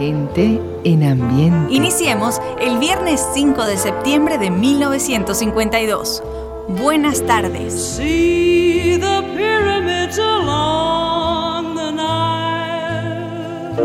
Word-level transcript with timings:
Gente 0.00 0.58
en 0.84 1.04
ambiente. 1.04 1.74
Iniciemos 1.74 2.40
el 2.58 2.78
viernes 2.78 3.22
5 3.34 3.66
de 3.66 3.76
septiembre 3.76 4.38
de 4.38 4.50
1952. 4.50 6.22
Buenas 6.68 7.20
tardes. 7.26 7.74
See 7.74 8.96
the 8.96 9.22
pyramids 9.36 10.18
along 10.18 11.74
the 11.74 11.92
Nile 11.92 13.76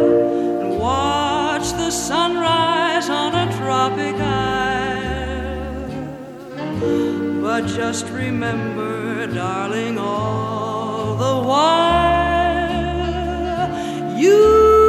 and 0.62 0.80
watch 0.80 1.73
the 1.73 1.91
sunrise 1.91 3.09
on 3.09 3.36
a 3.36 3.52
tropic 3.58 4.16
isle. 4.16 4.55
But 7.41 7.68
just 7.68 8.09
remember, 8.09 9.27
darling, 9.27 9.98
all 9.98 11.18
the 11.18 11.41
while 11.45 12.16
you. 14.18 14.84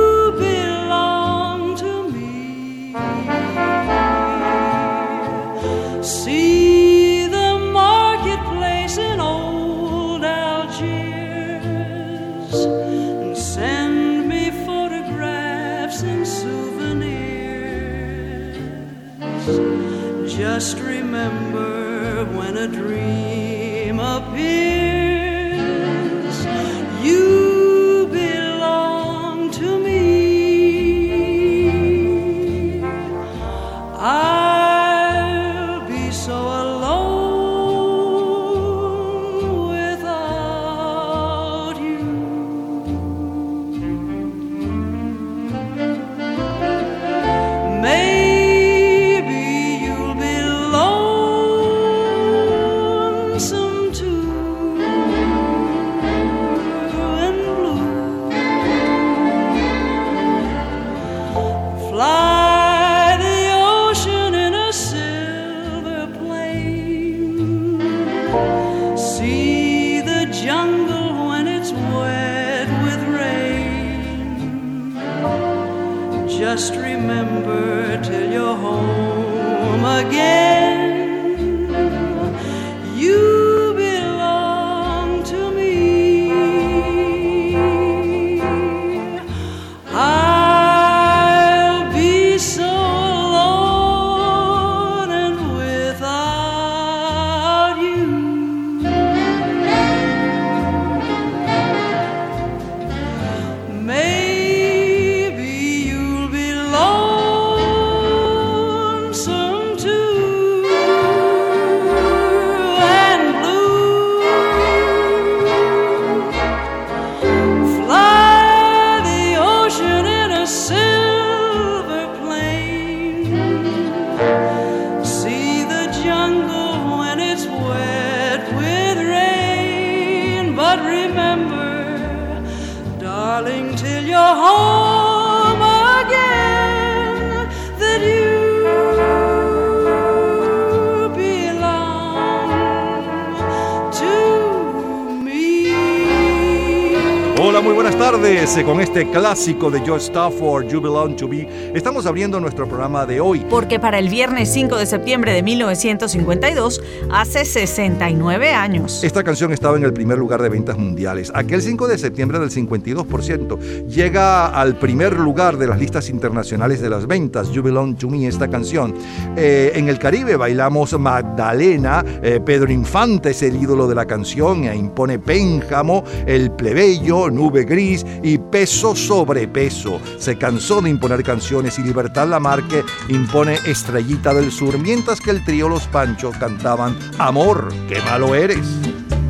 13 148.56 148.72
con 148.72 148.80
este 148.80 149.10
clásico 149.10 149.70
de 149.70 149.80
George 149.80 150.06
Stafford, 150.06 150.68
You 150.68 150.80
Belong 150.80 151.14
to 151.16 151.28
Me, 151.28 151.46
estamos 151.74 152.06
abriendo 152.06 152.40
nuestro 152.40 152.66
programa 152.66 153.04
de 153.04 153.20
hoy. 153.20 153.44
Porque 153.50 153.78
para 153.78 153.98
el 153.98 154.08
viernes 154.08 154.50
5 154.50 154.76
de 154.76 154.86
septiembre 154.86 155.34
de 155.34 155.42
1952, 155.42 156.82
hace 157.10 157.44
69 157.44 158.54
años. 158.54 159.04
Esta 159.04 159.22
canción 159.22 159.52
estaba 159.52 159.76
en 159.76 159.84
el 159.84 159.92
primer 159.92 160.16
lugar 160.16 160.40
de 160.40 160.48
ventas 160.48 160.78
mundiales. 160.78 161.30
Aquel 161.34 161.60
5 161.60 161.86
de 161.86 161.98
septiembre 161.98 162.38
del 162.38 162.48
52% 162.48 163.88
llega 163.88 164.46
al 164.46 164.78
primer 164.78 165.18
lugar 165.18 165.58
de 165.58 165.66
las 165.66 165.78
listas 165.78 166.08
internacionales 166.08 166.80
de 166.80 166.88
las 166.88 167.06
ventas, 167.06 167.50
You 167.50 167.62
Belong 167.62 167.96
to 167.96 168.08
Me, 168.08 168.26
esta 168.26 168.48
canción. 168.48 168.94
Eh, 169.36 169.72
en 169.74 169.90
el 169.90 169.98
Caribe 169.98 170.36
bailamos 170.36 170.98
Magdalena, 170.98 172.02
eh, 172.22 172.40
Pedro 172.42 172.72
Infante 172.72 173.32
es 173.32 173.42
el 173.42 173.56
ídolo 173.56 173.86
de 173.86 173.94
la 173.94 174.06
canción, 174.06 174.64
e 174.64 174.74
impone 174.74 175.18
Pénjamo, 175.18 176.04
El 176.26 176.52
Plebeyo, 176.52 177.28
Nube 177.28 177.64
Gris 177.64 178.06
y 178.22 178.38
Peso 178.50 178.94
sobre 178.94 179.48
Peso. 179.48 180.00
Se 180.18 180.36
cansó 180.36 180.80
de 180.80 180.90
imponer 180.90 181.22
canciones 181.22 181.78
y 181.78 181.82
Libertad 181.82 182.28
Lamarque 182.28 182.84
impone 183.08 183.58
Estrellita 183.66 184.32
del 184.34 184.50
Sur, 184.52 184.78
mientras 184.78 185.20
que 185.20 185.30
el 185.30 185.44
trío 185.44 185.68
Los 185.68 185.86
Panchos 185.86 186.36
cantaban 186.36 186.96
Amor, 187.18 187.68
qué 187.88 188.00
malo 188.02 188.34
eres. 188.34 188.66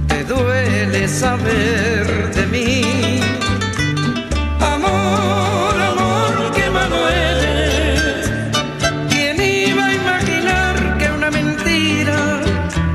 te 0.09 0.25
duele 0.25 1.09
saber 1.09 2.34
de 2.34 2.47
mí. 2.47 3.21
Amor, 4.60 5.75
amor, 5.81 6.53
qué 6.54 6.71
malo 6.71 7.09
eres. 7.09 8.31
¿Quién 9.10 9.37
iba 9.41 9.87
a 9.87 9.94
imaginar 9.94 10.98
que 10.98 11.10
una 11.10 11.31
mentira 11.31 12.41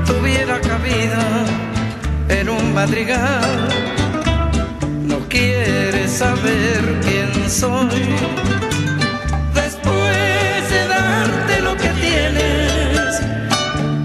tuviera 0.06 0.60
cabida 0.60 1.44
en 2.28 2.48
un 2.48 2.74
madrigal? 2.74 3.81
No 5.32 5.38
quieres 5.38 6.10
saber 6.10 7.00
quién 7.00 7.48
soy. 7.48 7.88
Después 9.54 10.70
de 10.70 10.88
darte 10.88 11.60
lo 11.62 11.74
que 11.74 11.88
tienes, 11.88 13.22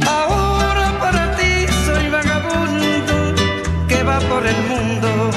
Ahora 0.06 0.98
para 1.02 1.36
ti 1.36 1.66
soy 1.86 2.08
vagabundo 2.10 3.36
que 3.90 4.04
va 4.04 4.20
por 4.22 4.48
el 4.48 4.56
mundo 4.70 5.30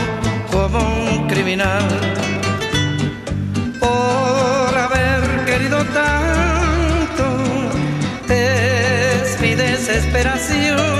como 0.52 0.78
un 0.78 1.26
criminal. 1.26 1.88
Por 3.80 4.78
haber 4.78 5.44
querido 5.44 5.84
tanto 5.86 7.26
es 8.28 9.40
mi 9.40 9.56
desesperación. 9.56 10.99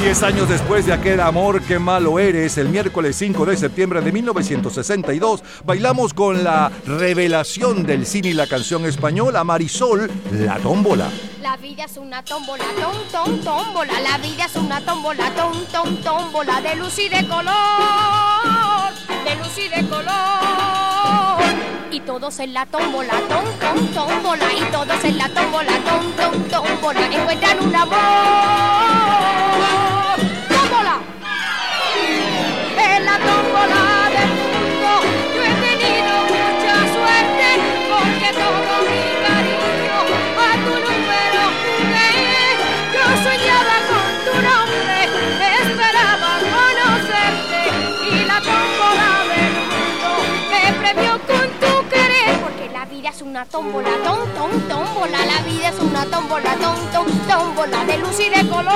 Diez 0.00 0.22
años 0.22 0.48
después 0.48 0.86
de 0.86 0.92
aquel 0.92 1.18
amor 1.18 1.60
que 1.60 1.80
malo 1.80 2.20
eres, 2.20 2.56
el 2.56 2.68
miércoles 2.68 3.16
5 3.16 3.44
de 3.46 3.56
septiembre 3.56 4.00
de 4.00 4.12
1962, 4.12 5.42
bailamos 5.64 6.14
con 6.14 6.44
la 6.44 6.70
revelación 6.86 7.84
del 7.84 8.06
cine 8.06 8.28
y 8.28 8.32
la 8.32 8.46
canción 8.46 8.86
española 8.86 9.42
Marisol, 9.42 10.08
La 10.30 10.56
Tómbola. 10.60 11.10
La 11.42 11.56
vida 11.56 11.84
es 11.84 11.96
una 11.96 12.24
tómbola, 12.24 12.64
tom, 12.80 12.96
tom, 13.10 13.40
tómbola. 13.40 14.00
La 14.00 14.18
vida 14.18 14.44
es 14.46 14.54
una 14.54 14.80
tómbola, 14.80 15.34
tom, 15.34 15.52
tom, 15.72 15.96
tómbola. 15.96 16.60
De 16.60 16.76
luz 16.76 16.96
y 17.00 17.08
de 17.08 17.26
color, 17.26 17.54
de 19.24 19.36
luz 19.36 19.58
y 19.58 19.68
de 19.68 19.88
color. 19.88 20.87
Y 21.90 22.00
todos 22.00 22.38
en 22.40 22.52
la 22.52 22.66
tómbola, 22.66 23.14
tom, 23.28 23.44
tom, 23.60 23.86
tómbola. 23.94 24.52
Y 24.52 24.62
todos 24.70 25.04
en 25.04 25.16
la 25.16 25.28
tómbola, 25.30 25.72
tom, 25.84 26.12
tom, 26.12 26.42
tómbola. 26.50 27.06
Encuentran 27.06 27.58
un 27.60 27.74
amor. 27.74 27.98
¡Tómbola! 30.48 30.98
En 32.76 33.04
la 33.06 33.18
tómbola 33.18 34.10
del 34.14 34.28
mundo 34.38 34.90
yo 35.34 35.42
he 35.42 35.52
tenido 35.66 36.12
mucha 36.28 36.74
suerte 36.94 37.48
porque 37.88 38.28
todo 38.34 39.07
es 53.18 53.22
una 53.22 53.44
tómbola, 53.46 53.90
tom, 54.04 54.18
tómbola. 54.68 55.18
La 55.26 55.42
vida 55.42 55.70
es 55.70 55.80
una 55.80 56.04
tómbola, 56.04 56.54
tom, 56.56 56.76
tómbola 57.28 57.84
de 57.84 57.98
luz 57.98 58.20
y 58.20 58.28
de 58.28 58.48
color, 58.48 58.72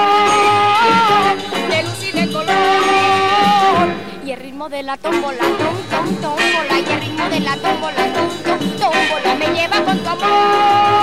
de 1.71 1.83
luz 1.85 2.03
y 2.03 2.13
de 2.13 2.33
color. 2.33 2.57
Y 4.27 4.33
el 4.33 4.41
ritmo 4.41 4.69
de 4.69 4.83
la 4.83 4.97
tómbola, 4.97 5.39
tom, 5.39 6.17
tómbola. 6.21 6.81
Y 6.81 6.93
el 6.93 7.01
ritmo 7.01 7.29
de 7.29 7.41
la 7.41 7.57
tómbola, 7.57 8.13
tom, 8.15 8.29
tom, 8.45 8.59
tómbola. 8.81 9.35
Me 9.39 9.47
lleva 9.47 9.85
con 9.85 9.99
tu 9.99 10.09
amor. 10.09 11.03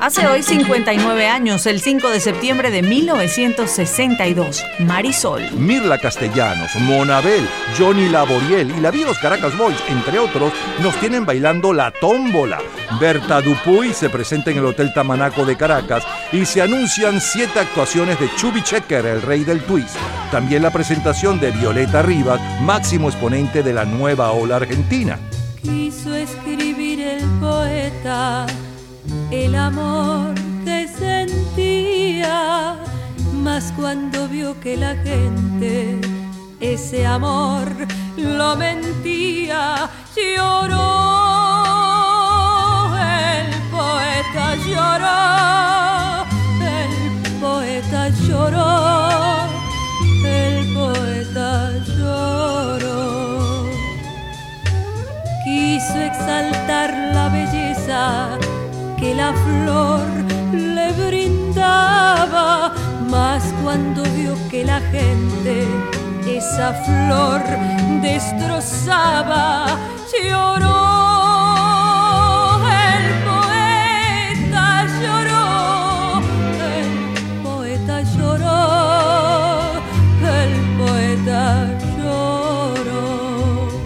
Hace 0.00 0.26
hoy 0.26 0.42
59 0.42 1.28
años, 1.28 1.66
el 1.66 1.80
5 1.80 2.10
de 2.10 2.20
septiembre 2.20 2.70
de 2.70 2.82
1962, 2.82 4.62
Marisol. 4.80 5.42
Mirla 5.52 5.98
Castellanos, 5.98 6.74
Monabel, 6.76 7.48
Johnny 7.78 8.08
Laboriel 8.08 8.70
y 8.76 8.80
la 8.80 8.90
Viros 8.90 9.18
Caracas 9.18 9.56
Boys, 9.56 9.78
entre 9.88 10.18
otros, 10.18 10.52
nos 10.82 10.94
tienen 10.96 11.24
bailando 11.24 11.72
la 11.72 11.90
tómbola. 11.90 12.58
Berta 13.00 13.40
Dupuy 13.40 13.94
se 13.94 14.10
presenta 14.10 14.50
en 14.50 14.58
el 14.58 14.66
Hotel 14.66 14.92
Tamanaco 14.92 15.46
de 15.46 15.56
Caracas 15.56 16.04
y 16.32 16.44
se 16.44 16.60
anuncian 16.60 17.20
siete 17.20 17.60
actuaciones 17.60 18.18
de 18.20 18.28
Chubby 18.36 18.62
Checker, 18.62 19.06
el 19.06 19.22
rey 19.22 19.44
del 19.44 19.62
twist. 19.62 19.96
También 20.30 20.62
la 20.62 20.70
presentación 20.70 21.40
de 21.40 21.50
Violeta 21.52 22.02
Rivas, 22.02 22.40
máximo 22.60 23.08
exponente 23.08 23.62
de 23.62 23.72
la 23.72 23.84
nueva 23.84 24.32
ola 24.32 24.56
argentina. 24.56 25.18
quiso 25.62 26.14
escribir 26.14 27.00
el 27.00 27.22
poeta 27.40 28.46
el 29.42 29.54
amor 29.54 30.34
que 30.64 30.86
sentía, 30.86 32.76
mas 33.42 33.72
cuando 33.76 34.28
vio 34.28 34.58
que 34.60 34.76
la 34.76 34.94
gente 34.96 36.00
ese 36.60 37.04
amor 37.06 37.68
lo 38.16 38.56
mentía, 38.56 39.90
lloró, 40.16 40.86
el 42.96 43.48
poeta 43.76 44.46
lloró, 44.68 45.20
el 46.78 46.94
poeta 47.40 48.08
lloró, 48.26 48.68
el 50.24 50.56
poeta 50.74 51.50
lloró. 51.96 53.70
Quiso 55.44 55.96
exaltar 56.10 56.90
la 57.12 57.28
belleza 57.28 58.38
que 59.04 59.14
la 59.14 59.32
flor 59.34 60.06
le 60.52 60.88
brindaba, 60.92 62.72
mas 63.10 63.42
cuando 63.62 64.02
vio 64.16 64.34
que 64.50 64.64
la 64.64 64.80
gente 64.96 65.66
esa 66.26 66.72
flor 66.86 67.42
destrozaba, 68.00 69.66
lloró. 70.10 71.33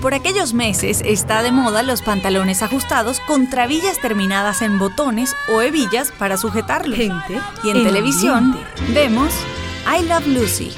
Por 0.08 0.14
aquellos 0.14 0.55
meses 0.55 1.02
está 1.05 1.43
de 1.43 1.52
moda 1.52 1.82
los 1.82 2.00
pantalones 2.00 2.62
ajustados 2.62 3.20
con 3.20 3.50
trabillas 3.50 4.00
terminadas 4.00 4.62
en 4.62 4.78
botones 4.78 5.37
o 5.52 5.60
hebillas 5.60 6.12
para 6.12 6.38
sujetarlos. 6.38 6.96
Gente 6.96 7.38
y 7.62 7.69
en 7.69 7.76
en 7.76 7.84
televisión 7.84 8.58
vemos 8.94 9.34
I 9.87 10.06
Love 10.06 10.26
Lucy. 10.28 10.72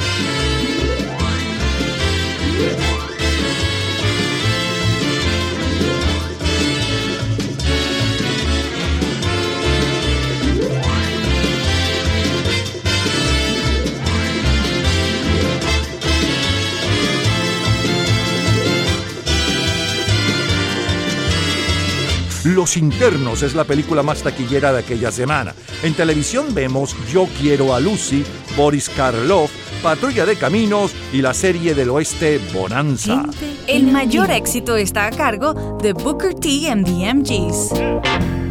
Los 22.54 22.76
Internos 22.76 23.42
es 23.42 23.54
la 23.54 23.62
película 23.62 24.02
más 24.02 24.22
taquillera 24.22 24.72
de 24.72 24.80
aquella 24.80 25.12
semana. 25.12 25.54
En 25.84 25.94
televisión 25.94 26.52
vemos 26.52 26.96
Yo 27.12 27.28
quiero 27.40 27.74
a 27.74 27.80
Lucy, 27.80 28.24
Boris 28.56 28.88
Karloff, 28.88 29.52
Patrulla 29.82 30.26
de 30.26 30.34
Caminos 30.36 30.92
y 31.12 31.22
la 31.22 31.32
serie 31.32 31.74
del 31.74 31.90
oeste 31.90 32.40
Bonanza. 32.52 33.24
El 33.68 33.86
mayor 33.86 34.32
éxito 34.32 34.76
está 34.76 35.06
a 35.06 35.10
cargo 35.10 35.78
de 35.80 35.92
Booker 35.92 36.34
T 36.34 36.68
and 36.68 36.84
the 36.84 37.14
MGs. 37.14 38.49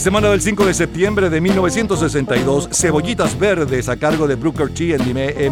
Semana 0.00 0.30
del 0.30 0.40
5 0.40 0.64
de 0.64 0.72
septiembre 0.72 1.28
de 1.28 1.42
1962, 1.42 2.70
Cebollitas 2.72 3.38
Verdes 3.38 3.86
a 3.90 3.98
cargo 3.98 4.26
de 4.26 4.34
Brooker 4.34 4.72
T 4.72 4.94
en 4.94 5.02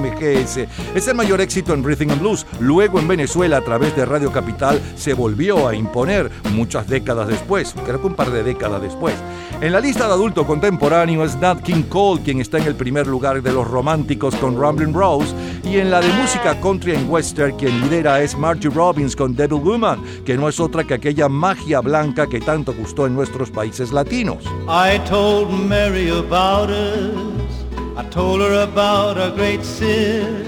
MGS 0.01 0.67
es 0.95 1.07
el 1.07 1.15
mayor 1.15 1.43
éxito 1.43 1.75
en 1.75 1.85
Rhythm 1.85 2.13
and 2.13 2.21
Blues. 2.23 2.47
Luego 2.59 2.99
en 2.99 3.07
Venezuela 3.07 3.59
a 3.59 3.61
través 3.61 3.95
de 3.95 4.07
Radio 4.07 4.33
Capital 4.33 4.81
se 4.97 5.13
volvió 5.13 5.69
a 5.69 5.75
imponer 5.75 6.31
muchas 6.55 6.89
décadas 6.89 7.29
después, 7.29 7.75
creo 7.85 8.01
que 8.01 8.07
un 8.07 8.15
par 8.15 8.31
de 8.31 8.43
décadas 8.43 8.81
después. 8.81 9.13
En 9.61 9.71
la 9.71 9.81
lista 9.81 10.07
de 10.07 10.15
adulto 10.15 10.47
contemporáneo 10.47 11.25
es 11.25 11.37
Nat 11.37 11.61
King 11.61 11.83
Cole 11.83 12.23
quien 12.23 12.41
está 12.41 12.57
en 12.57 12.69
el 12.69 12.75
primer 12.75 13.07
lugar 13.07 13.43
de 13.43 13.53
los 13.53 13.69
románticos 13.69 14.35
con 14.37 14.59
Ramblin' 14.59 14.95
Rose 14.95 15.35
y 15.63 15.77
en 15.77 15.91
la 15.91 16.01
de 16.01 16.09
música 16.15 16.59
country 16.59 16.95
and 16.95 17.11
western 17.11 17.55
quien 17.59 17.83
lidera 17.83 18.23
es 18.23 18.35
Margie 18.35 18.71
Robbins 18.71 19.15
con 19.15 19.37
Devil 19.37 19.61
Woman, 19.61 20.03
que 20.25 20.39
no 20.39 20.49
es 20.49 20.59
otra 20.59 20.85
que 20.85 20.95
aquella 20.95 21.29
magia 21.29 21.81
blanca 21.81 22.27
que 22.27 22.41
tanto 22.41 22.73
gustó 22.73 23.07
en 23.07 23.15
nuestros 23.15 23.51
países 23.51 23.93
latinos. 23.93 24.38
I 24.69 24.99
told 25.07 25.53
Mary 25.69 26.09
about 26.09 26.71
us. 26.71 27.65
I 27.97 28.05
told 28.11 28.41
her 28.41 28.63
about 28.63 29.17
our 29.19 29.31
great 29.31 29.65
sin. 29.65 30.45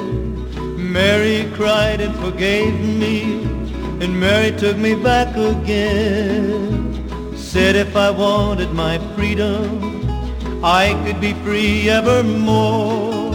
Mary 0.92 1.50
cried 1.54 2.00
and 2.00 2.14
forgave 2.16 2.78
me. 2.80 3.42
And 4.00 4.18
Mary 4.18 4.50
took 4.56 4.76
me 4.76 4.94
back 4.94 5.37
again. 5.37 7.35
Said 7.37 7.76
if 7.76 7.97
I 7.97 8.11
wanted 8.11 8.73
my 8.73 8.99
freedom, 9.14 10.06
I 10.62 10.94
could 11.04 11.20
be 11.20 11.32
free 11.44 11.88
evermore. 11.88 13.32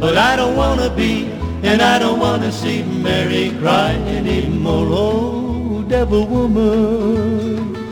But 0.00 0.16
I 0.16 0.36
don't 0.36 0.56
wanna 0.56 0.90
be, 0.94 1.30
and 1.62 1.80
I 1.80 1.98
don't 1.98 2.18
wanna 2.18 2.50
see 2.50 2.82
Mary 2.82 3.50
cry 3.60 3.92
anymore. 4.18 4.88
Oh, 4.90 5.84
devil 5.88 6.26
woman. 6.26 7.83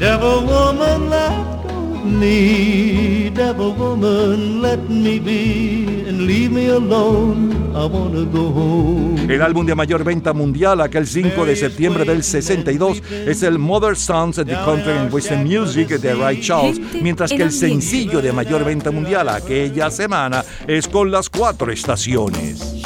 Devil 0.00 0.46
woman, 0.46 1.10
let 1.10 1.62
go 1.62 1.94
of 1.94 2.04
me. 2.06 3.28
Devil 3.34 3.74
woman, 3.74 4.62
let 4.62 4.88
me 4.88 5.18
be 5.18 6.06
and 6.08 6.22
leave 6.26 6.50
me 6.50 6.68
alone. 6.68 7.52
I 7.74 7.84
wanna 7.84 8.24
go 8.24 8.50
home. 8.50 9.30
El 9.30 9.42
álbum 9.42 9.66
de 9.66 9.74
mayor 9.74 10.02
venta 10.02 10.32
mundial 10.32 10.80
aquel 10.80 11.06
5 11.06 11.44
de 11.44 11.54
septiembre 11.54 12.06
del 12.06 12.22
62 12.22 13.02
es 13.26 13.42
el 13.42 13.58
Mother 13.58 13.94
Sons 13.94 14.38
of 14.38 14.46
the 14.46 14.54
Country 14.64 14.92
and 14.92 15.12
Western 15.12 15.44
Music 15.44 15.88
de 15.88 16.14
Ray 16.14 16.40
Charles, 16.40 16.80
mientras 17.02 17.30
que 17.30 17.42
el 17.42 17.52
sencillo 17.52 18.22
de 18.22 18.32
mayor 18.32 18.64
venta 18.64 18.90
mundial 18.90 19.28
aquella 19.28 19.90
semana 19.90 20.42
es 20.66 20.88
con 20.88 21.10
las 21.10 21.28
cuatro 21.28 21.70
estaciones. 21.70 22.79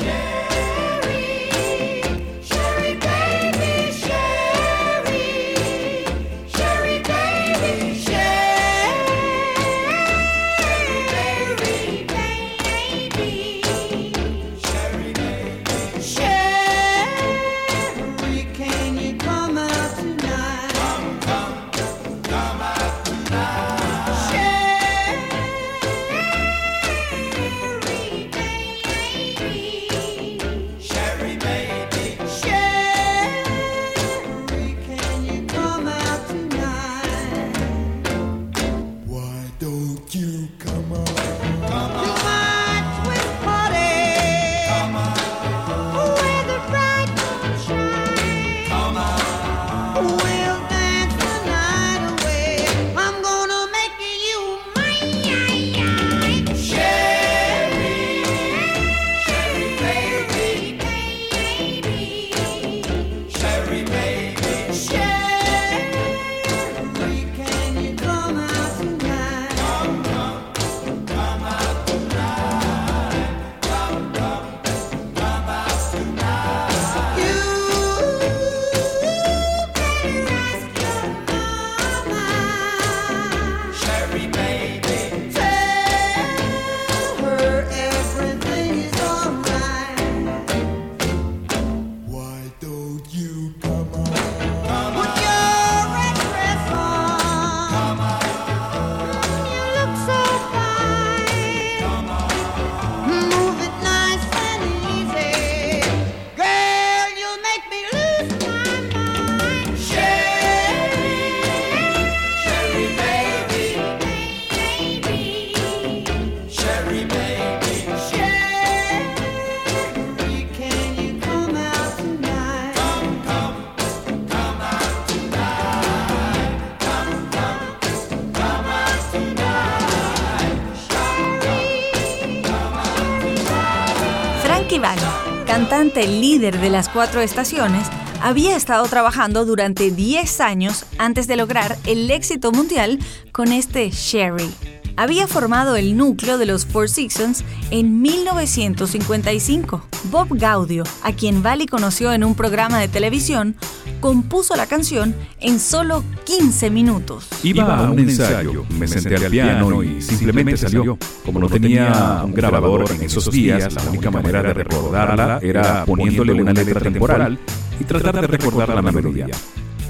Cantante 136.05 136.21
líder 136.21 136.61
de 136.61 136.71
las 136.71 136.89
cuatro 136.89 137.21
estaciones, 137.21 137.87
había 138.21 138.57
estado 138.57 138.87
trabajando 138.87 139.45
durante 139.45 139.91
10 139.91 140.41
años 140.41 140.87
antes 140.99 141.27
de 141.27 141.37
lograr 141.37 141.77
el 141.87 142.11
éxito 142.11 142.53
mundial 142.53 142.99
con 143.33 143.53
este 143.53 143.91
Sherry. 143.91 144.51
Había 144.97 145.27
formado 145.27 145.75
el 145.77 145.97
núcleo 145.97 146.39
de 146.39 146.47
los 146.47 146.67
Four 146.67 146.89
Seasons 146.89 147.45
en 147.71 148.01
1955. 148.01 149.85
Bob 150.05 150.29
Gaudio, 150.31 150.85
a 151.03 151.13
quien 151.13 151.43
Valli 151.43 151.67
conoció 151.67 152.13
en 152.13 152.23
un 152.23 152.37
programa 152.37 152.79
de 152.79 152.87
televisión, 152.89 153.57
compuso 154.01 154.55
la 154.55 154.67
canción 154.67 155.15
en 155.41 155.59
solo 155.59 156.05
15 156.25 156.71
minutos. 156.71 157.27
Iba 157.43 157.87
a 157.87 157.91
un 157.91 157.99
ensayo, 157.99 158.65
me 158.79 158.87
senté 158.87 159.17
al 159.17 159.31
piano 159.31 159.83
y 159.83 160.01
simplemente 160.01 160.57
salió. 160.57 160.97
Como 161.25 161.41
no 161.41 161.49
tenía 161.49 162.23
un 162.25 162.35
grabador 162.35 162.91
en 162.91 163.03
esos 163.03 163.31
días, 163.31 163.73
la 163.73 163.83
única 163.91 164.11
manera 164.11 164.43
de 164.43 164.55
recordarla 164.55 165.39
era 165.43 165.85
poniéndole 165.85 166.35
una 166.35 166.53
letra 166.53 166.81
temporal 166.81 167.39
y 167.81 167.85
tratar 167.85 168.21
de 168.21 168.27
recordar 168.27 168.69
la 168.69 168.83
melodía. 168.83 169.27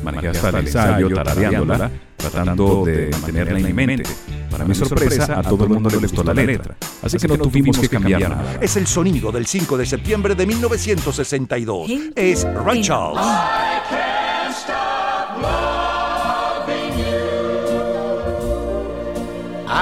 Manejé 0.02 0.28
hasta 0.28 0.50
el 0.50 0.56
ensayo 0.56 1.08
tarareándola, 1.10 1.90
tratando 2.16 2.84
de 2.84 3.10
mantenerla 3.10 3.58
en 3.58 3.66
mi 3.66 3.72
mente. 3.72 4.04
Para 4.50 4.64
mi 4.64 4.74
sorpresa, 4.74 5.40
a 5.40 5.42
todo 5.42 5.64
el 5.64 5.70
mundo 5.70 5.90
le 5.90 5.96
gustó 5.96 6.22
la 6.22 6.34
letra, 6.34 6.76
así 7.02 7.18
que 7.18 7.26
no 7.26 7.38
tuvimos 7.38 7.78
que 7.78 7.88
cambiar 7.88 8.20
nada. 8.20 8.58
Es 8.60 8.76
el 8.76 8.86
sonido 8.86 9.32
del 9.32 9.46
5 9.46 9.76
de 9.76 9.86
septiembre 9.86 10.34
de 10.34 10.46
1962. 10.46 11.90
Es 12.14 12.46
Ray 12.64 12.82
Charles. 12.82 13.20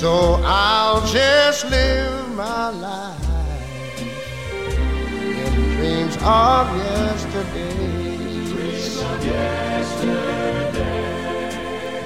So 0.00 0.40
I'll 0.42 1.06
just 1.06 1.68
live 1.68 2.34
my 2.34 2.70
life 2.70 4.00
in 4.00 5.52
dreams 5.76 6.16
of 6.22 6.74
yesterday. 6.74 8.16
Dreams 8.46 8.96
of 8.96 9.26
yesterday. 9.26 10.78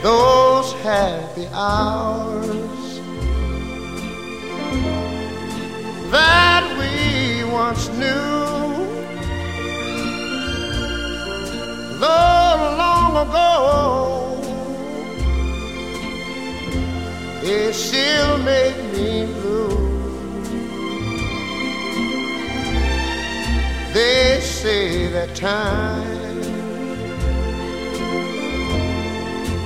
Those 0.03 0.73
happy 0.83 1.47
hours 1.53 3.01
that 6.11 6.65
we 6.77 7.45
once 7.49 7.89
knew. 7.91 8.45
Though 12.01 12.75
long 12.77 13.17
ago 13.29 14.34
it 17.47 17.75
still 17.75 18.39
make 18.39 18.77
me 18.95 19.27
blue. 19.27 19.77
They 23.93 24.41
say 24.41 25.09
that 25.09 25.35
time 25.35 26.43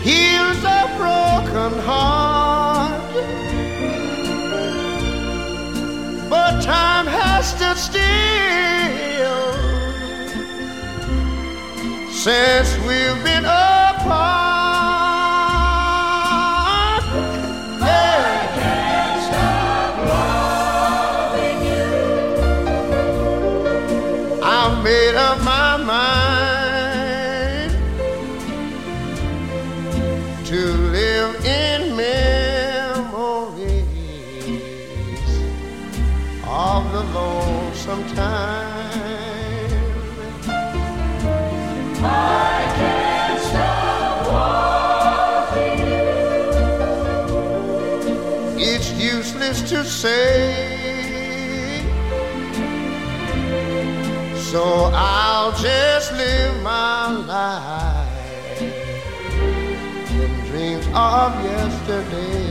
heals 0.02 0.64
a 0.64 0.88
broken 0.98 1.78
heart, 1.84 3.00
but 6.28 6.60
time 6.62 7.06
has 7.06 7.50
stood 7.50 7.76
still 7.76 8.08
since 12.10 12.76
we've 12.86 13.22
been 13.24 13.44
apart. 13.44 14.57
To 49.68 49.84
say. 49.84 50.54
So 54.34 54.90
I'll 54.94 55.52
just 55.52 56.12
live 56.12 56.62
my 56.62 57.10
life 57.10 58.62
in 60.10 60.46
dreams 60.46 60.86
of 60.94 61.44
yesterdays. 61.44 62.47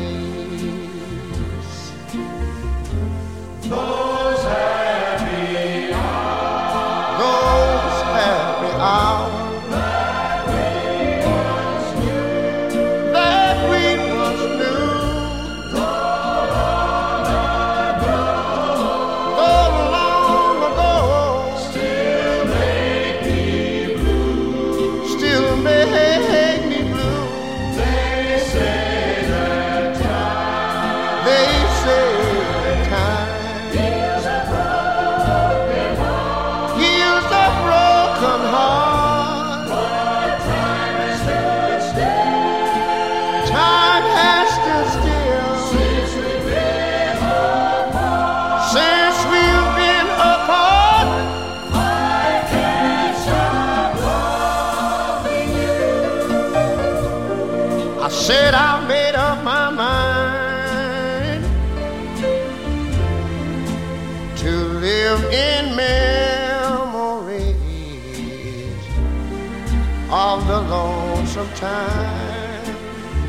Time. 71.58 72.76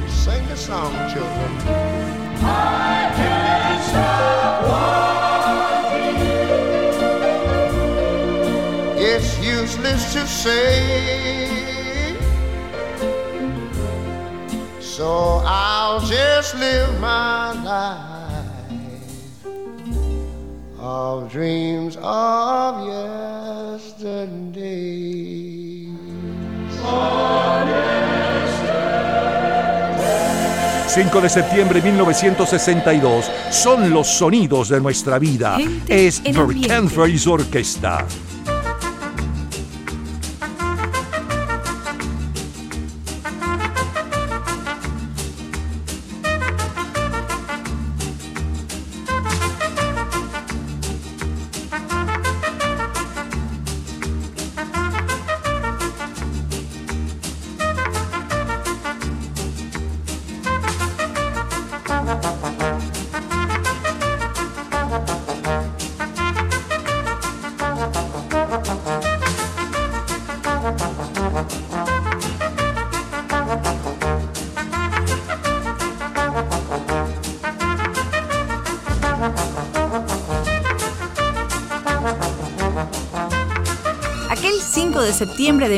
Sing 0.06 0.46
the 0.48 0.56
song, 0.56 0.92
children. 1.08 1.52
I 2.44 3.10
can't 3.16 3.82
stop 3.88 4.62
wanting 4.68 6.18
you. 6.26 6.44
It's 9.10 9.30
useless 9.40 10.12
to 10.12 10.26
say. 10.26 12.16
So 14.80 15.40
I'll 15.46 16.00
just 16.00 16.54
live 16.56 17.00
my 17.00 17.52
life 17.62 18.44
of 20.78 21.30
dreams 21.32 21.96
of 22.02 22.86
yesterday. 22.86 22.97
5 30.98 31.20
de 31.20 31.28
septiembre 31.28 31.80
de 31.80 31.92
1962 31.92 33.30
son 33.50 33.90
los 33.90 34.08
sonidos 34.08 34.68
de 34.68 34.80
nuestra 34.80 35.20
vida. 35.20 35.56
Gente 35.56 36.08
es 36.08 36.20
Bert. 36.20 36.66
Canfrey's 36.66 37.24
Orquesta. 37.28 38.04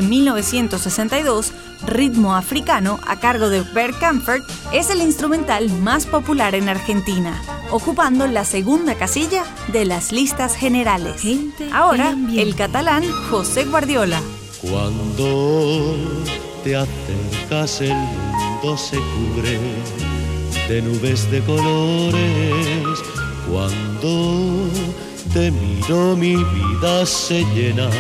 De 0.01 0.07
1962, 0.07 1.53
Ritmo 1.87 2.35
Africano, 2.35 2.99
a 3.07 3.21
cargo 3.21 3.51
de 3.51 3.61
Bert 3.61 3.99
Comfort, 3.99 4.43
es 4.73 4.89
el 4.89 5.03
instrumental 5.03 5.69
más 5.69 6.07
popular 6.07 6.55
en 6.55 6.69
Argentina, 6.69 7.43
ocupando 7.71 8.27
la 8.27 8.45
segunda 8.45 8.95
casilla 8.95 9.45
de 9.73 9.85
las 9.85 10.11
listas 10.13 10.57
generales. 10.57 11.23
Ahora, 11.73 12.17
el 12.35 12.55
catalán 12.55 13.05
José 13.31 13.65
Guardiola. 13.65 14.21
Cuando 14.63 15.97
te 16.65 16.77
acercas 16.77 17.81
el 17.83 17.95
mundo 17.95 18.77
se 18.79 18.97
cubre 18.97 19.59
de 20.69 20.83
nubes 20.83 21.31
de 21.31 21.41
colores. 21.43 22.99
Cuando 23.51 24.71
te 25.35 25.51
miro 25.51 26.17
mi 26.17 26.37
vida 26.37 27.05
se 27.05 27.45
llena 27.55 27.91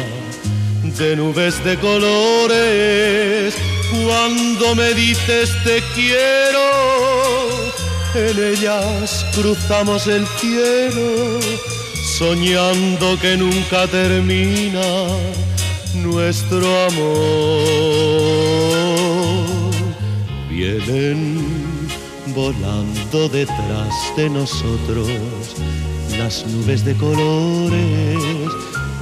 de 1.01 1.17
nubes 1.17 1.65
de 1.65 1.79
colores. 1.79 3.55
Cuando 4.05 4.75
me 4.75 4.93
dices 4.93 5.51
te 5.65 5.83
quiero, 5.95 6.61
en 8.15 8.39
ellas 8.53 9.25
cruzamos 9.35 10.07
el 10.07 10.27
cielo, 10.27 11.41
soñando 12.19 13.19
que 13.19 13.37
nunca 13.39 13.87
termina 13.87 15.07
nuestro 15.95 16.67
amor. 16.89 17.65
Vienen 20.51 21.41
volando 22.35 23.29
detrás 23.31 23.95
de 24.17 24.29
nosotros 24.29 25.09
las 26.19 26.47
nubes 26.47 26.85
de 26.85 26.95
colores, 26.95 28.19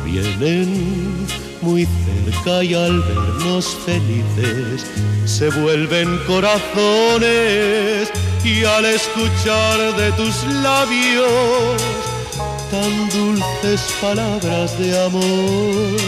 vienen 0.05 1.28
muy 1.69 1.87
cerca 1.87 2.65
y 2.65 2.73
al 2.73 3.01
vernos 3.03 3.77
felices 3.85 4.87
se 5.27 5.51
vuelven 5.51 6.19
corazones 6.27 8.11
y 8.43 8.65
al 8.65 8.85
escuchar 8.87 9.97
de 9.97 10.11
tus 10.13 10.45
labios 10.63 11.83
tan 12.71 13.09
dulces 13.11 13.83
palabras 14.01 14.79
de 14.79 14.99
amor, 15.07 16.01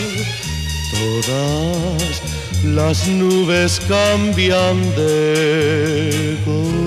todas 0.92 2.22
las 2.64 3.06
nubes 3.08 3.80
cambian 3.86 4.78
de 4.96 6.38
color. 6.44 6.79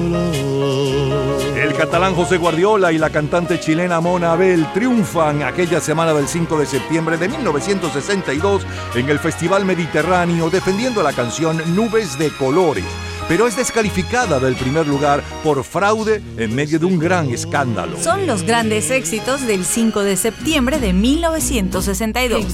Catalán 1.84 2.16
José 2.16 2.38
Guardiola 2.38 2.94
y 2.94 2.98
la 2.98 3.10
cantante 3.10 3.60
chilena 3.60 4.00
Mona 4.00 4.32
Abel 4.32 4.66
triunfan 4.74 5.44
aquella 5.44 5.82
semana 5.82 6.14
del 6.14 6.30
5 6.30 6.58
de 6.58 6.66
septiembre 6.66 7.18
de 7.18 7.28
1962 7.28 8.66
en 8.96 9.10
el 9.10 9.20
Festival 9.20 9.66
Mediterráneo 9.66 10.50
defendiendo 10.50 11.04
la 11.04 11.12
canción 11.12 11.62
Nubes 11.76 12.18
de 12.18 12.30
Colores, 12.38 12.86
pero 13.28 13.48
es 13.48 13.58
descalificada 13.58 14.40
del 14.40 14.56
primer 14.56 14.88
lugar 14.88 15.22
por 15.44 15.62
fraude 15.66 16.24
en 16.38 16.56
medio 16.56 16.80
de 16.80 16.86
un 16.86 17.00
gran 17.00 17.30
escándalo. 17.30 18.02
Son 18.02 18.28
los 18.28 18.44
grandes 18.44 18.90
éxitos 18.90 19.46
del 19.46 19.66
5 19.66 20.04
de 20.04 20.16
septiembre 20.16 20.80
de 20.80 20.94
1962. 20.94 22.46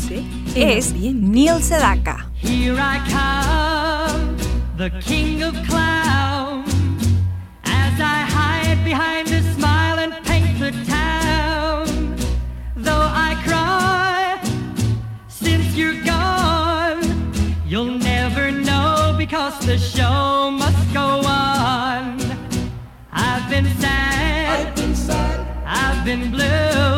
Es 0.56 0.96
Neil 0.96 1.62
Sedaka. 1.62 2.32
Here 2.42 2.80
I 2.80 2.98
come, 3.08 4.36
the 4.76 4.90
king 5.00 5.44
of 5.44 5.54
clowns, 5.68 5.89
been 23.64 23.78
sad, 23.78 24.68
I've 24.68 24.76
been 24.76 24.96
sad, 24.96 25.64
I've 25.66 26.06
been 26.06 26.32
blue, 26.32 26.89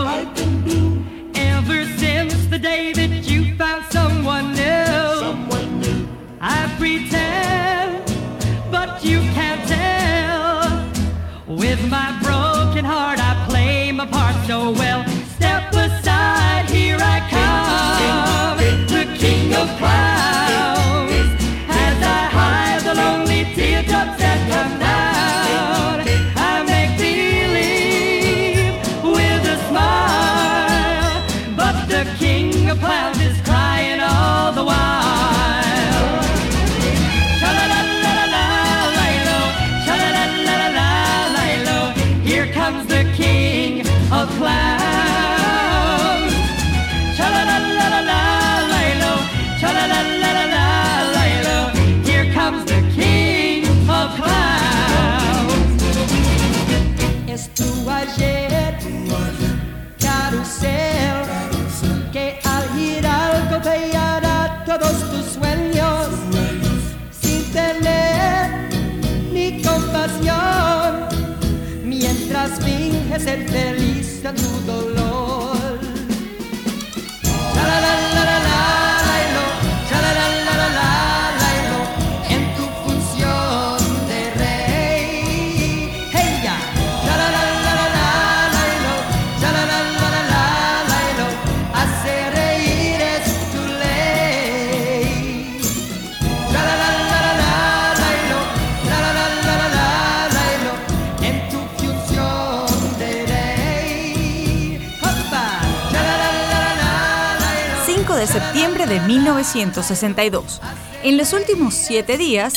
de 108.91 108.99
1962. 108.99 110.59
En 111.03 111.15
los 111.15 111.31
últimos 111.31 111.73
siete 111.73 112.17
días, 112.17 112.53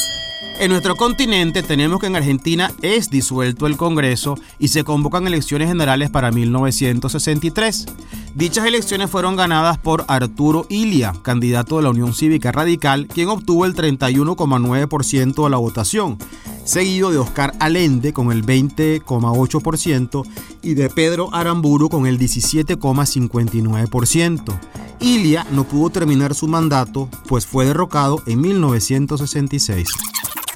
En 0.59 0.71
nuestro 0.71 0.97
continente 0.97 1.63
tenemos 1.63 2.01
que 2.01 2.07
en 2.07 2.17
Argentina 2.17 2.73
es 2.83 3.09
disuelto 3.11 3.67
el 3.67 3.77
Congreso 3.77 4.37
y 4.59 4.69
se 4.69 4.83
convocan 4.85 5.27
elecciones 5.27 5.69
generales 5.69 6.11
para 6.11 6.33
1963. 6.33 7.87
Dichas 8.35 8.67
elecciones 8.67 9.11
fueron 9.11 9.37
ganadas 9.37 9.79
por 9.79 10.05
Arturo 10.09 10.67
Ilia, 10.69 11.13
candidato 11.23 11.77
de 11.77 11.85
la 11.85 11.91
Unión 11.91 12.13
Cívica 12.13 12.51
Radical, 12.51 13.07
quien 13.07 13.29
obtuvo 13.29 13.65
el 13.65 13.77
31,9% 13.77 15.45
de 15.45 15.51
la 15.51 15.57
votación, 15.57 16.19
seguido 16.65 17.13
de 17.13 17.19
Oscar 17.19 17.55
Allende 17.61 18.13
con 18.13 18.33
el 18.33 18.45
20,8% 18.45 20.27
y 20.63 20.75
de 20.75 20.91
Pedro 20.91 21.33
Aramburu 21.33 21.89
con 21.89 22.09
el 22.09 22.19
17,59%. 22.19 24.59
Ilia 24.99 25.47
no 25.53 25.63
pudo 25.63 25.91
terminar 25.91 26.35
su 26.35 26.49
mandato, 26.49 27.09
pues 27.29 27.47
fue 27.47 27.67
derrocado 27.67 28.21
en 28.27 28.41
1966. 28.41 29.87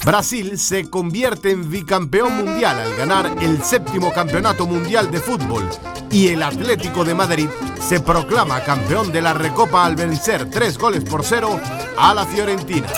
Brasil 0.04 0.58
se 0.58 0.88
convierte 0.88 1.50
en 1.50 1.70
bicampeón 1.70 2.44
mundial 2.44 2.78
al 2.78 2.94
ganar 2.96 3.36
el 3.40 3.62
séptimo 3.62 4.12
campeonato 4.12 4.66
mundial 4.66 5.10
de 5.10 5.20
fútbol 5.20 5.68
y 6.10 6.28
el 6.28 6.42
Atlético 6.42 7.04
de 7.04 7.14
Madrid 7.14 7.48
se 7.80 8.00
proclama 8.00 8.60
campeón 8.60 9.12
de 9.12 9.22
la 9.22 9.34
Recopa 9.34 9.84
al 9.84 9.96
vencer 9.96 10.48
tres 10.50 10.78
goles 10.78 11.04
por 11.04 11.24
cero 11.24 11.60
a 11.96 12.14
la 12.14 12.24
Fiorentina. 12.26 12.88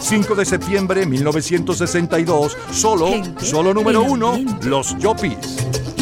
5 0.00 0.34
de 0.34 0.44
septiembre 0.44 1.06
1962, 1.06 2.56
solo, 2.72 3.08
solo 3.40 3.72
número 3.72 4.02
uno, 4.02 4.38
los 4.62 4.96
Yopis. 4.98 5.36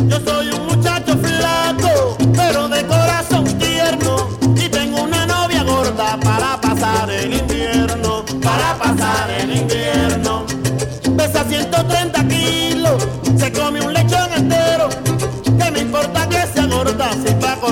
Yo 0.09 0.19
soy 0.21 0.49
un 0.49 0.67
muchacho 0.67 1.17
flaco, 1.19 2.17
pero 2.35 2.69
de 2.69 2.87
corazón 2.87 3.45
tierno. 3.59 4.29
Y 4.57 4.69
tengo 4.69 5.03
una 5.03 5.27
novia 5.27 5.63
gorda 5.63 6.19
para 6.19 6.61
pasar 6.61 7.11
el 7.11 7.35
invierno. 7.35 8.25
Para 8.43 8.79
pasar 8.79 9.31
el 9.31 9.59
invierno. 9.59 10.10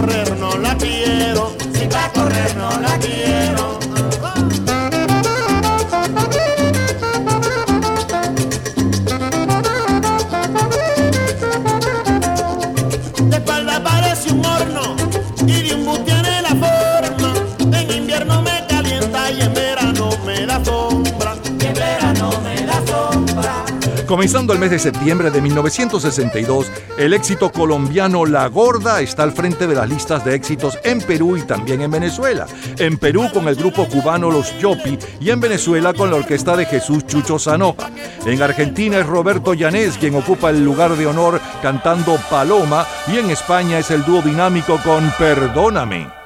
Correr 0.01 0.39
no 0.39 0.57
la 0.59 0.77
quiero. 0.77 1.57
Si 1.75 1.87
pa' 1.87 2.11
correr 2.13 2.57
no 2.57 2.71
la 2.81 2.99
quiero. 2.99 3.88
Comenzando 24.09 24.55
el 24.55 24.59
mes 24.59 24.71
de 24.71 24.79
septiembre 24.79 25.31
de 25.31 25.43
1962, 25.43 26.73
el 26.97 27.13
éxito 27.13 27.53
colombiano 27.53 28.25
La 28.25 28.47
Gorda 28.47 29.03
está 29.03 29.23
al 29.23 29.33
frente 29.33 29.67
de 29.67 29.75
las 29.75 29.87
listas 29.87 30.25
de 30.25 30.35
éxitos 30.35 30.79
en 30.83 31.03
Perú 31.03 31.37
y 31.37 31.43
también 31.43 31.83
en 31.83 31.91
Venezuela. 31.91 32.47
En 32.79 32.97
Perú 32.97 33.29
con 33.35 33.47
el 33.49 33.57
grupo 33.57 33.87
cubano 33.87 34.31
Los 34.31 34.59
Yopi 34.61 34.99
y 35.21 35.29
en 35.29 35.41
Venezuela 35.41 35.93
con 35.93 36.11
la 36.11 36.17
orquesta 36.17 36.57
de 36.57 36.65
Jesús 36.65 37.07
Chucho 37.07 37.39
Zanoja. 37.39 37.91
En 38.25 38.41
Argentina 38.41 38.99
es 38.99 39.07
Roberto 39.07 39.53
Llanés 39.53 39.99
quien 39.99 40.15
ocupa 40.15 40.49
el 40.49 40.65
lugar 40.65 40.97
de 40.97 41.07
honor 41.07 41.39
cantando 41.61 42.19
Paloma 42.31 42.87
y 43.13 43.19
en 43.19 43.31
España 43.31 43.79
es 43.79 43.91
el 43.91 44.07
dúo 44.07 44.23
dinámico 44.23 44.81
con 44.83 45.13
Perdóname. 45.19 46.18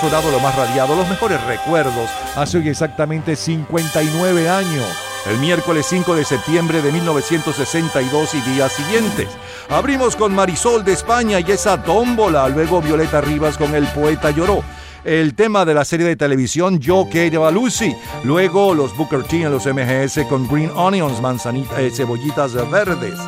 Sonado, 0.00 0.30
lo 0.30 0.40
más 0.40 0.56
radiado, 0.56 0.96
los 0.96 1.08
mejores 1.08 1.42
recuerdos. 1.44 2.08
Hace 2.34 2.58
hoy 2.58 2.68
exactamente 2.68 3.36
59 3.36 4.48
años. 4.48 4.86
El 5.26 5.36
miércoles 5.38 5.84
5 5.90 6.14
de 6.14 6.24
septiembre 6.24 6.80
de 6.80 6.90
1962 6.90 8.34
y 8.34 8.40
días 8.40 8.72
siguientes. 8.72 9.28
Abrimos 9.68 10.16
con 10.16 10.34
Marisol 10.34 10.84
de 10.84 10.92
España 10.92 11.40
y 11.40 11.52
esa 11.52 11.82
tómbola. 11.82 12.48
Luego 12.48 12.80
Violeta 12.80 13.20
Rivas 13.20 13.58
con 13.58 13.74
El 13.74 13.86
Poeta 13.88 14.30
Lloró. 14.30 14.64
El 15.04 15.34
tema 15.34 15.66
de 15.66 15.74
la 15.74 15.84
serie 15.84 16.06
de 16.06 16.16
televisión 16.16 16.78
Yo 16.78 17.06
Quiero 17.10 17.50
Lucy. 17.50 17.94
Luego 18.24 18.74
los 18.74 18.96
Booker 18.96 19.22
T 19.24 19.42
en 19.42 19.52
los 19.52 19.66
MGS 19.66 20.26
con 20.28 20.48
Green 20.48 20.70
Onions, 20.74 21.20
manzanitas, 21.20 21.78
eh, 21.78 21.90
cebollitas 21.90 22.54
verdes. 22.70 23.18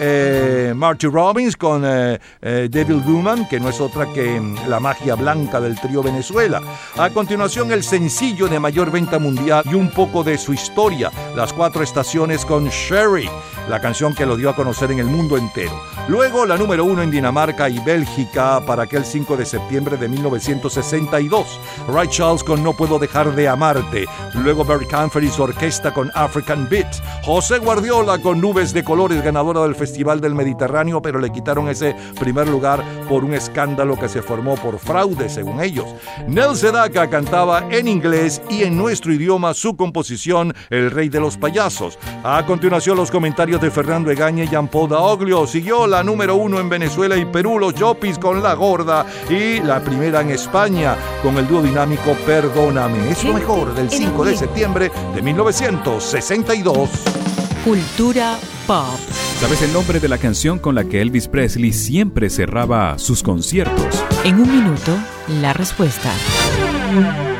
Eh, 0.00 0.72
Marty 0.76 1.06
Robbins 1.06 1.56
con 1.56 1.82
eh, 1.84 2.18
eh, 2.40 2.68
Devil 2.70 3.02
Woman, 3.04 3.48
que 3.48 3.58
no 3.58 3.68
es 3.68 3.80
otra 3.80 4.06
que 4.12 4.40
mm, 4.40 4.68
la 4.68 4.78
magia 4.80 5.14
blanca 5.14 5.60
del 5.60 5.78
trío 5.80 6.02
Venezuela. 6.02 6.62
A 6.96 7.10
continuación, 7.10 7.72
el 7.72 7.82
sencillo 7.82 8.48
de 8.48 8.60
mayor 8.60 8.90
venta 8.90 9.18
mundial 9.18 9.64
y 9.66 9.74
un 9.74 9.90
poco 9.90 10.22
de 10.22 10.38
su 10.38 10.52
historia, 10.52 11.10
Las 11.34 11.52
Cuatro 11.52 11.82
Estaciones 11.82 12.44
con 12.44 12.68
Sherry, 12.68 13.28
la 13.68 13.80
canción 13.80 14.14
que 14.14 14.26
lo 14.26 14.36
dio 14.36 14.50
a 14.50 14.56
conocer 14.56 14.90
en 14.90 14.98
el 14.98 15.06
mundo 15.06 15.36
entero. 15.36 15.72
Luego, 16.08 16.46
la 16.46 16.56
número 16.56 16.84
uno 16.84 17.02
en 17.02 17.10
Dinamarca 17.10 17.68
y 17.68 17.78
Bélgica 17.80 18.64
para 18.64 18.84
aquel 18.84 19.04
5 19.04 19.36
de 19.36 19.44
septiembre 19.44 19.96
de 19.96 20.08
1962. 20.08 21.60
Ray 21.88 22.08
Charles 22.08 22.42
con 22.42 22.62
No 22.62 22.72
Puedo 22.72 22.98
Dejar 22.98 23.34
de 23.34 23.46
Amarte. 23.46 24.06
Luego, 24.34 24.64
Barry 24.64 24.86
Canfer 24.86 25.28
su 25.30 25.42
orquesta 25.42 25.92
con 25.92 26.10
African 26.14 26.68
Beat. 26.68 26.86
José 27.24 27.58
Guardiola 27.58 28.18
con 28.18 28.40
Nubes 28.40 28.72
de 28.72 28.84
Colores, 28.84 29.22
ganadora 29.22 29.62
del 29.62 29.74
Festival 29.74 30.20
del 30.20 30.34
Mediterráneo, 30.34 31.02
pero 31.02 31.18
le 31.18 31.30
quitaron 31.30 31.68
ese 31.68 31.94
primer 32.18 32.48
lugar 32.48 32.82
por 33.08 33.24
un 33.24 33.34
escándalo 33.34 33.98
que 33.98 34.08
se 34.08 34.22
formó 34.22 34.54
por 34.56 34.78
fraude, 34.78 35.28
según 35.28 35.60
ellos. 35.60 35.86
Nel 36.26 36.56
Sedaka 36.56 37.10
cantaba 37.10 37.66
en 37.70 37.88
inglés 37.88 38.40
y 38.48 38.62
en 38.62 38.76
nuestro 38.76 39.12
idioma 39.12 39.54
su 39.54 39.76
composición 39.76 40.54
El 40.70 40.90
Rey 40.90 41.08
de 41.08 41.20
los 41.20 41.36
Payasos. 41.36 41.98
A 42.22 42.44
continuación, 42.46 42.96
los 42.96 43.10
comentarios 43.10 43.57
de 43.60 43.70
Fernando 43.70 44.10
Egaña 44.10 44.44
y 44.44 44.48
Jean-Paul 44.48 44.90
Daoglio. 44.90 45.46
Siguió 45.46 45.86
la 45.86 46.02
número 46.02 46.36
uno 46.36 46.60
en 46.60 46.68
Venezuela 46.68 47.16
y 47.16 47.24
Perú, 47.24 47.58
los 47.58 47.74
Yopis 47.74 48.18
con 48.18 48.42
La 48.42 48.54
Gorda. 48.54 49.06
Y 49.28 49.60
la 49.60 49.80
primera 49.80 50.20
en 50.20 50.30
España 50.30 50.96
con 51.22 51.36
el 51.36 51.46
dúo 51.46 51.62
dinámico 51.62 52.16
Perdóname. 52.26 53.10
Es 53.10 53.24
lo 53.24 53.34
mejor 53.34 53.74
del 53.74 53.90
5 53.90 54.24
de 54.24 54.36
septiembre 54.36 54.90
de 55.14 55.22
1962. 55.22 56.90
Cultura 57.64 58.38
pop. 58.66 58.98
¿Sabes 59.40 59.62
el 59.62 59.72
nombre 59.72 60.00
de 60.00 60.08
la 60.08 60.18
canción 60.18 60.58
con 60.58 60.74
la 60.74 60.84
que 60.84 61.00
Elvis 61.00 61.28
Presley 61.28 61.72
siempre 61.72 62.30
cerraba 62.30 62.98
sus 62.98 63.22
conciertos? 63.22 64.04
En 64.24 64.40
un 64.40 64.50
minuto, 64.50 64.96
la 65.40 65.52
respuesta. 65.52 66.10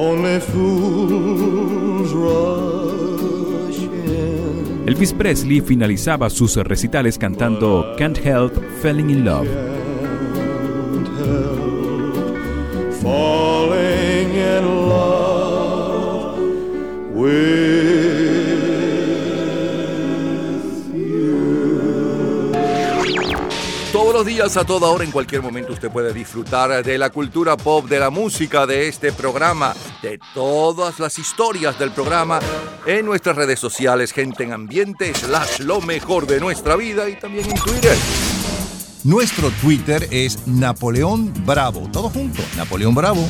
only 0.00 0.40
fools 0.40 2.12
rush 2.14 3.82
in. 3.82 4.84
Elvis 4.86 5.12
Presley 5.12 5.60
finalizaba 5.60 6.30
sus 6.30 6.56
recitales 6.56 7.18
cantando 7.18 7.94
Can't 7.98 8.18
Help 8.24 8.58
Falling 8.80 9.10
in 9.10 9.24
Love. 9.24 9.48
Falling 13.02 14.34
in 14.34 14.88
love 14.88 16.38
with 17.14 17.59
los 24.20 24.26
días, 24.26 24.56
a 24.58 24.64
toda 24.64 24.88
hora, 24.88 25.02
en 25.02 25.10
cualquier 25.10 25.40
momento, 25.40 25.72
usted 25.72 25.90
puede 25.90 26.12
disfrutar 26.12 26.84
de 26.84 26.98
la 26.98 27.08
cultura 27.08 27.56
pop, 27.56 27.86
de 27.88 27.98
la 27.98 28.10
música, 28.10 28.66
de 28.66 28.86
este 28.86 29.12
programa, 29.12 29.74
de 30.02 30.20
todas 30.34 30.98
las 31.00 31.18
historias 31.18 31.78
del 31.78 31.90
programa 31.90 32.38
en 32.84 33.06
nuestras 33.06 33.34
redes 33.34 33.58
sociales, 33.58 34.12
gente 34.12 34.44
en 34.44 34.52
ambiente, 34.52 35.14
slash 35.14 35.60
lo 35.60 35.80
mejor 35.80 36.26
de 36.26 36.38
nuestra 36.38 36.76
vida 36.76 37.08
y 37.08 37.18
también 37.18 37.48
en 37.48 37.56
Twitter. 37.56 37.96
Nuestro 39.04 39.50
Twitter 39.62 40.06
es 40.10 40.46
Napoleón 40.46 41.32
Bravo. 41.46 41.88
Todo 41.90 42.10
junto, 42.10 42.42
Napoleón 42.58 42.94
Bravo. 42.94 43.26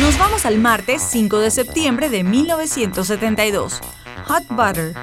Nos 0.00 0.16
vamos 0.16 0.46
al 0.46 0.58
martes 0.58 1.02
5 1.10 1.40
de 1.40 1.50
septiembre 1.50 2.08
de 2.08 2.22
1972. 2.22 3.80
Hot 4.28 4.44
Butter. 4.50 4.94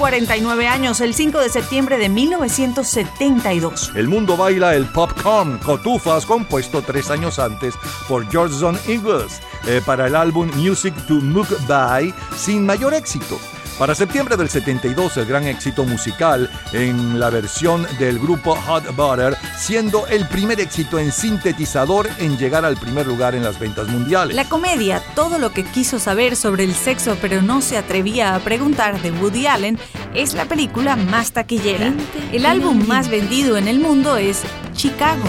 49 0.00 0.66
años, 0.66 1.02
el 1.02 1.12
5 1.12 1.40
de 1.40 1.50
septiembre 1.50 1.98
de 1.98 2.08
1972. 2.08 3.92
El 3.94 4.08
mundo 4.08 4.34
baila 4.34 4.74
el 4.74 4.86
popcorn, 4.86 5.58
cotufas, 5.58 6.24
compuesto 6.24 6.80
tres 6.80 7.10
años 7.10 7.38
antes 7.38 7.74
por 8.08 8.26
George 8.30 8.56
John 8.58 8.78
Ingles 8.88 9.42
eh, 9.66 9.82
para 9.84 10.06
el 10.06 10.16
álbum 10.16 10.50
Music 10.56 10.94
to 11.06 11.16
Mook 11.16 11.48
By, 11.68 12.14
sin 12.34 12.64
mayor 12.64 12.94
éxito. 12.94 13.38
Para 13.80 13.94
septiembre 13.94 14.36
del 14.36 14.50
72, 14.50 15.16
el 15.16 15.24
gran 15.24 15.46
éxito 15.46 15.84
musical 15.84 16.50
en 16.74 17.18
la 17.18 17.30
versión 17.30 17.86
del 17.98 18.18
grupo 18.18 18.54
Hot 18.54 18.94
Butter, 18.94 19.34
siendo 19.56 20.06
el 20.08 20.28
primer 20.28 20.60
éxito 20.60 20.98
en 20.98 21.10
sintetizador 21.10 22.06
en 22.18 22.36
llegar 22.36 22.66
al 22.66 22.76
primer 22.76 23.06
lugar 23.06 23.34
en 23.34 23.42
las 23.42 23.58
ventas 23.58 23.88
mundiales. 23.88 24.36
La 24.36 24.44
comedia 24.44 25.02
Todo 25.14 25.38
lo 25.38 25.54
que 25.54 25.64
quiso 25.64 25.98
saber 25.98 26.36
sobre 26.36 26.64
el 26.64 26.74
sexo 26.74 27.16
pero 27.22 27.40
no 27.40 27.62
se 27.62 27.78
atrevía 27.78 28.34
a 28.34 28.40
preguntar 28.40 29.00
de 29.00 29.12
Woody 29.12 29.46
Allen 29.46 29.78
es 30.12 30.34
la 30.34 30.44
película 30.44 30.96
más 30.96 31.32
taquillera. 31.32 31.94
El 32.32 32.44
álbum 32.44 32.86
más 32.86 33.08
vendido 33.08 33.56
en 33.56 33.66
el 33.66 33.80
mundo 33.80 34.18
es 34.18 34.42
Chicago. 34.74 35.24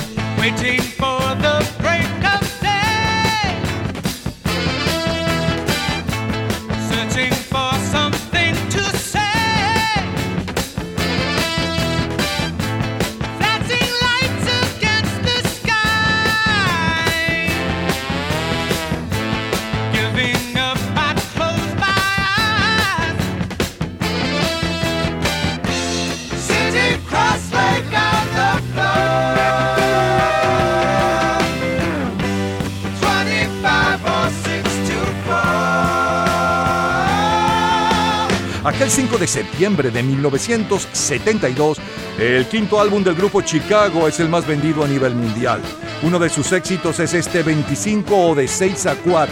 De 39.21 39.27
septiembre 39.27 39.91
de 39.91 40.01
1972, 40.01 41.77
el 42.17 42.47
quinto 42.47 42.81
álbum 42.81 43.03
del 43.03 43.13
grupo 43.13 43.43
Chicago 43.43 44.07
es 44.07 44.19
el 44.19 44.29
más 44.29 44.47
vendido 44.47 44.83
a 44.83 44.87
nivel 44.87 45.13
mundial. 45.13 45.61
Uno 46.01 46.17
de 46.17 46.27
sus 46.27 46.51
éxitos 46.51 46.99
es 46.99 47.13
este 47.13 47.43
25 47.43 48.15
o 48.15 48.33
de 48.33 48.47
6 48.47 48.85
a 48.87 48.95
4. 48.95 49.31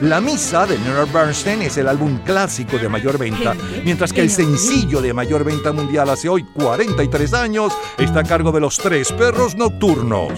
La 0.00 0.22
Misa 0.22 0.66
de 0.66 0.78
Leonard 0.78 1.12
Bernstein 1.12 1.60
es 1.60 1.76
el 1.76 1.86
álbum 1.86 2.18
clásico 2.24 2.78
de 2.78 2.88
mayor 2.88 3.18
venta, 3.18 3.54
mientras 3.84 4.10
que 4.10 4.22
el 4.22 4.30
sencillo 4.30 5.02
de 5.02 5.12
mayor 5.12 5.44
venta 5.44 5.70
mundial 5.70 6.08
hace 6.08 6.30
hoy 6.30 6.42
43 6.42 7.34
años 7.34 7.74
está 7.98 8.20
a 8.20 8.24
cargo 8.24 8.52
de 8.52 8.60
los 8.60 8.78
Tres 8.78 9.12
Perros 9.12 9.54
Nocturnos. 9.54 10.32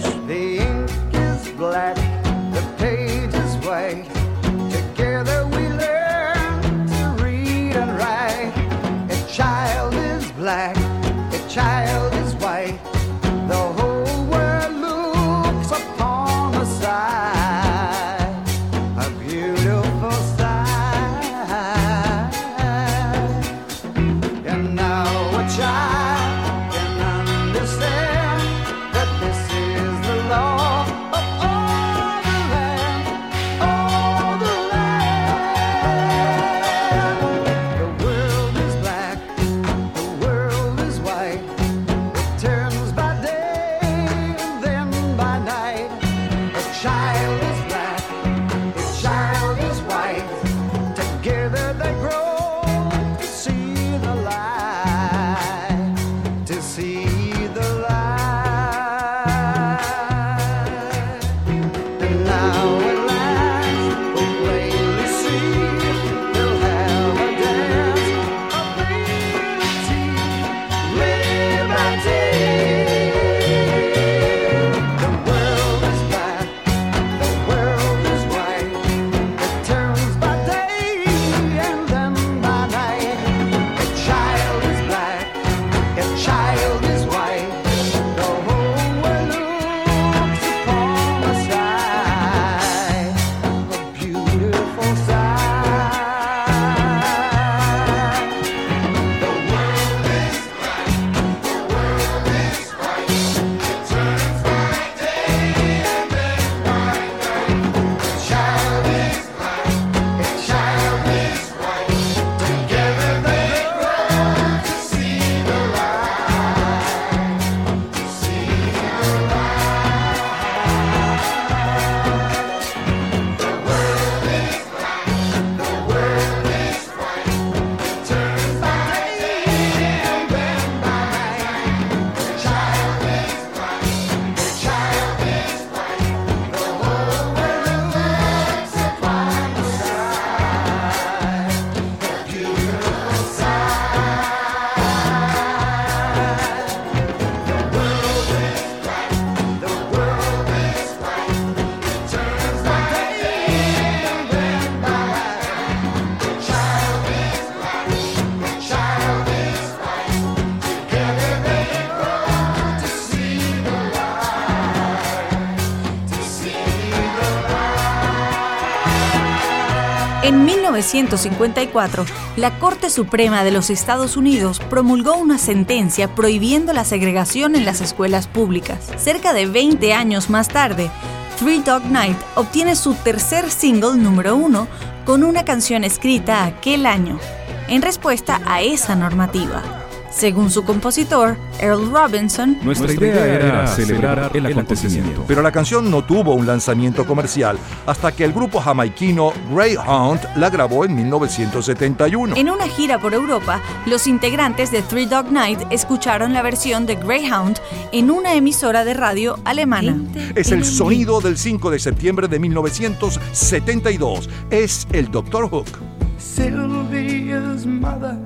1954, 170.79 172.05
la 172.37 172.57
Corte 172.57 172.89
Suprema 172.89 173.43
de 173.43 173.51
los 173.51 173.69
Estados 173.69 174.15
Unidos 174.15 174.59
promulgó 174.69 175.15
una 175.15 175.37
sentencia 175.37 176.15
prohibiendo 176.15 176.71
la 176.73 176.85
segregación 176.85 177.55
en 177.55 177.65
las 177.65 177.81
escuelas 177.81 178.27
públicas. 178.27 178.79
Cerca 178.97 179.33
de 179.33 179.45
20 179.45 179.93
años 179.93 180.29
más 180.29 180.47
tarde, 180.47 180.89
Three 181.37 181.61
Dog 181.61 181.85
Night 181.85 182.17
obtiene 182.35 182.75
su 182.75 182.93
tercer 182.93 183.51
single 183.51 183.95
número 183.95 184.35
uno 184.35 184.67
con 185.05 185.23
una 185.23 185.43
canción 185.43 185.83
escrita 185.83 186.45
aquel 186.45 186.85
año, 186.85 187.19
en 187.67 187.81
respuesta 187.81 188.41
a 188.45 188.61
esa 188.61 188.95
normativa. 188.95 189.78
Según 190.19 190.51
su 190.51 190.65
compositor, 190.65 191.37
Earl 191.61 191.89
Robinson, 191.91 192.57
Nuestra 192.61 192.91
idea 192.91 193.25
era 193.25 193.67
celebrar 193.67 194.31
el 194.33 194.45
acontecimiento. 194.47 195.23
Pero 195.25 195.41
la 195.41 195.49
canción 195.49 195.89
no 195.89 196.03
tuvo 196.03 196.33
un 196.33 196.45
lanzamiento 196.45 197.05
comercial 197.05 197.57
hasta 197.85 198.11
que 198.11 198.25
el 198.25 198.33
grupo 198.33 198.59
jamaiquino 198.59 199.31
Greyhound 199.49 200.19
la 200.35 200.49
grabó 200.49 200.83
en 200.83 200.93
1971. 200.93 202.35
En 202.35 202.49
una 202.49 202.67
gira 202.67 202.99
por 202.99 203.13
Europa, 203.13 203.61
los 203.85 204.07
integrantes 204.07 204.71
de 204.71 204.81
Three 204.81 205.05
Dog 205.05 205.31
Night 205.31 205.61
escucharon 205.69 206.33
la 206.33 206.41
versión 206.41 206.85
de 206.85 206.95
Greyhound 206.95 207.57
en 207.93 208.11
una 208.11 208.33
emisora 208.33 208.83
de 208.83 208.95
radio 208.95 209.39
alemana. 209.45 210.03
Es 210.35 210.51
el 210.51 210.65
sonido 210.65 211.21
del 211.21 211.37
5 211.37 211.71
de 211.71 211.79
septiembre 211.79 212.27
de 212.27 212.39
1972. 212.39 214.29
Es 214.49 214.85
el 214.91 215.09
Dr. 215.09 215.49
Hook. 215.49 215.79
Sylvia's 216.17 217.65
mother 217.65 218.17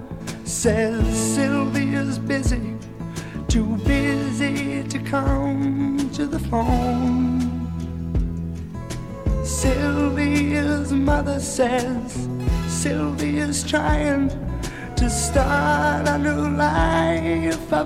says 0.43 1.02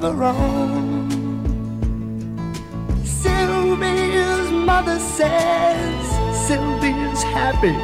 of 0.04 0.22
own. 0.22 1.10
Sylvia's 3.04 4.52
mother 4.52 5.00
says 5.00 6.48
Sylvia's 6.48 7.24
happy. 7.24 7.76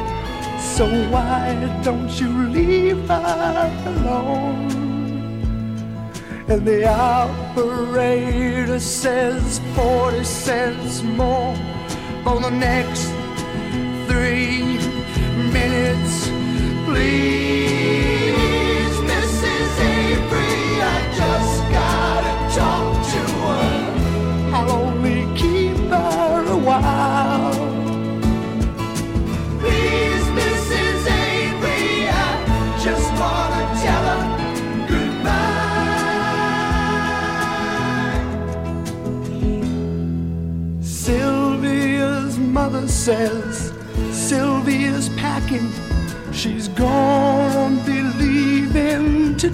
So 0.60 0.86
why 1.10 1.54
don't 1.82 2.10
you 2.20 2.28
leave 2.48 3.08
her 3.08 3.72
alone? 3.86 4.70
And 6.48 6.66
the 6.66 6.88
operator 6.88 8.78
says 8.80 9.60
40 9.74 10.24
cents 10.24 11.02
more 11.02 11.56
for 12.22 12.40
the 12.40 12.50
next 12.50 13.13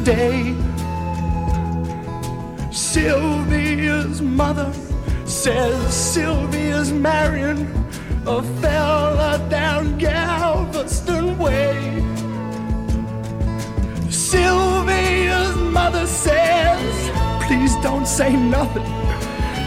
today. 0.04 0.54
Sylvia's 2.72 4.22
mother 4.22 4.72
says 5.26 5.94
Sylvia's 5.94 6.90
marrying 6.92 7.66
a 8.26 8.42
fella 8.60 9.46
down 9.50 9.98
Galveston 9.98 11.36
Way. 11.38 11.74
Sylvia's 14.10 15.56
mother 15.56 16.06
says, 16.06 17.10
please 17.46 17.74
don't 17.82 18.06
say 18.06 18.34
nothing 18.34 18.90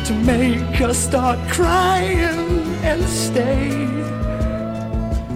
to 0.06 0.14
make 0.26 0.80
her 0.82 0.94
start 0.94 1.38
crying 1.50 2.50
and 2.84 3.04
stay. 3.04 4.23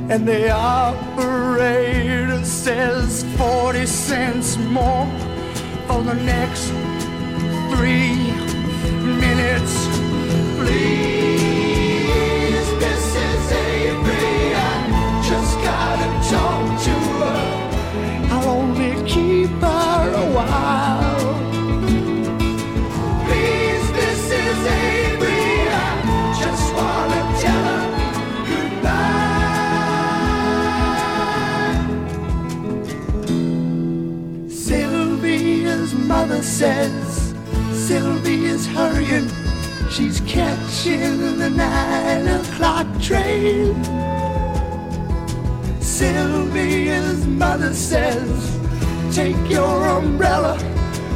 And 0.10 0.26
the 0.26 0.50
operator 0.52 2.42
says 2.46 3.26
40 3.36 3.86
cents 3.86 4.56
more 4.58 5.06
for 5.86 6.02
the 6.02 6.14
next 6.14 6.70
three 7.76 8.16
minutes. 9.20 9.86
Please, 10.56 11.48
Mrs. 12.80 13.52
Avery, 13.52 14.56
I 14.56 15.22
just 15.28 15.58
gotta 15.58 16.10
talk 16.30 16.66
to 16.86 16.96
her. 17.20 17.44
I'll 18.32 18.48
only 18.48 18.94
keep 19.06 19.50
her 19.50 20.14
a 20.16 20.26
while. 20.34 20.97
Says 36.58 37.36
Sylvia's 37.72 38.66
hurrying. 38.66 39.30
She's 39.92 40.22
catching 40.22 41.38
the 41.38 41.52
nine 41.52 42.26
o'clock 42.26 42.88
train. 43.00 43.76
Sylvia's 45.80 47.28
mother 47.28 47.76
says, 47.76 48.60
Take 49.16 49.38
your 49.48 49.88
umbrella, 49.88 50.58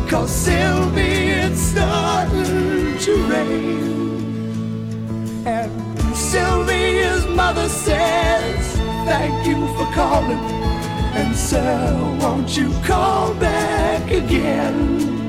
cause 0.08 0.30
Sylvia, 0.30 1.48
it's 1.48 1.60
starting 1.60 3.00
to 3.00 3.14
rain. 3.34 4.28
And 5.48 5.72
Sylvia's 6.16 7.26
mother 7.26 7.68
says, 7.68 8.76
Thank 9.10 9.48
you 9.48 9.58
for 9.76 9.92
calling. 9.96 10.38
And 11.18 11.36
sir, 11.36 12.18
won't 12.22 12.56
you 12.56 12.72
call 12.84 13.34
back 13.34 14.12
again? 14.12 15.21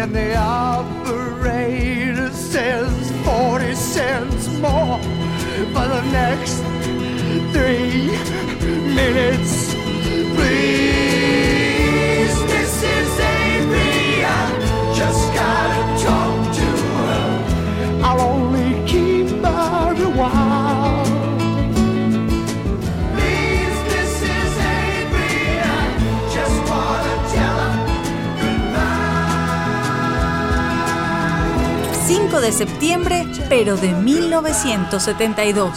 And 0.00 0.14
the 0.14 0.34
operator 0.34 2.30
says 2.30 3.12
40 3.22 3.74
cents 3.74 4.48
more 4.58 4.98
for 5.74 5.86
the 5.94 6.02
next 6.10 6.62
three 7.52 8.06
minutes. 8.94 9.74
Please, 10.34 11.52
Mrs. 12.48 13.39
5 32.30 32.40
de 32.42 32.52
septiembre, 32.52 33.26
pero 33.48 33.76
de 33.76 33.92
1972. 33.92 35.76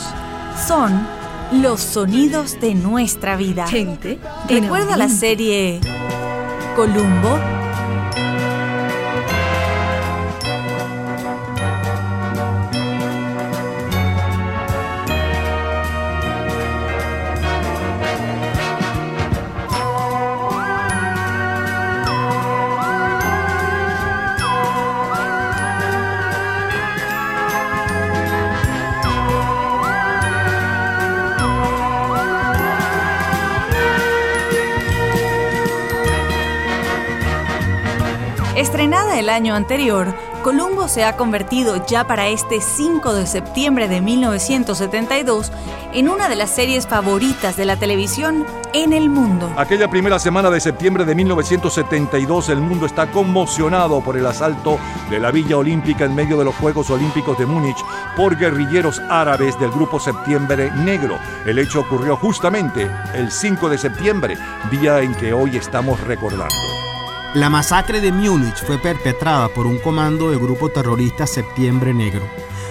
Son 0.68 1.08
los 1.51 1.80
sonidos 1.80 2.60
de 2.62 2.76
nuestra 2.76 3.36
vida. 3.36 3.68
Gente 3.68 4.20
¿Recuerda 4.47 4.95
la 4.95 5.10
serie 5.10 5.80
Columbo? 6.76 7.62
El 39.24 39.30
año 39.30 39.55
anterior, 39.55 40.13
Columbo 40.43 40.89
se 40.89 41.05
ha 41.05 41.15
convertido 41.15 41.86
ya 41.88 42.05
para 42.05 42.28
este 42.28 42.59
5 42.59 43.13
de 43.13 43.26
septiembre 43.26 43.88
de 43.88 44.01
1972 44.01 45.49
en 45.93 46.09
una 46.09 46.28
de 46.28 46.36
las 46.36 46.49
series 46.49 46.88
favoritas 46.88 47.55
de 47.55 47.63
la 47.63 47.78
televisión 47.78 48.45
en 48.74 48.91
el 48.91 49.09
mundo. 49.09 49.49
Aquella 49.55 49.89
primera 49.89 50.19
semana 50.19 50.49
de 50.49 50.59
septiembre 50.59 51.05
de 51.05 51.15
1972 51.15 52.49
el 52.49 52.59
mundo 52.59 52.86
está 52.86 53.09
conmocionado 53.11 54.01
por 54.01 54.17
el 54.17 54.26
asalto 54.26 54.78
de 55.09 55.21
la 55.21 55.32
Villa 55.32 55.55
Olímpica 55.55 56.03
en 56.03 56.15
medio 56.15 56.38
de 56.38 56.43
los 56.43 56.55
Juegos 56.55 56.89
Olímpicos 56.89 57.38
de 57.38 57.45
Múnich 57.45 57.82
por 58.17 58.38
guerrilleros 58.38 59.01
árabes 59.09 59.57
del 59.57 59.71
grupo 59.71 60.01
Septiembre 60.01 60.69
Negro. 60.84 61.17
El 61.45 61.59
hecho 61.59 61.80
ocurrió 61.80 62.17
justamente 62.17 62.91
el 63.13 63.32
5 63.32 63.69
de 63.69 63.78
septiembre, 63.78 64.38
día 64.69 64.99
en 64.99 65.15
que 65.15 65.32
hoy 65.32 65.55
estamos 65.55 66.01
recordando. 66.01 66.72
La 67.34 67.49
masacre 67.49 67.99
de 67.99 68.11
Múnich 68.11 68.63
fue 68.63 68.77
perpetrada 68.77 69.49
por 69.49 69.65
un 69.65 69.79
comando 69.79 70.29
del 70.29 70.38
grupo 70.38 70.69
terrorista 70.69 71.25
Septiembre 71.25 71.91
Negro. 71.91 72.21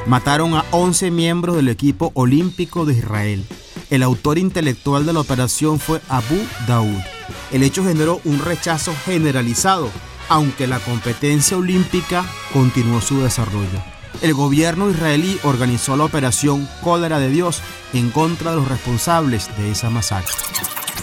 Mataron 0.06 0.54
a 0.54 0.64
11 0.70 1.10
miembros 1.10 1.56
del 1.56 1.68
equipo 1.68 2.12
olímpico 2.14 2.84
de 2.84 2.94
Israel. 2.94 3.44
El 3.90 4.04
autor 4.04 4.38
intelectual 4.38 5.04
de 5.04 5.14
la 5.14 5.18
operación 5.18 5.80
fue 5.80 6.00
Abu 6.08 6.38
Daoud. 6.68 7.02
El 7.50 7.64
hecho 7.64 7.84
generó 7.84 8.20
un 8.24 8.38
rechazo 8.38 8.94
generalizado, 9.04 9.90
aunque 10.28 10.68
la 10.68 10.78
competencia 10.78 11.56
olímpica 11.56 12.24
continuó 12.52 13.00
su 13.00 13.20
desarrollo. 13.20 13.82
El 14.20 14.32
gobierno 14.32 14.90
israelí 14.90 15.40
organizó 15.42 15.96
la 15.96 16.04
operación 16.04 16.68
Cólera 16.84 17.18
de 17.18 17.30
Dios 17.30 17.60
en 17.94 18.10
contra 18.10 18.52
de 18.52 18.58
los 18.58 18.68
responsables 18.68 19.50
de 19.56 19.72
esa 19.72 19.90
masacre. 19.90 20.32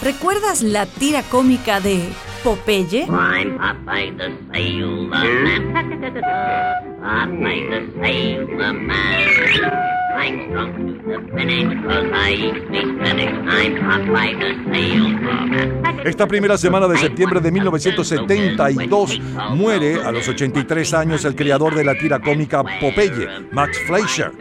¿Recuerdas 0.02 0.62
la 0.62 0.86
tira 0.86 1.22
cómica 1.24 1.78
de 1.80 2.08
Popeye? 2.42 3.06
I'm 10.20 10.76
to 10.76 10.92
the 11.08 11.18
finish, 11.34 11.82
cause 11.82 12.10
I. 12.12 12.52
I'm 13.00 14.06
the 14.38 14.72
Sailor 14.72 15.20
Man. 15.20 16.00
Esta 16.04 16.26
primera 16.26 16.56
semana 16.56 16.88
de 16.88 16.96
septiembre 16.96 17.40
de 17.40 17.50
1972 17.50 19.20
muere 19.50 20.02
a 20.02 20.10
los 20.10 20.28
83 20.28 20.94
años 20.94 21.24
el 21.24 21.34
creador 21.34 21.74
de 21.74 21.84
la 21.84 21.94
tira 21.94 22.20
cómica 22.20 22.62
Popeye, 22.80 23.28
Max 23.52 23.78
Fleischer. 23.86 24.32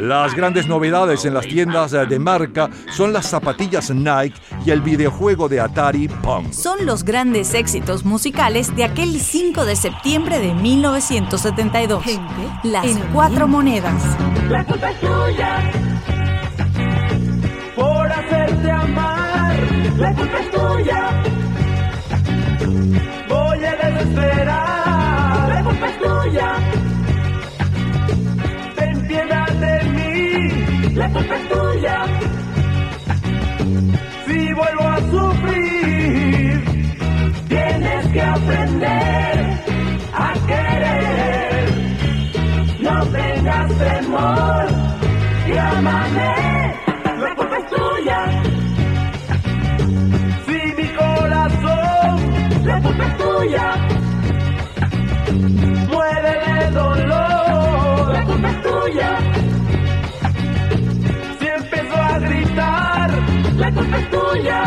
Las 0.00 0.34
grandes 0.34 0.66
novedades 0.66 1.24
en 1.24 1.34
las 1.34 1.46
tiendas 1.46 1.92
de 1.92 2.18
marca 2.18 2.70
son 2.90 3.12
las 3.12 3.26
zapatillas 3.26 3.90
Nike 3.90 4.40
y 4.64 4.70
el 4.70 4.80
videojuego 4.80 5.48
de 5.48 5.60
Atari 5.60 6.08
Pong. 6.08 6.52
Son 6.52 6.84
los 6.86 7.04
grandes 7.04 7.54
éxitos 7.54 8.04
musicales 8.04 8.74
de 8.74 8.84
aquel 8.84 9.20
5 9.20 9.64
de 9.64 9.76
septiembre 9.76 10.38
de 10.38 10.54
1972. 10.54 12.04
Las 12.64 12.86
cuatro 13.12 13.48
monedas. 13.48 14.02
La 14.48 14.64
culpa 14.64 14.90
es 14.90 15.07
tuya 15.08 15.52
por 17.76 18.12
hacerte 18.18 18.70
amar. 18.70 19.54
La 19.98 20.10
culpa 20.14 20.38
es 20.44 20.50
tuya. 20.50 21.02
Voy 23.28 23.64
a 23.64 23.72
desesperar. 23.82 25.48
La 25.54 25.60
culpa 25.64 25.86
es 25.92 25.98
tuya. 26.04 26.48
Ten 28.76 29.06
piedad 29.08 29.50
de 29.64 29.74
mí. 29.96 30.94
La 30.94 31.08
culpa 31.14 31.34
es 31.40 31.48
tuya. 31.48 31.96
Si 34.26 34.52
vuelvo 34.60 34.84
a 34.96 34.98
sufrir, 35.12 36.64
tienes 37.48 38.06
que 38.12 38.22
aprender 38.22 39.37
tuya. 53.38 53.74
Muere 55.90 56.32
de 56.46 56.70
dolor, 56.70 58.12
la 58.12 58.24
culpa 58.24 58.48
es 58.50 58.62
tuya. 58.62 59.10
Si 61.38 61.46
empezó 61.46 61.96
a 61.96 62.18
gritar, 62.18 63.10
la 63.56 63.72
culpa 63.72 63.98
es 63.98 64.10
tuya. 64.10 64.60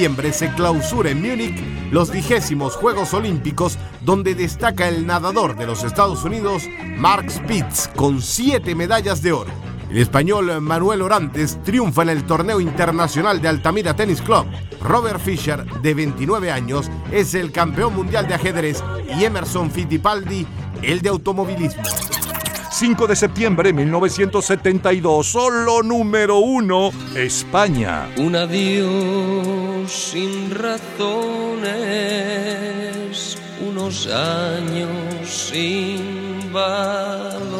Septiembre 0.00 0.32
se 0.32 0.48
clausura 0.54 1.10
en 1.10 1.20
Múnich 1.20 1.62
los 1.90 2.10
vigésimos 2.10 2.74
Juegos 2.74 3.12
Olímpicos, 3.12 3.76
donde 4.00 4.34
destaca 4.34 4.88
el 4.88 5.06
nadador 5.06 5.56
de 5.56 5.66
los 5.66 5.84
Estados 5.84 6.24
Unidos, 6.24 6.62
Mark 6.96 7.30
Spitz, 7.30 7.86
con 7.88 8.22
siete 8.22 8.74
medallas 8.74 9.20
de 9.20 9.32
oro. 9.32 9.50
El 9.90 9.98
español 9.98 10.58
Manuel 10.62 11.02
Orantes 11.02 11.58
triunfa 11.64 12.00
en 12.00 12.08
el 12.08 12.24
torneo 12.24 12.62
internacional 12.62 13.42
de 13.42 13.48
Altamira 13.48 13.94
Tennis 13.94 14.22
Club. 14.22 14.46
Robert 14.80 15.20
Fischer, 15.20 15.66
de 15.82 15.92
29 15.92 16.50
años, 16.50 16.90
es 17.12 17.34
el 17.34 17.52
campeón 17.52 17.94
mundial 17.94 18.26
de 18.26 18.32
ajedrez 18.32 18.82
y 19.18 19.24
Emerson 19.24 19.70
Fittipaldi, 19.70 20.46
el 20.80 21.02
de 21.02 21.10
automovilismo. 21.10 21.82
5 22.70 23.06
de 23.06 23.16
septiembre 23.16 23.68
de 23.68 23.74
1972, 23.74 25.26
solo 25.26 25.82
número 25.82 26.38
uno, 26.38 26.90
España. 27.14 28.08
Un 28.16 28.34
adiós 28.34 29.69
sin 29.90 30.50
razones, 30.50 31.66
unos 33.60 34.06
años 34.06 35.28
sin 35.28 36.52
valor. 36.52 37.59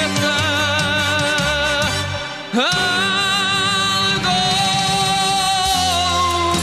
Algo 2.53 2.67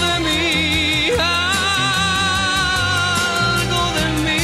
de 0.04 0.20
mí, 0.20 1.10
algo 3.56 3.84
de 3.98 4.06
mí, 4.22 4.42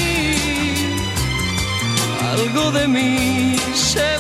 algo 2.33 2.73
de 2.73 2.89
mí 2.89 3.57
se 3.75 4.14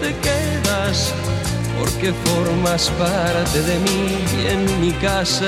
te 0.00 0.14
quedas 0.16 1.14
porque 1.78 2.12
formas 2.12 2.90
parte 2.90 3.62
de 3.62 3.78
mí 3.78 4.24
en 4.48 4.80
mi 4.80 4.92
casa 4.92 5.46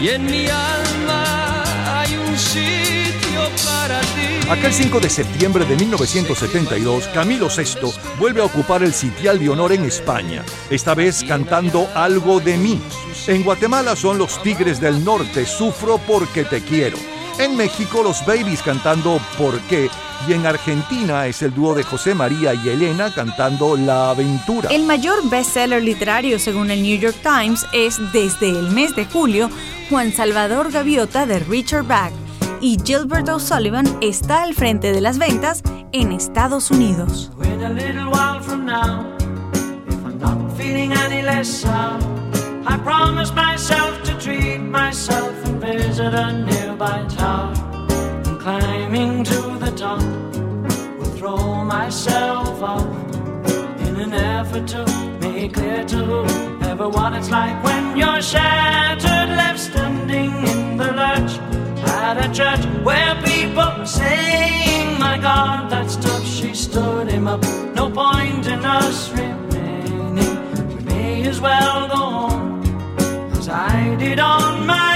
y 0.00 0.08
en 0.08 0.26
mi 0.26 0.46
alma 0.46 1.64
hay 2.00 2.16
un 2.16 2.36
sitio 2.36 3.40
para 3.64 4.00
ti. 4.00 4.48
Aquel 4.50 4.72
5 4.72 5.00
de 5.00 5.10
septiembre 5.10 5.64
de 5.64 5.76
1972, 5.76 7.08
Camilo 7.08 7.48
VI 7.48 7.92
vuelve 8.18 8.42
a 8.42 8.44
ocupar 8.44 8.82
el 8.82 8.92
sitial 8.92 9.38
de 9.38 9.48
honor 9.48 9.72
en 9.72 9.84
España, 9.84 10.44
esta 10.70 10.94
vez 10.94 11.24
cantando 11.24 11.88
Algo 11.94 12.40
de 12.40 12.56
mí. 12.56 12.80
En 13.26 13.42
Guatemala 13.42 13.96
son 13.96 14.18
los 14.18 14.42
Tigres 14.42 14.80
del 14.80 15.04
Norte, 15.04 15.46
Sufro 15.46 15.98
porque 15.98 16.44
te 16.44 16.62
quiero. 16.62 16.96
En 17.38 17.56
México 17.56 18.02
los 18.02 18.24
Babies 18.24 18.62
cantando 18.62 19.20
¿Por 19.36 19.58
qué? 19.62 19.90
Y 20.28 20.32
en 20.32 20.46
Argentina 20.46 21.26
es 21.26 21.42
el 21.42 21.54
dúo 21.54 21.74
de 21.74 21.82
José 21.82 22.14
María 22.14 22.54
y 22.54 22.68
Elena 22.68 23.12
cantando 23.14 23.76
La 23.76 24.10
Aventura. 24.10 24.70
El 24.70 24.84
mayor 24.84 25.28
bestseller 25.28 25.82
literario 25.82 26.38
según 26.38 26.70
el 26.70 26.82
New 26.82 26.98
York 26.98 27.16
Times 27.22 27.66
es 27.72 28.00
desde 28.12 28.50
el 28.50 28.70
mes 28.70 28.94
de 28.96 29.04
julio 29.04 29.50
Juan 29.88 30.12
Salvador 30.12 30.72
Gaviota 30.72 31.26
de 31.26 31.38
Richard 31.40 31.84
Bach 31.84 32.12
y 32.60 32.78
Gilbert 32.84 33.28
O'Sullivan 33.28 33.86
está 34.00 34.42
al 34.42 34.54
frente 34.54 34.92
de 34.92 35.00
las 35.00 35.18
ventas 35.18 35.62
en 35.92 36.12
Estados 36.12 36.70
Unidos. 36.70 37.30
I 42.68 42.76
promise 42.78 43.32
myself 43.32 44.02
to 44.02 44.18
treat 44.18 44.58
myself 44.58 45.32
and 45.46 45.60
visit 45.60 46.12
a 46.12 46.32
nearby. 46.32 47.06
Climbing 48.46 49.24
to 49.24 49.58
the 49.58 49.72
top, 49.72 50.00
will 50.98 51.16
throw 51.18 51.64
myself 51.64 52.62
off 52.62 52.86
in 53.80 53.96
an 53.96 54.12
effort 54.14 54.68
to 54.68 54.86
make 55.20 55.54
clear 55.54 55.84
to 55.86 55.96
whoever 55.96 56.88
what 56.88 57.12
it's 57.14 57.28
like 57.28 57.60
when 57.64 57.96
you're 57.96 58.22
shattered, 58.22 59.30
left 59.30 59.58
standing 59.58 60.30
in 60.46 60.76
the 60.76 60.92
lurch 60.92 61.32
at 62.04 62.24
a 62.24 62.32
church 62.32 62.64
where 62.84 63.20
people 63.24 63.62
are 63.82 63.84
saying, 63.84 64.96
My 65.00 65.18
God, 65.18 65.68
that 65.72 65.90
stuff 65.90 66.24
she 66.24 66.54
stood 66.54 67.08
him 67.08 67.26
up. 67.26 67.42
No 67.74 67.90
point 67.90 68.46
in 68.46 68.64
us 68.64 69.10
remaining. 69.10 70.68
We 70.68 70.84
may 70.84 71.26
as 71.26 71.40
well 71.40 71.88
go 71.88 71.96
home 71.96 72.62
as 73.32 73.48
I 73.48 73.96
did 73.96 74.20
on 74.20 74.64
my 74.68 74.95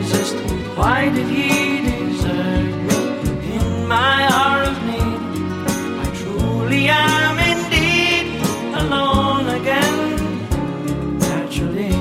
why 0.75 1.09
did 1.09 1.27
He 1.27 1.81
desert 1.87 2.71
me 2.87 2.99
in 3.55 3.87
my 3.87 4.27
hour 4.31 4.63
of 4.71 4.77
need? 4.89 5.21
I 6.03 6.07
truly 6.21 6.83
am 6.89 7.35
indeed 7.53 8.25
alone 8.81 9.47
again. 9.59 9.97
Naturally, 11.19 11.93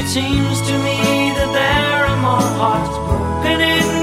it 0.00 0.06
seems 0.16 0.60
to 0.68 0.74
me 0.86 0.98
that 1.38 1.50
there 1.60 2.00
are 2.10 2.20
more 2.28 2.50
hearts 2.60 2.96
broken 3.06 3.60
in 3.60 3.93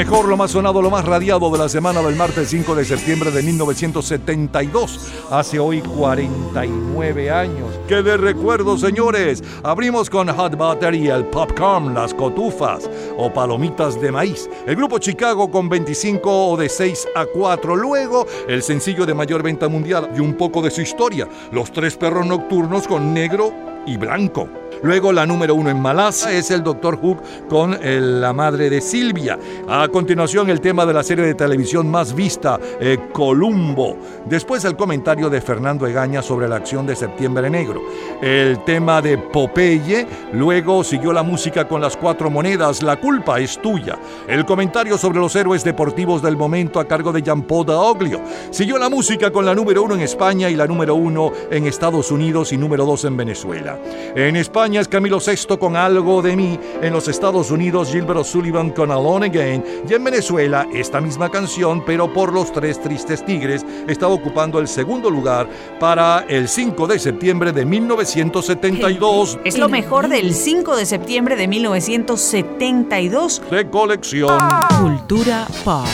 mejor, 0.00 0.28
lo 0.28 0.36
más 0.38 0.52
sonado, 0.52 0.80
lo 0.80 0.88
más 0.88 1.04
radiado 1.04 1.50
de 1.50 1.58
la 1.58 1.68
semana 1.68 2.00
del 2.00 2.16
martes 2.16 2.48
5 2.48 2.74
de 2.74 2.86
septiembre 2.86 3.30
de 3.30 3.42
1972. 3.42 5.12
Hace 5.30 5.58
hoy 5.58 5.82
49 5.82 7.30
años. 7.30 7.68
¡Qué 7.86 8.02
de 8.02 8.16
recuerdo, 8.16 8.78
señores! 8.78 9.44
Abrimos 9.62 10.08
con 10.08 10.28
Hot 10.28 10.56
Butter 10.56 10.94
y 10.94 11.08
el 11.08 11.26
Popcorn, 11.26 11.92
las 11.92 12.14
cotufas 12.14 12.88
o 13.18 13.30
palomitas 13.30 14.00
de 14.00 14.10
maíz. 14.10 14.48
El 14.66 14.76
grupo 14.76 14.98
Chicago 14.98 15.50
con 15.50 15.68
25 15.68 16.48
o 16.48 16.56
de 16.56 16.70
6 16.70 17.08
a 17.14 17.26
4. 17.26 17.76
Luego, 17.76 18.26
el 18.48 18.62
sencillo 18.62 19.04
de 19.04 19.12
mayor 19.12 19.42
venta 19.42 19.68
mundial 19.68 20.12
y 20.16 20.20
un 20.20 20.32
poco 20.32 20.62
de 20.62 20.70
su 20.70 20.80
historia. 20.80 21.28
Los 21.52 21.72
tres 21.72 21.98
perros 21.98 22.24
nocturnos 22.24 22.88
con 22.88 23.12
negro 23.12 23.52
y 23.84 23.98
blanco. 23.98 24.59
Luego 24.82 25.12
la 25.12 25.26
número 25.26 25.54
uno 25.54 25.68
en 25.68 25.80
Malasia 25.80 26.32
es 26.32 26.50
el 26.50 26.62
Dr. 26.62 26.98
Hook 26.98 27.18
con 27.48 27.76
la 27.82 28.32
madre 28.32 28.70
de 28.70 28.80
Silvia. 28.80 29.38
A 29.68 29.88
continuación 29.88 30.48
el 30.48 30.60
tema 30.60 30.86
de 30.86 30.94
la 30.94 31.02
serie 31.02 31.26
de 31.26 31.34
televisión 31.34 31.90
más 31.90 32.14
vista, 32.14 32.58
eh, 32.80 32.98
Columbo. 33.12 33.96
Después 34.24 34.64
el 34.64 34.76
comentario 34.76 35.28
de 35.28 35.42
Fernando 35.42 35.86
Egaña 35.86 36.22
sobre 36.22 36.48
la 36.48 36.56
acción 36.56 36.86
de 36.86 36.96
Septiembre 36.96 37.50
Negro. 37.50 37.82
El 38.22 38.64
tema 38.64 39.02
de 39.02 39.18
Popeye. 39.18 40.06
Luego 40.32 40.82
siguió 40.82 41.12
la 41.12 41.22
música 41.22 41.68
con 41.68 41.80
las 41.82 41.96
cuatro 41.96 42.30
monedas, 42.30 42.82
La 42.82 42.98
culpa 42.98 43.38
es 43.38 43.60
tuya. 43.60 43.98
El 44.26 44.46
comentario 44.46 44.96
sobre 44.96 45.18
los 45.18 45.36
héroes 45.36 45.62
deportivos 45.62 46.22
del 46.22 46.36
momento 46.38 46.80
a 46.80 46.86
cargo 46.86 47.12
de 47.12 47.22
Jean-Paul 47.22 47.66
Daoglio. 47.66 48.20
Siguió 48.50 48.78
la 48.78 48.88
música 48.88 49.30
con 49.30 49.44
la 49.44 49.54
número 49.54 49.82
uno 49.82 49.94
en 49.94 50.00
España 50.00 50.48
y 50.48 50.56
la 50.56 50.66
número 50.66 50.94
uno 50.94 51.32
en 51.50 51.66
Estados 51.66 52.10
Unidos 52.10 52.52
y 52.52 52.56
número 52.56 52.86
dos 52.86 53.04
en 53.04 53.16
Venezuela. 53.16 53.78
En 54.14 54.36
España 54.36 54.69
es 54.78 54.88
Camilo 54.88 55.18
VI 55.18 55.56
con 55.58 55.76
Algo 55.76 56.22
de 56.22 56.36
mí, 56.36 56.58
en 56.80 56.92
los 56.92 57.08
Estados 57.08 57.50
Unidos 57.50 57.90
Gilbert 57.90 58.24
Sullivan 58.24 58.70
con 58.70 58.90
Alone 58.90 59.26
Again 59.26 59.64
y 59.88 59.94
en 59.94 60.04
Venezuela 60.04 60.66
esta 60.72 61.00
misma 61.00 61.30
canción, 61.30 61.82
pero 61.84 62.12
por 62.12 62.32
los 62.32 62.52
Tres 62.52 62.80
Tristes 62.80 63.24
Tigres, 63.24 63.64
estaba 63.88 64.14
ocupando 64.14 64.58
el 64.58 64.68
segundo 64.68 65.10
lugar 65.10 65.48
para 65.78 66.26
el 66.28 66.48
5 66.48 66.86
de 66.86 66.98
septiembre 66.98 67.52
de 67.52 67.64
1972. 67.64 69.38
Es 69.44 69.58
lo 69.58 69.68
mejor 69.68 70.08
del 70.08 70.34
5 70.34 70.76
de 70.76 70.86
septiembre 70.86 71.36
de 71.36 71.48
1972. 71.48 73.42
De 73.50 73.68
colección. 73.68 74.38
Cultura 74.80 75.46
pop. 75.64 75.86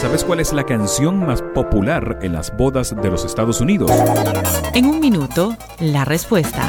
¿Sabes 0.00 0.24
cuál 0.24 0.40
es 0.40 0.52
la 0.52 0.64
canción 0.64 1.18
más 1.26 1.42
popular 1.42 2.18
en 2.22 2.32
las 2.34 2.56
bodas 2.56 2.94
de 2.94 3.10
los 3.10 3.24
Estados 3.24 3.60
Unidos? 3.60 3.90
En 4.74 4.86
un 4.86 5.00
minuto, 5.00 5.56
la 5.78 6.04
respuesta. 6.04 6.68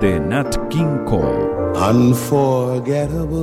de 0.00 0.20
Nat 0.20 0.68
King 0.68 1.04
Cole. 1.04 1.72
Unforgettable. 1.74 3.36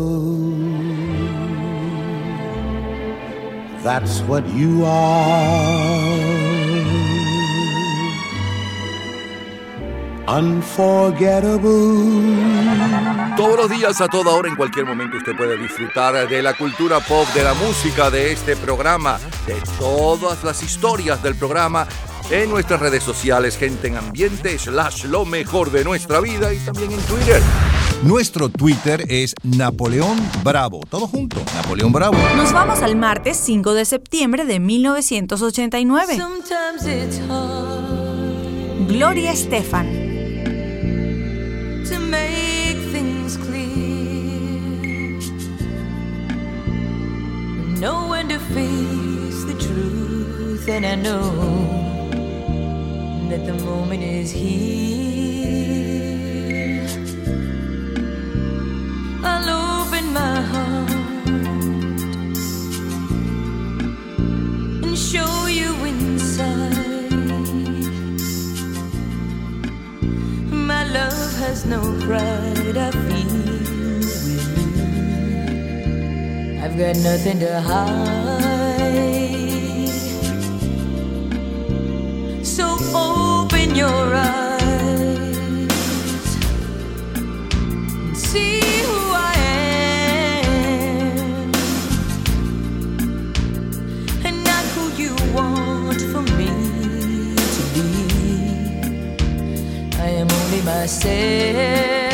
That's 3.83 4.21
what 4.21 4.43
you 4.53 4.85
are. 4.85 6.13
Unforgettable. 10.27 11.65
Todos 13.35 13.57
los 13.57 13.69
días, 13.69 13.99
a 14.01 14.07
toda 14.07 14.31
hora, 14.31 14.47
en 14.47 14.55
cualquier 14.55 14.85
momento, 14.85 15.17
usted 15.17 15.35
puede 15.35 15.57
disfrutar 15.57 16.27
de 16.27 16.41
la 16.41 16.53
cultura 16.53 16.99
pop, 16.99 17.27
de 17.33 17.43
la 17.43 17.53
música, 17.55 18.09
de 18.09 18.31
este 18.31 18.55
programa, 18.55 19.19
de 19.47 19.61
todas 19.79 20.43
las 20.43 20.63
historias 20.63 21.21
del 21.21 21.35
programa 21.35 21.87
en 22.29 22.49
nuestras 22.49 22.79
redes 22.79 23.03
sociales, 23.03 23.57
gente 23.57 23.87
en 23.87 23.97
ambiente, 23.97 24.57
slash 24.57 25.05
lo 25.05 25.25
mejor 25.25 25.71
de 25.71 25.83
nuestra 25.83 26.19
vida 26.19 26.53
y 26.53 26.57
también 26.57 26.91
en 26.91 26.99
Twitter. 27.01 27.41
Nuestro 28.03 28.49
Twitter 28.49 29.05
es 29.07 29.33
Napoleón 29.43 30.17
Bravo. 30.43 30.81
Todo 30.89 31.07
junto, 31.07 31.41
Napoleón 31.55 31.91
Bravo. 31.93 32.17
Nos 32.35 32.51
vamos 32.51 32.81
al 32.81 32.95
martes 32.95 33.37
5 33.37 33.73
de 33.73 33.85
septiembre 33.85 34.45
de 34.45 34.59
1989. 34.59 36.17
Sometimes 36.17 36.85
it's 36.85 37.19
hard 37.29 38.87
Gloria 38.87 39.31
Estefan. 39.31 39.85
to 41.85 41.99
make 41.99 42.77
things 42.91 43.37
clear. 43.37 45.19
Know 47.79 48.09
when 48.09 48.27
to 48.29 48.39
face 48.39 49.43
the 49.45 49.55
truth, 49.59 50.67
and 50.67 50.85
I 50.85 50.95
know 50.95 51.82
that 53.29 53.45
the 53.45 53.53
moment 53.65 54.03
is 54.03 54.31
here. 54.31 55.23
I'll 59.23 59.49
open 59.83 60.13
my 60.13 60.41
heart 60.51 60.91
and 64.85 64.97
show 64.97 65.47
you 65.47 65.73
inside. 65.85 67.11
My 70.51 70.83
love 70.85 71.33
has 71.37 71.65
no 71.65 71.81
pride, 72.05 72.77
I 72.77 72.91
feel 72.91 73.33
with 73.97 74.27
you. 74.27 74.41
I've 76.63 76.77
got 76.77 76.95
nothing 76.97 77.39
to 77.39 77.61
hide. 77.61 78.62
Open 83.63 83.75
your 83.75 84.15
eyes 84.15 84.61
and 87.15 88.17
see 88.17 88.59
who 88.59 89.13
I 89.13 89.33
am 90.43 91.51
and 94.25 94.43
not 94.43 94.65
who 94.75 94.83
you 95.01 95.15
want 95.33 96.01
for 96.01 96.23
me 96.37 96.49
to 97.55 97.63
be. 97.73 97.87
I 99.97 100.07
am 100.21 100.27
only 100.29 100.61
myself, 100.63 102.12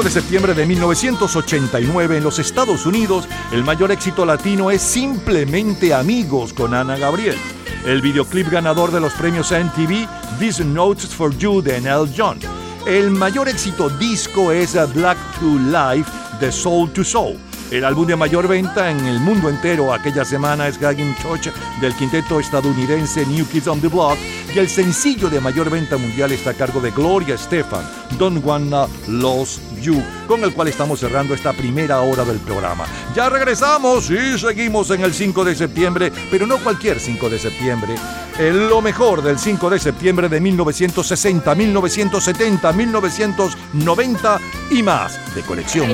5 0.00 0.08
de 0.08 0.20
septiembre 0.22 0.54
de 0.54 0.64
1989 0.64 2.16
en 2.16 2.24
los 2.24 2.38
Estados 2.38 2.86
Unidos, 2.86 3.28
el 3.52 3.64
mayor 3.64 3.92
éxito 3.92 4.24
latino 4.24 4.70
es 4.70 4.80
Simplemente 4.80 5.92
Amigos 5.92 6.54
con 6.54 6.72
Ana 6.72 6.96
Gabriel. 6.96 7.36
El 7.84 8.00
videoclip 8.00 8.48
ganador 8.48 8.92
de 8.92 9.00
los 9.00 9.12
premios 9.12 9.52
MTV, 9.52 10.08
These 10.38 10.64
Notes 10.64 11.14
for 11.14 11.36
You 11.36 11.60
de 11.60 11.82
Nell 11.82 12.10
John. 12.16 12.38
El 12.86 13.10
mayor 13.10 13.50
éxito 13.50 13.90
disco 13.90 14.50
es 14.52 14.72
Black 14.94 15.18
to 15.38 15.58
Life 15.58 16.10
de 16.40 16.50
Soul 16.50 16.90
to 16.92 17.04
Soul. 17.04 17.36
El 17.70 17.84
álbum 17.84 18.06
de 18.06 18.16
mayor 18.16 18.48
venta 18.48 18.90
en 18.90 19.04
el 19.06 19.20
mundo 19.20 19.50
entero 19.50 19.92
aquella 19.92 20.24
semana 20.24 20.66
es 20.66 20.80
Gagging 20.80 21.14
Touch 21.16 21.48
del 21.82 21.94
quinteto 21.94 22.40
estadounidense 22.40 23.26
New 23.26 23.46
Kids 23.46 23.68
on 23.68 23.80
the 23.82 23.88
Block 23.88 24.16
y 24.54 24.58
el 24.58 24.68
sencillo 24.68 25.28
de 25.28 25.40
mayor 25.40 25.70
venta 25.70 25.96
mundial 25.96 26.32
está 26.32 26.50
a 26.50 26.54
cargo 26.54 26.80
de 26.80 26.90
Gloria 26.90 27.34
Estefan, 27.34 27.84
Don't 28.18 28.44
Wanna 28.44 28.86
Lose 29.08 29.60
You, 29.80 30.02
con 30.26 30.42
el 30.42 30.52
cual 30.52 30.68
estamos 30.68 31.00
cerrando 31.00 31.34
esta 31.34 31.52
primera 31.52 32.00
hora 32.00 32.24
del 32.24 32.38
programa. 32.38 32.84
Ya 33.14 33.28
regresamos 33.28 34.10
y 34.10 34.38
seguimos 34.38 34.90
en 34.90 35.02
el 35.02 35.14
5 35.14 35.44
de 35.44 35.54
septiembre, 35.54 36.12
pero 36.30 36.46
no 36.46 36.58
cualquier 36.58 36.98
5 36.98 37.28
de 37.28 37.38
septiembre. 37.38 37.94
El 38.38 38.68
lo 38.68 38.80
mejor 38.80 39.22
del 39.22 39.38
5 39.38 39.70
de 39.70 39.78
septiembre 39.78 40.28
de 40.28 40.40
1960, 40.40 41.54
1970, 41.54 42.72
1990 42.72 44.40
y 44.70 44.82
más 44.82 45.34
de 45.34 45.42
colección. 45.42 45.88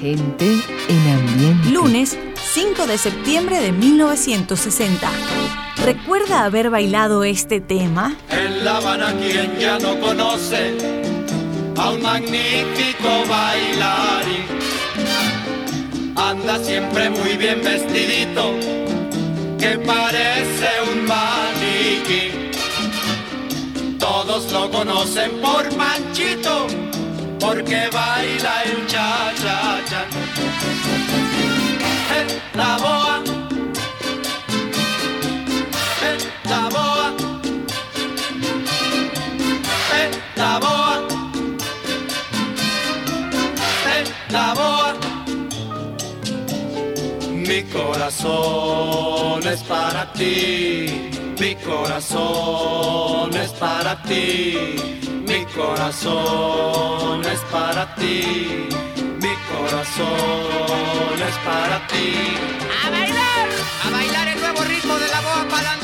Gente 0.00 0.62
en 0.88 1.08
ambiente. 1.08 1.68
Lunes 1.70 2.18
5 2.52 2.86
de 2.86 2.98
septiembre 2.98 3.60
de 3.62 3.72
1960. 3.72 5.10
¿Recuerda 5.82 6.44
haber 6.44 6.68
bailado 6.68 7.24
este 7.24 7.62
tema? 7.62 8.14
En 8.28 8.62
La 8.62 8.76
Habana 8.76 9.14
quien 9.14 9.58
ya 9.58 9.78
no 9.78 9.98
conoce 9.98 10.76
a 11.78 11.90
un 11.92 12.02
magnífico 12.02 13.08
bailarín. 13.26 14.44
Anda 16.14 16.62
siempre 16.62 17.08
muy 17.08 17.38
bien 17.38 17.62
vestidito, 17.64 18.52
que 19.58 19.78
parece 19.78 20.68
un 20.92 21.06
maniquí. 21.06 22.52
Todos 23.98 24.52
lo 24.52 24.70
conocen 24.70 25.30
por 25.40 25.74
Manchito, 25.74 26.66
porque 27.40 27.88
baila 27.90 28.62
el 28.64 28.86
cha-cha-cha. 28.86 30.04
Mi 47.52 47.62
corazón 47.64 49.46
es 49.46 49.62
para 49.64 50.12
ti, 50.12 51.10
mi 51.38 51.54
corazón 51.56 53.34
es 53.34 53.50
para 53.50 54.02
ti, 54.02 54.76
mi 55.26 55.44
corazón 55.46 57.22
es 57.24 57.40
para 57.50 57.94
ti, 57.96 58.68
corazón 59.62 61.20
es 61.28 61.36
para 61.46 61.86
ti. 61.88 62.08
¡A 62.84 62.90
bailar! 62.90 63.48
¡A 63.84 63.90
bailar 63.90 64.28
el 64.28 64.40
nuevo 64.40 64.64
ritmo 64.64 64.94
de 64.98 65.08
la 65.08 65.20
boa! 65.20 65.46
¡Pa'lante 65.48 65.81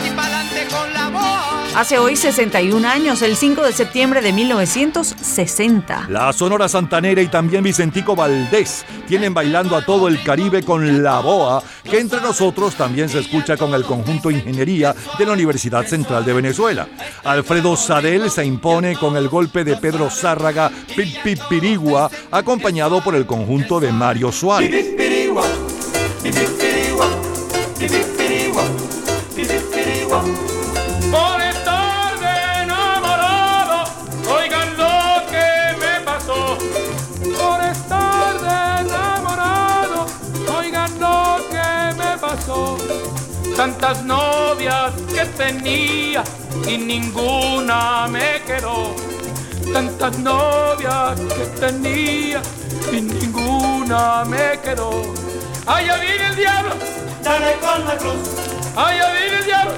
Hace 1.78 1.96
hoy 1.96 2.16
61 2.16 2.88
años, 2.88 3.22
el 3.22 3.36
5 3.36 3.62
de 3.62 3.72
septiembre 3.72 4.20
de 4.20 4.32
1960. 4.32 6.06
La 6.08 6.32
Sonora 6.32 6.68
Santanera 6.68 7.22
y 7.22 7.28
también 7.28 7.62
Vicentico 7.62 8.16
Valdés 8.16 8.84
tienen 9.06 9.32
bailando 9.32 9.76
a 9.76 9.84
todo 9.84 10.08
el 10.08 10.20
Caribe 10.24 10.64
con 10.64 11.04
la 11.04 11.20
boa, 11.20 11.62
que 11.84 12.00
entre 12.00 12.20
nosotros 12.20 12.74
también 12.74 13.08
se 13.08 13.20
escucha 13.20 13.56
con 13.56 13.74
el 13.74 13.84
conjunto 13.84 14.28
Ingeniería 14.28 14.92
de 15.16 15.24
la 15.24 15.34
Universidad 15.34 15.86
Central 15.86 16.24
de 16.24 16.32
Venezuela. 16.32 16.88
Alfredo 17.22 17.76
Sadel 17.76 18.28
se 18.28 18.44
impone 18.44 18.96
con 18.96 19.16
el 19.16 19.28
golpe 19.28 19.62
de 19.62 19.76
Pedro 19.76 20.10
Zárraga 20.10 20.72
Pip 20.96 21.22
Pip 21.22 21.38
Pirigua, 21.48 22.10
acompañado 22.32 23.00
por 23.04 23.14
el 23.14 23.24
conjunto 23.24 23.78
de 23.78 23.92
Mario 23.92 24.32
Suárez. 24.32 24.96
Tantas 43.88 44.04
novias 44.04 44.92
que 45.14 45.24
tenía 45.24 46.22
y 46.66 46.76
ninguna 46.76 48.06
me 48.06 48.42
quedó. 48.46 48.94
Tantas 49.72 50.18
novias 50.18 51.18
que 51.18 51.46
tenía 51.58 52.42
y 52.92 53.00
ninguna 53.00 54.26
me 54.26 54.60
quedó. 54.60 54.90
Allá 55.64 55.96
viene 55.96 56.26
el 56.26 56.36
diablo, 56.36 56.74
dale 57.22 57.56
con 57.60 57.86
la 57.86 57.96
cruz. 57.96 58.28
Allá 58.76 59.10
viene 59.10 59.38
el 59.38 59.44
diablo, 59.46 59.72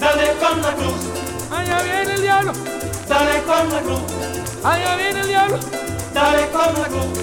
dale 0.00 0.32
con 0.34 0.60
la 0.60 0.74
cruz. 0.74 1.00
Allá 1.50 1.82
viene 1.82 2.12
el 2.12 2.20
diablo, 2.20 2.52
dale 3.08 3.42
con 3.44 3.70
la 3.72 3.80
cruz. 3.80 4.64
Allá 4.64 4.96
viene 4.96 5.20
el 5.20 5.28
diablo, 5.28 5.58
dale 6.12 6.46
con 6.50 6.82
la 6.82 6.88
cruz. 6.88 7.18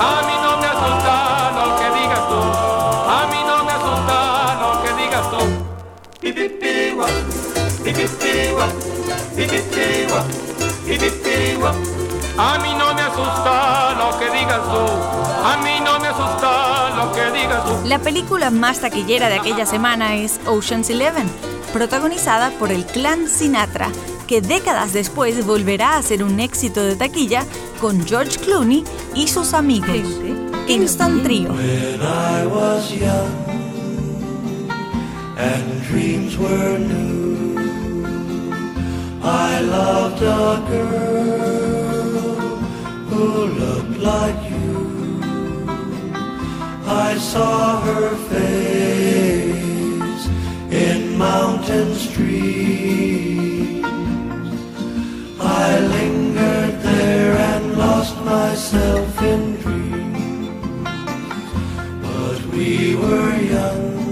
A 0.00 0.22
mí 0.26 0.34
no 0.42 0.56
me 0.56 0.66
asusta 0.66 1.52
lo 1.54 1.76
que 1.78 2.00
digas 2.00 2.28
tú. 2.28 2.65
Pipipirigua, 6.96 7.06
pipipirigua, 7.84 8.68
pipipirigua, 9.36 10.24
pipipirigua. 10.86 11.74
A 12.38 12.58
mí 12.58 12.74
no 12.74 12.94
me 12.94 13.02
asusta 13.02 13.94
lo 13.98 14.18
que 14.18 14.30
digas 14.30 14.62
tú. 14.62 15.44
A 15.44 15.58
mí 15.62 15.78
no 15.84 16.00
me 16.00 16.08
asusta 16.08 16.96
lo 16.96 17.12
que 17.12 17.38
digas 17.38 17.64
tú. 17.66 17.86
La 17.86 17.98
película 17.98 18.50
más 18.50 18.80
taquillera 18.80 19.28
de 19.28 19.34
aquella 19.34 19.66
semana 19.66 20.16
es 20.16 20.40
Ocean's 20.46 20.88
Eleven, 20.88 21.28
protagonizada 21.74 22.50
por 22.58 22.72
el 22.72 22.86
clan 22.86 23.28
Sinatra, 23.28 23.90
que 24.26 24.40
décadas 24.40 24.94
después 24.94 25.44
volverá 25.44 25.98
a 25.98 26.02
ser 26.02 26.24
un 26.24 26.40
éxito 26.40 26.82
de 26.82 26.96
taquilla 26.96 27.44
con 27.78 28.06
George 28.06 28.38
Clooney 28.38 28.84
y 29.14 29.28
sus 29.28 29.52
amigos. 29.52 29.98
Kingston 30.66 31.22
Trio. 31.22 31.50
When 31.52 32.00
I 32.00 32.46
was 32.46 32.90
young 32.90 33.55
and 35.36 35.82
dreams 35.82 36.38
were 36.38 36.78
new, 36.78 37.58
I 39.22 39.60
loved 39.60 40.22
a 40.22 40.64
girl 40.70 42.56
who 43.10 43.44
looked 43.46 43.98
like 43.98 44.50
you. 44.50 45.20
I 46.86 47.18
saw 47.18 47.80
her 47.82 48.16
face 48.30 48.46
in 50.72 51.18
mountain 51.18 51.94
streets. 51.94 53.86
I 55.38 55.78
lingered 55.80 56.80
there 56.80 57.36
and 57.36 57.76
lost 57.76 58.16
myself 58.24 59.22
in 59.22 59.56
dreams. 59.56 60.88
But 62.02 62.40
we 62.54 62.96
were 62.96 63.36
young 63.36 64.05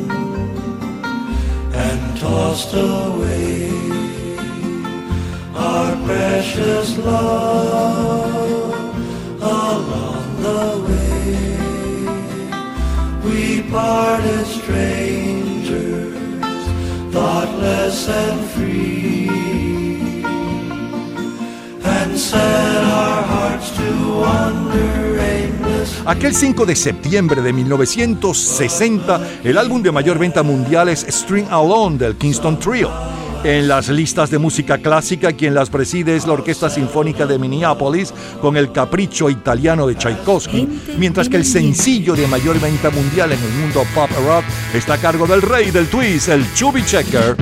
tossed 2.24 2.72
away 2.72 3.68
our 5.54 5.92
precious 6.06 6.96
love 6.96 8.72
along 9.42 10.24
the 10.46 10.64
way. 10.86 11.36
We 13.26 13.40
parted 13.70 14.46
strangers, 14.46 16.16
thoughtless 17.12 18.08
and 18.08 18.38
free, 18.52 19.63
Aquel 26.06 26.34
5 26.34 26.66
de 26.66 26.76
septiembre 26.76 27.40
de 27.40 27.52
1960, 27.52 29.20
el 29.42 29.56
álbum 29.56 29.82
de 29.82 29.90
mayor 29.90 30.18
venta 30.18 30.42
mundial 30.42 30.88
es 30.90 31.06
String 31.08 31.46
Alone 31.50 31.96
del 31.96 32.16
Kingston 32.16 32.58
Trio. 32.58 32.90
En 33.42 33.68
las 33.68 33.88
listas 33.88 34.30
de 34.30 34.38
música 34.38 34.78
clásica, 34.78 35.32
quien 35.32 35.54
las 35.54 35.68
preside 35.68 36.16
es 36.16 36.26
la 36.26 36.32
Orquesta 36.32 36.70
Sinfónica 36.70 37.26
de 37.26 37.38
Minneapolis 37.38 38.12
con 38.40 38.56
el 38.56 38.72
Capricho 38.72 39.28
Italiano 39.28 39.86
de 39.86 39.96
Tchaikovsky, 39.96 40.68
mientras 40.98 41.28
que 41.28 41.36
el 41.36 41.44
sencillo 41.44 42.14
de 42.14 42.26
mayor 42.26 42.58
venta 42.60 42.90
mundial 42.90 43.32
en 43.32 43.42
el 43.42 43.52
mundo 43.60 43.82
pop 43.94 44.10
rock 44.26 44.44
está 44.74 44.94
a 44.94 44.98
cargo 44.98 45.26
del 45.26 45.42
rey 45.42 45.70
del 45.70 45.88
twist, 45.88 46.28
el 46.28 46.44
Chubby 46.54 46.82
Checker. 46.84 47.36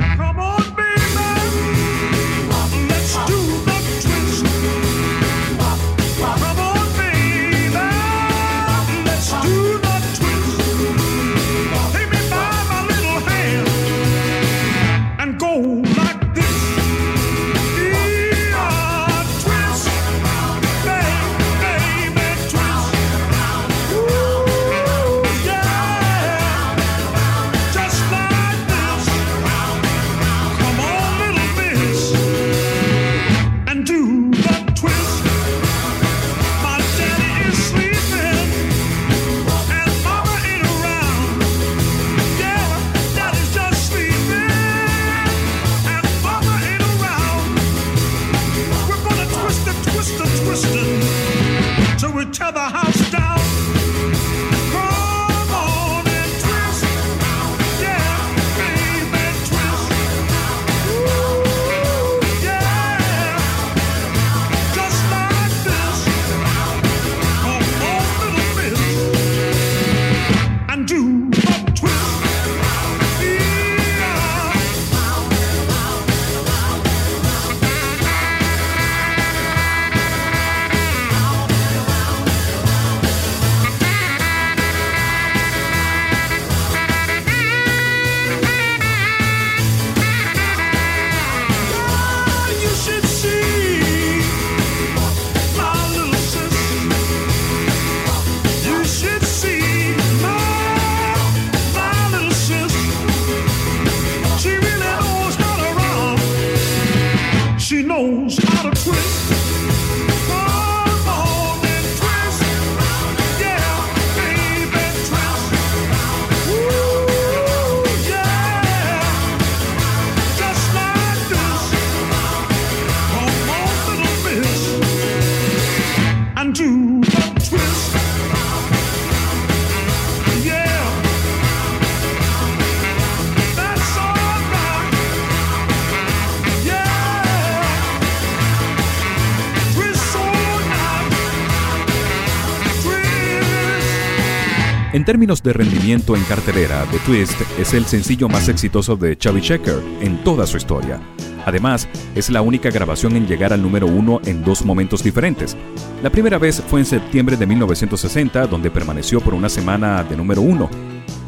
Términos 145.13 145.43
de 145.43 145.53
rendimiento 145.53 146.15
en 146.15 146.23
cartelera, 146.23 146.87
The 146.89 146.97
Twist 147.05 147.39
es 147.59 147.75
el 147.75 147.85
sencillo 147.85 148.27
más 148.27 148.49
exitoso 148.49 148.95
de 148.95 149.15
Chubby 149.15 149.41
Checker 149.41 149.79
en 150.01 150.23
toda 150.23 150.47
su 150.47 150.57
historia. 150.57 150.99
Además, 151.45 151.87
es 152.15 152.31
la 152.31 152.41
única 152.41 152.71
grabación 152.71 153.15
en 153.15 153.27
llegar 153.27 153.53
al 153.53 153.61
número 153.61 153.85
uno 153.85 154.21
en 154.25 154.43
dos 154.43 154.65
momentos 154.65 155.03
diferentes. 155.03 155.55
La 156.01 156.09
primera 156.09 156.39
vez 156.39 156.63
fue 156.67 156.79
en 156.79 156.87
septiembre 156.87 157.37
de 157.37 157.45
1960, 157.45 158.47
donde 158.47 158.71
permaneció 158.71 159.21
por 159.21 159.35
una 159.35 159.49
semana 159.49 160.03
de 160.03 160.17
número 160.17 160.41
uno, 160.41 160.67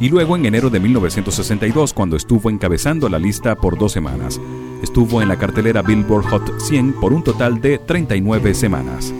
y 0.00 0.08
luego 0.08 0.34
en 0.34 0.46
enero 0.46 0.68
de 0.68 0.80
1962, 0.80 1.92
cuando 1.92 2.16
estuvo 2.16 2.50
encabezando 2.50 3.08
la 3.08 3.20
lista 3.20 3.54
por 3.54 3.78
dos 3.78 3.92
semanas. 3.92 4.40
Estuvo 4.82 5.22
en 5.22 5.28
la 5.28 5.38
cartelera 5.38 5.82
Billboard 5.82 6.26
Hot 6.26 6.60
100 6.60 6.94
por 6.94 7.12
un 7.12 7.22
total 7.22 7.60
de 7.60 7.78
39 7.78 8.52
semanas. 8.52 9.14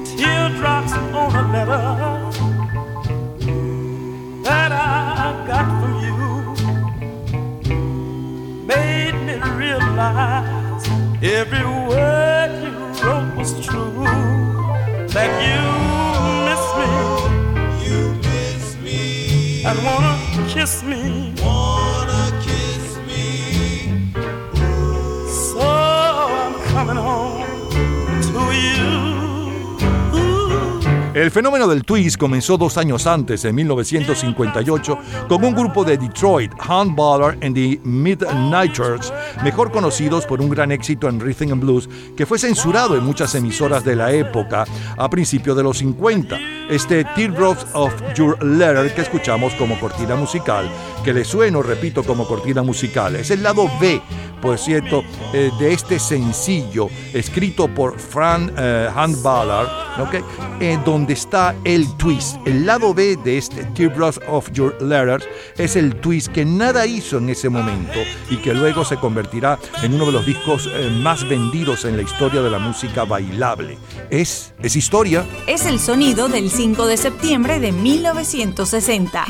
Fenómeno 31.36 31.68
del 31.68 31.84
twist 31.84 32.16
comenzó 32.16 32.56
dos 32.56 32.78
años 32.78 33.06
antes, 33.06 33.44
en 33.44 33.54
1958, 33.56 34.98
con 35.28 35.44
un 35.44 35.54
grupo 35.54 35.84
de 35.84 35.98
Detroit, 35.98 36.50
Handballer 36.58 37.36
and 37.44 37.54
the 37.54 37.78
Midnighters, 37.84 39.12
mejor 39.42 39.70
conocidos 39.70 40.26
por 40.26 40.40
un 40.40 40.50
gran 40.50 40.72
éxito 40.72 41.08
en 41.08 41.20
Rhythm 41.20 41.52
and 41.52 41.62
Blues, 41.62 41.88
que 42.16 42.26
fue 42.26 42.38
censurado 42.38 42.96
en 42.96 43.04
muchas 43.04 43.34
emisoras 43.34 43.84
de 43.84 43.96
la 43.96 44.12
época 44.12 44.64
a 44.96 45.08
principios 45.08 45.56
de 45.56 45.62
los 45.62 45.78
50. 45.78 46.38
Este 46.68 47.04
Teardrops 47.14 47.66
of 47.74 47.92
Your 48.14 48.42
Letter 48.44 48.92
que 48.94 49.02
escuchamos 49.02 49.54
como 49.54 49.78
cortina 49.78 50.16
musical, 50.16 50.68
que 51.04 51.12
le 51.12 51.24
sueno, 51.24 51.62
repito, 51.62 52.02
como 52.02 52.26
cortina 52.26 52.62
musical, 52.62 53.16
es 53.16 53.30
el 53.30 53.42
lado 53.42 53.70
B, 53.80 54.00
por 54.40 54.58
cierto, 54.58 55.02
eh, 55.32 55.50
de 55.58 55.72
este 55.72 55.98
sencillo 55.98 56.88
escrito 57.12 57.68
por 57.68 57.98
Fran 57.98 58.52
eh, 58.56 58.88
Handballer, 58.94 59.66
¿ok? 59.98 60.14
Eh, 60.60 60.78
donde 60.84 61.14
está 61.14 61.54
el 61.64 61.96
twist. 61.96 62.36
El 62.46 62.66
lado 62.66 62.92
B 62.92 63.16
de 63.24 63.38
este 63.38 63.64
Teardrops 63.64 64.20
of 64.28 64.50
Your 64.52 64.80
Letters 64.82 65.26
es 65.56 65.76
el 65.76 65.96
twist 65.96 66.28
que 66.28 66.44
nada 66.44 66.86
hizo 66.86 67.18
en 67.18 67.30
ese 67.30 67.48
momento 67.48 67.98
y 68.30 68.36
que 68.36 68.52
luego 68.54 68.84
se 68.84 68.96
convertirá 69.26 69.58
en 69.82 69.94
uno 69.94 70.06
de 70.06 70.12
los 70.12 70.26
discos 70.26 70.68
eh, 70.72 70.88
más 71.02 71.28
vendidos 71.28 71.84
en 71.84 71.96
la 71.96 72.02
historia 72.02 72.42
de 72.42 72.50
la 72.50 72.58
música 72.58 73.04
bailable. 73.04 73.78
Es, 74.10 74.52
es 74.62 74.76
historia. 74.76 75.24
Es 75.46 75.66
el 75.66 75.80
sonido 75.80 76.28
del 76.28 76.50
5 76.50 76.86
de 76.86 76.96
septiembre 76.96 77.58
de 77.58 77.72
1960. 77.72 79.26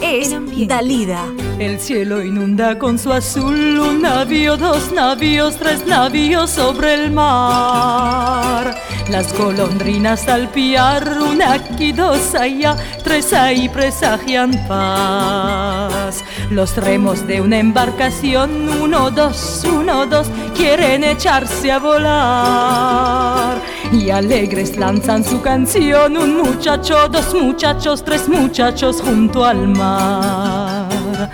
Es 0.00 0.30
Dalida. 0.68 1.26
El 1.58 1.80
cielo 1.80 2.22
inunda 2.22 2.78
con 2.78 2.98
su 2.98 3.12
azul 3.12 3.78
un 3.78 4.02
navío, 4.02 4.56
dos 4.56 4.92
navíos, 4.92 5.56
tres 5.56 5.86
navíos 5.86 6.50
sobre 6.50 6.94
el 6.94 7.10
mar. 7.10 8.74
Las 9.10 9.36
golondrinas 9.36 10.28
al 10.28 10.48
piar, 10.50 11.18
una 11.20 11.54
aquí, 11.54 11.90
dos 11.92 12.34
allá, 12.34 12.76
tres 13.02 13.32
ahí 13.32 13.68
presagian 13.68 14.52
paz. 14.68 16.24
Los 16.50 16.76
remos 16.76 17.26
de 17.26 17.40
una 17.40 17.58
embarcación, 17.58 18.68
uno, 18.80 19.10
dos, 19.10 19.36
uno, 19.64 20.06
dos, 20.06 20.28
quieren 20.56 21.04
echarse 21.04 21.70
a 21.72 21.78
volar. 21.78 23.58
Y 23.92 24.10
alegres 24.10 24.76
lanzan 24.76 25.24
su 25.24 25.40
canción, 25.40 26.16
un 26.16 26.36
muchacho, 26.36 27.08
dos 27.08 27.34
muchachos, 27.34 28.04
tres 28.04 28.28
muchachos 28.28 29.00
junto 29.02 29.44
al 29.44 29.68
mar. 29.68 31.30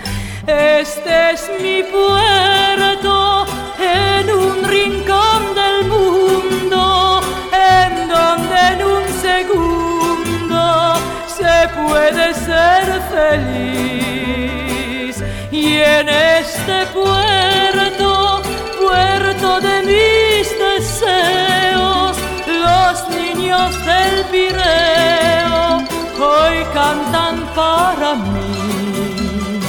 Este 0.47 1.31
es 1.31 1.49
mi 1.61 1.83
puerto 1.83 3.45
en 3.79 4.29
un 4.29 4.63
rincón 4.63 5.41
del 5.53 5.87
mundo, 5.87 7.21
en 7.51 8.07
donde 8.07 8.57
en 8.73 8.83
un 8.85 9.03
segundo 9.21 10.93
se 11.27 11.67
puede 11.75 12.33
ser 12.33 13.01
feliz. 13.11 14.66
Y 15.51 15.75
en 15.77 16.09
este 16.09 16.85
puerto, 16.93 18.41
puerto 18.81 19.61
de 19.61 19.81
mis 19.83 20.49
deseos, 20.59 22.17
los 22.45 23.09
niños 23.15 23.73
del 23.85 24.25
Pireo 24.29 25.77
hoy 26.19 26.65
cantan 26.73 27.45
para 27.55 28.15
mí. 28.15 29.59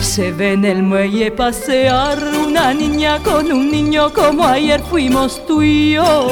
Se 0.00 0.32
ve 0.32 0.54
en 0.54 0.64
el 0.64 0.82
muelle 0.82 1.30
pasear 1.30 2.18
una 2.46 2.72
niña 2.72 3.18
con 3.22 3.52
un 3.52 3.70
niño 3.70 4.10
como 4.12 4.46
ayer 4.46 4.80
fuimos 4.82 5.44
tú 5.46 5.60
y 5.62 5.92
yo. 5.92 6.26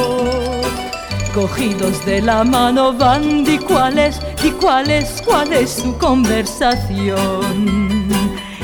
Cogidos 1.34 2.02
de 2.06 2.22
la 2.22 2.44
mano 2.44 2.94
van, 2.94 3.46
¿y 3.46 3.58
cuál 3.58 3.98
es, 3.98 4.18
y 4.42 4.52
cuál 4.52 4.90
es, 4.90 5.20
cuál 5.22 5.52
es 5.52 5.70
su 5.70 5.98
conversación? 5.98 7.75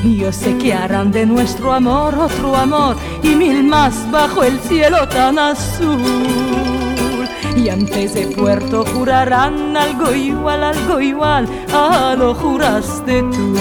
Yo 0.05 0.33
sé 0.33 0.57
que 0.59 0.75
harán 0.75 1.13
de 1.13 1.27
nuestro 1.27 1.73
amor 1.73 2.19
otro 2.19 2.57
amor 2.57 2.97
y 3.23 3.35
mil 3.35 3.63
más 3.63 4.11
bajo 4.11 4.43
el 4.43 4.59
cielo 4.61 5.09
tan 5.09 5.39
azul. 5.39 5.99
Y 7.57 7.69
antes 7.69 8.15
de 8.15 8.27
puerto 8.27 8.85
jurarán 8.85 9.77
algo 9.77 10.13
igual, 10.13 10.65
algo 10.65 11.01
igual, 11.01 11.49
a 11.73 12.15
lo 12.19 12.35
juraste 12.35 13.23
tú. 13.23 13.55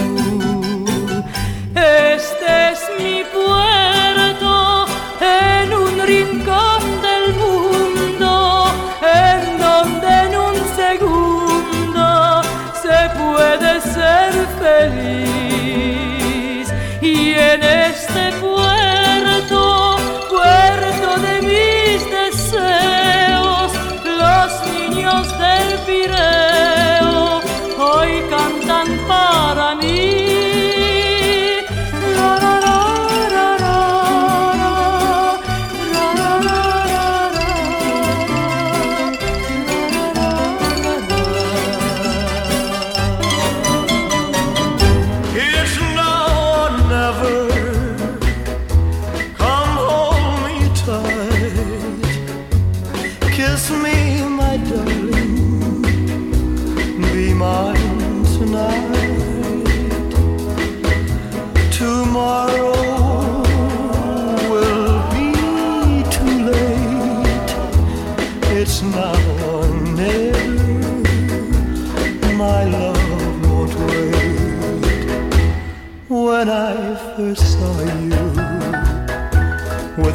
Este 1.76 2.72
es 2.72 2.80
mi 2.98 3.24
puerto 3.32 4.86
en 5.20 5.74
un 5.74 6.08
rincón 6.08 6.82
del 7.02 7.36
mundo, 7.36 8.66
en 9.02 9.58
donde 9.60 10.08
en 10.26 10.36
un 10.38 10.56
segundo 10.76 12.42
se 12.82 13.10
puede 13.20 13.82
ser 13.82 14.34
feliz. 14.60 15.31
Y 17.42 18.11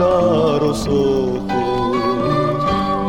Claros 0.00 0.88
ojos 0.88 1.44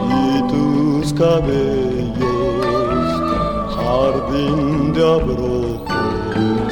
y 0.10 0.42
tus 0.52 1.14
cabellos, 1.14 2.66
jardín 3.78 4.92
de 4.92 5.02
abrojos, 5.02 6.72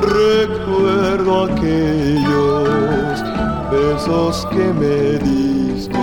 recuerdo 0.00 1.30
aquellos 1.44 3.14
besos 3.70 4.46
que 4.52 4.66
me 4.80 5.18
diste, 5.18 5.98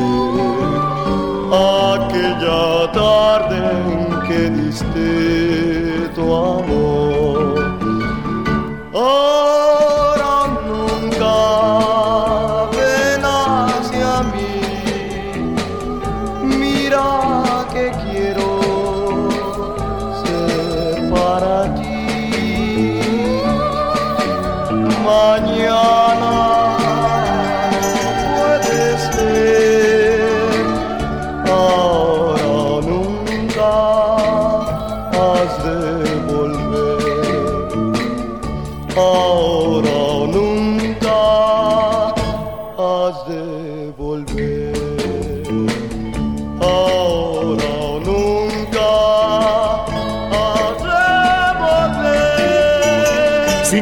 aquella 1.96 2.92
tarde 2.92 3.58
en 3.82 3.98
que 4.28 4.42
diste 4.62 6.10
tu 6.14 6.22
amor. 6.22 7.19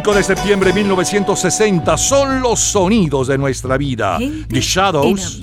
5 0.08 0.16
de 0.16 0.24
septiembre 0.24 0.72
de 0.72 0.84
1960 0.84 1.98
son 1.98 2.40
los 2.40 2.62
sonidos 2.62 3.28
de 3.28 3.38
nuestra 3.38 3.78
vida. 3.78 4.18
The 4.48 4.62
Shadows. 4.62 5.42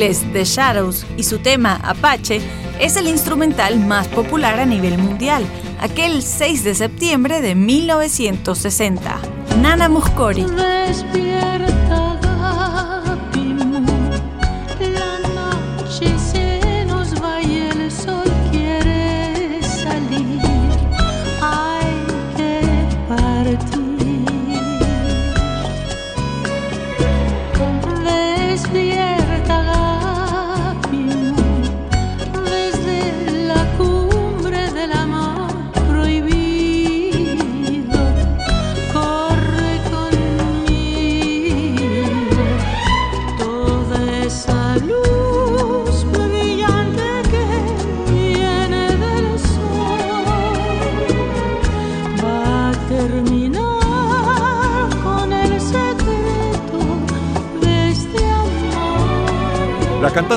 Inglés 0.00 0.24
The 0.32 0.44
Shadows 0.44 1.04
y 1.18 1.24
su 1.24 1.40
tema 1.40 1.78
Apache 1.82 2.40
es 2.80 2.96
el 2.96 3.06
instrumental 3.06 3.78
más 3.78 4.08
popular 4.08 4.58
a 4.58 4.64
nivel 4.64 4.96
mundial, 4.96 5.44
aquel 5.78 6.22
6 6.22 6.64
de 6.64 6.74
septiembre 6.74 7.42
de 7.42 7.54
1960. 7.54 9.18
Nana 9.60 9.90
Muscori. 9.90 10.46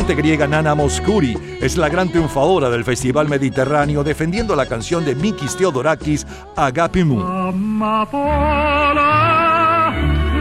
Cantante 0.04 0.22
griega 0.22 0.48
Nana 0.48 0.76
Mouskouri 0.76 1.38
es 1.62 1.78
la 1.78 1.88
gran 1.88 2.10
triunfadora 2.10 2.70
del 2.70 2.84
Festival 2.84 3.30
Mediterráneo 3.30 4.04
defendiendo 4.04 4.54
la 4.54 4.66
canción 4.66 5.06
de 5.06 5.16
Mikis 5.16 5.56
Theodorakis 5.56 6.28
Agapimu. 6.58 7.22
Amapola, 7.22 9.06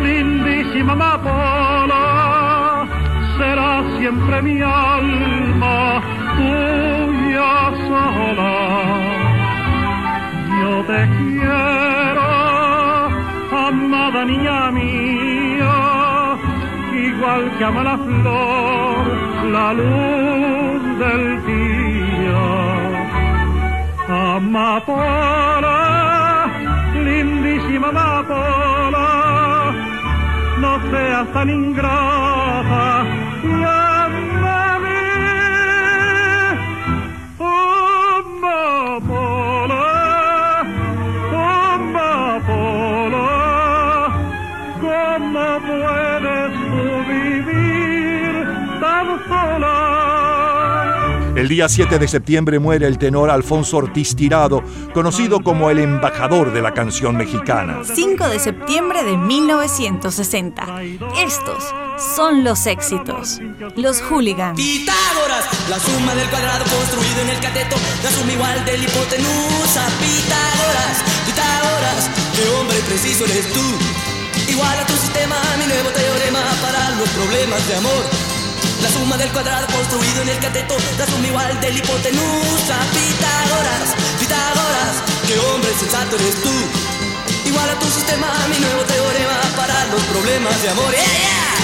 lindísima 0.03 0.95
amapola, 0.95 2.89
será 3.39 3.85
siempre 4.01 4.43
mi 4.43 4.61
alma 4.61 6.03
tuya 6.37 7.71
sola. 7.87 8.55
Yo 10.61 10.85
te 10.87 11.09
quiero, 11.19 12.31
amada 13.69 14.25
niña 14.25 14.73
mía, 14.73 16.37
igual 17.07 17.57
que 17.59 17.65
ama 17.65 17.85
la 17.85 17.99
flor, 17.99 19.22
la 19.51 19.73
luz 19.73 20.99
del 20.99 21.47
día. 21.47 22.43
Amapola, 24.37 25.79
lindísima 26.95 27.89
amapola, 27.89 29.09
no 30.61 30.81
seas 30.91 31.33
tan 31.33 31.51
ingrata, 31.51 33.02
día 51.53 51.69
7 51.69 51.99
de 51.99 52.09
septiembre 52.09 52.59
muere 52.59 52.87
el 52.87 52.97
tenor 52.97 53.29
Alfonso 53.29 53.77
Ortiz 53.77 54.17
Tirado, 54.17 54.63
conocido 54.95 55.41
como 55.41 55.69
el 55.69 55.81
embajador 55.81 56.51
de 56.51 56.63
la 56.63 56.73
canción 56.73 57.15
mexicana. 57.15 57.83
5 57.85 58.29
de 58.31 58.39
septiembre 58.39 59.05
de 59.05 59.19
1960. 59.19 60.65
Estos 61.23 61.63
son 62.17 62.43
los 62.43 62.67
éxitos. 62.67 63.39
Los 63.77 64.01
hooligans. 64.01 64.57
Pitágoras, 64.57 65.45
la 65.69 65.79
suma 65.79 66.15
del 66.15 66.27
cuadrado 66.31 66.65
construido 66.65 67.21
en 67.21 67.29
el 67.29 67.41
cateto, 67.41 67.77
la 68.03 68.11
suma 68.11 68.33
igual 68.33 68.65
del 68.65 68.85
hipotenusa. 68.85 69.85
Pitágoras, 70.01 71.05
Pitágoras, 71.27 72.11
qué 72.35 72.49
hombre 72.57 72.79
preciso 72.89 73.27
eres 73.27 73.53
tú. 73.53 73.61
Igual 74.51 74.79
a 74.79 74.87
tu 74.87 74.95
sistema, 74.95 75.37
mi 75.59 75.67
nuevo 75.67 75.91
teorema 75.91 76.41
para 76.63 76.97
los 76.97 77.11
problemas 77.11 77.69
de 77.69 77.77
amor. 77.77 78.22
La 78.83 78.89
suma 78.91 79.17
del 79.17 79.31
cuadrado 79.31 79.67
construido 79.69 80.23
en 80.23 80.29
el 80.31 80.39
cateto, 80.39 80.77
la 80.99 81.07
suma 81.07 81.27
igual 81.27 81.61
del 81.61 81.77
hipotenusa. 81.77 82.77
Pitágoras, 82.93 83.95
Pitágoras, 84.19 84.95
qué 85.27 85.39
hombre 85.39 85.71
sensato 85.79 86.17
eres 86.17 86.43
tú. 86.43 86.53
Igual 87.47 87.71
a 87.71 87.79
tu 87.79 87.87
sistema, 87.87 88.27
mi 88.51 88.59
nuevo 88.59 88.83
teorema 88.83 89.41
para 89.57 89.87
los 89.87 90.03
problemas 90.05 90.61
de 90.63 90.69
amor. 90.71 90.91
¡Yeah, 90.93 91.05
yeah! 91.05 91.62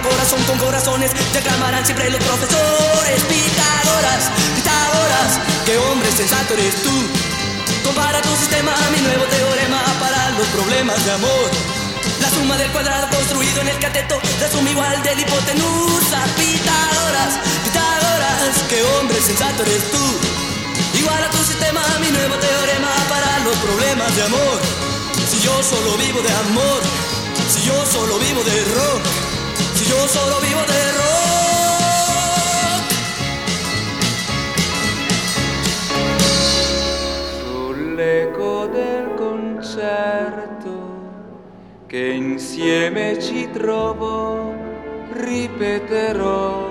Corazón 0.00 0.42
con 0.44 0.58
corazones, 0.58 1.12
te 1.32 1.38
aclamarán 1.38 1.84
siempre 1.84 2.10
los 2.10 2.22
profesores. 2.22 3.18
Pitágoras, 3.24 4.22
Pitágoras, 4.56 5.30
qué 5.64 5.78
hombre 5.78 6.10
sensato 6.12 6.54
eres 6.54 6.74
tú. 6.82 6.94
Compara 7.84 8.20
tu 8.22 8.34
sistema 8.36 8.72
a 8.74 8.90
mi 8.90 9.00
nuevo 9.00 9.24
teorema 9.24 9.82
para 10.00 10.30
los 10.38 10.46
problemas 10.48 11.04
de 11.04 11.12
amor. 11.12 11.48
La 12.20 12.30
suma 12.30 12.56
del 12.56 12.70
cuadrado 12.70 13.08
construido 13.08 13.60
en 13.62 13.68
el 13.68 13.78
cateto, 13.78 14.20
la 14.40 14.48
suma 14.50 14.70
igual 14.70 15.02
del 15.02 15.20
hipotenusa. 15.20 16.20
Pitágoras, 16.36 17.32
Pitágoras, 17.64 18.54
qué 18.68 18.82
hombre 18.82 19.20
sensato 19.20 19.62
eres 19.62 19.90
tú. 19.90 20.04
Igual 20.98 21.22
a 21.22 21.30
tu 21.30 21.38
sistema 21.38 21.80
mi 22.00 22.10
nuevo 22.10 22.34
teorema 22.36 22.92
para 23.08 23.38
los 23.40 23.56
problemas 23.56 24.14
de 24.16 24.22
amor. 24.24 24.58
Si 25.30 25.40
yo 25.40 25.62
solo 25.62 25.96
vivo 25.96 26.20
de 26.20 26.32
amor, 26.46 26.80
si 27.48 27.62
yo 27.62 27.86
solo 27.86 28.18
vivo 28.18 28.42
de 28.44 28.64
rock, 28.74 29.27
yo 29.88 30.06
solo 30.06 30.38
vivo 30.40 30.60
de. 30.66 30.88
Sull'eco 37.40 38.66
del 38.66 39.14
concerto 39.14 40.70
che 41.86 42.06
insieme 42.08 43.18
ci 43.20 43.48
trovo, 43.50 44.54
ripeterò 45.12 46.68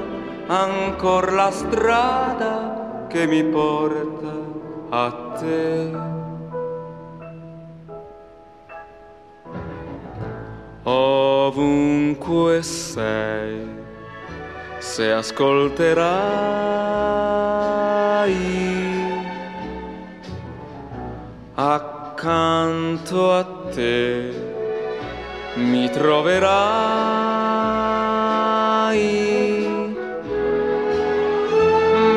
ancora 0.47 1.31
la 1.31 1.51
strada 1.51 3.05
che 3.09 3.25
mi 3.25 3.43
porta 3.43 4.35
a 4.89 5.35
te. 5.39 6.16
Ovunque 10.89 12.63
sei, 12.63 13.67
se 14.79 15.11
ascolterai 15.11 16.07
accanto 21.55 23.33
a 23.33 23.43
te 23.75 24.31
mi 25.55 25.89
troverai. 25.89 26.55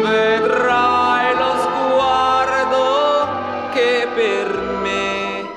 Vedrai 0.04 1.34
lo 1.34 1.52
sguardo 1.64 3.28
che 3.72 4.06
per 4.14 4.46
me 4.82 5.48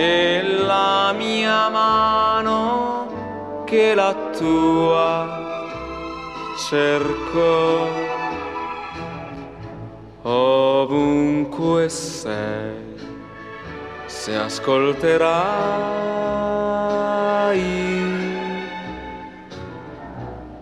e 0.00 0.42
la 0.64 1.12
mia 1.12 1.68
mano 1.68 3.64
che 3.66 3.94
la 3.96 4.14
tua 4.38 5.10
cerco. 6.68 7.88
Ovunque 10.22 11.88
sei 11.88 12.94
se 14.06 14.36
ascolterai. 14.36 15.16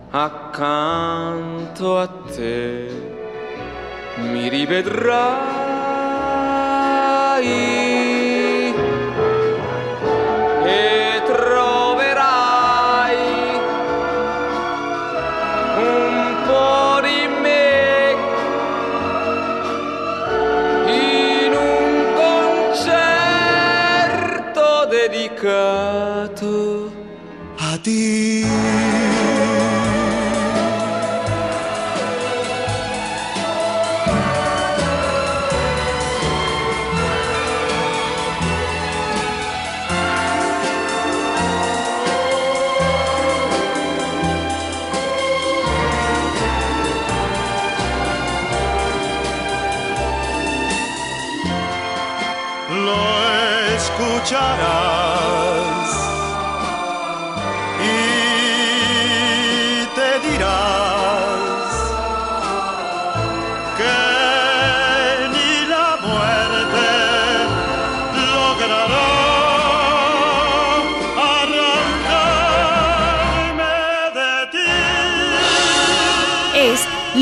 Accanto 0.09 1.99
a 1.99 2.07
te 2.07 2.89
mi 4.15 4.49
rivedrai 4.49 5.77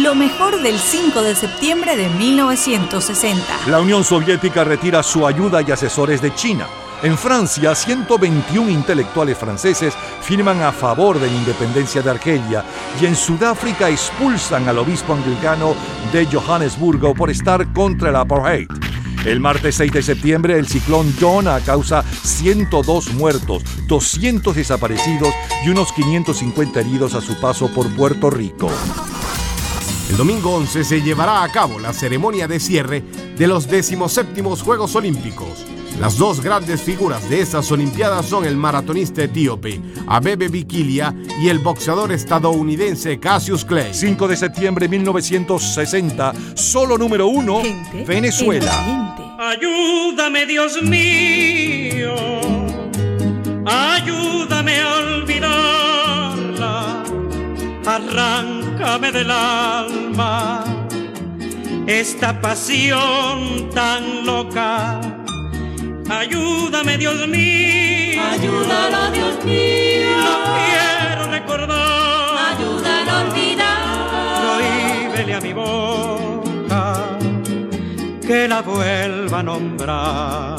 lo 0.05 0.13
mejor 0.13 0.61
del 0.61 0.77
5 0.77 1.23
de 1.23 1.33
septiembre 1.33 1.97
de 1.97 2.07
1960. 2.09 3.43
La 3.65 3.79
Unión 3.79 4.03
Soviética 4.03 4.63
retira 4.63 5.01
su 5.01 5.25
ayuda 5.25 5.63
y 5.63 5.71
asesores 5.71 6.21
de 6.21 6.31
China. 6.35 6.67
En 7.01 7.17
Francia, 7.17 7.73
121 7.73 8.69
intelectuales 8.69 9.35
franceses 9.35 9.95
firman 10.21 10.61
a 10.61 10.71
favor 10.71 11.19
de 11.19 11.25
la 11.25 11.33
independencia 11.33 12.03
de 12.03 12.11
Argelia 12.11 12.63
y 13.01 13.07
en 13.07 13.15
Sudáfrica 13.15 13.89
expulsan 13.89 14.69
al 14.69 14.77
obispo 14.77 15.15
anglicano 15.15 15.75
de 16.13 16.27
Johannesburgo 16.27 17.15
por 17.15 17.31
estar 17.31 17.73
contra 17.73 18.09
el 18.09 18.15
apartheid. 18.15 18.67
El 19.25 19.39
martes 19.39 19.73
6 19.73 19.91
de 19.91 20.03
septiembre, 20.03 20.59
el 20.59 20.67
ciclón 20.67 21.11
Jonah 21.19 21.61
causa 21.61 22.03
102 22.03 23.15
muertos, 23.15 23.63
200 23.87 24.55
desaparecidos 24.55 25.33
y 25.65 25.69
unos 25.69 25.91
550 25.93 26.79
heridos 26.79 27.15
a 27.15 27.21
su 27.21 27.39
paso 27.41 27.73
por 27.73 27.89
Puerto 27.95 28.29
Rico. 28.29 28.69
El 30.15 30.19
domingo 30.19 30.55
11 30.55 30.85
se 30.85 31.01
llevará 31.01 31.43
a 31.43 31.51
cabo 31.51 31.77
la 31.77 31.91
ceremonia 31.91 32.47
de 32.47 32.61
cierre 32.61 33.03
de 33.37 33.47
los 33.47 33.69
17 33.69 34.41
Juegos 34.63 34.95
Olímpicos. 34.95 35.65
Las 35.99 36.17
dos 36.17 36.39
grandes 36.39 36.81
figuras 36.81 37.29
de 37.29 37.41
estas 37.41 37.69
Olimpiadas 37.69 38.25
son 38.25 38.45
el 38.45 38.55
maratonista 38.55 39.23
etíope 39.23 39.81
Abebe 40.07 40.47
Bikilia 40.47 41.13
y 41.41 41.49
el 41.49 41.59
boxeador 41.59 42.13
estadounidense 42.13 43.19
Cassius 43.19 43.65
Clay. 43.65 43.93
5 43.93 44.29
de 44.29 44.37
septiembre 44.37 44.85
de 44.85 44.97
1960, 44.97 46.31
solo 46.53 46.97
número 46.97 47.27
uno, 47.27 47.61
Venezuela. 48.07 48.71
Ayúdame, 49.37 50.45
Dios 50.45 50.81
mío, 50.81 52.15
ayúdame 53.65 54.79
a 54.79 54.95
olvidarla, 54.95 57.03
arráncame 58.85 59.11
del 59.11 59.31
alma 59.31 60.63
esta 61.87 62.39
pasión 62.39 63.69
tan 63.73 64.25
loca. 64.25 65.01
Ayúdame, 66.09 66.97
Dios 66.97 67.27
mío, 67.27 68.21
Ayúdalo, 68.31 69.11
Dios 69.11 69.43
mío. 69.43 70.09
no 70.17 70.33
quiero 70.55 71.31
recordar, 71.31 72.53
Ayúdalo 72.53 73.11
a 73.11 73.21
olvidar. 73.21 74.41
prohíbele 74.41 75.33
a 75.33 75.41
mi 75.41 75.53
boca 75.53 77.17
que 78.25 78.47
la 78.47 78.61
vuelva 78.61 79.39
a 79.39 79.43
nombrar. 79.43 80.55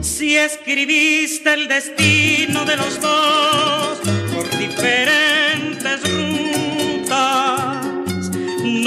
Si 0.00 0.36
escribiste 0.36 1.54
el 1.54 1.68
destino 1.68 2.64
de 2.64 2.76
los 2.76 3.00
dos 3.00 3.98
por 4.34 4.48
diferentes 4.58 6.00
rutas, 6.02 6.27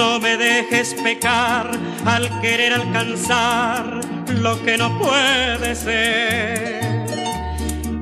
no 0.02 0.20
me 0.20 0.36
dejes 0.36 0.96
pecar 0.96 1.70
al 2.06 2.42
querer 2.42 2.74
alcanzar 2.74 4.02
lo 4.46 4.54
que 4.64 4.76
no 4.76 4.88
puede 4.98 5.76
ser. 5.76 7.06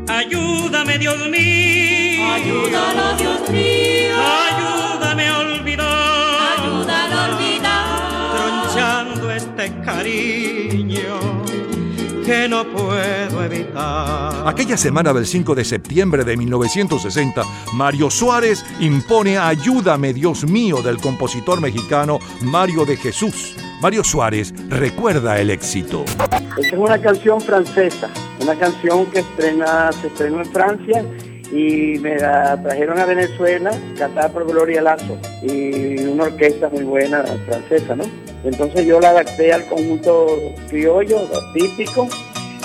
Ayúdame, 0.07 0.97
Dios 0.97 1.19
mío. 1.27 2.25
Ayúdalo, 2.37 3.17
Dios 3.17 3.41
mío. 3.49 4.15
Ayúdame 4.47 5.27
a 5.27 5.39
olvidar. 5.39 6.59
Ayúdalo 6.59 7.15
a 7.19 7.25
olvidar. 7.31 8.31
Tronchando 8.35 9.31
este 9.31 9.65
cariño 9.81 11.28
que 12.29 12.47
no 12.47 12.63
puedo 12.63 13.43
evitar. 13.43 14.47
Aquella 14.47 14.77
semana 14.77 15.11
del 15.13 15.25
5 15.25 15.55
de 15.55 15.65
septiembre 15.65 16.23
de 16.23 16.37
1960, 16.37 17.41
Mario 17.73 18.11
Suárez 18.11 18.63
impone 18.79 19.39
Ayúdame 19.39 20.13
Dios 20.13 20.47
mío 20.47 20.83
del 20.83 20.97
compositor 20.97 21.59
mexicano 21.59 22.19
Mario 22.43 22.85
de 22.85 22.97
Jesús. 22.97 23.55
Mario 23.81 24.03
Suárez 24.03 24.53
recuerda 24.67 25.39
el 25.39 25.49
éxito. 25.49 26.05
Esta 26.05 26.59
es 26.59 26.73
una 26.73 27.01
canción 27.01 27.41
francesa, 27.41 28.11
una 28.39 28.53
canción 28.53 29.07
que 29.07 29.21
estrena, 29.21 29.91
se 29.91 30.05
estrenó 30.05 30.41
en 30.41 30.51
Francia 30.51 31.03
y 31.51 31.97
me 31.99 32.17
la 32.17 32.61
trajeron 32.61 32.99
a 32.99 33.05
Venezuela, 33.05 33.71
cantada 33.97 34.29
por 34.29 34.45
Gloria 34.47 34.81
Lazo 34.81 35.17
y 35.41 35.97
una 36.05 36.25
orquesta 36.25 36.69
muy 36.69 36.83
buena 36.83 37.23
francesa, 37.47 37.95
¿no? 37.95 38.03
Entonces 38.43 38.85
yo 38.85 38.99
la 38.99 39.09
adapté 39.09 39.51
al 39.51 39.65
conjunto 39.65 40.27
criollo, 40.69 41.19
típico, 41.53 42.07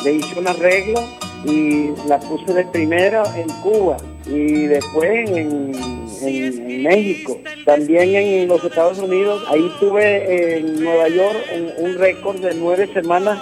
le 0.05 0.13
hice 0.15 0.39
un 0.39 0.47
arreglo 0.49 1.01
y 1.45 1.91
la 2.09 2.19
puse 2.21 2.53
de 2.53 2.65
primero 2.67 3.23
en 3.37 3.49
Cuba 3.63 3.97
y 4.27 4.67
después 4.67 5.31
en, 5.31 5.73
en- 5.75 5.75
en 6.23 6.83
México, 6.85 7.39
también 7.67 8.15
en 8.15 8.49
los 8.49 8.63
Estados 8.65 8.99
Unidos. 8.99 9.43
Ahí 9.51 9.71
tuve 9.81 10.59
en 10.59 10.83
Nueva 10.83 11.09
York 11.09 11.37
un 11.79 11.95
récord 11.99 12.37
de 12.41 12.55
nueve 12.55 12.89
semanas 12.95 13.39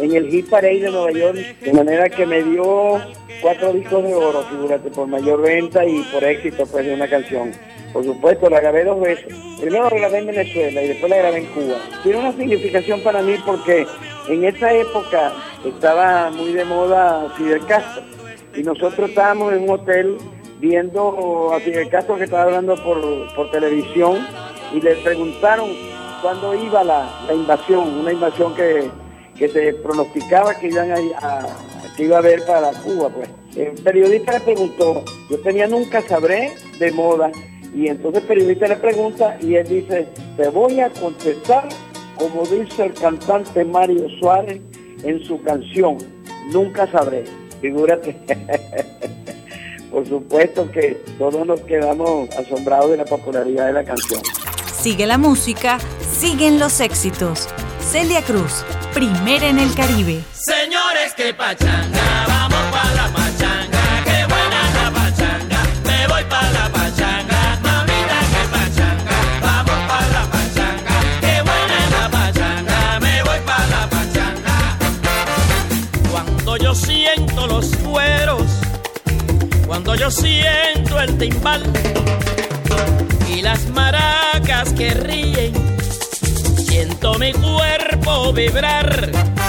en 0.00 0.14
el 0.14 0.30
Hit 0.30 0.48
Parade 0.48 0.80
de 0.80 0.90
Nueva 0.90 1.12
York, 1.12 1.36
de 1.60 1.72
manera 1.74 2.08
que 2.08 2.24
me 2.24 2.42
dio 2.42 2.98
cuatro 3.42 3.72
discos 3.72 4.02
de 4.02 4.14
oro, 4.14 4.42
figúrate, 4.44 4.90
por 4.90 5.06
mayor 5.06 5.42
venta 5.42 5.84
y 5.84 6.02
por 6.04 6.24
éxito 6.24 6.64
pues 6.66 6.86
de 6.86 6.94
una 6.94 7.06
canción. 7.06 7.52
Por 7.92 8.04
supuesto, 8.04 8.48
la 8.48 8.60
grabé 8.60 8.84
dos 8.84 9.00
veces. 9.00 9.34
Primero 9.60 9.90
la 9.90 9.96
grabé 9.96 10.18
en 10.18 10.26
Venezuela 10.28 10.82
y 10.82 10.88
después 10.88 11.10
la 11.10 11.18
grabé 11.18 11.38
en 11.38 11.46
Cuba. 11.46 11.76
Tiene 12.02 12.18
una 12.18 12.32
significación 12.32 13.02
para 13.02 13.20
mí 13.20 13.34
porque 13.44 13.86
en 14.28 14.44
esa 14.44 14.72
época 14.72 15.32
estaba 15.66 16.30
muy 16.30 16.52
de 16.52 16.64
moda 16.64 17.28
Fidel 17.36 17.66
Castro 17.66 18.02
y 18.56 18.62
nosotros 18.62 19.10
estábamos 19.10 19.52
en 19.52 19.64
un 19.64 19.70
hotel 19.70 20.16
viendo 20.60 21.52
a 21.52 21.60
Fidel 21.60 21.90
Castro 21.90 22.16
que 22.16 22.24
estaba 22.24 22.44
hablando 22.44 22.74
por, 22.76 23.00
por 23.34 23.50
televisión 23.50 24.26
y 24.72 24.80
le 24.80 24.94
preguntaron 24.96 25.68
cuándo 26.22 26.54
iba 26.54 26.84
la, 26.84 27.10
la 27.26 27.34
invasión, 27.34 28.00
una 28.00 28.12
invasión 28.12 28.54
que, 28.54 28.88
que 29.40 29.48
se 29.48 29.72
pronosticaba 29.72 30.54
que 30.54 30.68
iban 30.68 30.92
a, 30.92 30.96
a- 31.22 31.46
que 31.96 32.04
iba 32.04 32.16
a 32.16 32.18
haber 32.20 32.44
para 32.46 32.70
Cuba, 32.72 33.08
pues. 33.08 33.28
El 33.56 33.72
periodista 33.82 34.32
le 34.34 34.40
preguntó, 34.40 35.02
yo 35.28 35.38
tenía 35.40 35.66
nunca 35.66 36.02
sabré 36.02 36.52
de 36.78 36.92
moda, 36.92 37.32
y 37.74 37.88
entonces 37.88 38.20
el 38.22 38.28
periodista 38.28 38.68
le 38.68 38.76
pregunta 38.76 39.36
y 39.40 39.54
él 39.56 39.66
dice, 39.66 40.06
te 40.36 40.48
voy 40.50 40.78
a 40.80 40.90
contestar 40.90 41.68
como 42.16 42.42
dice 42.44 42.84
el 42.84 42.92
cantante 42.92 43.64
Mario 43.64 44.06
Suárez 44.20 44.60
en 45.04 45.24
su 45.24 45.40
canción, 45.42 45.96
nunca 46.52 46.86
sabré. 46.92 47.24
Figúrate. 47.62 48.14
Por 49.90 50.06
supuesto 50.06 50.70
que 50.70 51.02
todos 51.18 51.46
nos 51.46 51.60
quedamos 51.62 52.28
asombrados 52.36 52.90
de 52.90 52.98
la 52.98 53.04
popularidad 53.06 53.66
de 53.66 53.72
la 53.72 53.84
canción. 53.84 54.20
Sigue 54.80 55.06
la 55.06 55.16
música, 55.18 55.78
siguen 56.12 56.58
los 56.58 56.80
éxitos. 56.80 57.48
Celia 57.90 58.22
Cruz, 58.22 58.64
primera 58.94 59.48
en 59.48 59.58
el 59.58 59.74
Caribe. 59.74 60.22
Señores, 60.32 61.12
que 61.16 61.34
pachanga, 61.34 62.24
vamos 62.28 62.62
pa' 62.70 62.94
la 62.94 63.08
pachanga, 63.08 63.82
qué 64.04 64.26
buena 64.26 64.60
la 64.78 64.90
pachanga, 64.92 65.60
me 65.84 66.06
voy 66.06 66.22
pa' 66.30 66.50
la 66.52 66.68
pachanga, 66.70 67.58
mamita, 67.60 68.20
que 68.30 68.42
pachanga, 68.54 69.16
vamos 69.42 69.80
pa' 69.88 70.06
la 70.12 70.22
pachanga, 70.30 70.94
qué 71.20 71.42
buena 71.42 71.78
la 71.90 72.08
pachanga, 72.10 73.00
me 73.00 73.22
voy 73.24 73.40
pa' 73.40 73.66
la 73.66 73.90
pachanga. 73.90 74.56
Cuando 76.12 76.56
yo 76.58 76.74
siento 76.76 77.46
los 77.48 77.74
cueros, 77.78 78.46
cuando 79.66 79.96
yo 79.96 80.12
siento 80.12 81.00
el 81.00 81.18
timbal 81.18 81.64
y 83.28 83.42
las 83.42 83.66
maracas 83.70 84.72
que 84.74 84.94
ríen, 84.94 85.79
siento 86.80 87.18
mi 87.18 87.30
cuerpo 87.32 88.32
vibrar 88.32 89.39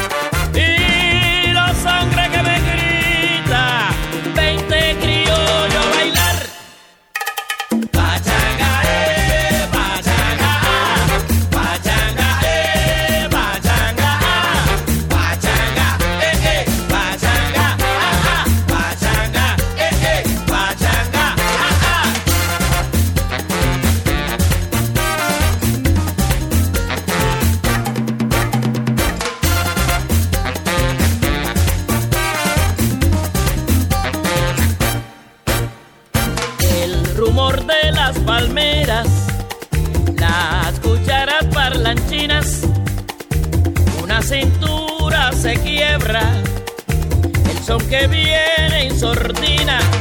son 47.72 47.88
que 47.88 48.06
viene 48.06 48.84
en. 48.84 50.01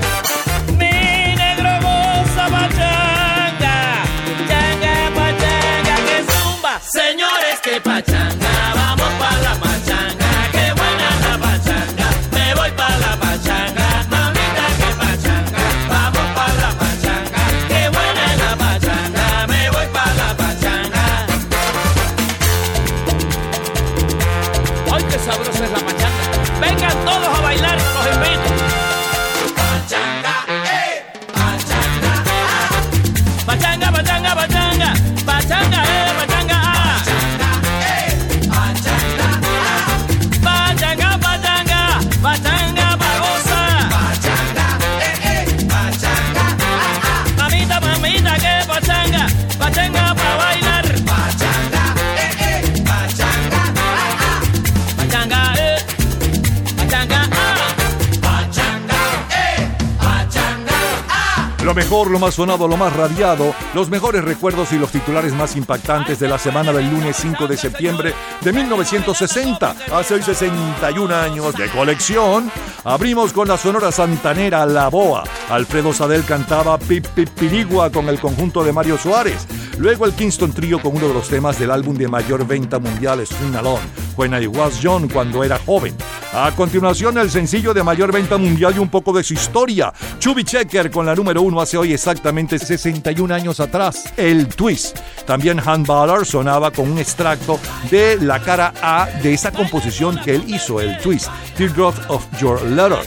Lo 61.70 61.74
mejor, 61.74 62.10
lo 62.10 62.18
más 62.18 62.34
sonado, 62.34 62.66
lo 62.66 62.76
más 62.76 62.96
radiado, 62.96 63.54
los 63.74 63.90
mejores 63.90 64.24
recuerdos 64.24 64.72
y 64.72 64.76
los 64.76 64.90
titulares 64.90 65.32
más 65.32 65.54
impactantes 65.54 66.18
de 66.18 66.26
la 66.26 66.36
semana 66.36 66.72
del 66.72 66.90
lunes 66.90 67.16
5 67.18 67.46
de 67.46 67.56
septiembre 67.56 68.12
de 68.40 68.52
1960. 68.52 69.76
Hace 69.92 70.20
61 70.20 71.14
años 71.14 71.54
de 71.54 71.68
colección. 71.68 72.50
Abrimos 72.82 73.32
con 73.32 73.46
la 73.46 73.56
sonora 73.56 73.92
santanera 73.92 74.66
La 74.66 74.88
Boa. 74.88 75.22
Alfredo 75.48 75.92
Sadel 75.92 76.24
cantaba 76.24 76.76
Pip 76.76 77.06
Pip 77.06 77.28
Pirigua 77.28 77.88
con 77.90 78.08
el 78.08 78.18
conjunto 78.18 78.64
de 78.64 78.72
Mario 78.72 78.98
Suárez. 78.98 79.46
Luego 79.78 80.06
el 80.06 80.12
Kingston 80.14 80.52
Trio 80.52 80.82
con 80.82 80.96
uno 80.96 81.06
de 81.06 81.14
los 81.14 81.28
temas 81.28 81.56
del 81.60 81.70
álbum 81.70 81.96
de 81.96 82.08
mayor 82.08 82.44
venta 82.48 82.80
mundial, 82.80 83.24
Swing 83.24 83.54
Alone, 83.54 83.86
When 84.16 84.34
I 84.42 84.48
Was 84.48 84.80
Young, 84.80 85.08
cuando 85.12 85.44
era 85.44 85.60
joven. 85.64 85.94
A 86.32 86.52
continuación, 86.52 87.18
el 87.18 87.28
sencillo 87.28 87.74
de 87.74 87.82
mayor 87.82 88.12
venta 88.12 88.38
mundial 88.38 88.74
y 88.76 88.78
un 88.78 88.88
poco 88.88 89.12
de 89.12 89.24
su 89.24 89.34
historia. 89.34 89.92
Chubby 90.20 90.44
Checker 90.44 90.88
con 90.88 91.04
la 91.04 91.16
número 91.16 91.42
uno 91.42 91.60
hace 91.60 91.76
hoy 91.76 91.92
exactamente 91.92 92.56
61 92.56 93.34
años 93.34 93.58
atrás. 93.58 94.12
El 94.16 94.46
Twist. 94.46 94.96
También 95.26 95.60
Han 95.64 95.82
Ballard 95.82 96.24
sonaba 96.24 96.70
con 96.70 96.88
un 96.88 96.98
extracto 96.98 97.58
de 97.90 98.16
la 98.20 98.40
cara 98.40 98.72
A 98.80 99.08
de 99.24 99.34
esa 99.34 99.50
composición 99.50 100.20
que 100.24 100.36
él 100.36 100.44
hizo, 100.46 100.80
el 100.80 100.96
Twist. 100.98 101.28
Teardrop 101.56 101.96
of 102.08 102.24
Your 102.40 102.62
Letter. 102.62 103.00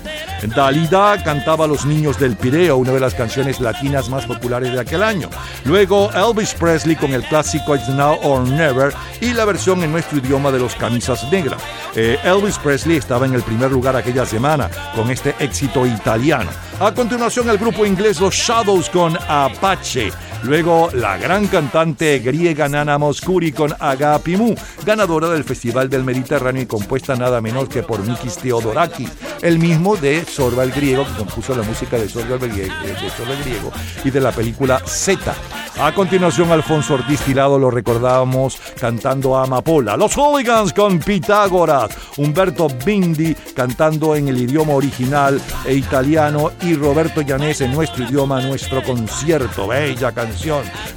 Dalida 0.53 1.23
cantaba 1.23 1.65
Los 1.65 1.85
Niños 1.85 2.19
del 2.19 2.35
Pireo, 2.35 2.77
una 2.77 2.91
de 2.91 2.99
las 2.99 3.13
canciones 3.13 3.61
latinas 3.61 4.09
más 4.09 4.25
populares 4.25 4.73
de 4.73 4.79
aquel 4.79 5.01
año. 5.01 5.29
Luego 5.63 6.11
Elvis 6.13 6.53
Presley 6.53 6.97
con 6.97 7.13
el 7.13 7.23
clásico 7.23 7.75
It's 7.75 7.87
Now 7.87 8.19
or 8.21 8.45
Never 8.47 8.93
y 9.21 9.33
la 9.33 9.45
versión 9.45 9.81
en 9.83 9.93
nuestro 9.93 10.17
idioma 10.17 10.51
de 10.51 10.59
los 10.59 10.75
Camisas 10.75 11.31
Negras. 11.31 11.61
Eh, 11.95 12.19
Elvis 12.23 12.57
Presley 12.57 12.97
estaba 13.13 13.27
en 13.27 13.35
el 13.35 13.43
primer 13.43 13.71
lugar 13.71 13.95
aquella 13.95 14.25
semana 14.25 14.67
con 14.95 15.11
este 15.11 15.35
éxito 15.37 15.85
italiano. 15.85 16.49
A 16.79 16.91
continuación 16.91 17.47
el 17.47 17.59
grupo 17.59 17.85
inglés 17.85 18.19
Los 18.19 18.33
Shadows 18.33 18.89
con 18.89 19.15
Apache. 19.27 20.11
Luego 20.43 20.89
la 20.93 21.17
gran 21.17 21.47
cantante 21.47 22.19
griega 22.19 22.67
Nana 22.67 22.97
Mouskouri 22.97 23.53
con 23.53 23.73
Agapimu, 23.79 24.53
ganadora 24.85 25.29
del 25.29 25.45
Festival 25.45 25.89
del 25.89 26.03
Mediterráneo 26.03 26.63
y 26.63 26.65
compuesta 26.65 27.15
nada 27.15 27.39
menos 27.39 27.69
que 27.69 27.81
por 27.81 28.05
Mikis 28.05 28.37
Theodorakis, 28.37 29.09
el 29.41 29.57
mismo 29.57 29.95
de 29.95 30.25
Sorba 30.25 30.63
el 30.63 30.71
Griego, 30.71 31.05
que 31.05 31.13
compuso 31.17 31.55
la 31.55 31.63
música 31.63 31.97
de 31.97 32.09
Sorba 32.09 32.35
el 32.35 32.51
Griego, 32.51 32.73
el 32.83 33.43
Griego 33.43 33.71
y 34.03 34.09
de 34.09 34.19
la 34.19 34.33
película 34.33 34.79
Z. 34.85 35.33
A 35.79 35.91
continuación 35.93 36.51
Alfonso 36.51 36.95
Ortiz 36.95 37.21
Tirado 37.21 37.57
lo 37.57 37.71
recordábamos 37.71 38.57
cantando 38.79 39.37
a 39.37 39.43
Amapola. 39.43 39.97
Los 39.97 40.15
Hooligans 40.15 40.71
con 40.71 40.99
Pitágoras. 40.99 41.89
Humberto 42.17 42.67
Bindi 42.85 43.35
cantando 43.55 44.15
en 44.15 44.27
el 44.27 44.37
idioma 44.37 44.73
original 44.73 45.41
e 45.65 45.73
italiano 45.73 46.51
y 46.61 46.75
Roberto 46.75 47.21
Llanés 47.21 47.61
en 47.61 47.71
nuestro 47.71 48.03
idioma, 48.03 48.39
nuestro 48.41 48.83
concierto. 48.83 49.67
Bella 49.67 50.11
canción. 50.11 50.32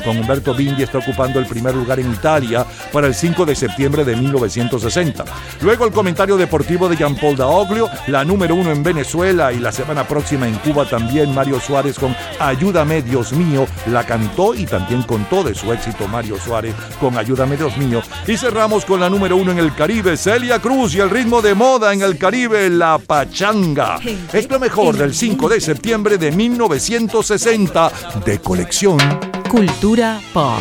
Con 0.05 0.19
Humberto 0.19 0.55
Bindi 0.55 0.83
está 0.83 0.99
ocupando 0.99 1.39
el 1.39 1.47
primer 1.47 1.75
lugar 1.75 2.01
en 2.01 2.13
Italia 2.13 2.67
para 2.93 3.07
el 3.07 3.15
5 3.15 3.45
de 3.45 3.55
septiembre 3.55 4.05
de 4.05 4.17
1960. 4.17 5.25
Luego 5.61 5.85
el 5.85 5.93
comentario 5.93 6.37
deportivo 6.37 6.89
de 6.89 6.97
Jean 6.97 7.17
Paul 7.17 7.37
Daoglio, 7.37 7.89
la 8.07 8.25
número 8.25 8.55
uno 8.55 8.71
en 8.71 8.83
Venezuela 8.83 9.53
y 9.53 9.59
la 9.59 9.73
semana 9.73 10.07
próxima 10.07 10.49
en 10.49 10.55
Cuba 10.57 10.85
también 10.85 11.35
Mario 11.35 11.61
Suárez 11.61 11.99
con 11.99 12.17
Ayúdame 12.39 13.03
Dios 13.03 13.33
mío, 13.33 13.67
la 13.87 14.05
cantó 14.05 14.55
y 14.55 14.65
también 14.65 15.03
contó 15.03 15.43
de 15.43 15.55
su 15.55 15.73
éxito 15.73 16.09
Mario 16.09 16.39
Suárez 16.39 16.75
con 17.01 17.17
Ayúdame 17.19 17.57
Dios 17.57 17.77
mío. 17.77 18.03
Y 18.27 18.37
cerramos 18.37 18.85
con 18.85 19.01
la 19.01 19.11
número 19.11 19.37
uno 19.37 19.53
en 19.53 19.59
el 19.59 19.75
Caribe, 19.75 20.17
Celia 20.17 20.59
Cruz 20.61 20.95
y 20.95 21.01
el 21.01 21.11
ritmo 21.11 21.43
de 21.43 21.55
moda 21.55 21.93
en 21.93 22.03
el 22.03 22.19
Caribe, 22.19 22.71
La 22.71 22.99
Pachanga. 22.99 23.99
Es 24.33 24.51
lo 24.51 24.59
mejor 24.59 24.97
del 24.97 25.15
5 25.15 25.49
de 25.49 25.61
septiembre 25.61 26.19
de 26.19 26.33
1960 26.33 27.91
de 28.25 28.39
colección. 28.41 29.26
Cultura 29.49 30.21
pop. 30.33 30.61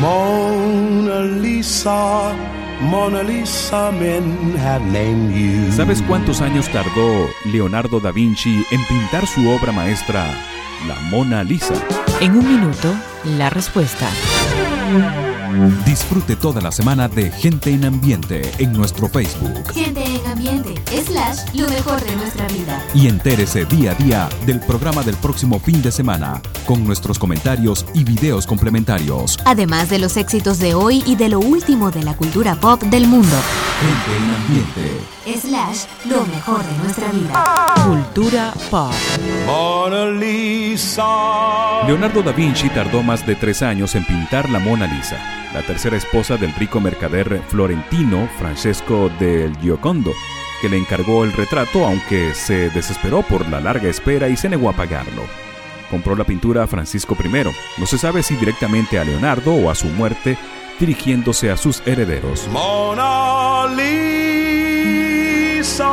Mona 0.00 1.20
Lisa, 1.20 2.34
Mona 2.80 3.22
Lisa, 3.22 3.90
men 3.92 4.54
have 4.58 4.84
named 4.84 5.34
you. 5.34 5.72
¿Sabes 5.72 6.02
cuántos 6.02 6.42
años 6.42 6.68
tardó 6.70 7.28
Leonardo 7.46 7.98
da 7.98 8.12
Vinci 8.12 8.62
en 8.70 8.84
pintar 8.84 9.26
su 9.26 9.48
obra 9.48 9.72
maestra, 9.72 10.26
la 10.86 10.94
Mona 11.10 11.42
Lisa? 11.44 11.74
En 12.20 12.36
un 12.36 12.46
minuto, 12.46 12.94
la 13.38 13.48
respuesta. 13.48 14.08
Disfrute 15.86 16.36
toda 16.36 16.60
la 16.60 16.70
semana 16.70 17.08
de 17.08 17.30
Gente 17.30 17.70
en 17.70 17.84
Ambiente 17.86 18.42
en 18.58 18.72
nuestro 18.72 19.08
Facebook 19.08 19.72
Gente 19.72 20.04
en 20.04 20.26
ambiente, 20.26 20.55
slash, 21.34 21.54
lo 21.54 21.68
mejor 21.68 22.00
de 22.02 22.16
nuestra 22.16 22.46
vida. 22.48 22.82
y 22.94 23.08
entérese 23.08 23.64
día 23.64 23.92
a 23.92 23.94
día 23.94 24.28
del 24.44 24.60
programa 24.60 25.02
del 25.02 25.16
próximo 25.16 25.58
fin 25.58 25.82
de 25.82 25.90
semana 25.90 26.40
con 26.66 26.84
nuestros 26.84 27.18
comentarios 27.18 27.84
y 27.94 28.04
videos 28.04 28.46
complementarios. 28.46 29.38
Además 29.44 29.88
de 29.90 29.98
los 29.98 30.16
éxitos 30.16 30.58
de 30.58 30.74
hoy 30.74 31.02
y 31.06 31.16
de 31.16 31.28
lo 31.28 31.40
último 31.40 31.90
de 31.90 32.02
la 32.02 32.16
cultura 32.16 32.54
pop 32.56 32.82
del 32.82 33.06
mundo. 33.06 33.36
Gente 33.80 34.16
en 34.16 34.34
Ambiente. 34.34 35.40
Slash, 35.40 35.84
lo 36.08 36.24
mejor 36.26 36.64
de 36.64 36.78
nuestra 36.78 37.10
vida. 37.10 37.74
Cultura 37.84 38.52
pop. 38.70 38.92
Mona 39.46 40.06
Lisa. 40.06 41.86
Leonardo 41.86 42.22
da 42.22 42.32
Vinci 42.32 42.68
tardó 42.70 43.02
más 43.02 43.26
de 43.26 43.34
tres 43.34 43.62
años 43.62 43.94
en 43.94 44.04
pintar 44.04 44.48
la 44.50 44.58
Mona 44.58 44.86
Lisa, 44.86 45.16
la 45.52 45.62
tercera 45.62 45.96
esposa 45.96 46.36
del 46.36 46.54
rico 46.54 46.80
mercader 46.80 47.42
florentino 47.48 48.28
Francesco 48.38 49.10
del 49.18 49.56
Giocondo, 49.58 50.12
que 50.60 50.68
le 50.68 50.76
encargó 50.78 51.24
el 51.24 51.32
retrato 51.32 51.84
aunque 51.84 52.34
se 52.34 52.70
desesperó 52.70 53.22
por 53.22 53.48
la 53.48 53.60
larga 53.60 53.88
espera 53.88 54.28
y 54.28 54.36
se 54.36 54.48
negó 54.48 54.70
a 54.70 54.72
pagarlo. 54.72 55.24
Compró 55.90 56.16
la 56.16 56.24
pintura 56.24 56.64
a 56.64 56.66
Francisco 56.66 57.16
I, 57.22 57.28
no 57.78 57.86
se 57.86 57.98
sabe 57.98 58.22
si 58.22 58.34
directamente 58.36 58.98
a 58.98 59.04
Leonardo 59.04 59.54
o 59.54 59.70
a 59.70 59.74
su 59.74 59.86
muerte, 59.88 60.36
dirigiéndose 60.80 61.50
a 61.50 61.56
sus 61.56 61.82
herederos. 61.86 62.48
Mona 62.48 63.66
Lisa. 65.52 65.86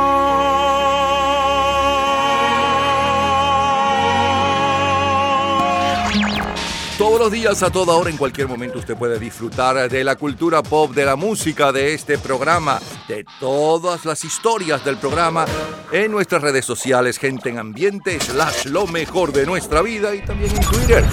Todos 7.14 7.26
los 7.26 7.32
días, 7.32 7.62
a 7.62 7.70
toda 7.70 7.94
hora, 7.94 8.10
en 8.10 8.16
cualquier 8.16 8.48
momento, 8.48 8.80
usted 8.80 8.96
puede 8.96 9.20
disfrutar 9.20 9.88
de 9.88 10.02
la 10.02 10.16
cultura 10.16 10.64
pop, 10.64 10.92
de 10.92 11.04
la 11.04 11.14
música, 11.14 11.70
de 11.70 11.94
este 11.94 12.18
programa, 12.18 12.80
de 13.06 13.24
todas 13.38 14.04
las 14.04 14.24
historias 14.24 14.84
del 14.84 14.96
programa 14.96 15.44
en 15.92 16.10
nuestras 16.10 16.42
redes 16.42 16.64
sociales, 16.64 17.18
gente 17.18 17.50
en 17.50 17.58
ambiente, 17.58 18.18
slash 18.18 18.64
lo 18.64 18.88
mejor 18.88 19.32
de 19.32 19.46
nuestra 19.46 19.80
vida 19.80 20.12
y 20.12 20.24
también 20.24 20.50
en 20.56 20.60
Twitter. 20.62 21.04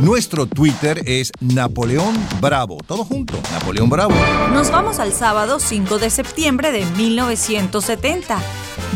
Nuestro 0.00 0.46
Twitter 0.46 1.02
es 1.04 1.30
Napoleón 1.38 2.14
Bravo. 2.40 2.78
Todo 2.86 3.04
junto, 3.04 3.34
Napoleón 3.52 3.90
Bravo. 3.90 4.14
Nos 4.54 4.70
vamos 4.70 5.00
al 5.00 5.12
sábado 5.12 5.60
5 5.60 5.98
de 5.98 6.08
septiembre 6.08 6.72
de 6.72 6.86
1970. 6.96 8.38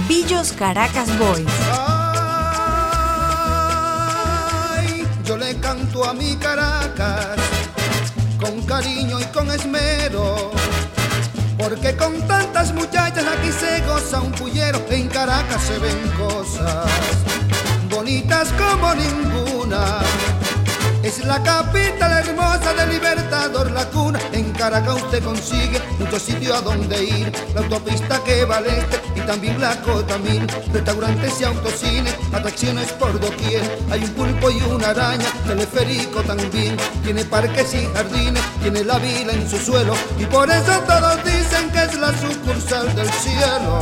Villos 0.08 0.52
Caracas 0.52 1.18
Boys. 1.18 2.03
Yo 5.24 5.36
le 5.38 5.54
canto 5.56 6.04
a 6.04 6.12
mi 6.12 6.36
Caracas 6.36 7.36
con 8.38 8.62
cariño 8.62 9.20
y 9.20 9.24
con 9.26 9.50
esmero. 9.50 10.50
Porque 11.58 11.96
con 11.96 12.20
tantas 12.26 12.72
muchachas 12.74 13.24
aquí 13.26 13.50
se 13.50 13.80
goza 13.86 14.20
un 14.20 14.32
pullero, 14.32 14.80
en 14.90 15.08
Caracas 15.08 15.62
se 15.62 15.78
ven 15.78 16.10
cosas 16.18 16.86
bonitas 17.88 18.52
como 18.52 18.94
ninguna. 18.94 20.00
Es 21.04 21.22
la 21.22 21.42
capital 21.42 22.26
hermosa 22.26 22.72
de 22.72 22.86
Libertador, 22.86 23.70
la 23.72 23.84
cuna. 23.90 24.18
En 24.32 24.50
Caracas 24.52 25.02
usted 25.02 25.22
consigue 25.22 25.78
muchos 25.98 26.22
sitios 26.22 26.56
a 26.56 26.62
donde 26.62 27.04
ir. 27.04 27.30
La 27.54 27.60
autopista 27.60 28.24
que 28.24 28.46
va 28.46 28.56
al 28.56 28.66
este 28.66 29.02
y 29.14 29.20
también 29.20 29.60
la 29.60 29.78
cota 29.82 30.16
mil. 30.16 30.46
Restaurantes 30.72 31.38
y 31.42 31.44
autocines, 31.44 32.16
atracciones 32.32 32.90
por 32.92 33.20
doquier. 33.20 33.60
Hay 33.90 34.02
un 34.02 34.10
pulpo 34.14 34.50
y 34.50 34.62
una 34.62 34.88
araña, 34.88 35.26
teleférico 35.46 36.22
también. 36.22 36.74
Tiene 37.04 37.22
parques 37.26 37.74
y 37.74 37.86
jardines, 37.94 38.42
tiene 38.62 38.82
la 38.82 38.98
vila 38.98 39.34
en 39.34 39.46
su 39.46 39.58
suelo. 39.58 39.94
Y 40.18 40.24
por 40.24 40.50
eso 40.50 40.72
todos 40.86 41.22
dicen 41.22 41.70
que 41.70 41.82
es 41.82 41.98
la 41.98 42.12
sucursal 42.18 42.94
del 42.96 43.10
cielo. 43.10 43.80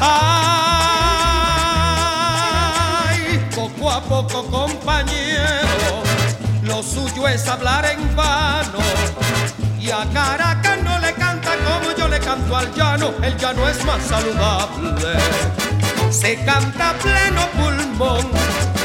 Ay, 0.00 0.79
poco 3.80 3.90
a 3.90 4.00
poco, 4.02 4.44
compañero, 4.50 6.02
lo 6.64 6.82
suyo 6.82 7.26
es 7.26 7.48
hablar 7.48 7.86
en 7.86 8.14
vano. 8.14 8.78
Y 9.80 9.90
a 9.90 10.06
Caracas 10.12 10.82
no 10.82 10.98
le 10.98 11.12
canta 11.14 11.52
como 11.56 11.96
yo 11.96 12.06
le 12.08 12.20
canto 12.20 12.54
al 12.54 12.72
llano, 12.74 13.12
el 13.22 13.36
llano 13.38 13.66
es 13.68 13.82
más 13.86 14.02
saludable. 14.02 15.18
Se 16.10 16.44
canta 16.44 16.94
pleno 17.02 17.48
pulmón. 17.56 18.79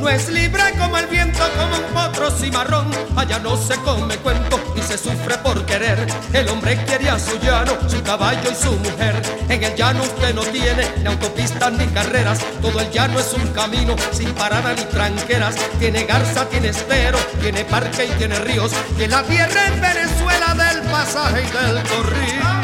Uno 0.00 0.08
es 0.08 0.30
libre 0.30 0.62
como 0.78 0.96
el 0.96 1.06
viento, 1.08 1.40
como 1.58 1.76
un 1.76 1.92
potro 1.92 2.30
cimarrón. 2.30 2.90
Allá 3.16 3.38
no 3.38 3.54
se 3.54 3.76
come 3.82 4.16
cuento 4.16 4.58
y 4.74 4.80
se 4.80 4.96
sufre 4.96 5.36
por 5.44 5.66
querer. 5.66 6.06
El 6.32 6.48
hombre 6.48 6.82
quiere 6.86 7.10
su 7.20 7.38
llano, 7.38 7.76
su 7.86 8.02
caballo 8.02 8.50
y 8.50 8.54
su 8.54 8.72
mujer. 8.78 9.20
En 9.50 9.62
el 9.62 9.74
llano 9.74 10.02
usted 10.02 10.34
no 10.34 10.40
tiene 10.40 10.90
ni 11.02 11.06
autopistas 11.06 11.72
ni 11.72 11.86
carreras. 11.88 12.38
Todo 12.62 12.80
el 12.80 12.90
llano 12.90 13.20
es 13.20 13.30
un 13.34 13.46
camino 13.48 13.94
sin 14.12 14.32
parada 14.32 14.72
ni 14.72 14.84
tranqueras. 14.84 15.56
Tiene 15.78 16.04
garza, 16.04 16.46
tiene 16.48 16.68
estero, 16.68 17.18
tiene 17.42 17.66
parque 17.66 18.06
y 18.06 18.10
tiene 18.16 18.38
ríos. 18.38 18.72
Que 18.96 19.06
la 19.06 19.22
tierra 19.24 19.66
en 19.66 19.82
Venezuela 19.82 20.54
del 20.54 20.80
pasaje 20.90 21.42
y 21.42 21.50
del 21.50 21.82
corrido. 21.82 22.59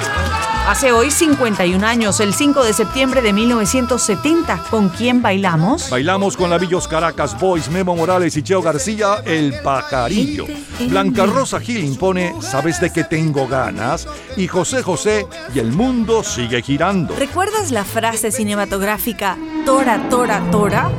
Hace 0.66 0.90
hoy 0.90 1.12
51 1.12 1.86
años, 1.86 2.18
el 2.18 2.34
5 2.34 2.64
de 2.64 2.72
septiembre 2.72 3.22
de 3.22 3.32
1970, 3.32 4.64
¿con 4.68 4.88
quién 4.88 5.22
bailamos? 5.22 5.88
Bailamos 5.90 6.36
con 6.36 6.50
la 6.50 6.58
Villos 6.58 6.88
Caracas 6.88 7.38
Boys, 7.38 7.70
Memo 7.70 7.94
Morales 7.94 8.36
y 8.36 8.42
Cheo 8.42 8.60
García, 8.62 9.22
El 9.24 9.60
Pajarillo. 9.62 10.46
Blanca 10.88 11.24
Rosa 11.24 11.60
Gil 11.60 11.84
impone 11.84 12.34
Sabes 12.40 12.80
de 12.80 12.92
qué 12.92 13.04
tengo 13.04 13.46
ganas 13.46 14.08
y 14.36 14.48
José 14.48 14.82
José 14.82 15.28
y 15.54 15.60
el 15.60 15.70
mundo 15.70 16.24
sigue 16.24 16.60
girando. 16.62 17.14
¿Recuerdas 17.16 17.70
la 17.70 17.84
frase 17.84 18.32
cinematográfica 18.32 19.38
Tora, 19.64 20.08
Tora, 20.08 20.50
Tora? 20.50 20.90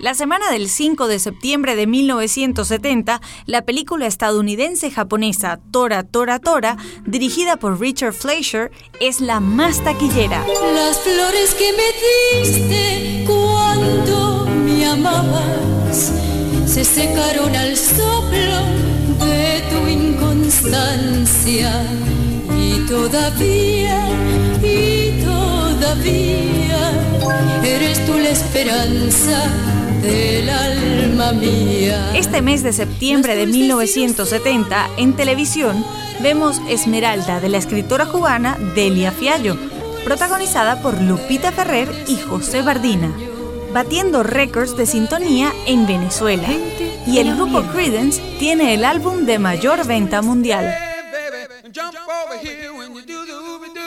La 0.00 0.14
semana 0.14 0.50
del 0.50 0.70
5 0.70 1.08
de 1.08 1.18
septiembre 1.18 1.76
de 1.76 1.86
1970, 1.86 3.20
la 3.44 3.66
película 3.66 4.06
estadounidense-japonesa 4.06 5.60
Tora 5.70 6.04
Tora 6.04 6.38
Tora, 6.38 6.78
dirigida 7.04 7.58
por 7.58 7.78
Richard 7.78 8.14
Fleischer, 8.14 8.70
es 8.98 9.20
la 9.20 9.40
más 9.40 9.84
taquillera. 9.84 10.42
Las 10.74 11.00
flores 11.00 11.54
que 11.54 11.74
me 11.74 11.92
diste 12.40 13.24
cuando 13.26 14.46
me 14.64 14.86
amabas 14.86 16.12
se 16.64 16.82
secaron 16.82 17.54
al 17.54 17.76
soplo 17.76 18.56
de 19.26 19.62
tu 19.68 19.86
inconstancia 19.86 21.84
y 22.58 22.86
todavía, 22.86 24.08
y 24.62 25.22
todavía 25.22 26.90
eres 27.62 28.06
tú 28.06 28.14
la 28.14 28.30
esperanza 28.30 29.46
del 30.02 30.48
alma 30.48 31.32
mía. 31.32 32.12
Este 32.14 32.42
mes 32.42 32.62
de 32.62 32.72
septiembre 32.72 33.36
de 33.36 33.46
1970, 33.46 34.88
en 34.96 35.14
televisión, 35.14 35.84
vemos 36.20 36.60
Esmeralda 36.68 37.40
de 37.40 37.48
la 37.48 37.58
escritora 37.58 38.06
cubana 38.06 38.56
Delia 38.74 39.12
Fiallo, 39.12 39.56
protagonizada 40.04 40.80
por 40.82 41.00
Lupita 41.00 41.52
Ferrer 41.52 41.88
y 42.08 42.16
José 42.16 42.62
Bardina, 42.62 43.12
batiendo 43.72 44.22
récords 44.22 44.76
de 44.76 44.86
sintonía 44.86 45.52
en 45.66 45.86
Venezuela. 45.86 46.48
Y 47.06 47.18
el 47.18 47.34
grupo 47.34 47.62
Credence 47.72 48.20
tiene 48.38 48.74
el 48.74 48.84
álbum 48.84 49.24
de 49.26 49.38
mayor 49.38 49.86
venta 49.86 50.22
mundial. 50.22 50.74
Jump 51.72 51.94
over 52.08 52.36
here 52.38 52.72
when 52.72 52.92
you 52.94 53.02
do 53.02 53.24
the 53.24 53.79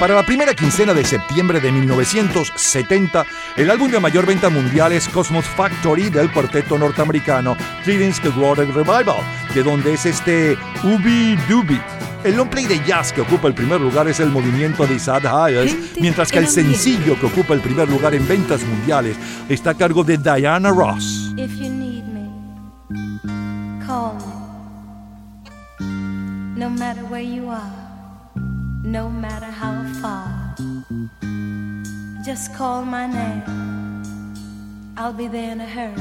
Para 0.00 0.14
la 0.14 0.24
primera 0.24 0.54
quincena 0.54 0.94
de 0.94 1.04
septiembre 1.04 1.60
de 1.60 1.70
1970, 1.70 3.26
el 3.58 3.70
álbum 3.70 3.90
de 3.90 4.00
mayor 4.00 4.24
venta 4.24 4.48
mundial 4.48 4.92
es 4.92 5.06
Cosmos 5.10 5.44
Factory 5.44 6.08
del 6.08 6.32
cuarteto 6.32 6.78
norteamericano 6.78 7.54
Creedence 7.84 8.22
Clearwater 8.22 8.66
Revival, 8.68 9.18
de 9.54 9.62
donde 9.62 9.92
es 9.92 10.06
este 10.06 10.56
Ubi 10.82 11.36
Dubi. 11.50 11.78
El 12.24 12.34
long 12.34 12.48
play 12.48 12.64
de 12.64 12.82
jazz 12.86 13.12
que 13.12 13.20
ocupa 13.20 13.48
el 13.48 13.52
primer 13.52 13.78
lugar 13.78 14.08
es 14.08 14.20
el 14.20 14.30
movimiento 14.30 14.86
de 14.86 14.98
Sad 14.98 15.26
Hayes, 15.26 15.76
mientras 16.00 16.32
que 16.32 16.38
el 16.38 16.48
sencillo 16.48 17.20
que 17.20 17.26
ocupa 17.26 17.52
el 17.52 17.60
primer 17.60 17.86
lugar 17.86 18.14
en 18.14 18.26
ventas 18.26 18.62
mundiales 18.62 19.18
está 19.50 19.70
a 19.70 19.74
cargo 19.74 20.02
de 20.02 20.16
Diana 20.16 20.70
Ross. 20.70 21.34
If 21.36 21.58
you 21.58 21.68
need 21.68 22.04
me, 22.04 22.26
call 23.86 24.14
me. 24.16 25.86
No 26.56 26.70
matter 26.70 27.04
where 27.04 27.22
you 27.22 27.50
are, 27.50 27.89
no 28.90 29.08
matter 29.08 29.46
how 29.46 29.84
far, 30.02 30.28
just 32.24 32.52
call 32.54 32.84
my 32.84 33.06
name. 33.06 33.42
I'll 34.96 35.12
be 35.12 35.28
there 35.28 35.52
in 35.52 35.60
a 35.60 35.66
hurry. 35.66 35.94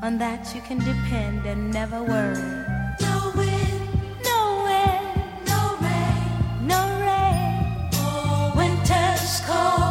On 0.00 0.16
that 0.18 0.54
you 0.54 0.60
can 0.60 0.78
depend 0.78 1.44
and 1.44 1.72
never 1.72 2.00
worry. 2.04 2.38
No 3.00 3.32
wind, 3.34 3.80
no 4.22 4.62
wind, 4.68 5.08
no 5.52 5.62
rain, 5.86 6.68
no 6.68 6.80
rain. 7.08 7.90
Oh, 7.94 8.52
winter's 8.56 9.40
cold. 9.40 9.87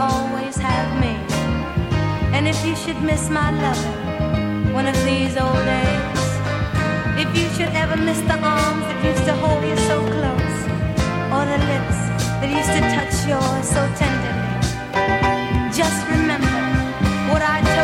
Always 0.00 0.56
have 0.56 1.00
me. 1.00 1.14
And 2.32 2.46
if 2.46 2.64
you 2.64 2.76
should 2.76 3.00
miss 3.02 3.28
my 3.28 3.50
loving 3.50 4.72
one 4.72 4.86
of 4.86 4.94
these 5.04 5.36
old 5.36 5.64
days, 5.64 6.22
if 7.18 7.28
you 7.36 7.48
should 7.56 7.74
ever 7.74 7.96
miss 7.96 8.20
the 8.20 8.38
arms 8.38 8.84
that 8.86 8.98
used 9.04 9.24
to 9.24 9.34
hold 9.42 9.62
you 9.64 9.76
so 9.90 9.98
close, 10.14 10.58
or 11.34 11.42
the 11.50 11.58
lips 11.72 11.98
that 12.38 12.48
used 12.58 12.72
to 12.76 12.82
touch 12.94 13.16
yours 13.26 13.66
so 13.74 13.82
tenderly. 13.98 14.48
Just 15.74 16.06
remember 16.06 16.58
what 17.30 17.42
I 17.42 17.60
told 17.62 17.77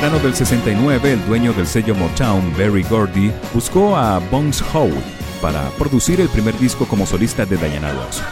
verano 0.00 0.20
del 0.20 0.32
69, 0.32 1.14
el 1.14 1.26
dueño 1.26 1.52
del 1.52 1.66
sello 1.66 1.92
Motown, 1.92 2.52
Barry 2.56 2.84
Gordy, 2.84 3.32
buscó 3.52 3.96
a 3.96 4.20
Bones 4.30 4.62
Howe 4.72 4.94
para 5.42 5.68
producir 5.70 6.20
el 6.20 6.28
primer 6.28 6.56
disco 6.56 6.86
como 6.86 7.04
solista 7.04 7.44
de 7.44 7.56
Diana 7.56 7.90
Ross. 7.90 8.22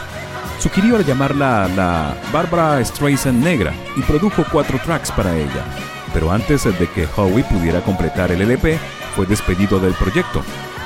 Sugirió 0.59 1.01
llamarla 1.01 1.67
la 1.75 2.15
Barbara 2.31 2.81
Streisand 2.85 3.43
negra 3.43 3.73
y 3.97 4.01
produjo 4.03 4.45
cuatro 4.49 4.79
tracks 4.79 5.11
para 5.11 5.35
ella. 5.35 5.65
Pero 6.13 6.31
antes 6.31 6.63
de 6.63 6.87
que 6.87 7.05
Howe 7.05 7.43
pudiera 7.43 7.81
completar 7.81 8.31
el 8.31 8.43
LP, 8.43 8.79
fue 9.13 9.25
despedido 9.25 9.77
del 9.77 9.93
proyecto. 9.95 10.43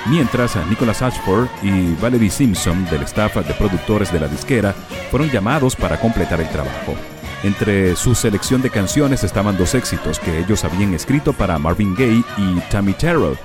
Mientras 0.07 0.55
Nicholas 0.67 1.03
Ashford 1.03 1.47
y 1.61 1.93
Valerie 2.01 2.31
Simpson 2.31 2.85
del 2.85 3.03
staff 3.03 3.35
de 3.35 3.53
productores 3.53 4.11
de 4.11 4.19
la 4.19 4.27
disquera 4.27 4.73
fueron 5.11 5.29
llamados 5.29 5.75
para 5.75 5.99
completar 5.99 6.41
el 6.41 6.49
trabajo. 6.49 6.95
Entre 7.43 7.95
su 7.95 8.13
selección 8.15 8.61
de 8.61 8.69
canciones 8.69 9.23
estaban 9.23 9.57
dos 9.57 9.73
éxitos 9.73 10.19
que 10.19 10.39
ellos 10.39 10.63
habían 10.63 10.93
escrito 10.93 11.33
para 11.33 11.57
Marvin 11.57 11.95
Gaye 11.95 12.23
y 12.37 12.59
Tammy 12.69 12.93
Terrell. 12.93 13.37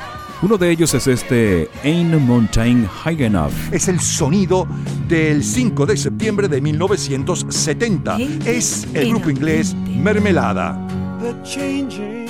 Uno 0.42 0.58
de 0.58 0.70
ellos 0.70 0.92
es 0.92 1.06
este 1.06 1.70
Ain't 1.82 2.10
No 2.10 2.20
Mountain 2.20 2.86
High 2.86 3.24
Enough. 3.24 3.52
Es 3.72 3.88
el 3.88 4.00
sonido 4.00 4.66
del 5.08 5.42
5 5.42 5.86
de 5.86 5.96
septiembre 5.96 6.46
de 6.48 6.60
1970. 6.60 8.18
Es 8.44 8.86
el 8.92 9.10
grupo 9.10 9.30
inglés 9.30 9.74
Mermelada. 9.74 10.78
the 11.20 11.32
changing 11.42 12.28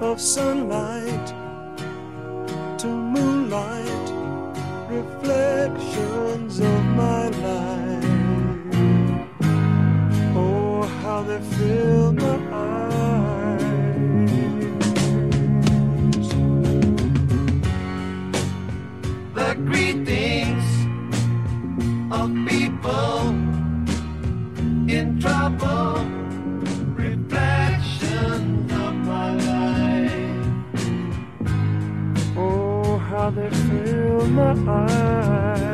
of 0.00 0.20
sunlight 0.20 1.26
to 2.76 2.88
moonlight, 2.88 4.10
reflections 4.90 6.58
of 6.58 6.84
my 6.96 7.30
How 11.14 11.22
they 11.22 11.38
fill 11.38 12.12
my 12.12 12.38
eyes. 12.50 13.62
the 19.32 19.54
greetings 19.64 20.66
of 22.10 22.28
people 22.48 23.28
in 24.96 25.20
trouble, 25.20 26.04
reflections 26.96 28.72
of 28.72 28.94
my 29.06 29.30
life. 29.50 30.48
Oh, 32.36 32.98
how 32.98 33.30
they 33.30 33.50
fill 33.50 34.26
my 34.26 34.52
eyes. 34.68 35.73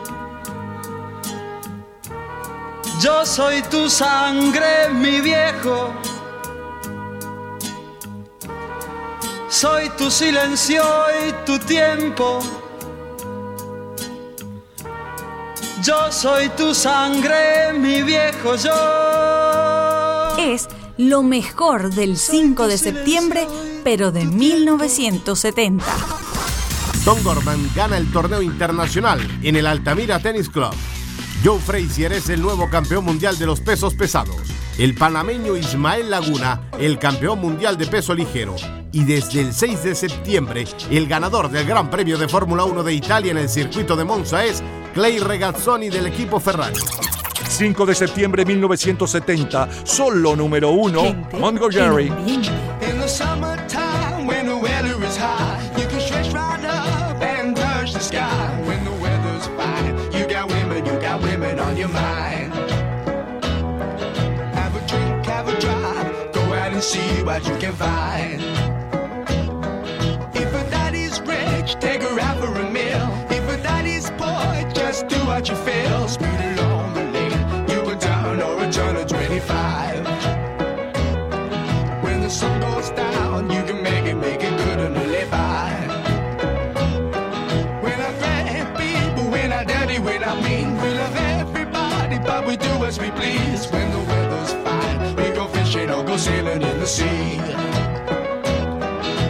Yo 3.01 3.25
soy 3.25 3.63
tu 3.63 3.89
sangre, 3.89 4.91
mi 4.93 5.21
viejo. 5.21 5.91
Soy 9.49 9.89
tu 9.97 10.11
silencio 10.11 10.83
y 11.25 11.33
tu 11.43 11.57
tiempo. 11.57 12.39
Yo 15.81 16.11
soy 16.11 16.49
tu 16.49 16.75
sangre, 16.75 17.73
mi 17.73 18.03
viejo 18.03 18.55
yo. 18.55 20.37
Es 20.37 20.67
lo 20.97 21.23
mejor 21.23 21.91
del 21.95 22.17
5 22.17 22.67
de 22.67 22.77
septiembre, 22.77 23.47
pero 23.83 24.11
de 24.11 24.25
1970. 24.25 25.85
Don 27.03 27.23
Gorman 27.23 27.67
gana 27.75 27.97
el 27.97 28.11
torneo 28.11 28.43
internacional 28.43 29.19
en 29.41 29.55
el 29.55 29.65
Altamira 29.65 30.19
Tennis 30.19 30.49
Club. 30.49 30.75
Joe 31.43 31.59
Frazier 31.59 32.13
es 32.13 32.29
el 32.29 32.39
nuevo 32.39 32.69
campeón 32.69 33.03
mundial 33.03 33.35
de 33.39 33.47
los 33.47 33.61
pesos 33.61 33.95
pesados. 33.95 34.35
El 34.77 34.93
panameño 34.93 35.57
Ismael 35.57 36.11
Laguna, 36.11 36.69
el 36.77 36.99
campeón 36.99 37.39
mundial 37.39 37.79
de 37.79 37.87
peso 37.87 38.13
ligero. 38.13 38.55
Y 38.91 39.05
desde 39.05 39.41
el 39.41 39.51
6 39.51 39.83
de 39.83 39.95
septiembre, 39.95 40.65
el 40.91 41.07
ganador 41.07 41.49
del 41.49 41.65
Gran 41.65 41.89
Premio 41.89 42.19
de 42.19 42.27
Fórmula 42.27 42.63
1 42.65 42.83
de 42.83 42.93
Italia 42.93 43.31
en 43.31 43.39
el 43.39 43.49
circuito 43.49 43.95
de 43.95 44.03
Monza 44.03 44.45
es 44.45 44.61
Clay 44.93 45.17
Regazzoni 45.17 45.89
del 45.89 46.05
equipo 46.05 46.39
Ferrari. 46.39 46.77
5 47.49 47.85
de 47.87 47.95
septiembre 47.95 48.45
de 48.45 48.53
1970, 48.53 49.69
solo 49.83 50.35
número 50.35 50.69
uno, 50.69 51.27
Mongo 51.39 51.69
and 66.81 66.89
see 66.89 67.23
what 67.23 67.45
you 67.47 67.55
can 67.57 67.73
find. 67.73 68.41
If 70.33 70.49
a 70.61 70.63
daddy's 70.71 71.19
rich, 71.21 71.75
take 71.79 72.01
her 72.01 72.19
out 72.19 72.37
for 72.39 72.51
a 72.59 72.69
meal. 72.71 73.07
If 73.29 73.47
a 73.49 73.57
daddy's 73.61 74.09
poor, 74.17 74.71
just 74.73 75.07
do 75.07 75.17
what 75.27 75.47
you 75.47 75.55
feel. 75.55 76.07
Speed 76.07 76.41
along 76.57 76.93
the 76.95 77.03
lane, 77.15 77.69
you 77.69 77.79
go 77.83 77.95
down 77.95 78.41
or 78.41 78.63
a 78.63 78.71
turn 78.71 78.95
of 78.95 79.07
25. 79.07 80.05
When 82.03 82.21
the 82.21 82.29
sun 82.29 82.59
goes 82.61 82.89
down, 82.91 83.49
you 83.51 83.63
can 83.63 83.83
make 83.83 84.05
it, 84.05 84.15
make 84.15 84.41
it 84.41 84.57
good 84.63 84.79
and 84.79 84.95
live 84.95 85.29
by. 85.29 85.69
When 87.83 87.99
I 88.07 88.11
grab 88.19 88.77
people, 88.77 89.29
when 89.29 89.51
I 89.51 89.63
dirty, 89.65 89.99
when 89.99 90.23
I 90.23 90.33
mean, 90.41 90.67
we 90.81 90.89
love 91.01 91.15
everybody, 91.15 92.17
but 92.19 92.47
we 92.47 92.57
do 92.57 92.73
as 92.85 92.99
we 92.99 93.11
please. 93.11 93.69
When 93.71 93.87
the 93.91 93.99
weather's 93.99 94.53
fine, 94.65 95.15
we 95.15 95.29
go 95.35 95.45
fishing 95.47 95.91
or 95.91 96.03
go 96.03 96.17
sailing 96.17 96.70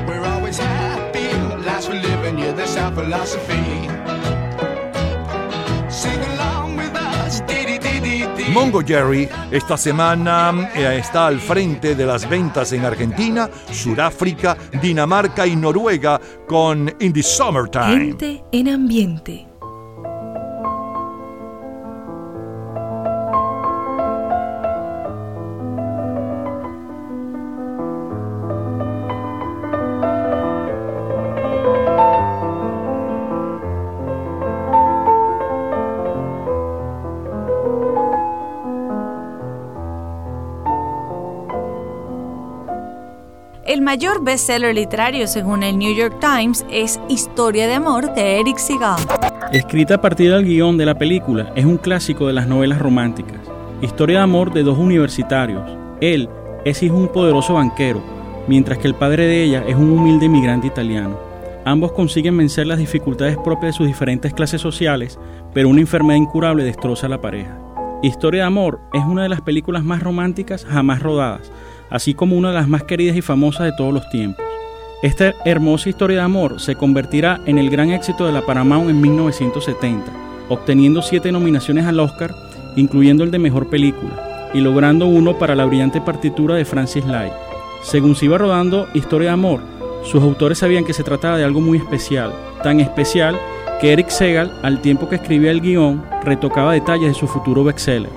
We're 0.07 0.25
always 0.25 0.57
happy, 0.57 1.29
last 1.63 1.87
for 1.87 1.93
living, 1.93 2.39
yeah, 2.39 2.53
that's 2.53 2.75
our 2.77 2.91
philosophy. 2.91 3.87
Sing 5.89 6.19
along 6.33 6.77
with 6.77 6.95
us. 6.95 7.41
Mongo 8.51 8.81
Jerry 8.81 9.29
esta 9.51 9.77
semana 9.77 10.71
eh, 10.73 10.97
está 10.97 11.27
al 11.27 11.39
frente 11.39 11.93
de 11.95 12.05
las 12.05 12.27
ventas 12.27 12.73
en 12.73 12.83
Argentina, 12.83 13.49
Sudáfrica, 13.71 14.57
Dinamarca 14.81 15.45
y 15.45 15.55
Noruega 15.55 16.19
con 16.47 16.91
In 16.99 17.13
the 17.13 17.21
Summertime. 17.21 18.07
Gente 18.07 18.43
en 18.51 18.69
ambiente. 18.69 19.50
Mayor 43.91 44.23
bestseller 44.23 44.73
literario 44.73 45.27
según 45.27 45.63
el 45.63 45.77
New 45.77 45.93
York 45.93 46.17
Times 46.21 46.65
es 46.71 46.97
Historia 47.09 47.67
de 47.67 47.73
amor 47.73 48.13
de 48.13 48.39
Eric 48.39 48.57
Segal. 48.57 48.95
Escrita 49.51 49.95
a 49.95 50.01
partir 50.01 50.31
del 50.31 50.45
guion 50.45 50.77
de 50.77 50.85
la 50.85 50.97
película, 50.97 51.51
es 51.57 51.65
un 51.65 51.75
clásico 51.75 52.25
de 52.25 52.31
las 52.31 52.47
novelas 52.47 52.79
románticas. 52.79 53.41
Historia 53.81 54.19
de 54.19 54.23
amor 54.23 54.53
de 54.53 54.63
dos 54.63 54.77
universitarios. 54.77 55.69
Él 55.99 56.29
es 56.63 56.81
hijo 56.81 56.95
de 56.95 57.01
un 57.01 57.07
poderoso 57.09 57.55
banquero, 57.55 58.01
mientras 58.47 58.77
que 58.77 58.87
el 58.87 58.95
padre 58.95 59.27
de 59.27 59.43
ella 59.43 59.65
es 59.67 59.75
un 59.75 59.91
humilde 59.91 60.27
inmigrante 60.27 60.67
italiano. 60.67 61.19
Ambos 61.65 61.91
consiguen 61.91 62.37
vencer 62.37 62.67
las 62.67 62.79
dificultades 62.79 63.35
propias 63.43 63.73
de 63.73 63.77
sus 63.77 63.87
diferentes 63.87 64.33
clases 64.33 64.61
sociales, 64.61 65.19
pero 65.53 65.67
una 65.67 65.81
enfermedad 65.81 66.15
incurable 66.15 66.63
destroza 66.63 67.07
a 67.07 67.09
la 67.09 67.19
pareja. 67.19 67.59
Historia 68.03 68.43
de 68.43 68.47
amor 68.47 68.79
es 68.93 69.03
una 69.03 69.23
de 69.23 69.29
las 69.29 69.41
películas 69.41 69.83
más 69.83 70.01
románticas 70.01 70.63
jamás 70.63 71.01
rodadas, 71.01 71.51
así 71.91 72.15
como 72.15 72.35
una 72.35 72.49
de 72.49 72.55
las 72.55 72.67
más 72.67 72.83
queridas 72.83 73.15
y 73.15 73.21
famosas 73.21 73.65
de 73.65 73.73
todos 73.73 73.93
los 73.93 74.09
tiempos. 74.09 74.43
Esta 75.03 75.33
hermosa 75.45 75.89
historia 75.89 76.17
de 76.17 76.23
amor 76.23 76.59
se 76.59 76.75
convertirá 76.75 77.41
en 77.45 77.57
el 77.57 77.69
gran 77.69 77.91
éxito 77.91 78.25
de 78.25 78.31
la 78.31 78.45
Paramount 78.45 78.89
en 78.89 79.01
1970, 79.01 80.11
obteniendo 80.49 81.01
siete 81.01 81.31
nominaciones 81.31 81.85
al 81.85 81.99
Oscar, 81.99 82.33
incluyendo 82.75 83.23
el 83.23 83.31
de 83.31 83.39
Mejor 83.39 83.69
Película, 83.69 84.49
y 84.53 84.59
logrando 84.59 85.07
uno 85.07 85.37
para 85.37 85.55
la 85.55 85.65
brillante 85.65 86.01
partitura 86.01 86.55
de 86.55 86.65
Francis 86.65 87.05
Lai. 87.05 87.31
Según 87.83 88.15
se 88.15 88.25
iba 88.25 88.37
rodando 88.37 88.87
Historia 88.93 89.29
de 89.29 89.33
Amor, 89.33 89.61
sus 90.03 90.21
autores 90.21 90.59
sabían 90.59 90.85
que 90.85 90.93
se 90.93 91.03
trataba 91.03 91.37
de 91.37 91.43
algo 91.43 91.61
muy 91.61 91.77
especial, 91.77 92.31
tan 92.63 92.79
especial 92.79 93.39
que 93.79 93.93
Eric 93.93 94.09
Segal, 94.09 94.51
al 94.61 94.81
tiempo 94.81 95.09
que 95.09 95.15
escribía 95.15 95.49
el 95.49 95.61
guion, 95.61 96.03
retocaba 96.23 96.73
detalles 96.73 97.07
de 97.09 97.19
su 97.19 97.27
futuro 97.27 97.63
bestseller. 97.63 98.11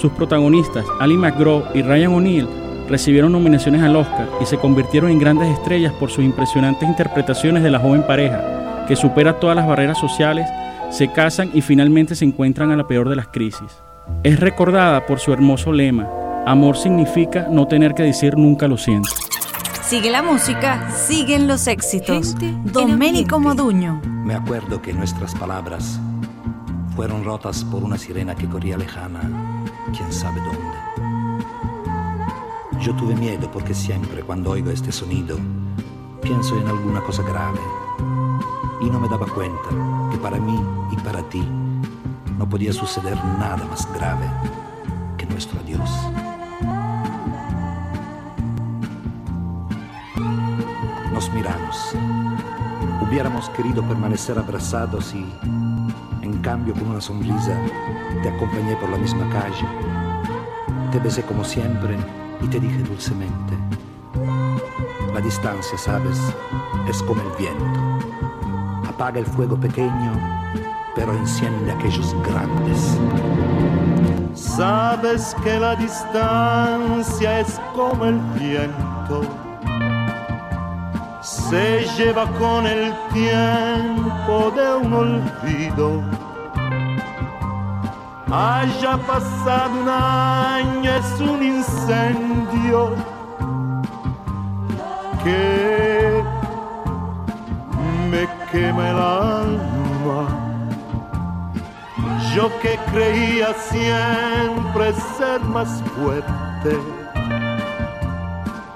Sus 0.00 0.10
protagonistas, 0.12 0.86
Ali 0.98 1.18
McGraw 1.18 1.64
y 1.74 1.82
Ryan 1.82 2.14
O'Neill, 2.14 2.48
recibieron 2.92 3.32
nominaciones 3.32 3.82
al 3.82 3.96
Oscar 3.96 4.28
y 4.38 4.44
se 4.44 4.58
convirtieron 4.58 5.10
en 5.10 5.18
grandes 5.18 5.48
estrellas 5.48 5.94
por 5.94 6.10
sus 6.10 6.22
impresionantes 6.22 6.86
interpretaciones 6.86 7.62
de 7.62 7.70
la 7.70 7.78
joven 7.78 8.06
pareja, 8.06 8.84
que 8.86 8.96
supera 8.96 9.40
todas 9.40 9.56
las 9.56 9.66
barreras 9.66 9.98
sociales, 9.98 10.46
se 10.90 11.10
casan 11.10 11.50
y 11.54 11.62
finalmente 11.62 12.14
se 12.14 12.26
encuentran 12.26 12.70
a 12.70 12.76
la 12.76 12.86
peor 12.86 13.08
de 13.08 13.16
las 13.16 13.28
crisis. 13.28 13.82
Es 14.22 14.38
recordada 14.38 15.06
por 15.06 15.20
su 15.20 15.32
hermoso 15.32 15.72
lema, 15.72 16.06
amor 16.46 16.76
significa 16.76 17.46
no 17.50 17.66
tener 17.66 17.94
que 17.94 18.02
decir 18.02 18.36
nunca 18.36 18.68
lo 18.68 18.76
siento. 18.76 19.08
Sigue 19.82 20.10
la 20.10 20.22
música, 20.22 20.90
siguen 20.90 21.48
los 21.48 21.66
éxitos. 21.66 22.36
Domenico 22.64 23.40
Moduño. 23.40 24.02
Me 24.04 24.34
acuerdo 24.34 24.82
que 24.82 24.92
nuestras 24.92 25.34
palabras 25.34 25.98
fueron 26.94 27.24
rotas 27.24 27.64
por 27.64 27.82
una 27.82 27.96
sirena 27.96 28.34
que 28.34 28.46
corría 28.46 28.76
lejana, 28.76 29.20
quién 29.96 30.12
sabe 30.12 30.40
dónde. 30.42 30.81
Yo 32.82 32.92
tuve 32.96 33.14
miedo 33.14 33.48
porque 33.48 33.74
siempre 33.74 34.24
cuando 34.24 34.50
oigo 34.50 34.70
este 34.70 34.90
sonido 34.90 35.38
pienso 36.20 36.58
en 36.58 36.66
alguna 36.66 37.00
cosa 37.00 37.22
grave 37.22 37.60
y 38.80 38.90
no 38.90 38.98
me 38.98 39.08
daba 39.08 39.24
cuenta 39.24 39.68
que 40.10 40.18
para 40.18 40.38
mí 40.40 40.60
y 40.90 40.96
para 40.96 41.22
ti 41.28 41.46
no 42.36 42.48
podía 42.48 42.72
suceder 42.72 43.14
nada 43.38 43.64
más 43.70 43.86
grave 43.94 44.26
que 45.16 45.26
nuestro 45.26 45.60
adiós. 45.60 45.88
Nos 51.12 51.32
miramos. 51.32 51.94
Hubiéramos 53.00 53.48
querido 53.50 53.86
permanecer 53.86 54.36
abrazados 54.36 55.14
y, 55.14 55.24
en 56.22 56.42
cambio, 56.42 56.74
con 56.74 56.88
una 56.88 57.00
sonrisa, 57.00 57.56
te 58.24 58.28
acompañé 58.28 58.74
por 58.74 58.90
la 58.90 58.98
misma 58.98 59.28
calle. 59.30 59.68
Te 60.90 60.98
besé 60.98 61.22
como 61.22 61.44
siempre 61.44 61.96
y 62.42 62.48
te 62.48 62.60
dije 62.60 62.82
dulcemente, 62.82 63.54
la 65.12 65.20
distancia, 65.20 65.78
sabes, 65.78 66.18
es 66.88 67.02
como 67.02 67.22
el 67.22 67.28
viento. 67.38 68.88
Apaga 68.88 69.20
el 69.20 69.26
fuego 69.26 69.56
pequeño, 69.56 70.12
pero 70.94 71.12
enciende 71.12 71.72
aquellos 71.72 72.14
grandes. 72.22 72.98
Sabes 74.34 75.36
que 75.42 75.58
la 75.58 75.76
distancia 75.76 77.40
es 77.40 77.60
como 77.74 78.04
el 78.06 78.18
viento, 78.38 79.22
se 81.22 81.86
lleva 81.96 82.26
con 82.38 82.66
el 82.66 82.92
tiempo 83.12 84.52
de 84.56 84.74
un 84.74 84.92
olvido. 84.92 86.21
Haya 88.34 88.96
pasado 88.96 89.78
un 89.78 89.88
año, 89.90 90.90
es 90.90 91.20
un 91.20 91.42
incendio 91.42 92.94
que 95.22 96.24
me 98.10 98.26
quema 98.50 98.88
el 98.88 98.96
alma. 98.96 100.28
Yo 102.34 102.48
que 102.60 102.78
creía 102.90 103.52
siempre 103.52 104.94
ser 105.18 105.42
más 105.42 105.82
fuerte, 105.94 106.78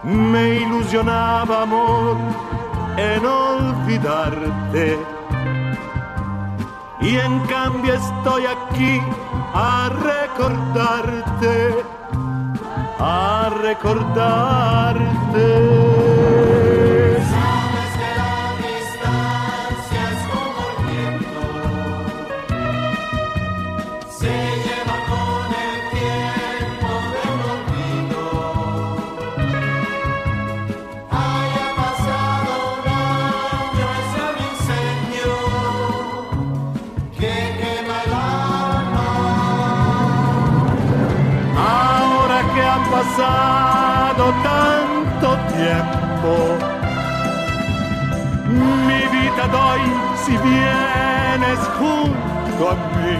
me 0.02 0.56
ilusionaba 0.56 1.62
amor 1.62 2.18
en 2.98 3.24
olvidarte. 3.24 4.98
Y 7.00 7.16
en 7.16 7.40
cambio 7.46 7.94
estoy 7.94 8.44
aquí 8.44 9.00
a 9.58 9.88
recordarte, 9.88 11.82
a 13.00 13.48
recordarte. 13.62 15.06
Ha 43.18 44.14
pasado 44.14 44.34
tanto 44.42 45.28
tiempo, 45.54 46.32
mi 48.86 49.02
vida 49.16 49.46
doy 49.48 49.80
si 50.24 50.36
vienes 50.36 51.58
junto 51.78 52.70
a 52.70 52.74
mí 52.74 53.16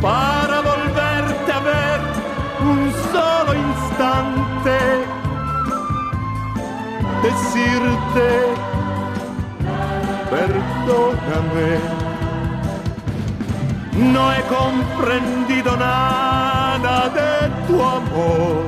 para 0.00 0.60
volverte 0.60 1.52
a 1.52 1.60
ver 1.60 2.00
un 2.62 2.92
solo 3.12 3.54
instante, 3.54 4.78
decirte 7.22 8.70
perdóname. 10.30 12.10
No 13.92 14.32
he 14.32 14.42
comprendido 14.44 15.76
nada 15.76 17.08
de 17.10 17.39
tu 17.70 17.82
amor 17.82 18.66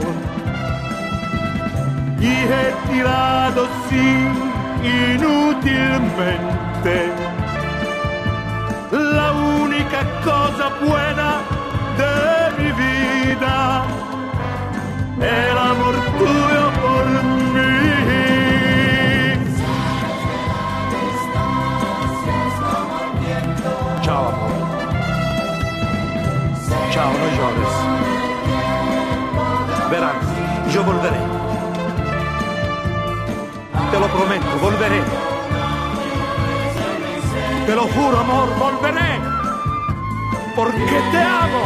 y 2.21 2.33
he 2.55 2.67
tirado 2.89 3.67
sin 3.89 4.31
inútilmente 5.15 6.97
la 8.91 9.33
única 9.33 10.01
cosa 10.25 10.65
buena 10.87 11.31
de 12.01 12.17
mi 12.59 12.71
vida, 12.73 13.57
el 15.21 15.59
amor 15.59 15.95
tuyo 16.19 16.65
por 16.83 17.05
mí. 17.55 17.73
Chao, 24.03 24.25
amor. 24.29 24.53
Chao, 26.93 27.11
no 27.13 27.27
llores. 27.37 28.02
Verás, 29.93 30.15
yo 30.73 30.83
volveré. 30.85 31.19
Te 33.91 34.01
lo 34.01 34.07
prometo, 34.07 34.59
volveré. 34.63 35.03
Te 37.67 37.75
lo 37.75 37.83
juro, 37.83 38.19
amor, 38.19 38.49
volveré. 38.59 39.21
Porque 40.57 40.99
te 41.11 41.19
amo. 41.19 41.63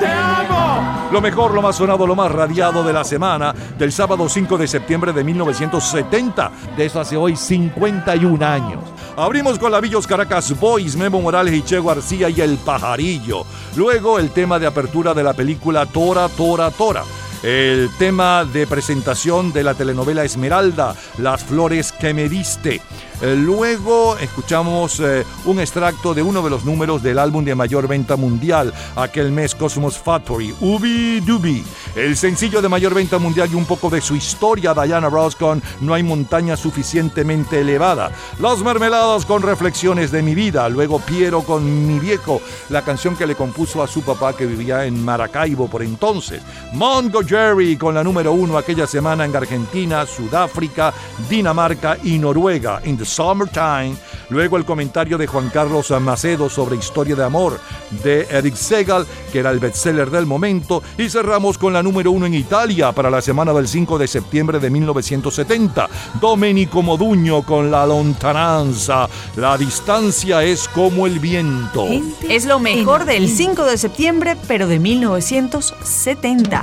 Te 0.00 0.06
amo. 0.08 1.08
Lo 1.12 1.20
mejor, 1.20 1.54
lo 1.54 1.62
más 1.62 1.76
sonado, 1.76 2.04
lo 2.04 2.16
más 2.16 2.32
radiado 2.32 2.82
de 2.82 2.92
la 2.92 3.04
semana 3.04 3.54
del 3.78 3.92
sábado 3.92 4.28
5 4.28 4.58
de 4.58 4.66
septiembre 4.66 5.12
de 5.12 5.22
1970. 5.22 6.50
De 6.76 6.84
eso 6.84 7.00
hace 7.00 7.16
hoy 7.16 7.36
51 7.36 8.44
años. 8.44 8.80
Abrimos 9.18 9.58
con 9.58 9.72
la 9.72 9.80
Villos 9.80 10.06
Caracas 10.06 10.56
Boys, 10.60 10.94
Memo 10.94 11.20
Morales 11.20 11.52
y 11.52 11.62
Che 11.62 11.80
García 11.82 12.30
y 12.30 12.40
El 12.40 12.56
Pajarillo. 12.56 13.44
Luego 13.74 14.20
el 14.20 14.30
tema 14.30 14.60
de 14.60 14.66
apertura 14.68 15.12
de 15.12 15.24
la 15.24 15.32
película 15.32 15.86
Tora, 15.86 16.28
Tora, 16.28 16.70
Tora. 16.70 17.02
El 17.42 17.90
tema 17.98 18.44
de 18.44 18.68
presentación 18.68 19.52
de 19.52 19.64
la 19.64 19.74
telenovela 19.74 20.22
Esmeralda, 20.22 20.94
Las 21.18 21.42
flores 21.42 21.90
que 21.90 22.14
me 22.14 22.28
diste. 22.28 22.80
Eh, 23.20 23.36
Luego 23.36 24.16
escuchamos 24.18 25.00
eh, 25.00 25.24
un 25.44 25.58
extracto 25.58 26.14
de 26.14 26.22
uno 26.22 26.42
de 26.42 26.50
los 26.50 26.64
números 26.64 27.02
del 27.02 27.18
álbum 27.18 27.44
de 27.44 27.54
mayor 27.54 27.88
venta 27.88 28.16
mundial, 28.16 28.72
aquel 28.94 29.32
mes 29.32 29.54
Cosmos 29.54 29.98
Factory, 29.98 30.54
Ubi 30.60 31.20
Dubi. 31.20 31.64
El 31.96 32.16
sencillo 32.16 32.62
de 32.62 32.68
mayor 32.68 32.94
venta 32.94 33.18
mundial 33.18 33.48
y 33.50 33.54
un 33.54 33.64
poco 33.64 33.90
de 33.90 34.00
su 34.00 34.14
historia, 34.14 34.74
Diana 34.74 35.08
Ross 35.08 35.34
con 35.34 35.62
No 35.80 35.94
hay 35.94 36.02
montaña 36.02 36.56
suficientemente 36.56 37.60
elevada. 37.60 38.10
Los 38.38 38.62
Mermeladas 38.62 39.26
con 39.26 39.42
Reflexiones 39.42 40.10
de 40.10 40.22
mi 40.22 40.34
vida. 40.34 40.68
Luego 40.68 41.00
Piero 41.00 41.42
con 41.42 41.86
Mi 41.86 41.98
viejo, 41.98 42.40
la 42.68 42.82
canción 42.82 43.16
que 43.16 43.26
le 43.26 43.34
compuso 43.34 43.82
a 43.82 43.88
su 43.88 44.02
papá 44.02 44.36
que 44.36 44.46
vivía 44.46 44.84
en 44.84 45.04
Maracaibo 45.04 45.68
por 45.68 45.82
entonces. 45.82 46.42
Mongo 46.72 47.22
Jerry 47.22 47.76
con 47.76 47.94
la 47.94 48.04
número 48.04 48.32
uno 48.32 48.58
aquella 48.58 48.86
semana 48.86 49.24
en 49.24 49.34
Argentina, 49.34 50.06
Sudáfrica, 50.06 50.92
Dinamarca 51.28 51.96
y 52.02 52.18
Noruega. 52.18 52.80
Summertime. 53.08 53.96
Luego 54.30 54.56
el 54.56 54.64
comentario 54.64 55.16
de 55.16 55.26
Juan 55.26 55.50
Carlos 55.50 55.90
Macedo 56.00 56.50
sobre 56.50 56.76
Historia 56.76 57.16
de 57.16 57.24
Amor 57.24 57.58
de 58.02 58.26
Eric 58.30 58.54
Segal, 58.54 59.06
que 59.32 59.38
era 59.38 59.50
el 59.50 59.58
bestseller 59.58 60.10
del 60.10 60.26
momento. 60.26 60.82
Y 60.96 61.08
cerramos 61.08 61.56
con 61.56 61.72
la 61.72 61.82
número 61.82 62.10
uno 62.12 62.26
en 62.26 62.34
Italia 62.34 62.92
para 62.92 63.10
la 63.10 63.22
semana 63.22 63.52
del 63.52 63.66
5 63.66 63.98
de 63.98 64.06
septiembre 64.06 64.58
de 64.58 64.70
1970. 64.70 65.88
Domenico 66.20 66.82
Moduño 66.82 67.42
con 67.42 67.70
La 67.70 67.86
Lontananza. 67.86 69.08
La 69.36 69.56
distancia 69.56 70.42
es 70.42 70.68
como 70.68 71.06
el 71.06 71.18
viento. 71.18 71.86
Es 72.28 72.44
lo 72.44 72.58
mejor 72.58 73.04
del 73.04 73.28
5 73.28 73.64
de 73.64 73.78
septiembre, 73.78 74.36
pero 74.46 74.66
de 74.66 74.78
1970. 74.78 76.62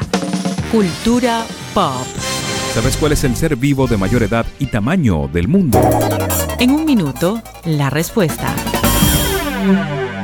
Cultura 0.72 1.46
pop. 1.74 2.45
¿Sabes 2.76 2.98
cuál 2.98 3.14
es 3.14 3.24
el 3.24 3.38
ser 3.38 3.56
vivo 3.56 3.88
de 3.88 3.96
mayor 3.96 4.22
edad 4.22 4.46
y 4.60 4.66
tamaño 4.66 5.30
del 5.30 5.48
mundo? 5.48 5.80
En 6.60 6.72
un 6.72 6.84
minuto, 6.84 7.42
la 7.64 7.90
respuesta. 7.90 8.54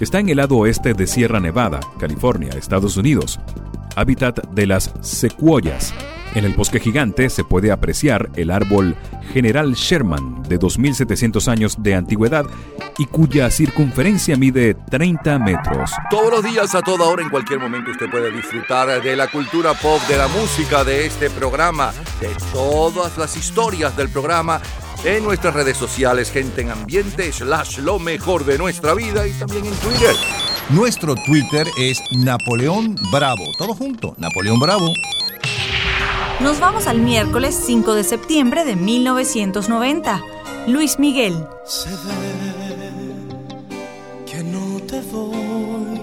está 0.00 0.18
en 0.18 0.28
el 0.30 0.38
lado 0.38 0.56
oeste 0.56 0.94
de 0.94 1.06
Sierra 1.06 1.40
Nevada, 1.40 1.80
California, 1.98 2.50
Estados 2.56 2.96
Unidos, 2.96 3.38
hábitat 3.96 4.48
de 4.50 4.66
las 4.66 4.92
secuoyas. 5.00 5.92
En 6.34 6.44
el 6.44 6.54
bosque 6.54 6.80
gigante 6.80 7.28
se 7.28 7.44
puede 7.44 7.72
apreciar 7.72 8.30
el 8.36 8.50
árbol 8.50 8.96
General 9.32 9.72
Sherman 9.74 10.42
de 10.44 10.58
2.700 10.58 11.48
años 11.48 11.82
de 11.82 11.94
antigüedad 11.94 12.46
y 12.98 13.06
cuya 13.06 13.50
circunferencia 13.50 14.36
mide 14.36 14.74
30 14.74 15.38
metros. 15.38 15.90
Todos 16.10 16.30
los 16.30 16.44
días, 16.44 16.74
a 16.74 16.82
toda 16.82 17.06
hora, 17.06 17.22
en 17.22 17.30
cualquier 17.30 17.58
momento, 17.58 17.90
usted 17.90 18.10
puede 18.10 18.30
disfrutar 18.30 19.02
de 19.02 19.16
la 19.16 19.28
cultura 19.28 19.74
pop, 19.74 20.00
de 20.08 20.16
la 20.16 20.28
música, 20.28 20.84
de 20.84 21.06
este 21.06 21.30
programa, 21.30 21.92
de 22.20 22.28
todas 22.52 23.18
las 23.18 23.36
historias 23.36 23.96
del 23.96 24.08
programa 24.08 24.60
en 25.04 25.24
nuestras 25.24 25.54
redes 25.54 25.76
sociales, 25.76 26.30
gente 26.30 26.60
en 26.60 26.70
ambiente, 26.70 27.32
slash 27.32 27.78
lo 27.78 27.98
mejor 27.98 28.44
de 28.44 28.58
nuestra 28.58 28.94
vida 28.94 29.26
y 29.26 29.32
también 29.32 29.64
en 29.66 29.74
Twitter. 29.74 30.14
Nuestro 30.70 31.14
Twitter 31.26 31.66
es 31.78 32.00
Napoleón 32.12 32.96
Bravo. 33.10 33.44
Todo 33.58 33.74
junto, 33.74 34.14
Napoleón 34.18 34.60
Bravo. 34.60 34.92
Nos 36.40 36.60
vamos 36.60 36.86
al 36.86 37.00
miércoles 37.00 37.58
5 37.66 37.94
de 37.94 38.04
septiembre 38.04 38.64
de 38.64 38.76
1990. 38.76 40.22
Luis 40.66 40.98
Miguel. 40.98 41.34
Se 41.64 41.90
ve 41.90 41.96
que 44.26 44.42
no 44.42 44.80
te 44.86 45.00
voy. 45.12 46.00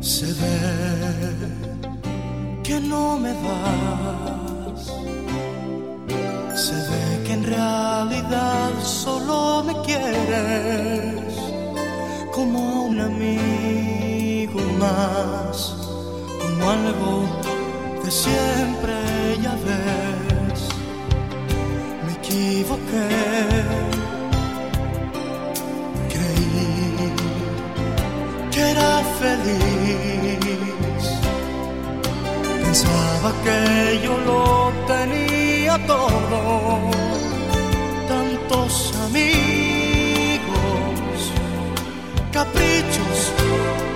Se 0.00 0.26
ve 0.26 1.34
que 2.62 2.80
no 2.80 3.18
me 3.18 3.32
vas. 3.32 4.43
Se 6.54 6.72
ve 6.72 7.24
que 7.26 7.32
en 7.32 7.42
realidad 7.42 8.70
solo 8.84 9.64
me 9.64 9.74
quieres 9.82 11.34
como 12.32 12.84
un 12.84 13.00
amigo 13.00 14.60
más, 14.78 15.74
como 16.40 16.70
algo 16.70 17.24
de 18.04 18.10
siempre, 18.10 18.94
ya 19.42 19.54
ves. 19.66 20.60
Me 22.06 22.12
equivoqué, 22.12 23.08
creí 26.08 27.12
que 28.52 28.60
era 28.60 29.02
feliz. 29.18 31.04
Pensaba 32.62 33.32
que 33.42 34.00
yo 34.04 34.16
lo 34.18 34.72
tenía 34.86 35.33
todo, 35.78 36.90
tantos 38.08 38.94
amigos, 39.06 40.42
caprichos, 42.32 43.32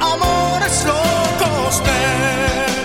amores 0.01 0.85
locos. 0.85 1.83
Tengo 1.83 2.78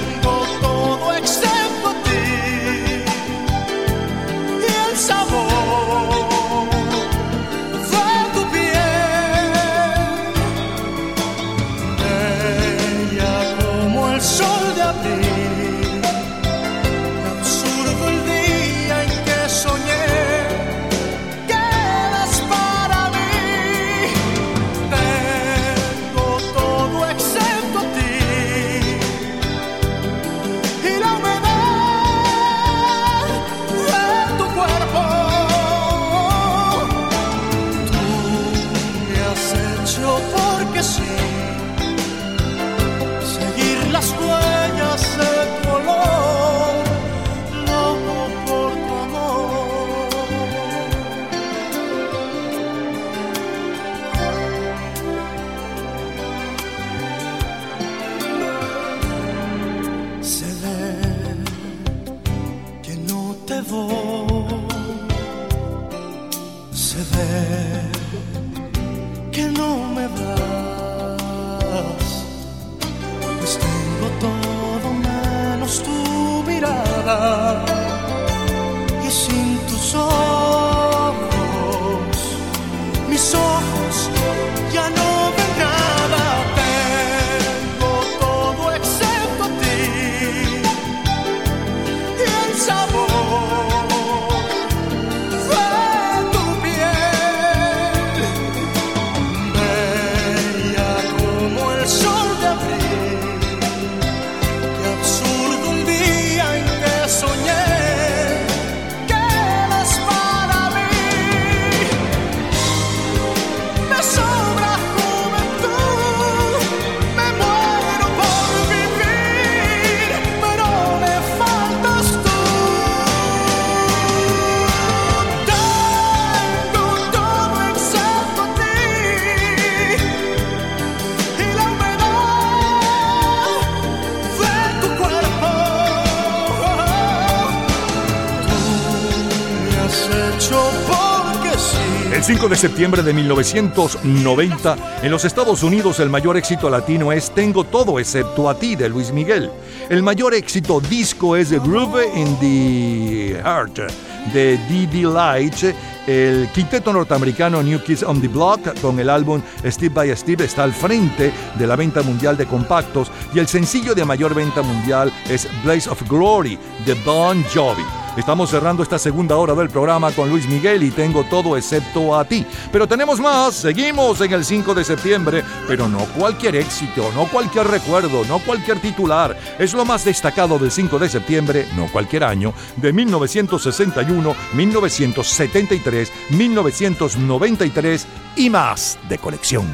5 142.44 142.49
de 142.49 142.60
septiembre 142.60 143.03
de 143.03 143.14
1990, 143.14 144.78
en 145.02 145.11
los 145.11 145.24
Estados 145.24 145.64
Unidos 145.64 146.02
el 146.02 146.10
mayor 146.10 146.36
éxito 146.36 146.70
latino 146.70 147.14
es 147.14 147.32
Tengo 147.32 147.64
todo 147.64 147.99
excepto 147.99 148.49
a 148.49 148.60
ti 148.60 148.76
de 148.76 148.90
Luis 148.90 149.14
Miguel. 149.14 149.49
El 149.88 150.03
mayor 150.03 150.34
éxito 150.34 150.82
disco 150.82 151.38
es 151.38 151.52
The 151.52 151.60
Groove 151.60 152.03
in 152.14 152.38
the 152.41 153.41
Heart 153.41 153.90
de 154.34 154.57
D.D. 154.57 155.03
Light. 155.03 155.74
El 156.06 156.49
quinteto 156.53 156.91
norteamericano 156.91 157.64
New 157.64 157.82
Kids 157.82 158.03
on 158.03 158.20
the 158.20 158.28
Block 158.28 158.78
con 158.82 158.99
el 158.99 159.10
álbum 159.10 159.41
Steve 159.65 159.94
by 159.94 160.14
Steve 160.18 160.44
está 160.44 160.64
al 160.64 160.74
frente 160.74 161.32
de 161.57 161.65
la 161.68 161.78
venta 161.78 162.02
mundial 162.02 162.36
de 162.36 162.45
compactos 162.45 163.10
y 163.34 163.40
el 163.40 163.48
sencillo 163.48 163.95
de 163.95 164.03
mayor 164.03 164.36
venta 164.36 164.61
mundial 164.61 165.14
es 165.30 165.48
Blaze 165.64 165.90
of 165.90 166.02
Glory 166.10 166.60
de 166.86 166.94
Bon 167.06 167.41
Jovi. 167.53 168.03
Estamos 168.15 168.52
cerrando 168.52 168.84
esta 168.84 168.99
segunda 168.99 169.38
hora 169.38 169.56
del 169.56 169.69
programa 169.69 170.11
con 170.11 170.30
Luis 170.30 170.48
Miguel 170.48 170.84
y 170.84 170.91
tengo 170.91 171.23
todo 171.23 171.57
excepto 171.57 172.15
a 172.15 172.23
ti. 172.23 172.45
Pero 172.72 172.88
tenemos 172.88 173.19
más, 173.19 173.56
seguimos 173.56 174.22
en 174.22 174.34
el 174.34 174.45
5 174.45 174.76
de 174.76 174.84
septiembre, 174.84 175.44
pero 175.68 175.90
no 175.90 176.06
cualquier 176.18 176.57
éxito, 176.57 177.11
no 177.15 177.26
cualquier 177.26 177.68
recuerdo, 177.68 178.23
no 178.26 178.38
cualquier 178.38 178.80
titular. 178.80 179.35
Es 179.57 179.73
lo 179.73 179.84
más 179.84 180.06
destacado 180.06 180.60
del 180.60 180.69
5 180.69 180.99
de 180.99 181.10
septiembre, 181.10 181.68
no 181.76 181.88
cualquier 181.88 182.23
año, 182.23 182.53
de 182.76 182.94
1961, 182.94 184.35
1973, 184.53 186.11
1993 186.30 188.07
y 188.35 188.49
más 188.52 188.99
de 189.10 189.18
colección. 189.18 189.73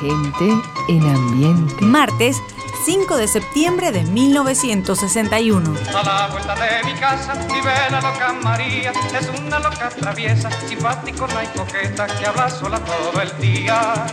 Gente 0.00 0.48
en 0.88 1.02
ambiente. 1.14 1.84
Martes 1.84 2.38
5 2.86 3.18
de 3.18 3.28
septiembre 3.28 3.92
de 3.92 4.02
1961. 4.04 5.74
A 5.94 6.02
la 6.02 6.28
vuelta 6.28 6.54
de 6.54 6.84
mi 6.84 6.98
casa 6.98 7.34
vive 7.52 7.74
la 7.90 8.00
loca 8.00 8.32
María. 8.42 8.92
Es 8.92 9.28
una 9.38 9.58
loca 9.58 9.90
traviesa, 9.90 10.50
simpática 10.66 11.26
y 11.44 11.58
coqueta 11.58 12.06
que 12.06 12.26
habla 12.26 12.48
sola 12.48 12.80
todo 12.80 13.20
el 13.20 13.38
día. 13.42 14.06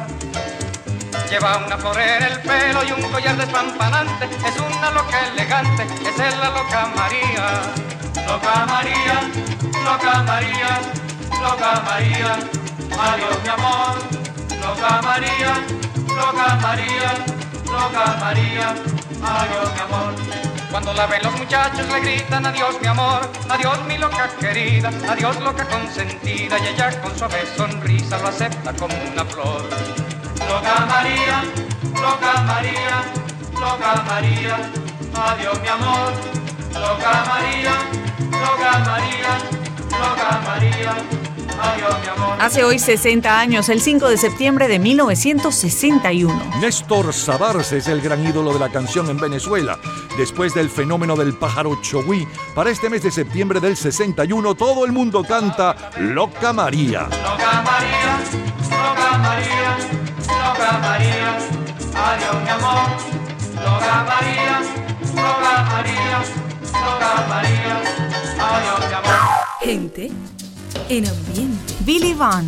Lleva 1.29 1.63
una 1.65 1.77
flor 1.77 1.97
en 2.01 2.23
el 2.23 2.39
pelo 2.41 2.83
y 2.83 2.91
un 2.91 3.09
collar 3.09 3.37
despampanante. 3.37 4.25
Es 4.45 4.59
una 4.59 4.91
loca 4.91 5.29
elegante, 5.31 5.83
esa 6.05 6.27
es 6.27 6.37
la 6.37 6.49
loca 6.49 6.91
María. 6.97 7.61
Loca 8.27 8.65
María, 8.65 9.21
loca 9.85 10.23
María, 10.23 10.81
loca 11.41 11.81
María. 11.85 12.39
Adiós 12.99 13.37
mi 13.43 13.49
amor, 13.49 14.26
loca 14.61 15.01
María, 15.01 15.65
loca 16.07 16.55
María, 16.61 17.09
loca 17.65 18.17
María. 18.19 18.75
Adiós 19.23 19.73
mi 19.73 19.81
amor. 19.81 20.13
Cuando 20.71 20.93
la 20.93 21.07
ven 21.07 21.23
los 21.23 21.37
muchachos 21.39 21.87
le 21.89 21.99
gritan 22.01 22.45
adiós 22.45 22.79
mi 22.81 22.87
amor, 22.87 23.21
adiós 23.49 23.83
mi 23.87 23.97
loca 23.97 24.29
querida, 24.39 24.91
adiós 25.09 25.39
loca 25.39 25.65
consentida 25.65 26.59
y 26.59 26.67
ella 26.67 27.01
con 27.01 27.17
suave 27.17 27.45
sonrisa 27.55 28.17
lo 28.19 28.27
acepta 28.27 28.73
como 28.73 28.95
una 29.11 29.25
flor. 29.25 29.63
Loca 30.47 30.85
María, 30.85 31.43
loca 31.93 32.41
María, 32.41 32.95
loca 33.53 34.03
María, 34.07 34.57
adiós 35.15 35.61
mi 35.61 35.67
amor. 35.67 36.13
Loca 36.73 37.25
María, 37.27 37.73
loca 38.29 38.79
María, 38.85 39.31
loca 39.89 40.41
María. 40.45 41.26
Hace 42.39 42.63
hoy 42.63 42.79
60 42.79 43.39
años, 43.39 43.69
el 43.69 43.81
5 43.81 44.07
de 44.09 44.17
septiembre 44.17 44.67
de 44.67 44.79
1961. 44.79 46.39
Néstor 46.61 47.11
Sabarce 47.13 47.77
es 47.77 47.87
el 47.87 48.01
gran 48.01 48.25
ídolo 48.25 48.53
de 48.53 48.59
la 48.59 48.69
canción 48.69 49.09
en 49.09 49.17
Venezuela. 49.17 49.79
Después 50.17 50.53
del 50.53 50.69
fenómeno 50.69 51.15
del 51.15 51.33
pájaro 51.33 51.79
Chogui, 51.81 52.27
para 52.53 52.69
este 52.69 52.89
mes 52.89 53.03
de 53.03 53.11
septiembre 53.11 53.59
del 53.59 53.75
61 53.75 54.55
todo 54.55 54.85
el 54.85 54.91
mundo 54.91 55.23
canta 55.23 55.91
Loca 55.99 56.53
María. 56.53 57.03
Loca 57.03 57.63
María, 57.63 58.19
loca 58.69 59.17
María, 59.17 59.77
loca 60.27 60.79
María, 60.79 61.37
adiós 61.95 62.43
mi 62.43 62.49
amor. 62.49 62.89
Loca 63.55 64.05
María, 64.05 64.61
loca 65.15 65.63
María, 65.69 66.23
loca 66.71 67.25
María, 67.27 67.81
adiós 68.39 68.87
mi 68.87 68.93
amor. 68.93 69.47
Gente 69.61 70.11
en 70.89 71.05
ambiente. 71.05 71.73
Billy 71.85 72.13
Van. 72.13 72.45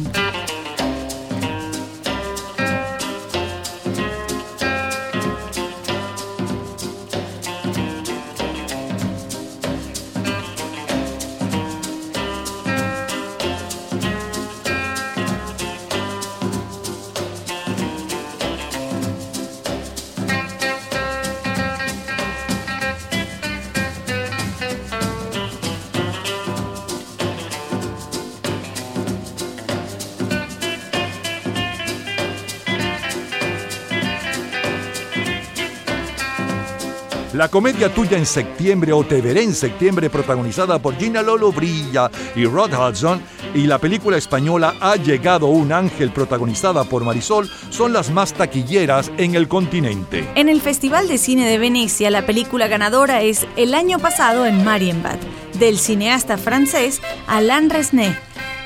La 37.39 37.47
comedia 37.47 37.87
tuya 37.87 38.17
en 38.17 38.25
septiembre 38.25 38.91
o 38.91 39.01
Te 39.05 39.21
veré 39.21 39.43
en 39.43 39.55
septiembre, 39.55 40.09
protagonizada 40.09 40.77
por 40.77 40.97
Gina 40.97 41.21
Lolo 41.21 41.53
Brilla 41.53 42.11
y 42.35 42.43
Rod 42.43 42.73
Hudson, 42.73 43.21
y 43.53 43.65
la 43.65 43.77
película 43.77 44.17
española 44.17 44.75
Ha 44.81 44.97
llegado 44.97 45.47
un 45.47 45.71
ángel, 45.71 46.11
protagonizada 46.11 46.83
por 46.83 47.05
Marisol, 47.05 47.49
son 47.69 47.93
las 47.93 48.11
más 48.11 48.33
taquilleras 48.33 49.09
en 49.15 49.35
el 49.35 49.47
continente. 49.47 50.27
En 50.35 50.49
el 50.49 50.59
Festival 50.59 51.07
de 51.07 51.17
Cine 51.17 51.47
de 51.47 51.57
Venecia, 51.57 52.09
la 52.09 52.25
película 52.25 52.67
ganadora 52.67 53.21
es 53.21 53.47
El 53.55 53.73
año 53.73 53.99
pasado 53.99 54.45
en 54.45 54.65
Marienbad, 54.65 55.19
del 55.59 55.79
cineasta 55.79 56.37
francés 56.37 57.01
Alain 57.25 57.69
Resnais, 57.69 58.17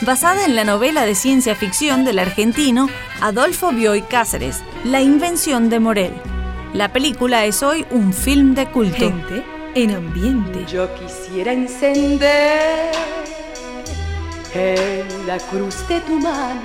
basada 0.01 0.45
en 0.45 0.55
la 0.55 0.63
novela 0.63 1.05
de 1.05 1.13
ciencia 1.13 1.53
ficción 1.53 2.05
del 2.05 2.17
argentino 2.17 2.89
Adolfo 3.21 3.71
Bioy 3.71 4.01
Cáceres, 4.01 4.63
La 4.83 4.99
invención 4.99 5.69
de 5.69 5.79
Morel. 5.79 6.42
La 6.73 6.91
película 6.91 7.45
es 7.45 7.61
hoy 7.61 7.85
un 7.91 8.11
film 8.11 8.55
de 8.55 8.65
culto. 8.65 8.97
Gente 8.97 9.45
en 9.75 9.91
ambiente. 9.91 10.65
Yo 10.65 10.91
quisiera 10.95 11.53
encender 11.53 12.91
en 14.55 15.27
la 15.27 15.37
cruz 15.37 15.87
de 15.87 15.99
tu 16.01 16.19
mano 16.19 16.61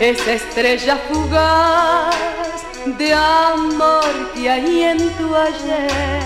esa 0.00 0.32
estrella 0.32 0.98
fugaz 1.10 2.14
de 2.98 3.12
amor 3.12 4.32
que 4.34 4.48
hay 4.48 4.82
en 4.82 5.10
tu 5.10 5.36
ayer. 5.36 6.22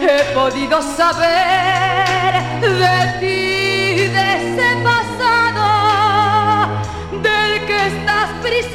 He 0.00 0.34
podido 0.34 0.82
saber 0.82 2.34
de 2.60 3.20
ti, 3.20 4.08
de 4.08 4.26
ese 4.40 4.76
pasado 4.82 6.68
del 7.22 7.64
que 7.64 7.86
estás 7.86 8.30
prisionero 8.42 8.73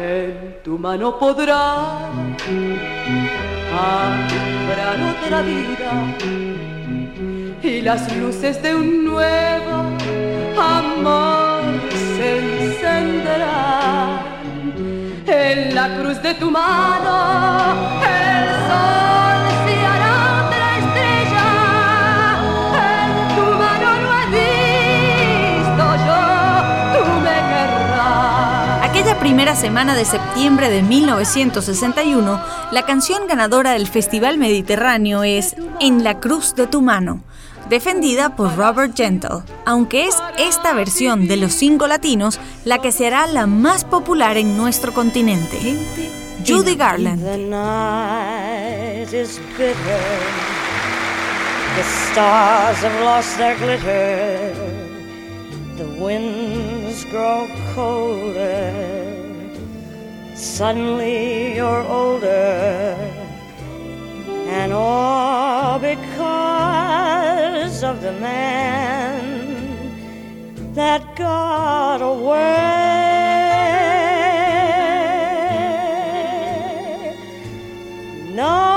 En 0.00 0.56
tu 0.64 0.78
mano 0.78 1.18
podrás 1.18 2.00
alumbrar 3.72 4.96
otra 5.12 5.42
vida 5.42 5.92
y 7.62 7.82
las 7.82 8.16
luces 8.16 8.62
de 8.62 8.74
un 8.74 9.04
nuevo 9.04 9.76
amor 10.58 11.62
se 12.16 12.38
encenderán 12.38 14.20
en 15.26 15.74
la 15.74 15.96
cruz 15.96 16.22
de 16.22 16.34
tu 16.34 16.50
mano. 16.50 17.10
Primera 29.40 29.56
semana 29.58 29.96
de 29.96 30.04
septiembre 30.04 30.68
de 30.68 30.82
1961, 30.82 32.42
la 32.72 32.82
canción 32.84 33.26
ganadora 33.26 33.72
del 33.72 33.86
Festival 33.86 34.36
Mediterráneo 34.36 35.24
es 35.24 35.56
En 35.80 36.04
la 36.04 36.20
cruz 36.20 36.54
de 36.54 36.66
tu 36.66 36.82
mano, 36.82 37.22
defendida 37.70 38.36
por 38.36 38.54
Robert 38.54 38.94
Gentle, 38.94 39.38
aunque 39.64 40.04
es 40.04 40.22
esta 40.38 40.74
versión 40.74 41.26
de 41.26 41.38
los 41.38 41.54
cinco 41.54 41.86
latinos 41.86 42.38
la 42.66 42.82
que 42.82 42.92
será 42.92 43.26
la 43.28 43.46
más 43.46 43.86
popular 43.86 44.36
en 44.36 44.58
nuestro 44.58 44.92
continente. 44.92 45.56
Judy 46.46 46.74
Garland. 46.74 47.22
Suddenly 60.40 61.54
you're 61.54 61.82
older, 61.82 62.96
and 64.48 64.72
all 64.72 65.78
because 65.78 67.82
of 67.82 68.00
the 68.00 68.12
man 68.12 69.20
that 70.74 71.14
got 71.14 72.00
away. 72.00 72.38
No 78.34 78.69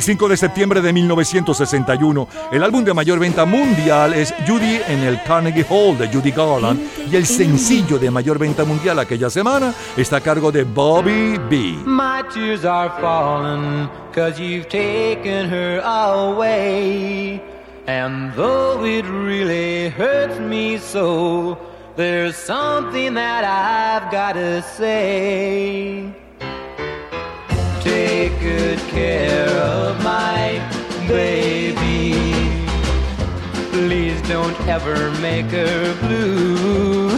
El 0.00 0.04
5 0.04 0.28
de 0.28 0.36
septiembre 0.38 0.80
de 0.80 0.94
1961, 0.94 2.26
el 2.52 2.62
álbum 2.62 2.82
de 2.82 2.94
mayor 2.94 3.18
venta 3.18 3.44
mundial 3.44 4.14
es 4.14 4.34
Judy 4.48 4.80
en 4.88 5.00
el 5.00 5.22
Carnegie 5.24 5.66
Hall 5.68 5.98
de 5.98 6.08
Judy 6.08 6.30
Garland 6.30 6.80
y 7.12 7.16
el 7.16 7.26
sencillo 7.26 7.98
de 7.98 8.10
mayor 8.10 8.38
venta 8.38 8.64
mundial 8.64 8.98
aquella 8.98 9.28
semana 9.28 9.74
está 9.98 10.16
a 10.16 10.20
cargo 10.22 10.50
de 10.50 10.64
Bobby 10.64 11.36
B. 11.50 11.82
My 11.84 12.22
tears 12.32 12.64
are 12.64 12.90
falling 12.98 13.90
cause 14.14 14.40
you've 14.40 14.70
taken 14.70 15.50
her 15.50 15.82
away. 15.84 17.38
And 17.86 18.32
though 18.36 18.82
it 18.86 19.04
really 19.04 19.90
hurts 19.90 20.40
me 20.40 20.78
so, 20.78 21.58
there's 21.96 22.36
something 22.36 23.12
that 23.16 23.44
I've 23.44 24.10
gotta 24.10 24.62
say. 24.62 26.19
Take 27.82 28.38
good 28.40 28.78
care 28.90 29.48
of 29.48 30.02
my 30.04 30.60
baby. 31.08 32.12
Please 33.72 34.20
don't 34.28 34.58
ever 34.68 35.10
make 35.20 35.46
her 35.46 35.94
blue. 36.00 37.08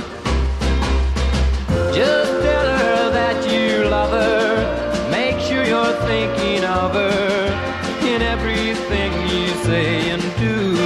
Just 1.93 2.31
tell 2.43 2.69
her 2.79 3.11
that 3.11 3.45
you 3.51 3.89
love 3.89 4.11
her. 4.11 5.11
Make 5.11 5.41
sure 5.41 5.65
you're 5.65 5.97
thinking 6.07 6.63
of 6.65 6.93
her 6.93 7.73
in 8.07 8.23
everything 8.23 9.13
you 9.29 9.49
say 9.65 10.11
and 10.11 10.23
do. 10.39 10.77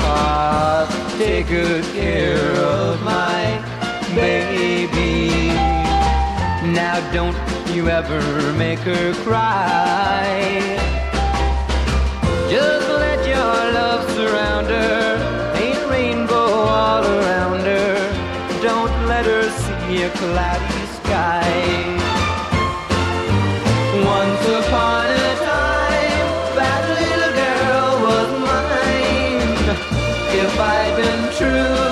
Ah, 0.00 1.14
take 1.18 1.46
good 1.46 1.84
care 1.94 2.50
of 2.56 3.00
my 3.02 3.62
baby. 4.16 5.54
Now 6.74 6.98
don't 7.12 7.55
ever 7.88 8.52
make 8.54 8.80
her 8.80 9.14
cry. 9.22 10.50
Just 12.50 12.88
let 12.88 13.26
your 13.26 13.72
love 13.78 14.10
surround 14.10 14.66
her. 14.66 15.54
Paint 15.54 15.90
rainbow 15.90 16.34
all 16.34 17.04
around 17.04 17.60
her. 17.60 17.96
Don't 18.62 19.06
let 19.06 19.24
her 19.26 19.48
see 19.50 20.02
a 20.02 20.10
cloudy 20.10 20.86
sky. 20.98 21.46
Once 24.04 24.44
upon 24.60 25.06
a 25.06 25.34
time, 25.46 26.28
that 26.58 26.82
little 26.98 27.34
girl 27.44 27.90
was 28.08 28.28
mine. 28.46 29.62
If 30.34 30.58
I'd 30.58 30.96
been 30.96 31.24
true, 31.38 31.86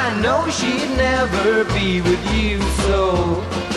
I 0.00 0.20
know 0.20 0.48
she'd 0.50 0.96
never 0.96 1.64
be 1.74 2.00
with 2.00 2.22
you. 2.34 2.60
So 2.86 3.21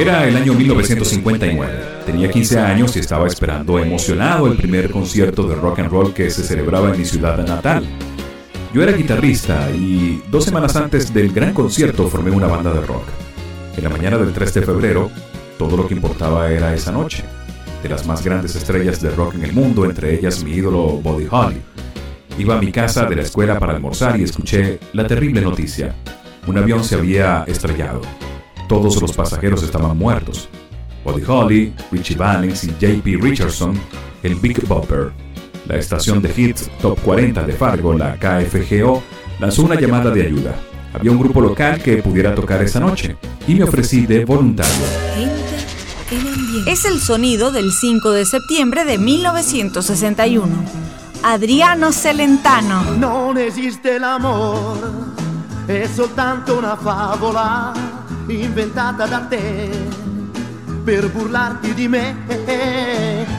Era 0.00 0.26
el 0.26 0.34
año 0.34 0.54
1959. 0.54 1.72
Tenía 2.06 2.30
15 2.30 2.58
años 2.58 2.96
y 2.96 3.00
estaba 3.00 3.26
esperando 3.26 3.78
emocionado 3.78 4.46
el 4.46 4.56
primer 4.56 4.90
concierto 4.90 5.42
de 5.46 5.54
rock 5.54 5.80
and 5.80 5.90
roll 5.90 6.14
que 6.14 6.30
se 6.30 6.42
celebraba 6.42 6.90
en 6.90 6.98
mi 6.98 7.04
ciudad 7.04 7.36
natal. 7.46 7.84
Yo 8.72 8.82
era 8.82 8.92
guitarrista 8.92 9.70
y 9.70 10.22
dos 10.30 10.44
semanas 10.44 10.74
antes 10.76 11.12
del 11.12 11.32
gran 11.32 11.52
concierto 11.52 12.08
formé 12.08 12.30
una 12.30 12.46
banda 12.46 12.72
de 12.72 12.80
rock. 12.80 13.04
En 13.76 13.84
la 13.84 13.90
mañana 13.90 14.16
del 14.16 14.32
3 14.32 14.54
de 14.54 14.62
febrero, 14.62 15.10
todo 15.58 15.76
lo 15.76 15.86
que 15.86 15.92
importaba 15.92 16.50
era 16.50 16.72
esa 16.74 16.92
noche. 16.92 17.22
De 17.82 17.90
las 17.90 18.06
más 18.06 18.24
grandes 18.24 18.56
estrellas 18.56 19.02
de 19.02 19.10
rock 19.10 19.34
en 19.34 19.44
el 19.44 19.52
mundo, 19.52 19.84
entre 19.84 20.14
ellas 20.14 20.42
mi 20.42 20.52
ídolo 20.52 20.98
Buddy 21.02 21.26
Holly. 21.30 21.60
Iba 22.40 22.56
a 22.56 22.58
mi 22.58 22.72
casa 22.72 23.04
de 23.04 23.16
la 23.16 23.22
escuela 23.22 23.58
para 23.58 23.74
almorzar 23.74 24.18
y 24.18 24.22
escuché 24.22 24.80
la 24.94 25.06
terrible 25.06 25.42
noticia. 25.42 25.94
Un 26.46 26.56
avión 26.56 26.82
se 26.82 26.94
había 26.94 27.44
estrellado. 27.46 28.00
Todos 28.66 28.98
los 29.02 29.12
pasajeros 29.12 29.62
estaban 29.62 29.98
muertos. 29.98 30.48
Buddy 31.04 31.22
Holly, 31.26 31.74
Richie 31.92 32.16
Valens 32.16 32.64
y 32.64 32.68
JP 32.68 33.22
Richardson, 33.22 33.78
el 34.22 34.36
Big 34.36 34.66
Bopper. 34.66 35.12
La 35.66 35.76
estación 35.76 36.22
de 36.22 36.32
hits 36.34 36.70
Top 36.80 36.98
40 37.02 37.42
de 37.42 37.52
Fargo, 37.52 37.92
la 37.92 38.14
KFGO, 38.14 39.02
lanzó 39.38 39.64
una 39.64 39.78
llamada 39.78 40.10
de 40.10 40.22
ayuda. 40.22 40.54
Había 40.94 41.10
un 41.10 41.18
grupo 41.18 41.42
local 41.42 41.82
que 41.82 41.98
pudiera 41.98 42.34
tocar 42.34 42.62
esa 42.62 42.80
noche 42.80 43.16
y 43.46 43.54
me 43.54 43.64
ofrecí 43.64 44.06
de 44.06 44.24
voluntario. 44.24 44.86
Es 46.66 46.86
el 46.86 47.00
sonido 47.00 47.52
del 47.52 47.70
5 47.70 48.12
de 48.12 48.24
septiembre 48.24 48.86
de 48.86 48.96
1961. 48.96 50.46
Adriano 51.22 51.92
Celentano. 51.92 52.82
Non 52.96 53.36
esiste 53.36 53.98
l'amore, 53.98 54.88
è 55.66 55.86
soltanto 55.92 56.56
una 56.56 56.76
favola 56.76 57.72
inventata 58.26 59.06
da 59.06 59.18
te 59.20 59.70
per 60.82 61.10
burlarti 61.10 61.74
di 61.74 61.88
me. 61.88 62.16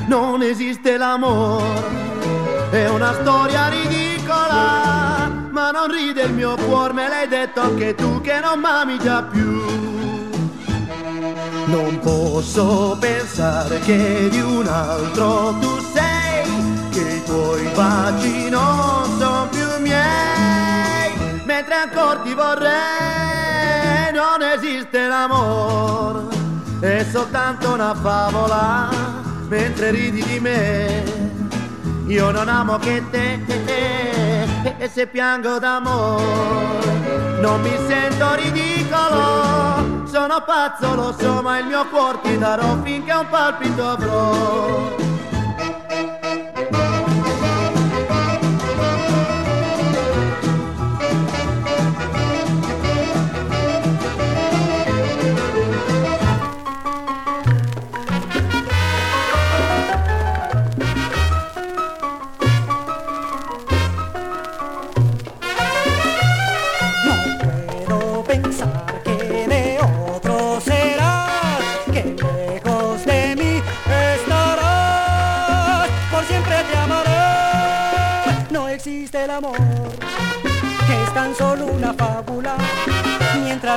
Non 0.08 0.44
esiste 0.44 0.98
l'amore, 0.98 2.70
è 2.70 2.88
una 2.88 3.14
storia 3.14 3.68
ridicola, 3.70 5.32
ma 5.50 5.72
non 5.72 5.92
ride 5.92 6.22
il 6.24 6.34
mio 6.34 6.56
cuore, 6.56 6.94
me 6.94 7.08
l'hai 7.08 7.28
detto 7.28 7.62
anche 7.62 7.96
tu 7.96 8.22
che 8.22 8.40
non 8.40 8.60
m'ami 8.60 9.00
già 9.00 9.24
più. 9.24 9.60
Non 11.66 12.00
posso 12.00 12.96
pensare 13.00 13.80
che 13.80 14.28
di 14.30 14.40
un 14.40 14.68
altro 14.68 15.56
tu 15.60 15.80
sei, 15.94 16.21
che 17.04 17.16
i 17.16 17.24
tuoi 17.24 17.68
baci 17.74 18.50
non 18.50 19.04
sono 19.18 19.48
più 19.50 19.66
miei, 19.80 21.42
mentre 21.46 21.76
ancora 21.76 22.20
ti 22.20 22.34
vorrei, 22.34 24.12
non 24.14 24.42
esiste 24.42 25.08
l'amore, 25.08 26.36
è 26.80 27.06
soltanto 27.12 27.74
una 27.74 27.96
favola, 27.96 28.90
mentre 29.48 29.92
ridi 29.92 30.24
di 30.24 30.40
me, 30.40 31.04
io 32.08 32.32
non 32.32 32.48
amo 32.48 32.78
che 32.78 33.04
te, 33.10 33.40
e 34.78 34.90
se 34.90 35.08
piango 35.08 35.60
d'amore, 35.60 37.40
non 37.42 37.62
mi 37.62 37.76
sento 37.88 38.36
ridicolo, 38.36 40.06
sono 40.06 40.44
pazzo, 40.46 40.94
lo 40.96 41.16
so, 41.18 41.42
ma 41.42 41.58
il 41.60 41.66
mio 41.66 41.86
cuore 41.88 42.20
ti 42.22 42.38
darò 42.38 42.78
finché 42.84 43.12
un 43.12 43.28
palpito 43.30 43.88
avrò. 43.88 45.01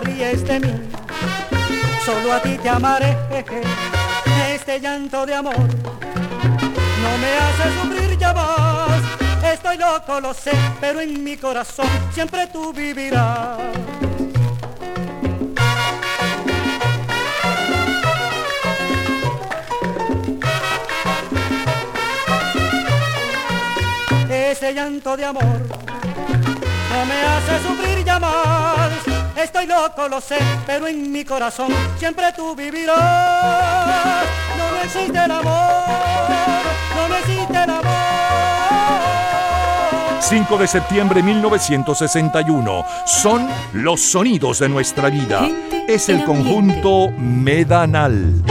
Ríes 0.01 0.45
de 0.45 0.61
mí, 0.61 0.73
solo 2.05 2.33
a 2.33 2.41
ti 2.41 2.57
te 2.59 2.69
amaré. 2.69 3.17
Este 4.53 4.81
llanto 4.81 5.27
de 5.27 5.35
amor 5.35 5.57
no 5.57 7.19
me 7.19 7.31
hace 7.39 7.81
sufrir 7.81 8.19
ya 8.19 8.33
más. 8.33 9.03
Estoy 9.53 9.77
loco, 9.77 10.21
lo 10.21 10.33
sé, 10.33 10.53
pero 10.81 11.01
en 11.01 11.23
mi 11.23 11.37
corazón 11.37 11.87
siempre 12.13 12.47
tú 12.49 12.73
vivirás. 12.73 13.59
Ese 24.31 24.73
llanto 24.73 25.17
de 25.17 25.25
amor 25.25 25.43
no 25.43 27.07
me 27.07 27.23
hace 27.23 27.69
sufrir 27.69 28.05
ya 28.05 28.19
más. 28.19 29.04
Estoy 29.37 29.67
loco, 29.67 30.09
lo 30.09 30.21
sé, 30.21 30.39
pero 30.67 30.87
en 30.87 31.11
mi 31.11 31.25
corazón 31.25 31.69
siempre 31.99 32.33
tú 32.37 32.55
vivirás. 32.55 34.25
No 34.57 34.73
me 34.77 34.85
existe 34.85 35.25
el 35.25 35.31
amor, 35.31 35.85
no 36.97 37.09
me 37.09 37.19
existe 37.19 37.65
el 37.65 37.71
amor. 37.71 37.85
5 40.21 40.57
de 40.57 40.67
septiembre 40.67 41.21
de 41.21 41.27
1961. 41.27 42.87
Son 43.07 43.47
los 43.75 44.01
sonidos 44.01 44.61
de 44.61 44.69
nuestra 44.69 45.11
vida. 45.11 45.49
Es 45.87 46.09
el 46.09 46.25
conjunto 46.25 47.11
Medanal. 47.19 48.43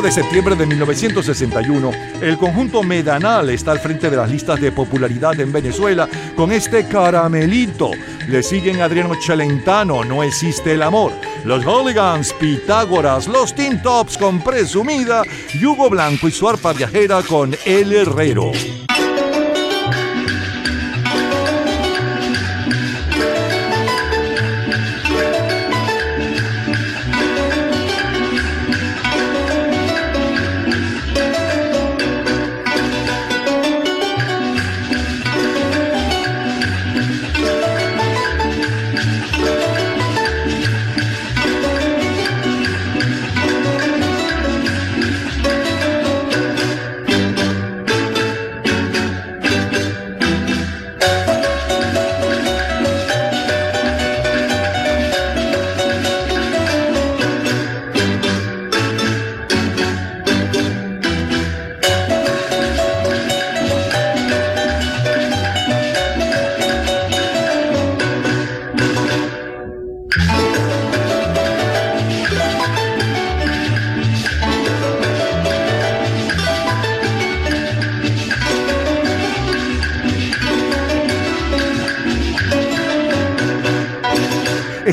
5 0.00 0.06
de 0.06 0.12
septiembre 0.12 0.56
de 0.56 0.64
1961, 0.64 1.90
el 2.22 2.38
conjunto 2.38 2.82
Medanal 2.82 3.50
está 3.50 3.72
al 3.72 3.80
frente 3.80 4.08
de 4.08 4.16
las 4.16 4.30
listas 4.30 4.58
de 4.58 4.72
popularidad 4.72 5.38
en 5.38 5.52
Venezuela 5.52 6.08
con 6.36 6.52
este 6.52 6.86
caramelito. 6.86 7.90
Le 8.26 8.42
siguen 8.42 8.80
Adriano 8.80 9.14
Celentano, 9.20 10.02
No 10.04 10.22
existe 10.22 10.72
el 10.72 10.82
amor. 10.82 11.12
Los 11.44 11.66
Hooligans, 11.66 12.32
Pitágoras, 12.32 13.28
los 13.28 13.54
Teen 13.54 13.82
Tops 13.82 14.16
con 14.16 14.42
Presumida, 14.42 15.22
y 15.52 15.66
Hugo 15.66 15.90
Blanco 15.90 16.28
y 16.28 16.30
su 16.30 16.48
arpa 16.48 16.72
viajera 16.72 17.22
con 17.22 17.54
El 17.66 17.92
Herrero. 17.92 18.52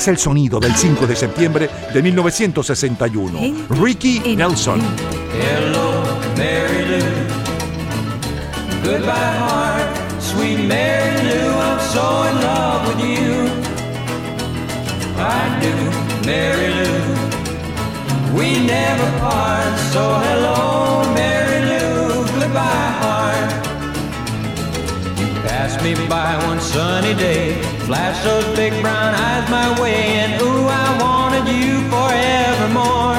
Es 0.07 0.11
el 0.11 0.17
sonido 0.19 0.57
del 0.61 0.73
5 0.73 1.05
de 1.05 1.17
septiembre 1.17 1.69
de 1.93 2.01
1961. 2.01 3.67
Ricky 3.71 4.37
Nelson. 4.37 4.79
Hello, 4.79 6.01
Mary 6.37 6.85
Lou. 6.85 7.03
Goodbye, 8.85 9.11
heart, 9.11 9.97
sweet 10.21 10.59
Mary 10.65 11.23
Lou. 11.23 11.51
I'm 11.59 11.79
so 11.91 12.23
in 12.23 12.35
love 12.41 12.87
with 12.87 13.01
you. 13.03 13.49
I 15.19 15.59
do, 15.59 15.73
Mary 16.25 16.69
Lou. 16.73 17.03
We 18.33 18.65
never 18.65 19.11
part. 19.19 19.77
So 19.91 20.21
hello, 20.23 21.03
Mary 21.13 21.46
passed 25.77 25.83
me 25.83 26.07
by 26.07 26.37
one 26.45 26.59
sunny 26.59 27.13
day. 27.13 27.61
Flash 27.85 28.23
those 28.23 28.45
big 28.55 28.73
brown 28.81 29.13
eyes 29.13 29.49
my 29.49 29.81
way, 29.81 30.19
and 30.21 30.41
ooh, 30.41 30.67
I 30.67 30.97
wanted 31.01 31.47
you 31.51 31.81
forevermore. 31.89 33.17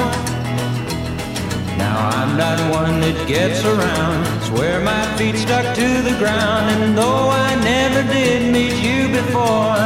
Now 1.77 2.09
I'm 2.15 2.37
not 2.37 2.59
one 2.71 3.01
that 3.01 3.27
gets 3.27 3.63
around. 3.63 4.43
Swear 4.43 4.81
my 4.81 5.05
feet 5.17 5.35
stuck 5.35 5.75
to 5.75 6.01
the 6.01 6.15
ground, 6.17 6.83
and 6.83 6.97
though 6.97 7.29
I 7.29 7.55
never 7.63 8.03
did 8.13 8.51
meet 8.51 8.75
you 8.81 9.09
before, 9.09 9.79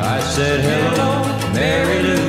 I 0.00 0.20
said 0.34 0.60
hello, 0.60 1.22
Mary 1.52 2.02
Lou. 2.02 2.28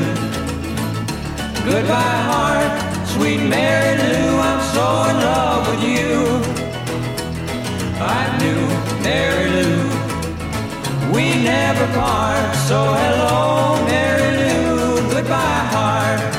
Goodbye, 1.65 2.21
heart, 2.29 3.07
sweet 3.07 3.41
Mary 3.41 3.97
Lou. 3.97 4.39
I'm 4.39 4.61
so 4.73 4.85
in 5.09 5.17
love 5.17 5.67
with 5.67 5.83
you. 5.83 6.54
Mary 9.05 9.49
Lou. 9.55 9.77
We 11.13 11.25
never 11.43 11.85
part, 11.93 12.55
so 12.67 12.79
hello, 13.01 13.85
Mary 13.85 14.31
Lou. 14.39 15.13
Goodbye, 15.13 15.63
heart. 15.73 16.35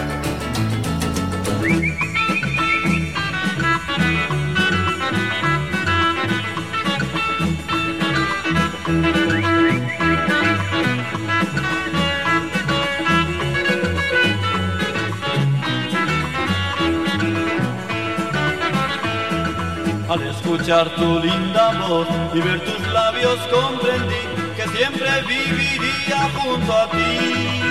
al 20.09 20.23
escuchar 20.23 20.89
tu 20.97 21.19
linda 21.19 21.73
voz 21.81 22.16
y 22.37 22.41
ver 22.41 22.61
tus 22.61 22.81
labios 22.93 23.39
comprendí 23.51 24.23
que 24.57 24.69
siempre 24.77 25.09
viviría 25.23 26.29
junto 26.35 26.73
a 26.73 26.91
ti. 26.91 27.63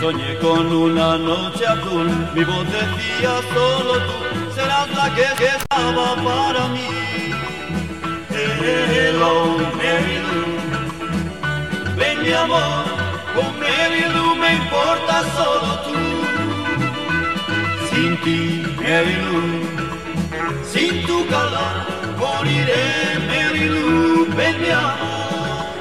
Soñé 0.00 0.36
con 0.38 0.66
una 0.70 1.16
noche 1.16 1.66
azul, 1.66 2.10
mi 2.34 2.44
voz 2.44 2.66
decía 2.66 3.34
solo 3.54 3.94
tú 4.06 4.22
serás 4.54 4.88
la 4.90 5.14
que, 5.14 5.24
para 5.74 6.68
mí. 6.68 6.88
Hello, 8.64 9.56
Mary 9.78 10.16
Lou, 10.28 10.44
ven 11.96 12.22
mi 12.22 12.32
amor, 12.32 12.84
con 13.34 13.50
Mary 13.60 14.04
Lou 14.14 14.34
me 14.36 14.54
importa 14.54 15.14
solo 15.36 15.70
tú. 15.86 15.96
Sin 17.88 18.16
ti, 18.24 18.62
Mary 18.76 19.16
Lou, 19.24 19.46
sin 20.64 21.06
tu 21.06 21.26
calor, 21.28 22.01
moriré, 22.22 22.84
Mary 23.30 23.64
Lou, 23.74 24.26
ven 24.38 24.56
mi 24.62 24.70
amor. 24.70 25.74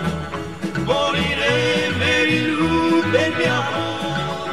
Moriré, 0.90 1.56
Mary 2.02 2.40
Lou, 2.50 3.02
ven 3.14 3.32
mi 3.40 3.48
amor. 3.60 4.50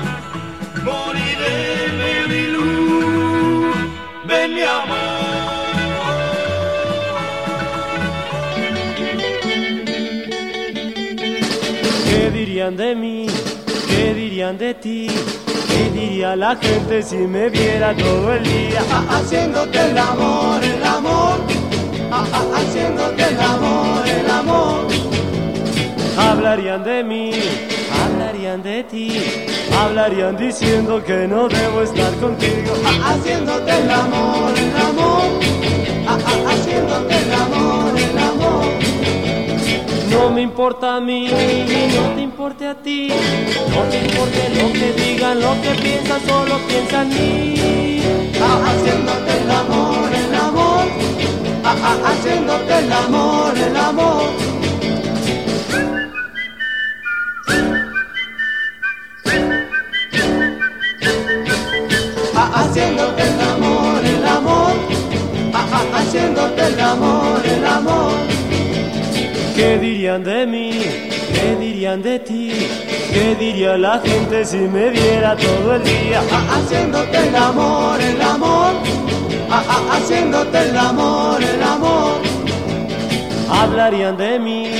Moriré, 0.88 1.56
Mary 2.00 2.44
Lou, 2.54 3.72
ven 4.28 4.48
mi 4.54 4.62
amor. 4.62 5.18
¿Qué 12.10 12.22
dirían 12.38 12.76
de 12.76 12.94
mí? 12.94 13.26
¿Qué 13.88 14.14
dirían 14.14 14.58
de 14.58 14.74
ti? 14.74 15.08
¿Qué 15.70 15.90
diría 15.98 16.36
la 16.36 16.54
gente 16.56 17.02
si 17.02 17.16
me 17.16 17.48
viera 17.48 17.94
todo 17.96 18.34
el 18.34 18.42
día? 18.44 18.82
Haciéndote 19.10 19.78
el 19.90 19.98
amor, 19.98 20.62
el 20.62 20.84
amor. 20.84 21.57
Haciéndote 22.54 23.22
el 23.28 23.40
amor, 23.40 24.06
el 24.06 24.30
amor. 24.30 24.86
Hablarían 26.18 26.82
de 26.84 27.04
mí, 27.04 27.30
hablarían 28.02 28.62
de 28.62 28.84
ti, 28.84 29.22
hablarían 29.78 30.36
diciendo 30.36 31.02
que 31.04 31.28
no 31.28 31.48
debo 31.48 31.82
estar 31.82 32.12
contigo. 32.14 32.72
Haciéndote 33.04 33.70
el 33.70 33.90
amor, 33.90 34.52
el 34.56 34.76
amor. 34.76 35.28
Haciéndote 36.48 37.16
el 37.16 37.32
amor. 37.32 37.77
No 40.58 40.64
me 40.64 40.70
importa 40.72 40.96
a 40.96 41.00
mí, 41.00 41.28
no 41.28 42.14
te 42.16 42.20
importe 42.20 42.66
a 42.66 42.74
ti, 42.74 43.12
no 43.70 43.82
te 43.84 43.98
importe 43.98 44.48
lo 44.60 44.72
que 44.72 44.92
digan, 44.92 45.40
lo 45.40 45.52
que 45.62 45.70
piensan, 45.80 46.20
solo 46.26 46.58
piensa 46.66 47.02
en 47.02 47.08
mí. 47.10 48.02
Ah, 48.42 48.60
Haciéndote 48.66 49.40
el 49.40 49.50
amor, 49.52 50.12
el 50.12 50.34
amor. 50.34 50.84
Ah, 51.62 51.76
ah, 51.80 51.96
Haciéndote 52.06 52.76
el 52.76 52.92
amor, 52.92 53.56
el 53.56 53.76
amor. 53.76 54.22
Ah, 62.34 62.50
Haciéndote 62.56 63.22
el 63.22 63.40
amor, 63.40 64.04
el 64.04 64.26
amor. 64.26 64.72
Ah, 65.54 65.84
Haciéndote 65.94 66.66
el 66.66 66.80
amor, 66.80 67.46
el 67.46 67.64
amor. 67.64 68.37
¿Qué 70.08 70.14
dirían 70.14 70.24
de 70.24 70.46
mí? 70.46 70.70
¿Qué 71.34 71.56
dirían 71.60 72.02
de 72.02 72.18
ti? 72.20 72.50
¿Qué 73.12 73.36
diría 73.38 73.76
la 73.76 74.00
gente 74.00 74.42
si 74.42 74.56
me 74.56 74.88
viera 74.88 75.36
todo 75.36 75.74
el 75.74 75.84
día? 75.84 76.22
Ah, 76.32 76.56
Haciéndote 76.56 77.28
el 77.28 77.36
amor, 77.36 78.00
el 78.00 78.22
amor. 78.22 78.72
Ah, 79.50 79.62
ah, 79.68 79.96
Haciéndote 79.98 80.62
el 80.70 80.76
amor, 80.78 81.42
el 81.42 81.62
amor. 81.62 82.22
Hablarían 83.50 84.16
de 84.16 84.38
mí, 84.38 84.70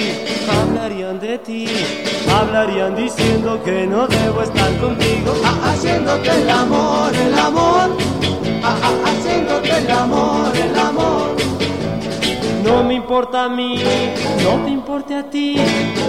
hablarían 0.48 1.20
de 1.20 1.36
ti, 1.36 1.66
hablarían 2.34 2.96
diciendo 2.96 3.62
que 3.62 3.86
no 3.86 4.06
debo 4.06 4.40
estar 4.40 4.74
contigo. 4.78 5.34
Ah, 5.44 5.72
Haciéndote 5.72 6.30
el 6.40 6.48
amor, 6.48 7.14
el 7.14 7.38
amor. 7.38 7.90
Ah, 8.62 8.78
ah, 8.82 9.10
Haciéndote 9.10 9.76
el 9.76 9.90
amor, 9.90 10.56
el 10.56 10.78
amor. 10.78 11.67
No 12.64 12.82
me 12.82 12.94
importa 12.94 13.44
a 13.44 13.48
mí, 13.48 13.82
no 14.42 14.64
te 14.64 14.70
importe 14.70 15.14
a 15.14 15.30
ti, 15.30 15.56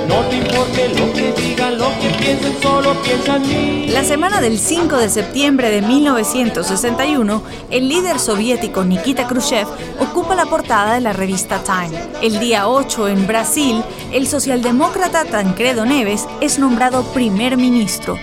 no 0.07 0.21
te 0.29 0.37
importe 0.37 0.89
lo 0.89 1.13
que 1.13 1.33
digan, 1.33 1.77
lo 1.77 1.89
que 1.99 2.09
piensen, 2.17 2.53
solo 2.61 2.93
piensa 3.03 3.35
en 3.35 3.41
mí. 3.41 3.87
La 3.89 4.03
semana 4.03 4.41
del 4.41 4.57
5 4.57 4.97
de 4.97 5.09
septiembre 5.09 5.69
de 5.69 5.81
1961, 5.81 7.41
el 7.69 7.87
líder 7.87 8.19
soviético 8.19 8.83
Nikita 8.83 9.27
Khrushchev 9.27 9.67
ocupa 9.99 10.35
la 10.35 10.45
portada 10.45 10.95
de 10.95 11.01
la 11.01 11.13
revista 11.13 11.61
Time. 11.63 11.97
El 12.21 12.39
día 12.39 12.67
8 12.67 13.07
en 13.09 13.27
Brasil, 13.27 13.83
el 14.11 14.27
socialdemócrata 14.27 15.25
Tancredo 15.25 15.85
Neves 15.85 16.27
es 16.41 16.59
nombrado 16.59 17.03
primer 17.13 17.57
ministro. 17.57 18.17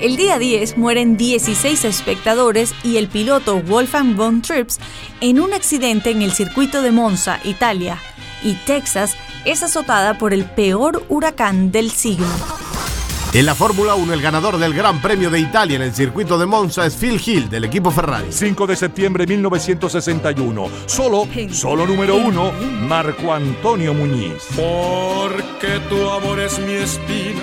El 0.00 0.16
día 0.16 0.38
10 0.38 0.76
mueren 0.76 1.16
16 1.16 1.84
espectadores 1.84 2.72
y 2.84 2.98
el 2.98 3.08
piloto 3.08 3.60
Wolfgang 3.60 4.14
von 4.14 4.42
Trips 4.42 4.78
en 5.20 5.40
un 5.40 5.52
accidente 5.52 6.10
en 6.10 6.22
el 6.22 6.32
circuito 6.32 6.82
de 6.82 6.92
Monza, 6.92 7.40
Italia, 7.42 7.98
y 8.44 8.54
Texas 8.64 9.16
es 9.44 9.64
azotada 9.64 10.16
por 10.16 10.32
el 10.32 10.44
peor 10.44 11.04
huracán 11.08 11.72
del 11.72 11.90
siglo. 11.90 12.28
En 13.34 13.44
la 13.44 13.54
Fórmula 13.54 13.94
1, 13.94 14.14
el 14.14 14.22
ganador 14.22 14.56
del 14.56 14.72
Gran 14.72 15.02
Premio 15.02 15.28
de 15.28 15.38
Italia 15.38 15.76
en 15.76 15.82
el 15.82 15.94
circuito 15.94 16.38
de 16.38 16.46
Monza 16.46 16.86
es 16.86 16.96
Phil 16.96 17.20
Hill 17.24 17.50
del 17.50 17.64
equipo 17.64 17.90
Ferrari. 17.90 18.28
5 18.30 18.66
de 18.66 18.74
septiembre 18.74 19.26
de 19.26 19.34
1961. 19.34 20.70
Solo, 20.86 21.28
solo 21.50 21.86
número 21.86 22.16
uno, 22.16 22.52
Marco 22.88 23.34
Antonio 23.34 23.92
Muñiz. 23.92 24.44
Porque 24.56 25.78
tu 25.90 26.08
amor 26.08 26.40
es 26.40 26.58
mi 26.58 26.72
espina, 26.72 27.42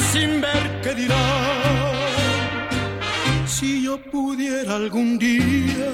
sin 0.11 0.41
ver 0.41 0.81
qué 0.83 0.93
dirán. 0.93 1.19
Si 3.45 3.83
yo 3.83 3.97
pudiera 3.97 4.75
algún 4.75 5.17
día 5.17 5.89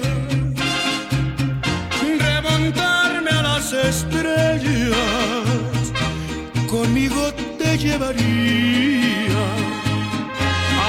remontarme 2.18 3.30
a 3.30 3.42
las 3.42 3.72
estrellas, 3.72 4.96
conmigo 6.68 7.22
te 7.60 7.78
llevaría 7.78 9.44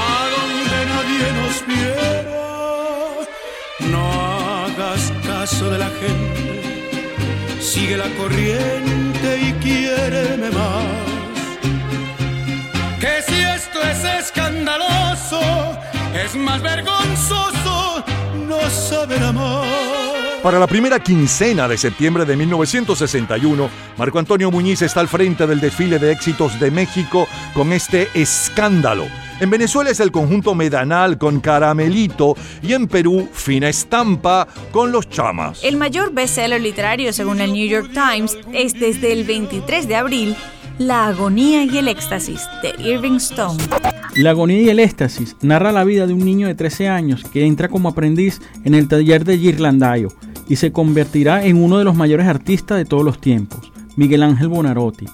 a 0.01 0.17
donde 0.35 0.77
nadie 0.93 1.27
nos 1.39 1.55
viera. 1.71 2.45
No 3.93 4.03
hagas 4.63 5.03
caso 5.27 5.69
de 5.69 5.77
la 5.77 5.91
gente, 6.01 7.61
sigue 7.61 7.95
la 7.97 8.09
corriente 8.19 9.29
y 9.47 9.51
quiéreme 9.63 10.49
más. 10.51 11.08
Escandaloso, 14.29 15.39
es 16.13 16.35
más 16.35 16.61
vergonzoso 16.61 18.03
no 18.47 18.69
saber. 18.69 19.19
Para 20.43 20.59
la 20.59 20.67
primera 20.67 20.99
quincena 20.99 21.67
de 21.67 21.77
septiembre 21.77 22.25
de 22.25 22.37
1961, 22.37 23.69
Marco 23.97 24.19
Antonio 24.19 24.51
Muñiz 24.51 24.81
está 24.81 24.99
al 25.01 25.07
frente 25.07 25.45
del 25.47 25.59
desfile 25.59 25.99
de 25.99 26.11
éxitos 26.11 26.59
de 26.59 26.71
México 26.71 27.27
con 27.53 27.73
este 27.73 28.07
escándalo. 28.13 29.05
En 29.39 29.49
Venezuela 29.49 29.89
es 29.89 29.99
el 29.99 30.11
conjunto 30.11 30.55
Medanal 30.55 31.17
con 31.17 31.39
Caramelito 31.39 32.35
y 32.61 32.73
en 32.73 32.87
Perú 32.87 33.29
Fina 33.33 33.67
Estampa 33.67 34.47
con 34.71 34.91
Los 34.91 35.09
Chamas. 35.09 35.63
El 35.63 35.77
mayor 35.77 36.13
bestseller 36.13 36.61
literario 36.61 37.11
según 37.13 37.41
el 37.41 37.53
New 37.53 37.67
York 37.67 37.91
Times 37.93 38.37
es 38.53 38.79
desde 38.79 39.11
el 39.11 39.23
23 39.25 39.87
de 39.87 39.95
abril 39.95 40.35
La 40.79 41.07
agonía 41.07 41.65
y 41.65 41.77
el 41.77 41.89
éxtasis 41.89 42.47
de 42.63 42.73
Irving 42.81 43.17
Stone. 43.17 43.61
La 44.15 44.29
agonía 44.29 44.61
y 44.61 44.69
el 44.69 44.79
éxtasis 44.79 45.35
narra 45.41 45.73
la 45.73 45.83
vida 45.83 46.07
de 46.07 46.13
un 46.13 46.23
niño 46.23 46.47
de 46.47 46.55
13 46.55 46.87
años 46.87 47.25
que 47.25 47.45
entra 47.45 47.67
como 47.67 47.89
aprendiz 47.89 48.41
en 48.63 48.73
el 48.73 48.87
taller 48.87 49.25
de 49.25 49.37
Girlandaio 49.37 50.07
y 50.47 50.55
se 50.55 50.71
convertirá 50.71 51.43
en 51.43 51.61
uno 51.61 51.79
de 51.79 51.83
los 51.83 51.97
mayores 51.97 52.27
artistas 52.27 52.77
de 52.77 52.85
todos 52.85 53.03
los 53.03 53.19
tiempos, 53.19 53.73
Miguel 53.97 54.23
Ángel 54.23 54.47
Bonarotti, 54.47 55.05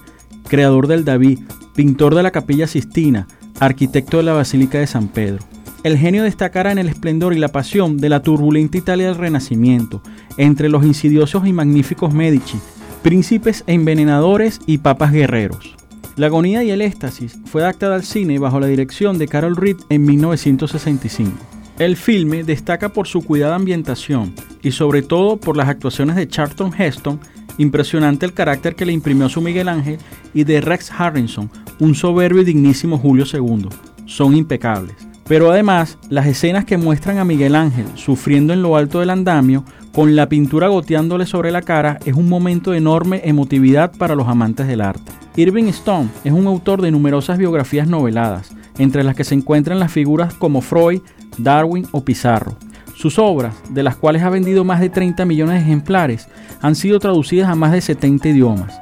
creador 0.46 0.86
del 0.86 1.04
David, 1.04 1.40
pintor 1.74 2.14
de 2.14 2.22
la 2.22 2.30
Capilla 2.30 2.68
Sistina, 2.68 3.26
arquitecto 3.58 4.18
de 4.18 4.22
la 4.22 4.34
Basílica 4.34 4.78
de 4.78 4.86
San 4.86 5.08
Pedro. 5.08 5.44
el 5.82 5.98
genio 5.98 6.22
destacará 6.22 6.70
en 6.70 6.78
el 6.78 6.88
esplendor 6.88 7.34
y 7.34 7.38
la 7.38 7.48
pasión 7.48 7.96
de 7.96 8.08
la 8.08 8.22
turbulenta 8.22 8.78
Italia 8.78 9.06
del 9.06 9.16
Renacimiento, 9.16 10.00
entre 10.36 10.68
los 10.68 10.84
insidiosos 10.84 11.44
y 11.44 11.52
magníficos 11.52 12.14
Medici, 12.14 12.58
príncipes 13.02 13.64
envenenadores 13.66 14.60
y 14.66 14.78
papas 14.78 15.12
guerreros. 15.12 15.74
La 16.16 16.26
agonía 16.26 16.64
y 16.64 16.70
el 16.70 16.80
éxtasis 16.80 17.38
fue 17.44 17.62
adaptada 17.62 17.94
al 17.94 18.04
cine 18.04 18.38
bajo 18.38 18.58
la 18.58 18.66
dirección 18.66 19.18
de 19.18 19.28
Carol 19.28 19.56
Reed 19.56 19.76
en 19.90 20.04
1965. 20.04 21.32
El 21.78 21.96
filme 21.96 22.42
destaca 22.42 22.88
por 22.88 23.06
su 23.06 23.22
cuidada 23.22 23.54
ambientación 23.54 24.34
y 24.62 24.70
sobre 24.70 25.02
todo 25.02 25.36
por 25.36 25.58
las 25.58 25.68
actuaciones 25.68 26.16
de 26.16 26.26
Charlton 26.26 26.72
Heston, 26.72 27.20
impresionante 27.58 28.24
el 28.24 28.32
carácter 28.32 28.74
que 28.74 28.86
le 28.86 28.92
imprimió 28.92 29.28
su 29.28 29.42
Miguel 29.42 29.68
Ángel, 29.68 29.98
y 30.32 30.44
de 30.44 30.60
Rex 30.60 30.90
Harrison, 30.90 31.50
un 31.78 31.94
soberbio 31.94 32.42
y 32.42 32.46
dignísimo 32.46 32.98
Julio 32.98 33.24
II. 33.30 33.68
Son 34.06 34.34
impecables. 34.34 34.96
Pero 35.28 35.50
además, 35.50 35.98
las 36.08 36.26
escenas 36.26 36.64
que 36.64 36.76
muestran 36.76 37.18
a 37.18 37.24
Miguel 37.24 37.56
Ángel 37.56 37.86
sufriendo 37.96 38.52
en 38.52 38.62
lo 38.62 38.76
alto 38.76 39.00
del 39.00 39.10
andamio, 39.10 39.64
con 39.96 40.14
la 40.14 40.28
pintura 40.28 40.68
goteándole 40.68 41.24
sobre 41.24 41.50
la 41.50 41.62
cara, 41.62 41.98
es 42.04 42.12
un 42.12 42.28
momento 42.28 42.72
de 42.72 42.76
enorme 42.76 43.22
emotividad 43.24 43.96
para 43.96 44.14
los 44.14 44.28
amantes 44.28 44.66
del 44.66 44.82
arte. 44.82 45.10
Irving 45.36 45.68
Stone 45.68 46.10
es 46.22 46.34
un 46.34 46.46
autor 46.46 46.82
de 46.82 46.90
numerosas 46.90 47.38
biografías 47.38 47.88
noveladas, 47.88 48.50
entre 48.76 49.02
las 49.02 49.16
que 49.16 49.24
se 49.24 49.34
encuentran 49.34 49.78
las 49.78 49.90
figuras 49.90 50.34
como 50.34 50.60
Freud, 50.60 51.00
Darwin 51.38 51.88
o 51.92 52.04
Pizarro. 52.04 52.58
Sus 52.94 53.18
obras, 53.18 53.54
de 53.70 53.82
las 53.82 53.96
cuales 53.96 54.22
ha 54.22 54.28
vendido 54.28 54.64
más 54.64 54.80
de 54.80 54.90
30 54.90 55.24
millones 55.24 55.54
de 55.54 55.60
ejemplares, 55.62 56.28
han 56.60 56.74
sido 56.74 56.98
traducidas 56.98 57.48
a 57.48 57.54
más 57.54 57.72
de 57.72 57.80
70 57.80 58.28
idiomas. 58.28 58.78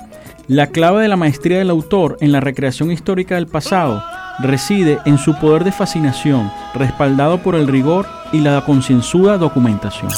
La 0.48 0.66
clave 0.66 1.02
de 1.02 1.08
la 1.08 1.16
maestría 1.16 1.58
del 1.58 1.70
autor 1.70 2.16
en 2.22 2.32
la 2.32 2.40
recreación 2.40 2.90
histórica 2.90 3.36
del 3.36 3.46
pasado 3.46 4.02
reside 4.40 4.98
en 5.04 5.18
su 5.18 5.38
poder 5.38 5.62
de 5.62 5.70
fascinación, 5.70 6.50
respaldado 6.74 7.38
por 7.38 7.54
el 7.54 7.68
rigor 7.68 8.04
y 8.32 8.40
la 8.40 8.64
concienzuda 8.64 9.38
documentación. 9.38 10.10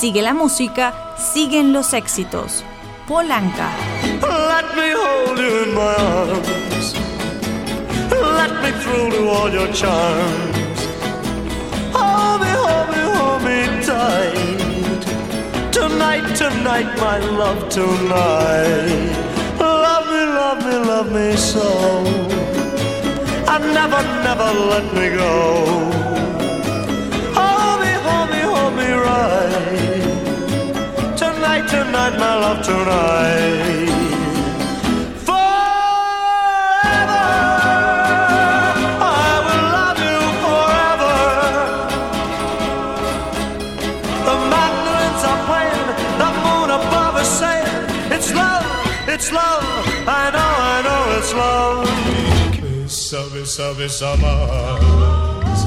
Sigue 0.00 0.22
la 0.22 0.32
música, 0.32 0.94
siguen 1.18 1.74
los 1.74 1.92
éxitos. 1.92 2.64
Polanca. 3.06 3.68
Let 4.22 4.74
me 4.74 4.94
hold 4.94 5.38
you 5.38 5.64
in 5.64 5.74
my 5.74 5.94
arms. 5.94 6.94
Let 8.10 8.62
me 8.62 8.70
thrill 8.80 9.10
to 9.10 9.28
all 9.28 9.52
your 9.52 9.70
charms. 9.74 10.80
Hold 11.92 12.40
me, 12.40 12.48
hold 12.48 12.88
me, 12.88 13.00
hold 13.12 13.42
me 13.42 13.84
tight. 13.84 15.02
Tonight, 15.70 16.34
tonight, 16.34 16.88
my 16.98 17.18
love, 17.18 17.68
tonight. 17.68 19.12
Love 19.58 20.06
me, 20.06 20.22
love 20.40 20.64
me, 20.64 20.76
love 20.88 21.12
me 21.12 21.36
so. 21.36 21.68
And 23.52 23.74
never, 23.74 24.02
never 24.24 24.50
let 24.70 24.94
me 24.94 25.10
go. 25.10 26.19
Hold 29.10 29.50
me 29.72 29.80
right. 29.80 31.16
Tonight, 31.16 31.68
tonight, 31.68 32.14
my 32.18 32.34
love, 32.42 32.64
tonight. 32.64 33.90
It's 49.12 49.32
love, 49.32 49.62
I 50.08 50.30
know, 50.30 50.52
I 50.72 50.80
know 50.86 51.18
it's 51.18 51.32
love. 51.34 51.84
Besa, 52.62 53.20
besa, 53.34 53.74
besa 53.76 54.16
más. 54.16 55.66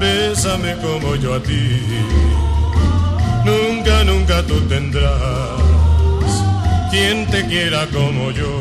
Bésame 0.00 0.74
como 0.80 1.14
yo 1.16 1.34
a 1.34 1.40
ti. 1.42 2.43
Nunca, 3.44 4.04
nunca 4.04 4.42
tú 4.42 4.60
tendrás 4.68 5.60
quien 6.90 7.26
te 7.26 7.46
quiera 7.46 7.86
como 7.88 8.30
yo. 8.30 8.52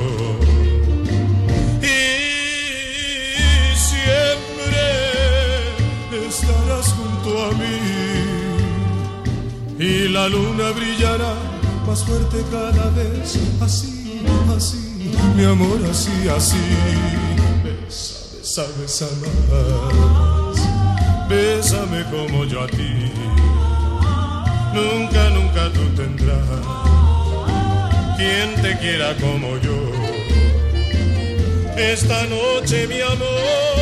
Y 1.82 3.76
siempre 3.76 4.84
estarás 6.28 6.88
junto 6.98 7.46
a 7.46 7.52
mí. 7.52 7.78
Y 9.80 10.08
la 10.10 10.28
luna 10.30 10.72
brillará 10.72 11.34
más 11.86 12.04
fuerte 12.04 12.44
cada 12.52 12.90
vez 12.92 13.38
así 13.62 14.04
así, 14.56 15.12
mi 15.36 15.46
amor, 15.46 15.80
así, 15.90 16.12
así. 16.30 16.58
Besa, 17.64 18.20
besa, 18.38 18.64
besa 18.80 19.08
más. 19.50 20.58
Bésame 21.30 22.04
como 22.12 22.46
yo 22.46 22.62
a 22.62 22.68
ti. 22.68 23.12
Nunca, 24.74 25.30
nunca 25.30 25.70
tú 25.72 25.84
tendrás 25.96 26.40
quien 28.18 28.62
te 28.62 28.78
quiera 28.80 29.16
como 29.18 29.58
yo. 29.58 29.78
Esta 31.78 32.26
noche, 32.26 32.88
mi 32.88 33.02
amor, 33.02 33.73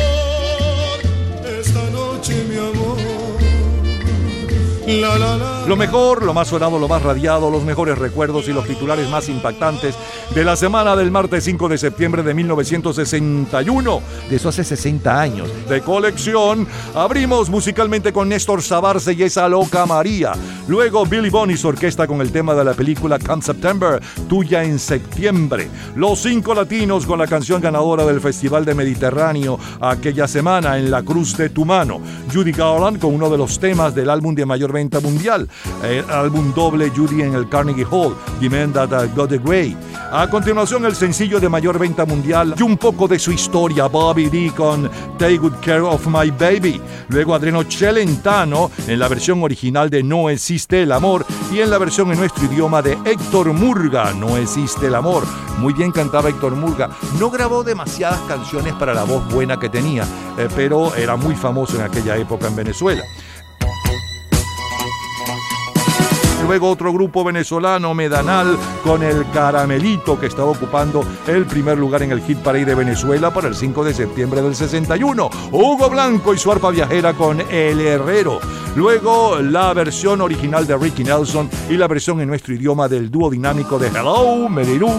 Lo 4.84 5.76
mejor, 5.76 6.24
lo 6.24 6.34
más 6.34 6.48
sonado, 6.48 6.78
lo 6.78 6.88
más 6.88 7.02
radiado, 7.02 7.50
los 7.50 7.62
mejores 7.62 7.96
recuerdos 7.96 8.48
y 8.48 8.52
los 8.52 8.66
titulares 8.66 9.08
más 9.08 9.28
impactantes 9.28 9.94
de 10.34 10.44
la 10.44 10.56
semana 10.56 10.96
del 10.96 11.12
martes 11.12 11.44
5 11.44 11.68
de 11.68 11.78
septiembre 11.78 12.22
de 12.24 12.34
1961. 12.34 14.02
De 14.28 14.36
eso 14.36 14.48
hace 14.48 14.64
60 14.64 15.20
años. 15.20 15.48
De 15.68 15.82
colección, 15.82 16.66
abrimos 16.94 17.48
musicalmente 17.48 18.12
con 18.12 18.28
Néstor 18.28 18.60
Sabarce 18.60 19.12
y 19.12 19.22
esa 19.22 19.48
loca 19.48 19.86
María. 19.86 20.32
Luego 20.66 21.06
Billy 21.06 21.30
Bonnie 21.30 21.56
su 21.56 21.68
orquesta 21.68 22.08
con 22.08 22.20
el 22.20 22.32
tema 22.32 22.54
de 22.54 22.64
la 22.64 22.74
película 22.74 23.20
Come 23.20 23.42
September, 23.42 24.02
tuya 24.28 24.64
en 24.64 24.80
septiembre. 24.80 25.68
Los 25.94 26.22
cinco 26.22 26.54
latinos 26.54 27.06
con 27.06 27.20
la 27.20 27.28
canción 27.28 27.60
ganadora 27.60 28.04
del 28.04 28.20
Festival 28.20 28.64
de 28.64 28.74
Mediterráneo 28.74 29.58
aquella 29.80 30.26
semana 30.26 30.76
en 30.78 30.90
La 30.90 31.02
Cruz 31.02 31.36
de 31.36 31.50
tu 31.50 31.64
Mano. 31.64 32.00
Judy 32.32 32.52
Garland 32.52 32.98
con 32.98 33.14
uno 33.14 33.30
de 33.30 33.38
los 33.38 33.60
temas 33.60 33.94
del 33.94 34.10
álbum 34.10 34.34
de 34.34 34.44
mayor 34.44 34.71
venta 34.72 35.00
mundial, 35.00 35.48
el 35.84 36.08
álbum 36.10 36.52
doble 36.54 36.90
Judy 36.90 37.22
en 37.22 37.34
el 37.34 37.48
Carnegie 37.48 37.86
Hall, 37.88 38.16
The 38.40 38.50
Man 38.50 38.72
That 38.72 39.14
Got 39.14 39.32
Away. 39.32 39.76
A 40.10 40.28
continuación 40.28 40.84
el 40.84 40.94
sencillo 40.94 41.40
de 41.40 41.48
mayor 41.48 41.78
venta 41.78 42.04
mundial 42.04 42.54
y 42.58 42.62
un 42.62 42.76
poco 42.76 43.08
de 43.08 43.18
su 43.18 43.32
historia, 43.32 43.86
Bobby 43.86 44.28
D 44.28 44.52
con 44.56 44.90
Take 45.18 45.38
Good 45.38 45.54
Care 45.64 45.80
of 45.80 46.06
My 46.06 46.30
Baby. 46.30 46.80
Luego 47.08 47.34
Adreno 47.34 47.62
Celentano 47.62 48.70
en 48.86 48.98
la 48.98 49.08
versión 49.08 49.42
original 49.42 49.88
de 49.88 50.02
No 50.02 50.28
Existe 50.28 50.82
el 50.82 50.92
Amor 50.92 51.24
y 51.52 51.60
en 51.60 51.70
la 51.70 51.78
versión 51.78 52.10
en 52.12 52.18
nuestro 52.18 52.44
idioma 52.44 52.82
de 52.82 52.98
Héctor 53.04 53.52
Murga, 53.52 54.12
No 54.12 54.36
Existe 54.36 54.88
el 54.88 54.94
Amor. 54.94 55.24
Muy 55.58 55.72
bien 55.72 55.92
cantaba 55.92 56.28
Héctor 56.28 56.56
Murga. 56.56 56.90
No 57.18 57.30
grabó 57.30 57.62
demasiadas 57.62 58.20
canciones 58.28 58.74
para 58.74 58.94
la 58.94 59.04
voz 59.04 59.26
buena 59.32 59.58
que 59.58 59.68
tenía, 59.68 60.04
eh, 60.38 60.48
pero 60.54 60.94
era 60.94 61.16
muy 61.16 61.36
famoso 61.36 61.76
en 61.76 61.82
aquella 61.82 62.16
época 62.16 62.48
en 62.48 62.56
Venezuela. 62.56 63.02
Luego 66.46 66.68
otro 66.70 66.92
grupo 66.92 67.24
venezolano, 67.24 67.94
Medanal, 67.94 68.58
con 68.82 69.02
el 69.02 69.30
Caramelito, 69.30 70.18
que 70.18 70.26
estaba 70.26 70.50
ocupando 70.50 71.04
el 71.26 71.46
primer 71.46 71.78
lugar 71.78 72.02
en 72.02 72.12
el 72.12 72.20
Hit 72.20 72.38
Parade 72.38 72.64
de 72.64 72.74
Venezuela 72.74 73.32
para 73.32 73.48
el 73.48 73.54
5 73.54 73.84
de 73.84 73.94
septiembre 73.94 74.42
del 74.42 74.54
61. 74.54 75.30
Hugo 75.52 75.88
Blanco 75.88 76.34
y 76.34 76.38
su 76.38 76.50
arpa 76.50 76.70
viajera 76.70 77.14
con 77.14 77.40
El 77.40 77.80
Herrero. 77.80 78.40
Luego 78.74 79.38
la 79.40 79.72
versión 79.72 80.20
original 80.20 80.66
de 80.66 80.76
Ricky 80.76 81.04
Nelson 81.04 81.48
y 81.70 81.76
la 81.76 81.88
versión 81.88 82.20
en 82.20 82.28
nuestro 82.28 82.54
idioma 82.54 82.88
del 82.88 83.10
dúo 83.10 83.30
dinámico 83.30 83.78
de 83.78 83.88
Hello, 83.88 84.48
Medirú. 84.48 84.90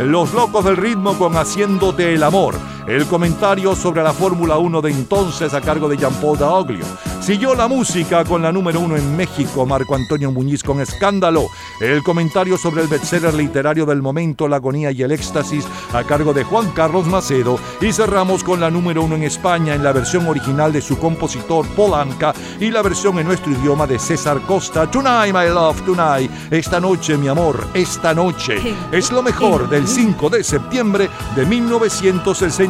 Los 0.00 0.32
Locos 0.34 0.64
del 0.64 0.76
Ritmo 0.76 1.16
con 1.18 1.36
Haciéndote 1.36 2.14
el 2.14 2.22
Amor. 2.22 2.54
El 2.86 3.04
comentario 3.06 3.74
sobre 3.74 4.00
la 4.04 4.12
Fórmula 4.12 4.58
1 4.58 4.80
de 4.80 4.92
entonces 4.92 5.52
a 5.54 5.60
cargo 5.60 5.88
de 5.88 5.96
Jean-Paul 5.96 6.38
Daoglio. 6.38 6.84
Siguió 7.20 7.56
la 7.56 7.66
música 7.66 8.24
con 8.24 8.42
la 8.42 8.52
número 8.52 8.78
uno 8.78 8.96
en 8.96 9.16
México, 9.16 9.66
Marco 9.66 9.96
Antonio 9.96 10.30
Muñiz 10.30 10.62
con 10.62 10.80
Escándalo. 10.80 11.48
El 11.80 12.04
comentario 12.04 12.56
sobre 12.56 12.82
el 12.82 12.88
bestseller 12.88 13.34
literario 13.34 13.86
del 13.86 14.02
momento, 14.02 14.46
La 14.46 14.56
agonía 14.56 14.92
y 14.92 15.02
el 15.02 15.10
éxtasis, 15.10 15.66
a 15.92 16.04
cargo 16.04 16.32
de 16.32 16.44
Juan 16.44 16.70
Carlos 16.70 17.06
Macedo. 17.06 17.58
Y 17.80 17.92
cerramos 17.92 18.44
con 18.44 18.60
la 18.60 18.70
número 18.70 19.02
uno 19.02 19.16
en 19.16 19.24
España 19.24 19.74
en 19.74 19.82
la 19.82 19.92
versión 19.92 20.28
original 20.28 20.72
de 20.72 20.80
su 20.80 20.96
compositor 20.96 21.66
Polanca 21.74 22.32
y 22.60 22.70
la 22.70 22.82
versión 22.82 23.18
en 23.18 23.26
nuestro 23.26 23.50
idioma 23.50 23.88
de 23.88 23.98
César 23.98 24.40
Costa. 24.42 24.88
Tonight, 24.88 25.34
my 25.34 25.48
love, 25.48 25.82
tonight. 25.82 26.30
Esta 26.52 26.78
noche, 26.78 27.16
mi 27.16 27.26
amor, 27.26 27.66
esta 27.74 28.14
noche. 28.14 28.76
Es 28.92 29.10
lo 29.10 29.24
mejor 29.24 29.68
del 29.68 29.88
5 29.88 30.30
de 30.30 30.44
septiembre 30.44 31.10
de 31.34 31.44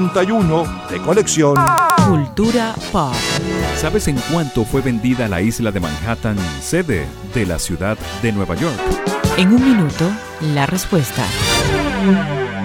1961 0.06 0.88
de 0.90 1.00
colección. 1.00 1.56
Cultura 2.08 2.74
pop. 2.92 3.12
¿Sabes 3.76 4.08
en 4.08 4.16
cuánto 4.30 4.64
fue 4.64 4.80
vendida 4.80 5.28
la 5.28 5.40
isla 5.40 5.72
de 5.72 5.80
Manhattan, 5.80 6.36
sede 6.60 7.06
de 7.34 7.46
la 7.46 7.58
ciudad 7.58 7.98
de 8.22 8.32
Nueva 8.32 8.54
York? 8.54 8.78
En 9.36 9.52
un 9.52 9.64
minuto, 9.64 10.10
la 10.54 10.66
respuesta. 10.66 11.24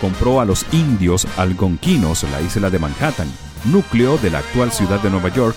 compró 0.00 0.40
a 0.40 0.44
los 0.44 0.66
indios 0.72 1.26
algonquinos 1.36 2.24
la 2.24 2.40
isla 2.40 2.70
de 2.70 2.78
Manhattan, 2.78 3.28
núcleo 3.64 4.18
de 4.18 4.30
la 4.30 4.38
actual 4.38 4.72
ciudad 4.72 5.00
de 5.00 5.10
Nueva 5.10 5.28
York, 5.28 5.56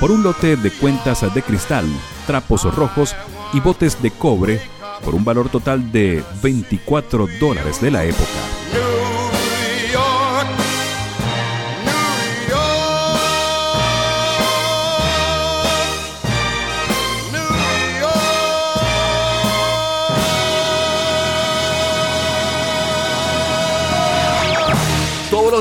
por 0.00 0.10
un 0.10 0.22
lote 0.22 0.56
de 0.56 0.70
cuentas 0.70 1.22
de 1.34 1.42
cristal, 1.42 1.86
trapos 2.26 2.62
rojos 2.74 3.16
y 3.52 3.60
botes 3.60 4.00
de 4.02 4.10
cobre 4.10 4.60
por 5.04 5.14
un 5.14 5.24
valor 5.24 5.48
total 5.48 5.90
de 5.92 6.22
24 6.42 7.26
dólares 7.40 7.80
de 7.80 7.90
la 7.90 8.04
época. 8.04 8.97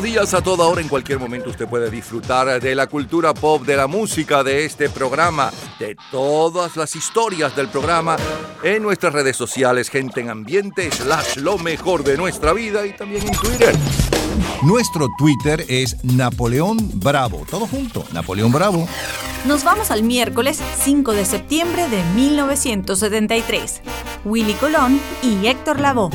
Días, 0.02 0.34
a 0.34 0.42
toda 0.42 0.66
hora, 0.66 0.82
en 0.82 0.88
cualquier 0.88 1.20
momento, 1.20 1.50
usted 1.50 1.68
puede 1.68 1.90
disfrutar 1.90 2.62
de 2.62 2.76
la 2.76 2.88
cultura 2.88 3.34
pop, 3.34 3.64
de 3.64 3.78
la 3.78 3.88
música, 3.88 4.44
de 4.44 4.66
este 4.66 4.90
programa, 4.90 5.52
de 5.80 5.96
todas 6.12 6.76
las 6.76 6.96
historias 6.96 7.56
del 7.56 7.68
programa 7.68 8.18
en 8.64 8.84
nuestras 8.84 9.14
redes 9.14 9.38
sociales, 9.38 9.90
gente 9.90 10.22
en 10.22 10.30
ambiente, 10.30 10.92
slash 10.92 11.38
lo 11.38 11.58
mejor 11.58 12.04
de 12.04 12.18
nuestra 12.18 12.54
vida 12.54 12.86
y 12.86 12.94
también 12.94 13.28
en 13.28 13.34
Twitter. 13.34 13.76
Nuestro 14.64 15.08
Twitter 15.18 15.66
es 15.68 16.04
Napoleón 16.04 16.78
Bravo. 16.96 17.46
Todo 17.50 17.68
junto, 17.68 18.06
Napoleón 18.12 18.52
Bravo. 18.52 18.88
Nos 19.46 19.64
vamos 19.64 19.92
al 19.92 20.04
miércoles 20.04 20.60
5 20.84 21.14
de 21.14 21.26
septiembre 21.26 21.88
de 21.90 22.04
1973. 22.16 23.82
Willy 24.26 24.54
Colón 24.54 25.00
y 25.22 25.48
Héctor 25.48 25.80
Lavoe. 25.80 26.10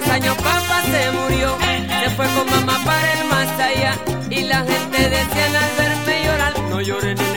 10 0.00 0.12
años 0.12 0.36
papá 0.36 0.82
se 0.90 1.10
murió, 1.12 1.56
se 2.02 2.10
fue 2.10 2.26
con 2.34 2.48
mamá 2.50 2.80
para 2.84 3.12
el 3.20 3.28
más 3.28 3.48
allá. 3.60 3.98
Y 4.30 4.42
la 4.42 4.58
gente 4.64 5.10
decía 5.10 5.46
al 5.46 5.76
verme 5.76 6.24
llorar, 6.24 6.60
no 6.70 6.80
llores 6.80 7.16
nene 7.18 7.29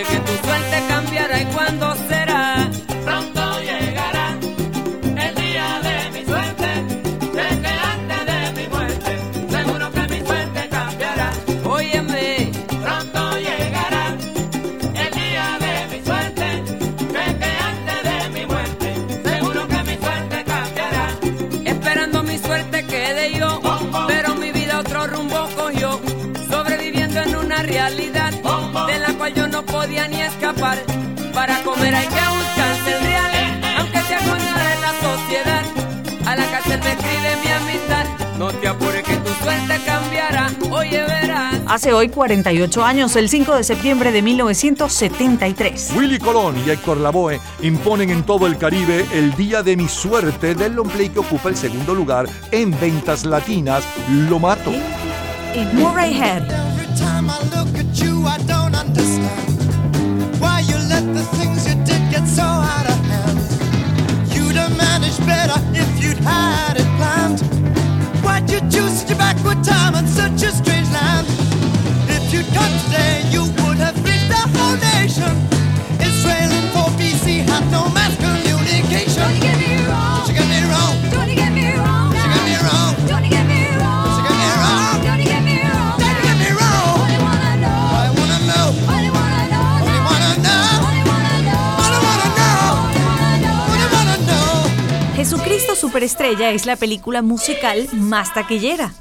podía 29.74 30.08
ni 30.08 30.22
escapar. 30.22 30.78
Para 31.34 31.62
comer 31.64 31.96
hay 31.96 32.06
que 32.06 32.14
buscarse 32.14 32.96
el 32.96 33.04
real, 33.04 33.62
aunque 33.80 34.02
sea 34.02 34.20
con 34.20 34.38
de 34.38 34.76
la 34.86 34.94
sociedad. 35.02 35.64
A 36.28 36.36
la 36.36 36.46
cárcel 36.46 36.80
me 36.84 36.92
escribe 36.92 37.36
mi 37.44 37.52
amistad, 37.52 38.06
no 38.38 38.52
te 38.52 38.68
apures 38.68 39.04
que 39.04 39.18
tu 39.18 39.30
suerte 39.44 39.82
cambiará, 39.84 40.52
oye 40.72 41.02
verás. 41.02 41.56
Hace 41.66 41.92
hoy 41.92 42.10
48 42.10 42.86
años, 42.86 43.16
el 43.16 43.30
5 43.30 43.56
de 43.56 43.64
septiembre 43.64 44.12
de 44.12 44.22
1973. 44.22 45.94
Willy 45.98 46.20
Colón 46.20 46.56
y 46.66 46.70
Héctor 46.70 46.98
Lavoe 46.98 47.42
imponen 47.62 48.12
en 48.12 48.24
todo 48.24 48.46
el 48.46 48.58
Caribe 48.58 49.06
el 49.12 49.36
Día 49.36 49.64
de 49.64 49.76
mi 49.76 49.90
Suerte 49.90 50.54
del 50.54 50.74
long 50.74 50.90
play 50.90 51.10
que 51.10 51.20
ocupa 51.20 51.50
el 51.50 51.58
segundo 51.58 51.96
lugar 51.96 52.28
en 52.52 52.80
ventas 52.80 53.26
latinas, 53.26 53.84
Lo 54.30 54.40
Mato. 54.40 54.72
En 55.56 55.76
Murray 55.76 56.16
Head. 56.16 56.73
Jesucristo 95.24 95.76
Superestrella 95.76 96.52
es 96.52 96.66
la 96.66 96.76
película 96.76 97.22
musical 97.22 97.88
más 97.94 98.34
taquillera. 98.34 98.92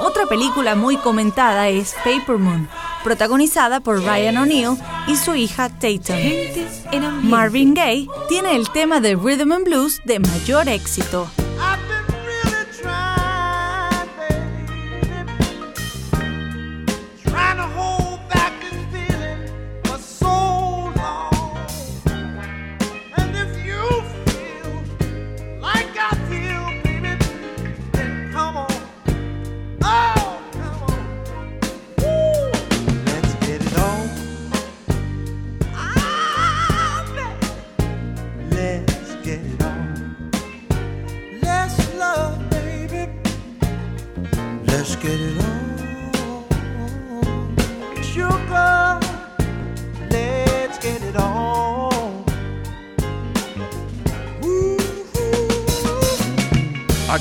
Otra 0.00 0.26
película 0.26 0.76
muy 0.76 0.96
comentada 0.96 1.68
es 1.68 1.96
Paper 2.04 2.38
Moon, 2.38 2.68
protagonizada 3.04 3.80
por 3.80 4.02
Ryan 4.02 4.38
O'Neill 4.38 4.76
y 5.06 5.16
su 5.16 5.36
hija 5.36 5.68
Tatum. 5.68 6.16
Marvin 7.22 7.74
Gaye 7.74 8.08
tiene 8.28 8.56
el 8.56 8.68
tema 8.70 9.00
de 9.00 9.14
Rhythm 9.14 9.52
and 9.52 9.64
Blues 9.64 10.00
de 10.04 10.18
mayor 10.18 10.68
éxito. 10.68 11.28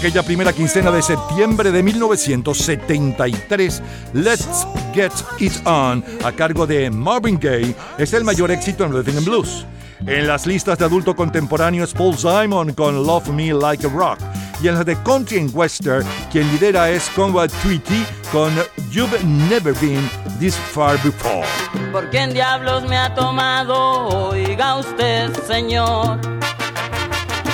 Aquella 0.03 0.23
primera 0.23 0.51
quincena 0.51 0.91
de 0.91 1.01
septiembre 1.01 1.71
de 1.71 1.81
1973, 1.81 3.81
Let's 4.11 4.67
Get 4.93 5.13
It 5.39 5.53
On, 5.65 6.03
a 6.25 6.31
cargo 6.33 6.67
de 6.67 6.91
Marvin 6.91 7.39
Gaye, 7.39 7.73
es 7.97 8.11
el 8.11 8.25
mayor 8.25 8.51
éxito 8.51 8.83
en 8.83 8.91
Rhythm 8.91 9.19
and 9.19 9.25
Blues. 9.25 9.65
En 10.05 10.27
las 10.27 10.45
listas 10.45 10.77
de 10.77 10.83
adulto 10.83 11.15
contemporáneo 11.15 11.85
es 11.85 11.93
Paul 11.93 12.17
Simon 12.17 12.73
con 12.73 13.07
Love 13.07 13.29
Me 13.29 13.53
Like 13.53 13.87
a 13.87 13.89
Rock. 13.89 14.19
Y 14.61 14.67
en 14.67 14.75
las 14.75 14.85
de 14.85 15.01
country 15.03 15.39
and 15.39 15.55
western, 15.55 16.05
quien 16.29 16.51
lidera 16.51 16.89
es 16.89 17.09
Conrad 17.15 17.49
Tweety 17.61 18.05
con 18.29 18.51
You've 18.91 19.23
Never 19.23 19.73
Been 19.75 20.09
This 20.37 20.57
Far 20.57 21.01
Before. 21.01 21.47
¿Por 21.93 22.09
qué 22.09 22.23
en 22.23 22.33
diablos 22.33 22.83
me 22.89 22.97
ha 22.97 23.15
tomado? 23.15 24.31
Oiga 24.31 24.75
usted, 24.75 25.33
señor. 25.47 26.19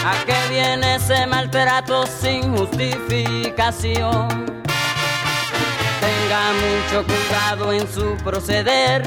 ¿A 0.06 0.14
qué 0.26 0.36
viene 0.50 0.96
ese 0.96 1.28
maltrato 1.28 2.06
sin 2.08 2.56
justificación? 2.56 4.28
Tenga 6.00 6.42
mucho 6.64 7.06
cuidado 7.06 7.74
en 7.74 7.88
su 7.92 8.16
proceder. 8.24 9.04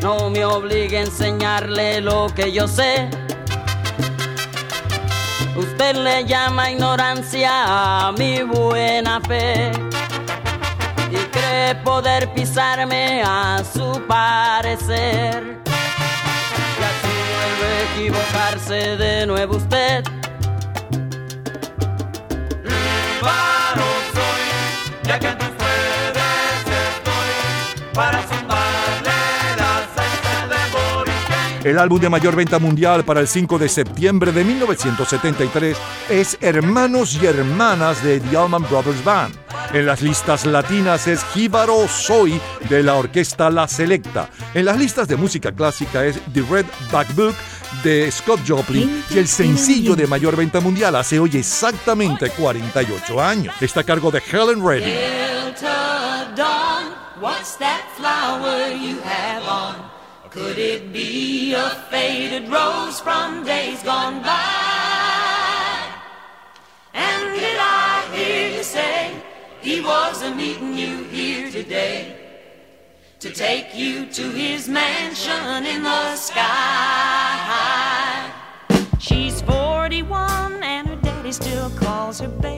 No 0.00 0.30
me 0.30 0.44
obligue 0.44 0.98
a 0.98 1.02
enseñarle 1.02 2.00
lo 2.00 2.28
que 2.34 2.50
yo 2.50 2.66
sé. 2.66 3.10
Usted 5.54 5.96
le 5.96 6.24
llama 6.24 6.70
ignorancia 6.70 8.06
a 8.06 8.12
mi 8.12 8.42
buena 8.42 9.20
fe 9.20 9.72
y 11.10 11.16
cree 11.32 11.74
poder 11.84 12.32
pisarme 12.32 13.22
a 13.24 13.62
su 13.64 14.00
parecer. 14.06 15.58
Equivocarse 17.98 18.96
de 18.96 19.26
nuevo 19.26 19.56
usted. 19.56 20.04
varón 23.20 24.02
soy, 24.14 25.04
ya 25.04 25.18
que 25.18 25.26
en 25.28 25.38
tus 25.38 25.48
redes 25.48 26.62
estoy 26.94 27.94
para 27.94 28.22
zumbarle 28.22 29.10
la 29.56 29.88
salsa 29.96 30.46
de 30.46 30.56
Boris 30.72 31.64
El 31.64 31.78
álbum 31.78 32.00
de 32.00 32.08
mayor 32.08 32.36
venta 32.36 32.58
mundial 32.60 33.04
para 33.04 33.20
el 33.20 33.26
5 33.26 33.58
de 33.58 33.68
septiembre 33.68 34.30
de 34.30 34.44
1973 34.44 35.76
es 36.08 36.38
Hermanos 36.40 37.18
y 37.20 37.26
Hermanas 37.26 38.02
de 38.04 38.20
The 38.20 38.36
Allman 38.36 38.62
Brothers 38.70 39.02
Band. 39.04 39.34
En 39.72 39.84
las 39.84 40.00
listas 40.00 40.46
latinas 40.46 41.06
es 41.08 41.22
Jíbaro 41.34 41.86
Soy 41.88 42.40
de 42.70 42.82
la 42.82 42.94
orquesta 42.94 43.50
La 43.50 43.68
Selecta. 43.68 44.30
En 44.54 44.64
las 44.64 44.78
listas 44.78 45.08
de 45.08 45.16
música 45.16 45.52
clásica 45.52 46.06
es 46.06 46.18
The 46.32 46.42
Red 46.48 46.64
Back 46.90 47.14
Book 47.14 47.34
de 47.82 48.10
Scott 48.10 48.40
Joplin 48.46 49.04
y 49.10 49.18
el 49.18 49.28
sencillo 49.28 49.94
de 49.94 50.06
mayor 50.06 50.36
venta 50.36 50.60
mundial 50.60 50.96
hace 50.96 51.18
hoy 51.18 51.36
exactamente 51.36 52.30
48 52.30 53.20
años. 53.20 53.54
Está 53.60 53.80
a 53.80 53.84
cargo 53.84 54.10
de 54.10 54.20
Helen 54.20 54.64
Reddy. 54.66 54.92
What's 57.20 57.56
that 57.56 57.82
flower 57.96 58.68
you 58.70 59.00
have 59.00 59.42
on? 59.42 59.90
Could 60.30 60.56
it 60.56 60.92
be 60.92 61.52
a 61.52 61.70
faded 61.90 62.48
rose 62.48 63.00
from 63.00 63.44
days 63.44 63.82
gone 63.82 64.22
by? 64.22 65.88
And 66.94 67.34
did 67.34 67.56
I 67.58 68.08
hear 68.14 68.56
you 68.56 68.62
say 68.62 69.20
he 69.60 69.80
wasn't 69.80 70.36
meeting 70.36 70.74
you 70.74 71.02
here 71.04 71.50
today 71.50 72.14
to 73.18 73.30
take 73.30 73.74
you 73.74 74.06
to 74.06 74.30
his 74.30 74.68
mansion 74.68 75.66
in 75.66 75.82
the 75.82 76.14
sky? 76.14 76.77
And 81.28 81.36
her 81.36 81.42
daddy 81.44 81.50
still 81.50 81.70
calls 81.70 82.20
her 82.20 82.28
baby. 82.28 82.57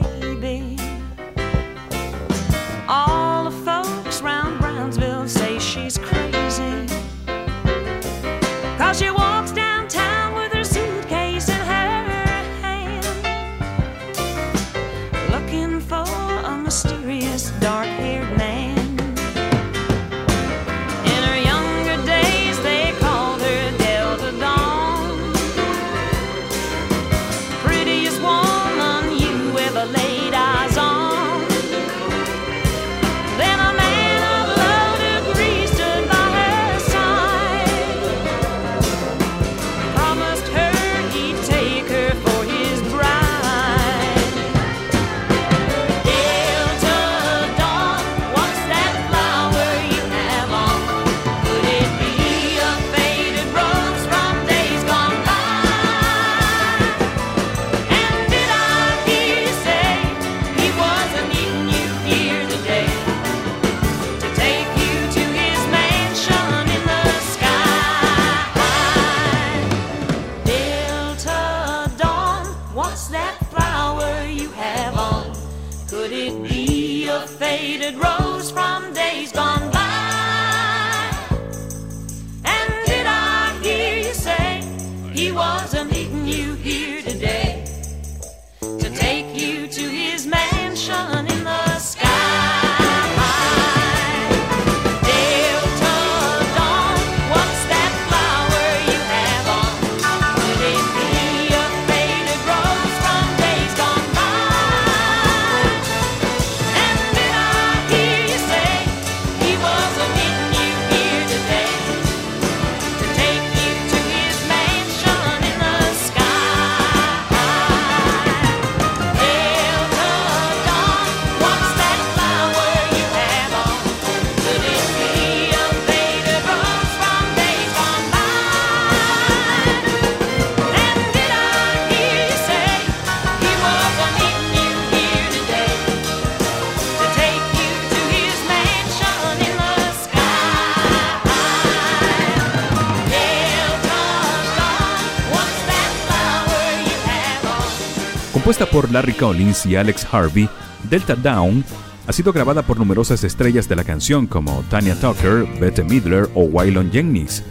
Compuesta 148.61 148.81
por 148.81 148.91
Larry 148.91 149.13
Collins 149.13 149.65
y 149.65 149.75
Alex 149.75 150.05
Harvey, 150.11 150.47
Delta 150.87 151.15
Down 151.15 151.65
ha 152.05 152.13
sido 152.13 152.31
grabada 152.31 152.61
por 152.61 152.77
numerosas 152.77 153.23
estrellas 153.23 153.67
de 153.67 153.75
la 153.75 153.83
canción 153.83 154.27
como 154.27 154.63
Tanya 154.69 154.93
Tucker, 154.93 155.47
Bette 155.59 155.83
Midler 155.83 156.29
o 156.35 156.43
Waylon 156.43 156.91
Jennings, 156.91 157.41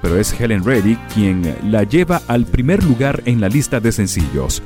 pero 0.00 0.16
es 0.16 0.32
Helen 0.38 0.64
Reddy 0.64 0.96
quien 1.12 1.56
la 1.64 1.82
lleva 1.82 2.22
al 2.28 2.46
primer 2.46 2.84
lugar 2.84 3.20
en 3.24 3.40
la 3.40 3.48
lista 3.48 3.80
de 3.80 3.90
sencillos. 3.90 4.62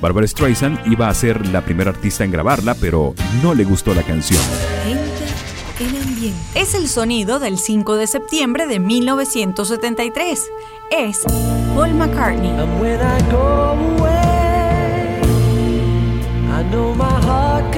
Barbara 0.00 0.26
Streisand 0.26 0.90
iba 0.90 1.08
a 1.08 1.14
ser 1.14 1.46
la 1.48 1.62
primera 1.62 1.90
artista 1.90 2.24
en 2.24 2.30
grabarla, 2.30 2.74
pero 2.74 3.14
no 3.42 3.54
le 3.54 3.64
gustó 3.64 3.92
la 3.94 4.02
canción. 4.02 4.40
El 4.86 5.96
ambiente. 6.00 6.38
Es 6.54 6.74
el 6.74 6.88
sonido 6.88 7.40
del 7.40 7.58
5 7.58 7.96
de 7.96 8.06
septiembre 8.06 8.66
de 8.66 8.78
1973. 8.78 10.40
Es 10.90 11.20
Paul 11.74 11.92
McCartney. 11.94 12.52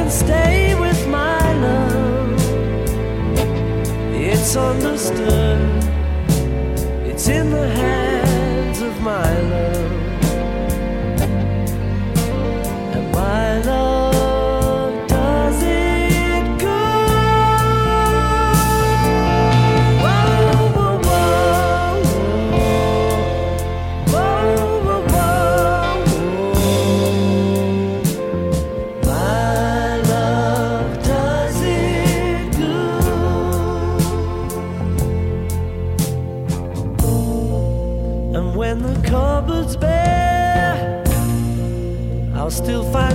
can 0.05 0.10
stay 0.10 0.74
with 0.74 1.08
my 1.08 1.52
love. 1.62 2.39
It's 4.12 4.55
understood, 4.55 5.83
it's 7.07 7.26
in 7.28 7.50
the 7.50 7.68
hands 7.68 8.83
of 8.83 9.00
my 9.00 9.41
love. 9.41 9.92
And 12.94 13.12
my 13.12 13.62
love. 13.62 14.03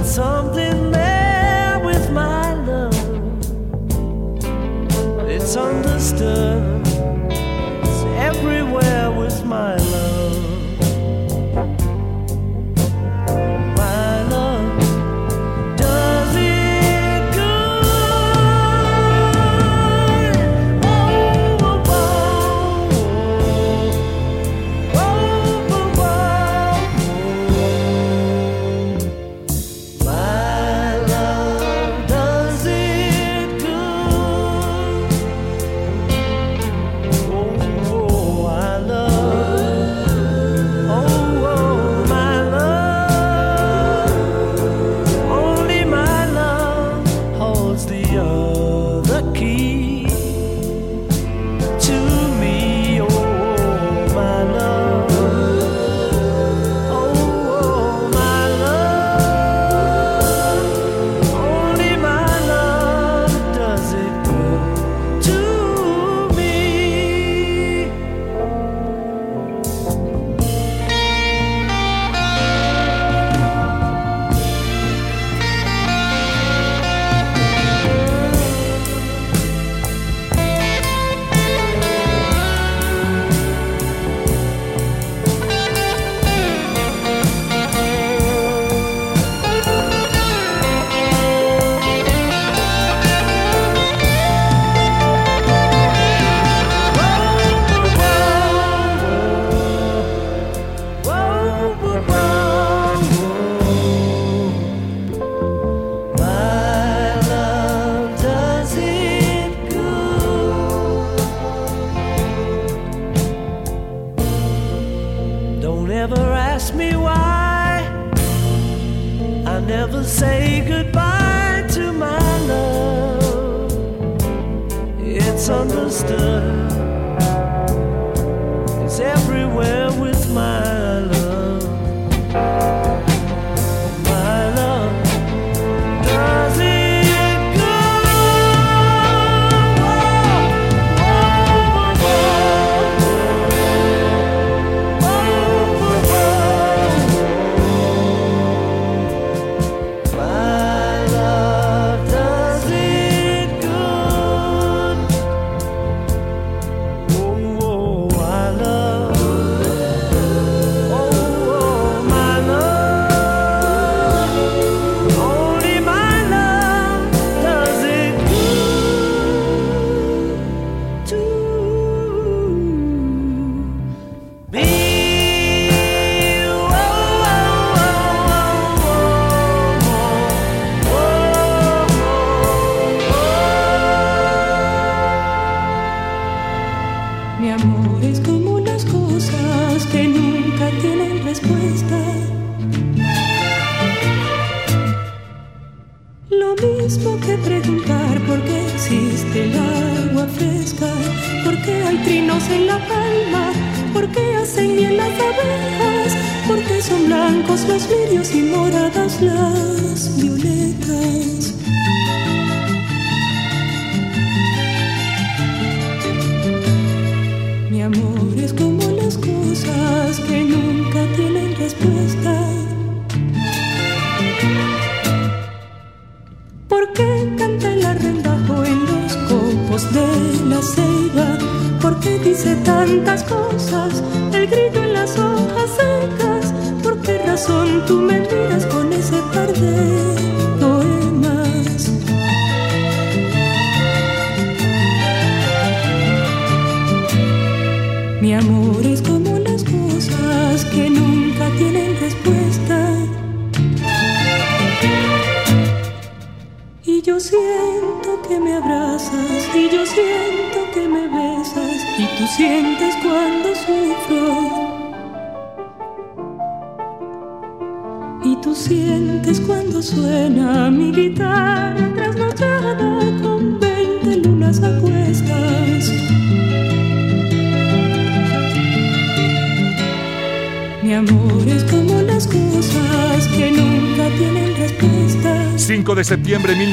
something 0.09 0.68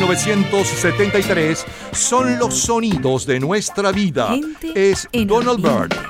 1973 0.07 1.65
son 1.93 2.39
los 2.39 2.55
sonidos 2.55 3.27
de 3.27 3.41
nuestra 3.41 3.91
vida. 3.91 4.37
Es 4.75 5.09
Donald 5.13 5.61
Bird. 5.61 6.06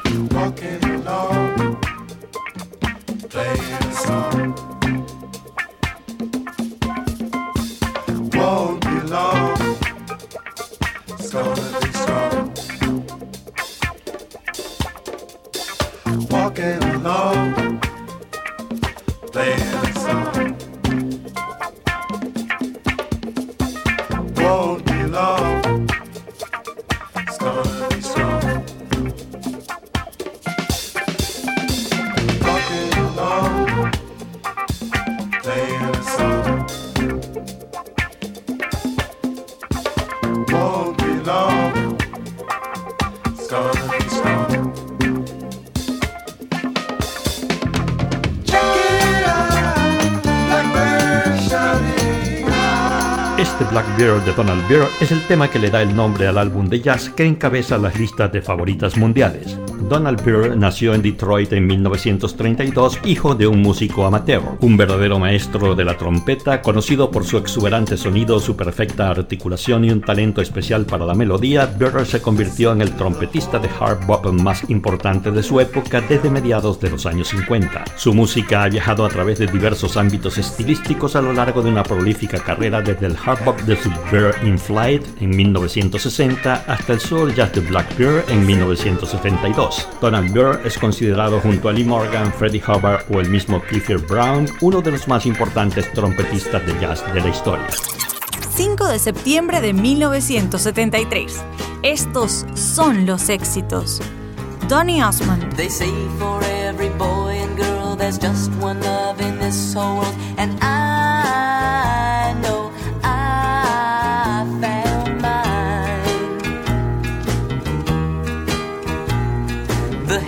Es 55.01 55.12
el 55.12 55.25
tema 55.28 55.49
que 55.49 55.61
le 55.61 55.70
da 55.70 55.81
el 55.81 55.95
nombre 55.95 56.27
al 56.27 56.39
álbum 56.39 56.69
de 56.69 56.81
jazz 56.81 57.09
que 57.11 57.25
encabeza 57.25 57.78
las 57.78 57.97
listas 57.97 58.33
de 58.33 58.43
favoritas 58.43 58.97
mundiales. 58.97 59.57
Donald 59.89 60.20
Byrd 60.24 60.56
nació 60.56 60.94
en 60.94 61.02
Detroit 61.02 61.52
en 61.52 61.65
1932, 61.65 62.98
hijo 63.05 63.36
de 63.36 63.47
un 63.47 63.62
músico 63.62 64.05
amateur, 64.05 64.42
un 64.60 64.76
verdadero 64.76 65.20
maestro 65.20 65.76
de 65.76 65.84
la 65.84 65.97
trompeta, 65.97 66.60
conocido 66.60 67.12
por 67.12 67.24
su 67.24 67.36
exuberante 67.36 67.97
sonido, 67.97 68.40
su 68.40 68.56
perfecta 68.56 69.10
articulación 69.10 69.84
y 69.84 69.90
un 69.90 70.00
talento 70.00 70.40
especial 70.40 70.86
para 70.86 71.06
la 71.06 71.15
melodía. 71.15 71.66
Byrd 71.66 72.05
se 72.05 72.20
convirtió 72.20 72.73
en 72.73 72.81
el 72.81 72.97
trompetista 72.97 73.60
de 73.60 73.68
hard 73.78 74.06
bop 74.06 74.26
más 74.32 74.68
importante 74.70 75.31
de 75.31 75.42
su 75.44 75.60
época 75.60 76.00
desde 76.00 76.31
mediados 76.31 76.81
de 76.81 76.90
los 76.90 77.06
años 77.06 77.28
50. 77.28 77.84
Su 77.97 78.12
música 78.12 78.65
ha 78.65 78.68
viajado 78.68 79.05
a 79.05 79.08
través 79.08 79.39
de 79.39 79.47
diversos 79.47 79.97
ámbitos 79.97 80.36
estilísticos 80.36 81.15
a 81.15 81.23
lo 81.23 81.32
largo 81.32 81.62
de 81.62 81.70
una 81.70 81.84
prolífica 81.84 82.39
carrera 82.39 82.82
desde 82.82 83.06
el 83.06 83.16
hard 83.24 83.44
bop 83.44 83.60
de 83.60 83.76
su 83.76 83.90
in 84.44 84.58
Flight 84.58 85.05
en 85.20 85.31
1960 85.31 86.65
hasta 86.66 86.92
el 86.92 86.98
soul 86.98 87.32
jazz 87.34 87.52
de 87.52 87.60
Blackbeard 87.60 88.28
en 88.31 88.44
1972. 88.44 89.75
Donald 90.00 90.32
Byrd 90.32 90.66
es 90.66 90.78
considerado 90.78 91.40
junto 91.40 91.68
a 91.68 91.72
Lee 91.72 91.84
Morgan, 91.84 92.32
Freddie 92.32 92.62
Hubbard 92.66 93.05
o 93.10 93.20
el 93.20 93.28
mismo 93.28 93.60
Clifford 93.60 94.06
Brown 94.06 94.46
uno 94.60 94.80
de 94.80 94.90
los 94.92 95.08
más 95.08 95.26
importantes 95.26 95.92
trompetistas 95.92 96.66
de 96.66 96.78
jazz 96.80 97.05
de 97.12 97.20
la 97.20 97.28
historia. 97.28 97.66
5 98.56 98.88
de 98.88 98.98
septiembre 98.98 99.60
de 99.60 99.72
1973. 99.72 101.44
Estos 101.82 102.46
son 102.55 103.06
los 103.06 103.28
éxitos. 103.28 104.00
Donny 104.68 105.02
Osmond, 105.02 105.55
They 105.56 105.68
say 105.68 105.92
for 106.18 106.42
every 106.42 106.88
boy 106.98 107.38
and 107.40 107.56
girl 107.56 107.96
there's 107.96 108.18
just 108.18 108.50
one 108.60 108.80
love 108.80 109.20
in 109.20 109.38
this 109.38 109.74
whole 109.74 109.98
world, 109.98 110.14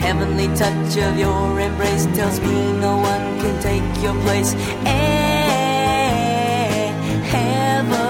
heavenly 0.08 0.48
touch 0.56 0.96
of 1.06 1.18
your 1.18 1.60
embrace 1.60 2.06
tells 2.16 2.40
me 2.40 2.56
no 2.86 2.96
one 2.96 3.24
can 3.40 3.54
take 3.60 3.88
your 4.02 4.14
place. 4.24 4.50
Eh, 4.86 5.18
Ever 7.30 7.94
in 7.94 8.07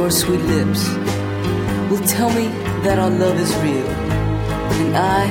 your 0.00 0.10
sweet 0.10 0.40
lips 0.54 0.88
will 1.90 2.04
tell 2.06 2.30
me 2.30 2.46
that 2.84 2.98
our 2.98 3.10
love 3.10 3.38
is 3.38 3.52
real. 3.56 3.88
And 4.80 4.96
I, 4.96 5.22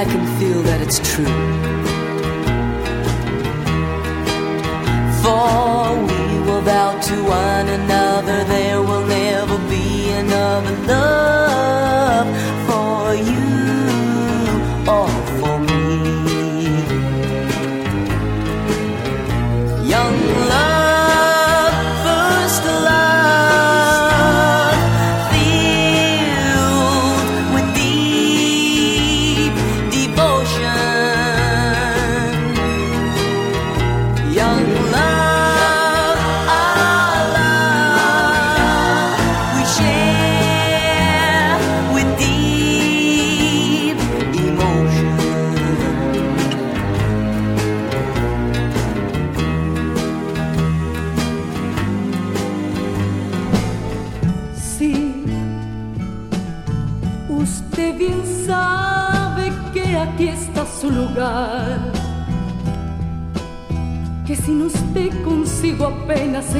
I 0.00 0.02
can 0.12 0.24
feel 0.38 0.60
that 0.68 0.80
it's 0.84 0.98
true. 1.10 1.36
For 5.22 5.86
we 6.10 6.22
will 6.46 6.62
vow 6.62 6.90
to 7.08 7.16
one 7.44 7.68
another 7.80 8.38
there 8.54 8.82
will 8.82 9.06
never 9.06 9.58
be 9.68 10.10
another 10.22 10.76
love 10.92 12.26
for 12.66 13.14
you 13.28 13.43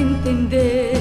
entender. 0.00 0.98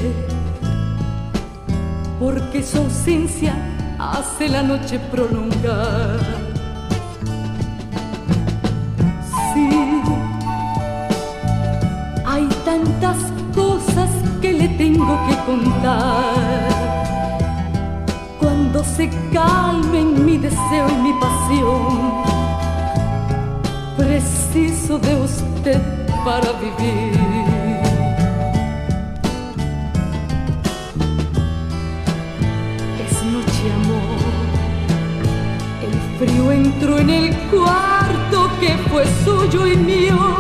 Porque 2.20 2.64
su 2.64 2.78
ausencia 2.78 3.54
hace 4.00 4.50
la 4.50 4.64
noche 4.64 5.00
prolongar. 5.12 6.20
Sí, 9.54 9.70
hay 12.26 12.48
tantas 12.66 13.18
cosas 13.54 14.10
que 14.42 14.54
le 14.54 14.68
tengo 14.70 15.20
que 15.28 15.36
contar. 15.46 16.70
Cuando 18.40 18.84
se 18.84 19.10
calmen 19.32 20.26
mi 20.26 20.38
deseo 20.38 20.88
y 20.90 20.96
mi 21.02 21.14
pasión, 21.20 22.24
preciso 23.98 24.98
de 25.00 25.16
usted 25.16 25.82
para 26.26 26.52
vivir. 26.54 27.23
En 37.04 37.10
el 37.10 37.36
cuarto 37.52 38.50
que 38.62 38.78
fue 38.90 39.04
suyo 39.26 39.68
y 39.68 39.76
mío 39.76 40.38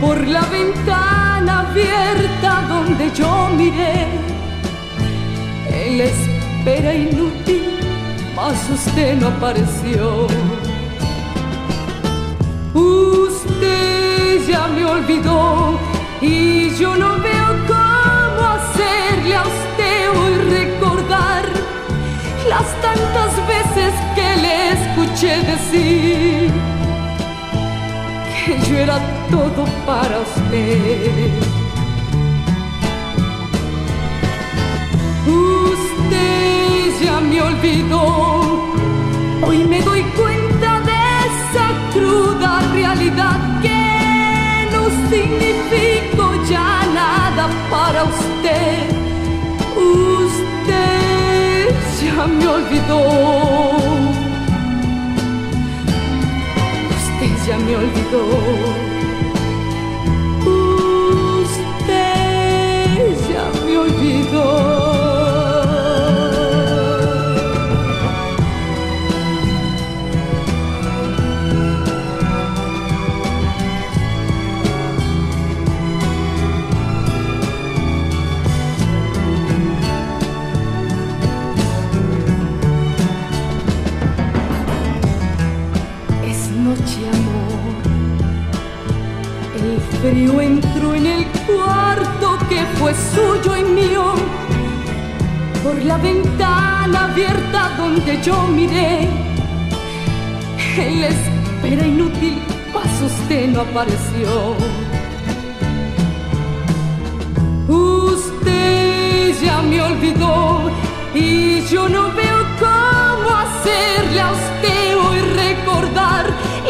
por 0.00 0.16
la 0.26 0.40
ventana 0.46 1.60
abierta 1.60 2.64
donde 2.68 3.10
yo 3.14 3.48
miré. 3.58 4.06
La 5.98 6.04
espera 6.04 6.94
inútil, 6.94 7.64
mas 8.36 8.58
usted 8.70 9.16
no 9.20 9.26
apareció. 9.28 10.28
Usted 12.72 14.48
ya 14.48 14.66
me 14.68 14.84
olvidó 14.84 15.78
y 16.22 16.70
yo 16.76 16.94
no 16.96 17.18
veo 17.18 17.50
cómo 17.66 18.42
hacerle 18.56 19.34
a 19.34 19.42
usted 19.42 19.96
hoy 20.16 20.34
recordar 20.58 21.59
las 22.48 22.66
tantas 22.80 23.36
veces 23.46 23.92
que 24.14 24.36
le 24.42 24.70
escuché 24.72 25.42
decir 25.42 26.50
que 28.44 28.58
yo 28.68 28.78
era 28.78 28.98
todo 29.30 29.64
para 29.86 30.20
usted. 30.20 31.30
Usted 35.26 37.04
ya 37.04 37.20
me 37.20 37.42
olvidó. 37.42 38.70
Hoy 39.46 39.64
me 39.64 39.80
doy 39.82 40.02
cuenta 40.20 40.80
de 40.80 40.98
esa 41.28 41.66
cruda 41.92 42.60
realidad 42.72 43.38
que 43.62 44.68
no 44.72 44.82
significo 45.10 46.24
ya 46.48 46.86
nada 46.94 47.48
para 47.70 48.04
usted. 48.04 49.09
Ya 52.02 52.26
me 52.26 52.46
olvidó. 52.46 53.00
Usted 56.96 57.34
ya 57.46 57.58
me 57.58 57.76
olvidó. 57.76 58.22
Usted 61.42 63.16
ya 63.30 63.44
me 63.66 63.72
olvidó. 63.76 64.69
Fue 92.90 92.94
suyo 93.14 93.56
y 93.56 93.64
mío. 93.64 94.14
Por 95.62 95.82
la 95.84 95.96
ventana 95.98 97.04
abierta 97.04 97.70
donde 97.76 98.20
yo 98.22 98.46
miré. 98.48 99.08
La 100.76 101.08
espera 101.08 101.86
inútil, 101.86 102.38
paso 102.72 103.06
usted 103.06 103.48
no 103.48 103.60
apareció. 103.60 104.56
Usted 107.68 109.34
ya 109.42 109.60
me 109.62 109.82
olvidó 109.82 110.70
y 111.14 111.60
yo 111.66 111.88
no 111.88 112.12
veo 112.12 112.38
cómo 112.58 113.28
hacerle 113.36 114.20
a 114.20 114.32
usted 114.32 114.96
hoy 114.96 115.18
recordar 115.44 116.24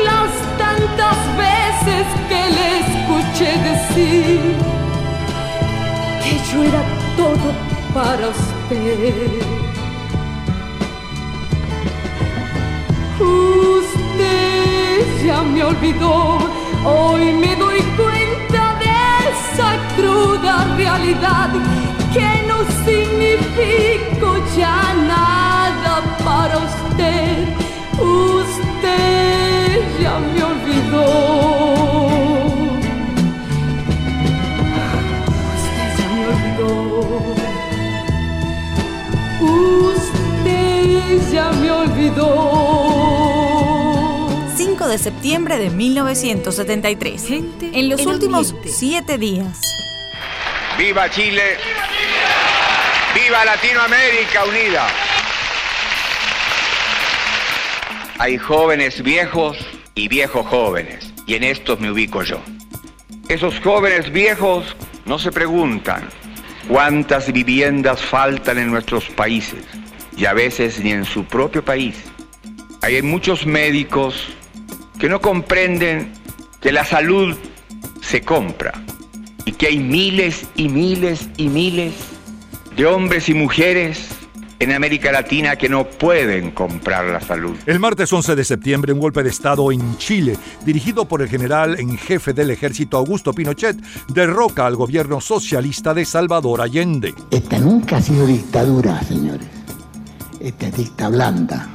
las 0.09 0.33
tantas 0.59 1.19
veces 1.47 2.07
que 2.29 2.41
le 2.57 2.67
escuché 2.81 3.51
decir 3.71 4.70
yo 6.53 6.65
era 6.65 6.83
todo 7.17 7.53
para 7.95 8.29
usted. 8.29 9.43
Usted 13.21 14.47
ya 15.27 15.43
me 15.43 15.63
olvidó, 15.65 16.39
hoy 16.85 17.33
me 17.35 17.55
doy 17.57 17.81
cuenta 17.97 18.79
de 18.83 18.91
esa 19.31 19.71
cruda 19.97 20.75
realidad 20.77 21.51
que 22.13 22.29
no 22.49 22.59
significo 22.85 24.27
ya 24.57 24.95
nada 25.07 26.03
para 26.25 26.57
usted. 26.59 27.49
Usted 27.99 29.83
ya 30.01 30.19
me 30.19 30.43
olvidó. 30.43 31.50
Usted 41.11 41.33
ya 41.33 41.51
me 41.53 41.71
olvidó. 41.73 42.29
5 44.57 44.89
de 44.89 44.99
septiembre 44.99 45.59
de 45.59 45.71
1973. 45.71 47.31
En 47.73 47.89
los 47.89 48.07
últimos 48.07 48.51
ambiente. 48.51 48.73
siete 48.73 49.19
días, 49.19 49.61
¡Viva 50.79 51.11
Chile! 51.11 51.57
¡Viva 53.15 53.45
Latinoamérica 53.45 54.45
unida! 54.45 54.87
Hay 58.19 58.39
jóvenes 58.39 59.03
viejos 59.03 59.59
y 59.97 60.07
viejos 60.07 60.47
jóvenes, 60.47 61.13
y 61.27 61.35
en 61.35 61.43
estos 61.43 61.81
me 61.81 61.91
ubico 61.91 62.23
yo. 62.23 62.41
Esos 63.29 63.59
jóvenes 63.61 64.13
viejos 64.13 64.77
no 65.07 65.19
se 65.19 65.33
preguntan 65.33 66.09
cuántas 66.69 67.33
viviendas 67.33 68.01
faltan 68.01 68.59
en 68.59 68.71
nuestros 68.71 69.07
países, 69.07 69.65
y 70.21 70.27
a 70.27 70.35
veces 70.35 70.85
ni 70.85 70.93
en 70.93 71.07
su 71.07 71.25
propio 71.25 71.65
país. 71.65 71.97
Hay 72.83 73.01
muchos 73.01 73.47
médicos 73.47 74.15
que 74.99 75.09
no 75.09 75.19
comprenden 75.21 76.13
que 76.61 76.73
la 76.73 76.85
salud 76.85 77.35
se 78.03 78.21
compra 78.21 78.73
y 79.47 79.53
que 79.53 79.69
hay 79.69 79.79
miles 79.79 80.47
y 80.57 80.69
miles 80.69 81.31
y 81.39 81.49
miles 81.49 81.95
de 82.77 82.85
hombres 82.85 83.31
y 83.31 83.35
mujeres 83.35 84.09
en 84.59 84.73
América 84.73 85.11
Latina 85.11 85.57
que 85.57 85.71
no 85.71 85.87
pueden 85.87 86.51
comprar 86.51 87.07
la 87.07 87.23
salud. 87.23 87.57
El 87.65 87.81
martes 87.81 88.13
11 88.13 88.37
de 88.37 88.45
septiembre, 88.45 88.93
un 88.93 89.01
golpe 89.01 89.23
de 89.23 89.31
Estado 89.31 89.73
en 89.73 89.97
Chile, 89.97 90.37
dirigido 90.67 91.07
por 91.07 91.23
el 91.23 91.31
general 91.31 91.81
en 91.81 91.97
jefe 91.97 92.35
del 92.35 92.51
ejército 92.51 92.99
Augusto 92.99 93.33
Pinochet, 93.33 93.79
derroca 94.09 94.67
al 94.67 94.77
gobierno 94.77 95.23
socialista 95.23 95.95
de 95.95 96.05
Salvador 96.05 96.61
Allende. 96.61 97.15
Esta 97.31 97.59
nunca 97.59 97.97
ha 97.97 98.03
sido 98.03 98.27
dictadura, 98.27 99.03
señores. 99.05 99.60
Esta 100.41 100.69
es 100.69 100.77
dicta 100.77 101.09
blanda. 101.09 101.69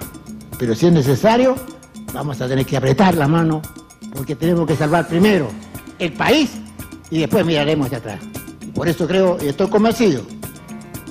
Pero 0.57 0.73
si 0.75 0.87
es 0.87 0.93
necesario, 0.93 1.55
vamos 2.13 2.41
a 2.41 2.47
tener 2.47 2.65
que 2.65 2.77
apretar 2.77 3.15
la 3.15 3.27
mano 3.27 3.61
porque 4.13 4.35
tenemos 4.35 4.65
que 4.67 4.75
salvar 4.75 5.07
primero 5.07 5.49
el 5.99 6.13
país 6.13 6.51
y 7.09 7.19
después 7.19 7.45
miraremos 7.45 7.87
hacia 7.87 7.97
atrás. 7.99 8.19
Por 8.73 8.87
eso 8.87 9.07
creo 9.07 9.37
y 9.41 9.47
estoy 9.47 9.69
convencido 9.69 10.23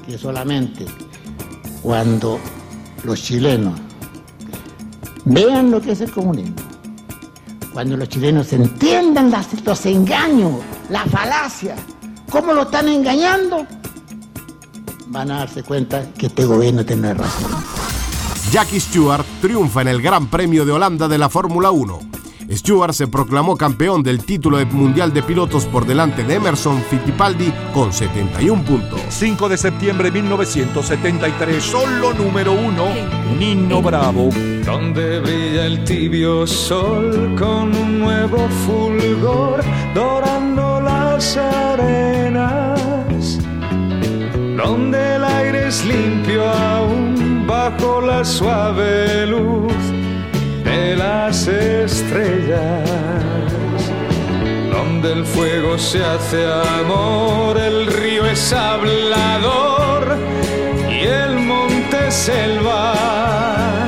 que 0.07 0.19
solamente 0.19 0.85
cuando 1.83 2.39
los 3.05 3.23
chilenos 3.23 3.79
vean 5.25 5.71
lo 5.71 5.81
que 5.81 5.93
es 5.93 6.01
el 6.01 6.11
comunismo, 6.11 6.57
cuando 7.73 7.97
los 7.97 8.09
chilenos 8.09 8.53
entiendan 8.53 9.31
las- 9.31 9.63
los 9.65 9.87
engaños, 9.87 10.53
la 10.91 11.05
falacia, 11.07 11.75
cómo 12.31 12.53
lo 12.53 12.63
están 12.63 12.89
engañando, 12.89 13.67
van 15.15 15.31
a 15.31 15.39
darse 15.39 15.63
cuenta 15.63 16.13
que 16.19 16.27
este 16.27 16.45
gobierno 16.45 16.85
tiene 16.85 17.15
razón. 17.15 17.51
Jackie 18.51 18.81
Stewart 18.81 19.25
triunfa 19.41 19.83
en 19.83 19.89
el 19.89 20.03
Gran 20.03 20.27
Premio 20.27 20.65
de 20.65 20.73
Holanda 20.73 21.09
de 21.09 21.19
la 21.19 21.29
Fórmula 21.29 21.71
1. 21.71 22.01
Stewart 22.51 22.93
se 22.93 23.07
proclamó 23.07 23.57
campeón 23.57 24.03
del 24.03 24.23
título 24.25 24.59
de 24.59 24.67
mundial 24.67 25.15
de 25.15 25.23
pilotos 25.23 25.65
por 25.67 25.87
delante 25.87 26.25
de 26.25 26.35
Emerson 26.35 26.83
Fittipaldi 26.91 27.53
con 27.73 27.93
71 27.93 28.65
puntos. 28.65 29.01
5 29.09 29.49
de 29.49 29.57
septiembre 29.57 30.11
de 30.11 30.21
1973, 30.21 31.63
solo 31.63 32.13
número 32.13 32.53
uno, 32.53 32.87
Nino 33.39 33.81
Bravo. 33.81 34.29
Donde 34.67 35.21
brilla 35.21 35.65
el 35.65 35.85
tibio 35.85 36.47
sol 36.47 37.35
con 37.39 37.75
un 37.75 38.01
nuevo 38.01 38.49
fulgor 38.67 39.65
dorando 39.95 40.81
las 40.81 41.37
arenas. 41.37 42.94
Donde 44.57 45.17
el 45.17 45.25
aire 45.25 45.69
es 45.69 45.85
limpio 45.85 46.49
aún 46.49 47.45
bajo 47.47 48.01
la 48.01 48.25
suave 48.25 49.27
luz 49.27 49.73
de 50.65 50.97
las 50.97 51.49
estrellas. 51.49 52.89
Donde 54.73 55.13
el 55.13 55.25
fuego 55.25 55.77
se 55.77 56.05
hace 56.05 56.47
amor, 56.81 57.59
el 57.59 57.87
río 57.87 58.25
es 58.27 58.53
hablador 58.53 60.17
y 60.89 61.05
el 61.05 61.39
monte 61.41 62.11
selva. 62.11 63.84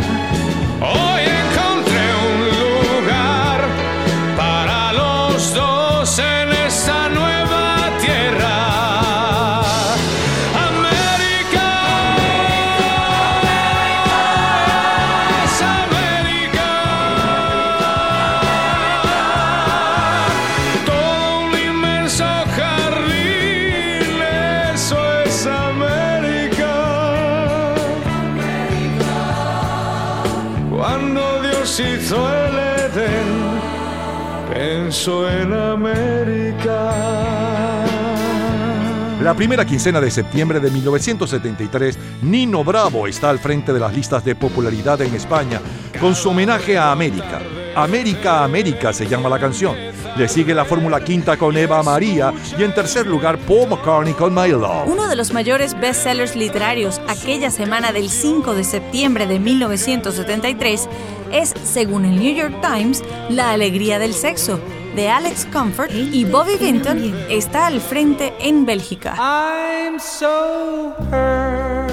La 39.26 39.34
primera 39.34 39.66
quincena 39.66 40.00
de 40.00 40.08
septiembre 40.08 40.60
de 40.60 40.70
1973, 40.70 41.98
Nino 42.22 42.62
Bravo 42.62 43.08
está 43.08 43.28
al 43.28 43.40
frente 43.40 43.72
de 43.72 43.80
las 43.80 43.92
listas 43.92 44.24
de 44.24 44.36
popularidad 44.36 45.02
en 45.02 45.12
España 45.16 45.60
con 46.00 46.14
su 46.14 46.28
homenaje 46.28 46.78
a 46.78 46.92
América. 46.92 47.40
América, 47.74 48.44
América 48.44 48.92
se 48.92 49.08
llama 49.08 49.28
la 49.28 49.40
canción. 49.40 49.74
Le 50.16 50.28
sigue 50.28 50.54
la 50.54 50.64
Fórmula 50.64 51.02
Quinta 51.02 51.36
con 51.36 51.56
Eva 51.56 51.82
María 51.82 52.32
y 52.56 52.62
en 52.62 52.72
tercer 52.72 53.08
lugar 53.08 53.36
Paul 53.38 53.68
McCartney 53.68 54.14
con 54.14 54.32
My 54.32 54.50
Love. 54.50 54.86
Uno 54.86 55.08
de 55.08 55.16
los 55.16 55.32
mayores 55.32 55.76
bestsellers 55.80 56.36
literarios 56.36 57.00
aquella 57.08 57.50
semana 57.50 57.90
del 57.90 58.10
5 58.10 58.54
de 58.54 58.62
septiembre 58.62 59.26
de 59.26 59.40
1973 59.40 60.88
es, 61.32 61.52
según 61.64 62.04
el 62.04 62.14
New 62.14 62.32
York 62.32 62.54
Times, 62.62 63.02
La 63.28 63.50
alegría 63.50 63.98
del 63.98 64.14
sexo, 64.14 64.60
de 64.96 65.08
Alex 65.10 65.46
Comfort 65.52 65.92
y 65.92 66.24
Bobby 66.24 66.56
Vinton 66.58 67.14
está 67.28 67.66
al 67.66 67.80
frente 67.80 68.32
en 68.40 68.64
Bélgica. 68.64 69.14
I'm 69.18 70.00
so 70.00 70.94
hurt 71.10 71.90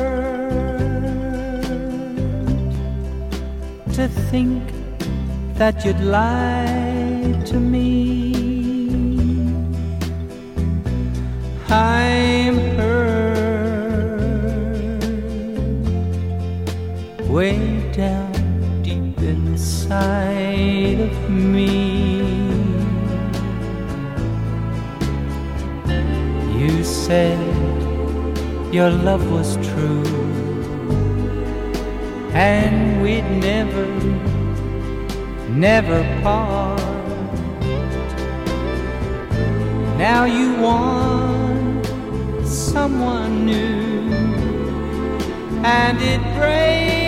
to 3.94 4.08
think 4.32 4.64
that 5.58 5.84
you'd 5.84 6.00
lie 6.00 7.36
to 7.46 7.60
me. 7.60 8.32
I'm 11.68 12.58
hurt 12.78 13.34
way 17.28 17.60
down 17.92 18.32
deep 18.82 19.20
inside 19.20 20.63
said 27.14 28.74
your 28.74 28.90
love 28.90 29.24
was 29.30 29.50
true 29.70 30.04
and 32.34 32.76
we'd 33.04 33.30
never, 33.50 33.86
never 35.68 36.00
part. 36.24 36.82
Now 40.06 40.22
you 40.38 40.48
want 40.68 41.86
someone 42.48 43.46
new, 43.46 44.12
and 45.64 45.98
it 46.14 46.22
breaks 46.36 47.03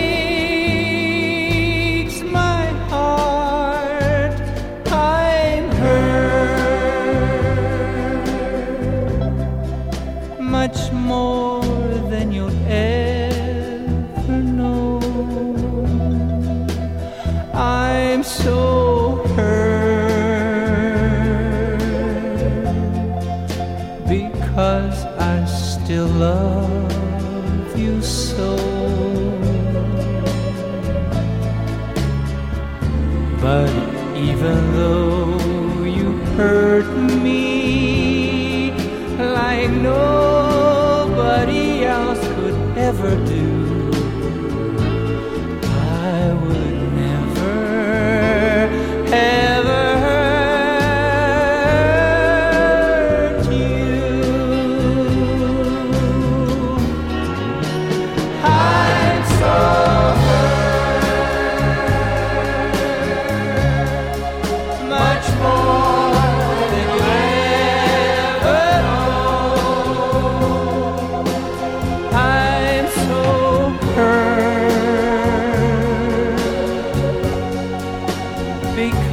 love 26.16 26.55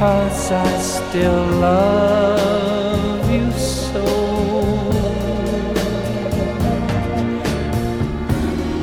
because 0.04 0.52
I 0.52 0.78
still 0.80 1.46
love 1.66 3.30
you 3.32 3.50
so. 3.52 4.04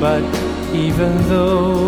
But 0.00 0.24
even 0.74 1.12
though 1.28 1.81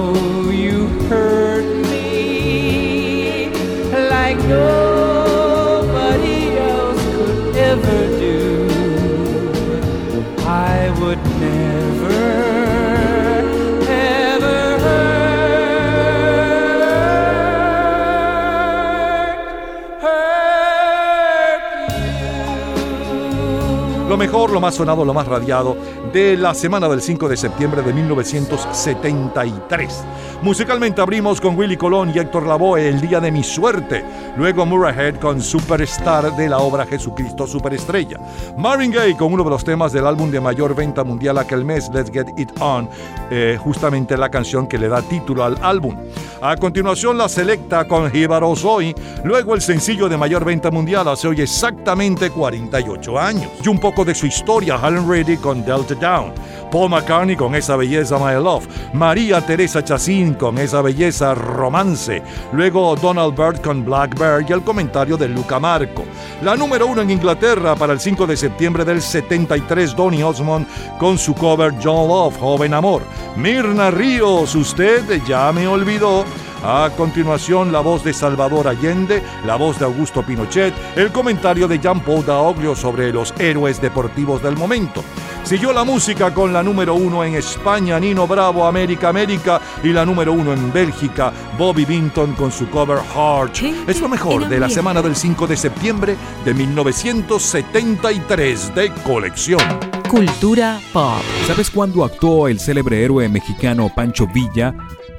lo 24.34 24.60
más 24.60 24.74
sonado, 24.74 25.04
lo 25.04 25.14
más 25.14 25.28
radiado 25.28 25.76
de 26.12 26.36
la 26.36 26.54
semana 26.54 26.88
del 26.88 27.00
5 27.00 27.28
de 27.28 27.36
septiembre 27.36 27.82
de 27.82 27.92
1973. 27.92 30.04
Musicalmente 30.42 31.00
abrimos 31.00 31.40
con 31.40 31.56
Willy 31.56 31.76
Colón 31.76 32.10
y 32.12 32.18
Héctor 32.18 32.44
Lavoe, 32.44 32.88
El 32.88 33.00
Día 33.00 33.20
de 33.20 33.30
mi 33.30 33.44
Suerte. 33.44 34.04
Luego 34.36 34.66
Murray 34.66 34.92
Head 34.92 35.20
con 35.20 35.40
Superstar 35.40 36.34
de 36.34 36.48
la 36.48 36.58
obra 36.58 36.84
Jesucristo 36.84 37.46
Superestrella. 37.46 38.18
Marvin 38.58 38.90
Gaye 38.90 39.16
con 39.16 39.32
uno 39.32 39.44
de 39.44 39.50
los 39.50 39.62
temas 39.62 39.92
del 39.92 40.04
álbum 40.04 40.32
de 40.32 40.40
mayor 40.40 40.74
venta 40.74 41.04
mundial 41.04 41.38
aquel 41.38 41.64
mes, 41.64 41.88
Let's 41.94 42.10
Get 42.10 42.36
It 42.36 42.50
On, 42.58 42.88
eh, 43.30 43.56
justamente 43.62 44.16
la 44.16 44.30
canción 44.30 44.66
que 44.66 44.78
le 44.78 44.88
da 44.88 45.00
título 45.00 45.44
al 45.44 45.56
álbum. 45.62 45.94
A 46.40 46.56
continuación 46.56 47.16
la 47.16 47.28
selecta 47.28 47.86
con 47.86 48.10
Jíbaro 48.10 48.54
Soy, 48.56 48.94
luego 49.24 49.54
el 49.54 49.60
sencillo 49.60 50.08
de 50.08 50.16
mayor 50.16 50.44
venta 50.44 50.70
mundial 50.70 51.08
hace 51.08 51.28
hoy 51.28 51.40
exactamente 51.40 52.30
48 52.30 53.18
años. 53.18 53.50
Y 53.64 53.68
un 53.68 53.78
poco 53.78 54.04
de 54.04 54.14
su 54.14 54.26
historia, 54.26 54.78
Helen 54.82 55.08
Reddy 55.08 55.36
con 55.36 55.64
Delta 55.64 55.94
Down, 55.94 56.32
Paul 56.70 56.90
McCartney 56.90 57.36
con 57.36 57.54
esa 57.54 57.76
belleza 57.76 58.18
My 58.18 58.34
Love, 58.34 58.66
María 58.92 59.40
Teresa 59.40 59.82
Chacín 59.82 60.34
con 60.34 60.58
esa 60.58 60.82
belleza 60.82 61.34
Romance, 61.34 62.22
luego 62.52 62.96
Donald 62.96 63.34
Byrd 63.34 63.60
con 63.60 63.84
Blackbird 63.84 64.48
y 64.48 64.52
el 64.52 64.62
comentario 64.62 65.16
de 65.16 65.28
Luca 65.28 65.58
Marco. 65.58 66.04
La 66.42 66.56
número 66.56 66.86
uno 66.86 67.02
en 67.02 67.10
Inglaterra 67.10 67.74
para 67.74 67.92
el 67.92 68.00
5 68.00 68.26
de 68.26 68.36
septiembre 68.36 68.84
del 68.84 69.00
73, 69.00 69.94
Donny 69.94 70.22
Osmond 70.22 70.66
con 70.98 71.18
su 71.18 71.34
cover 71.34 71.74
John 71.82 72.08
Love, 72.08 72.38
Joven 72.38 72.74
Amor. 72.74 73.02
Mirna 73.36 73.90
Ríos, 73.90 74.54
usted 74.54 75.22
ya 75.26 75.52
me 75.52 75.66
olvidó. 75.66 76.24
A 76.66 76.88
continuación, 76.96 77.72
la 77.72 77.80
voz 77.80 78.02
de 78.04 78.14
Salvador 78.14 78.68
Allende, 78.68 79.22
la 79.44 79.56
voz 79.56 79.78
de 79.78 79.84
Augusto 79.84 80.22
Pinochet, 80.22 80.72
el 80.96 81.12
comentario 81.12 81.68
de 81.68 81.78
Jean-Paul 81.78 82.24
Daoglio 82.24 82.74
sobre 82.74 83.12
los 83.12 83.34
héroes 83.38 83.82
deportivos 83.82 84.42
del 84.42 84.56
momento. 84.56 85.04
Siguió 85.42 85.74
la 85.74 85.84
música 85.84 86.32
con 86.32 86.54
la 86.54 86.62
número 86.62 86.94
uno 86.94 87.22
en 87.22 87.34
España, 87.34 88.00
Nino 88.00 88.26
Bravo, 88.26 88.66
América, 88.66 89.10
América, 89.10 89.60
y 89.82 89.88
la 89.88 90.06
número 90.06 90.32
uno 90.32 90.54
en 90.54 90.72
Bélgica, 90.72 91.34
Bobby 91.58 91.84
Vinton 91.84 92.32
con 92.32 92.50
su 92.50 92.70
cover 92.70 93.00
Heart. 93.14 93.58
Es 93.86 94.00
lo 94.00 94.08
mejor 94.08 94.48
de 94.48 94.58
la 94.58 94.70
semana 94.70 95.02
del 95.02 95.16
5 95.16 95.46
de 95.46 95.58
septiembre 95.58 96.16
de 96.46 96.54
1973 96.54 98.74
de 98.74 98.90
colección. 99.04 99.60
Cultura 100.08 100.80
pop. 100.94 101.20
¿Sabes 101.46 101.70
cuándo 101.70 102.04
actuó 102.04 102.48
el 102.48 102.58
célebre 102.58 103.04
héroe 103.04 103.28
mexicano 103.28 103.92
Pancho 103.94 104.26
Villa 104.26 104.74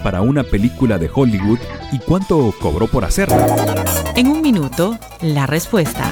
para 0.06 0.22
una 0.22 0.44
película 0.44 1.00
de 1.00 1.10
Hollywood 1.12 1.58
y 1.92 1.98
cuánto 1.98 2.54
cobró 2.62 2.86
por 2.86 3.04
hacerla? 3.06 3.48
En 4.16 4.28
un 4.28 4.40
minuto, 4.40 5.00
la 5.20 5.48
respuesta. 5.48 6.12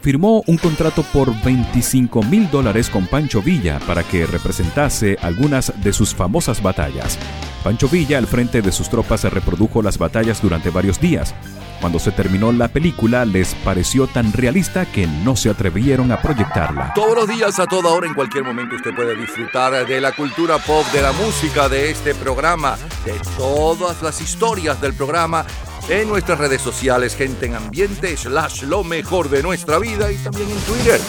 firmó 0.00 0.42
un 0.46 0.56
contrato 0.56 1.02
por 1.12 1.34
25 1.42 2.22
mil 2.22 2.50
dólares 2.50 2.88
con 2.88 3.06
Pancho 3.06 3.42
Villa 3.42 3.78
para 3.86 4.02
que 4.02 4.26
representase 4.26 5.16
algunas 5.22 5.72
de 5.82 5.92
sus 5.92 6.14
famosas 6.14 6.62
batallas. 6.62 7.18
Pancho 7.64 7.88
Villa, 7.88 8.18
al 8.18 8.26
frente 8.26 8.62
de 8.62 8.72
sus 8.72 8.88
tropas, 8.88 9.24
reprodujo 9.24 9.82
las 9.82 9.98
batallas 9.98 10.40
durante 10.40 10.70
varios 10.70 11.00
días. 11.00 11.34
Cuando 11.80 11.98
se 12.00 12.10
terminó 12.10 12.50
la 12.50 12.68
película, 12.68 13.24
les 13.24 13.54
pareció 13.54 14.08
tan 14.08 14.32
realista 14.32 14.84
que 14.84 15.06
no 15.06 15.36
se 15.36 15.50
atrevieron 15.50 16.10
a 16.10 16.20
proyectarla. 16.20 16.92
Todos 16.94 17.14
los 17.14 17.28
días, 17.28 17.58
a 17.60 17.66
toda 17.66 17.90
hora, 17.90 18.06
en 18.06 18.14
cualquier 18.14 18.44
momento, 18.44 18.74
usted 18.74 18.94
puede 18.94 19.14
disfrutar 19.14 19.86
de 19.86 20.00
la 20.00 20.12
cultura 20.12 20.58
pop, 20.58 20.84
de 20.92 21.02
la 21.02 21.12
música, 21.12 21.68
de 21.68 21.90
este 21.90 22.14
programa, 22.14 22.76
de 23.04 23.14
todas 23.36 24.02
las 24.02 24.20
historias 24.20 24.80
del 24.80 24.94
programa 24.94 25.44
en 25.88 26.08
nuestras 26.08 26.38
redes 26.38 26.60
sociales, 26.60 27.14
gente 27.14 27.46
en 27.46 27.54
ambiente, 27.54 28.16
slash 28.16 28.62
lo 28.64 28.82
mejor 28.82 29.30
de 29.30 29.42
nuestra 29.42 29.78
vida 29.78 30.10
y 30.10 30.16
también 30.16 30.50
en 30.50 30.58
Twitter. 30.60 31.00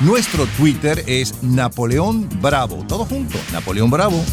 Nuestro 0.00 0.46
Twitter 0.56 1.04
es 1.06 1.42
Napoleón 1.42 2.28
Bravo. 2.40 2.84
Todo 2.88 3.04
junto, 3.04 3.38
Napoleón 3.52 3.90
Bravo. 3.90 4.24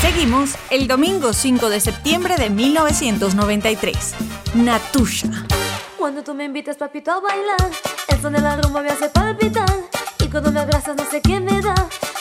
Seguimos 0.00 0.54
el 0.70 0.88
domingo 0.88 1.34
5 1.34 1.68
de 1.68 1.78
septiembre 1.78 2.36
de 2.36 2.48
1993. 2.48 4.14
Natusha. 4.54 5.28
Cuando 5.98 6.24
tú 6.24 6.32
me 6.32 6.44
invitas, 6.44 6.78
papito, 6.78 7.10
a 7.10 7.20
bailar, 7.20 7.70
el 8.08 8.22
son 8.22 8.32
de 8.32 8.40
la 8.40 8.56
rumba 8.56 8.80
me 8.80 8.88
hace 8.88 9.10
palpitar. 9.10 9.68
Y 10.18 10.28
cuando 10.28 10.52
me 10.52 10.60
abrazas, 10.60 10.96
no 10.96 11.04
sé 11.04 11.20
qué 11.20 11.38
me 11.38 11.60
da. 11.60 11.74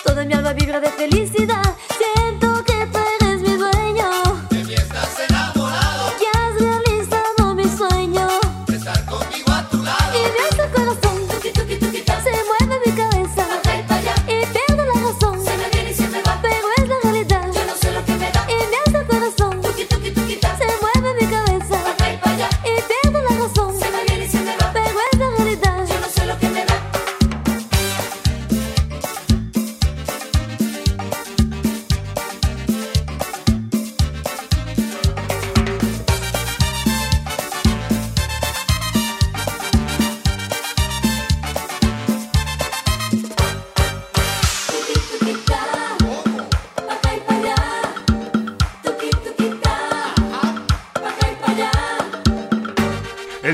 Toda 0.03 0.25
mi 0.25 0.33
alma 0.33 0.51
vibra 0.51 0.81
de 0.81 0.89
felicidad. 0.89 1.63
Siento 1.97 2.65
que 2.65 2.85
tú 2.87 2.99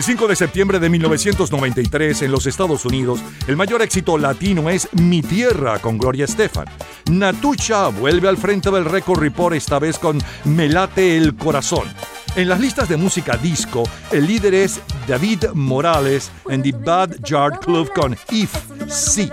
5 0.06 0.27
de 0.27 0.35
septiembre 0.35 0.80
de 0.80 0.88
1993 0.88 2.22
en 2.22 2.32
los 2.32 2.45
Estados 2.45 2.85
Unidos, 2.85 3.22
el 3.48 3.56
mayor 3.56 3.82
éxito 3.82 4.19
latino 4.19 4.69
es 4.69 4.88
Mi 4.93 5.24
Tierra 5.24 5.80
con 5.80 5.98
Gloria 5.98 6.25
Estefan. 6.25 6.67
Natucha 7.09 7.88
vuelve 7.88 8.30
al 8.30 8.38
frente 8.38 8.69
del 8.69 8.85
Record 8.85 9.19
Report 9.19 9.56
esta 9.56 9.80
vez 9.80 9.98
con 9.98 10.22
Me 10.43 10.69
late 10.69 11.17
el 11.17 11.35
corazón. 11.35 11.88
En 12.35 12.48
las 12.48 12.59
listas 12.59 12.88
de 12.88 12.98
música 12.98 13.35
disco, 13.35 13.82
el 14.11 14.27
líder 14.27 14.53
es 14.53 14.80
David 15.08 15.45
Morales 15.56 16.32
en 16.50 16.61
The 16.61 16.74
Bad 16.74 17.16
Yard 17.24 17.61
Club 17.61 17.92
con 17.92 18.16
If 18.30 18.53
Sí. 18.88 19.27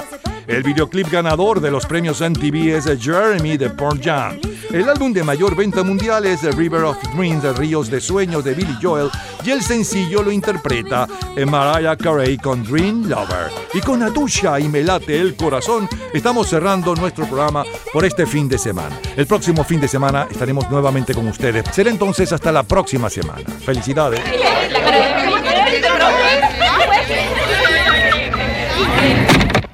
El 0.47 0.62
videoclip 0.62 1.10
ganador 1.10 1.60
de 1.60 1.70
los 1.70 1.84
premios 1.84 2.23
MTV 2.23 2.76
es 2.76 2.86
Jeremy 2.99 3.59
de 3.59 3.68
Pearl 3.68 4.01
Jam. 4.02 4.39
El 4.73 4.89
álbum 4.89 5.12
de 5.12 5.23
mayor 5.23 5.55
venta 5.55 5.83
mundial 5.83 6.25
es 6.25 6.41
The 6.41 6.51
River 6.52 6.84
of 6.84 6.97
Dreams, 7.15 7.42
de 7.42 7.52
Ríos 7.52 7.91
de 7.91 8.01
Sueños 8.01 8.42
de 8.42 8.55
Billy 8.55 8.75
Joel, 8.81 9.10
y 9.44 9.51
el 9.51 9.60
sencillo 9.60 10.23
lo 10.23 10.33
interpreta 10.33 11.07
Mariah 11.36 11.94
Carey 11.94 12.39
con 12.39 12.65
Dream 12.65 13.07
Lover. 13.07 13.51
Y 13.75 13.81
con 13.81 14.01
Natusha 14.01 14.59
y 14.60 14.70
Me 14.70 14.83
Late 14.83 15.20
el 15.20 15.36
Corazón, 15.36 15.86
estamos 16.15 16.49
cerrando 16.49 16.94
nuestro 16.94 17.26
programa 17.26 17.65
por 17.92 18.07
este 18.07 18.25
fin 18.25 18.49
de 18.49 18.57
semana. 18.57 18.99
El 19.15 19.26
próximo 19.26 19.62
fin 19.62 19.78
de 19.78 19.89
semana 19.89 20.26
estaremos 20.31 20.70
nuevamente 20.70 21.12
con 21.12 21.28
ustedes. 21.28 21.65
Será 21.70 21.91
entonces 21.91 22.33
hasta 22.33 22.51
la 22.51 22.62
próxima 22.62 23.10
semana. 23.10 23.44
Felicidades. 23.67 24.20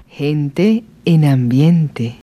Gente 0.09 0.83
en 1.05 1.25
ambiente. 1.25 2.17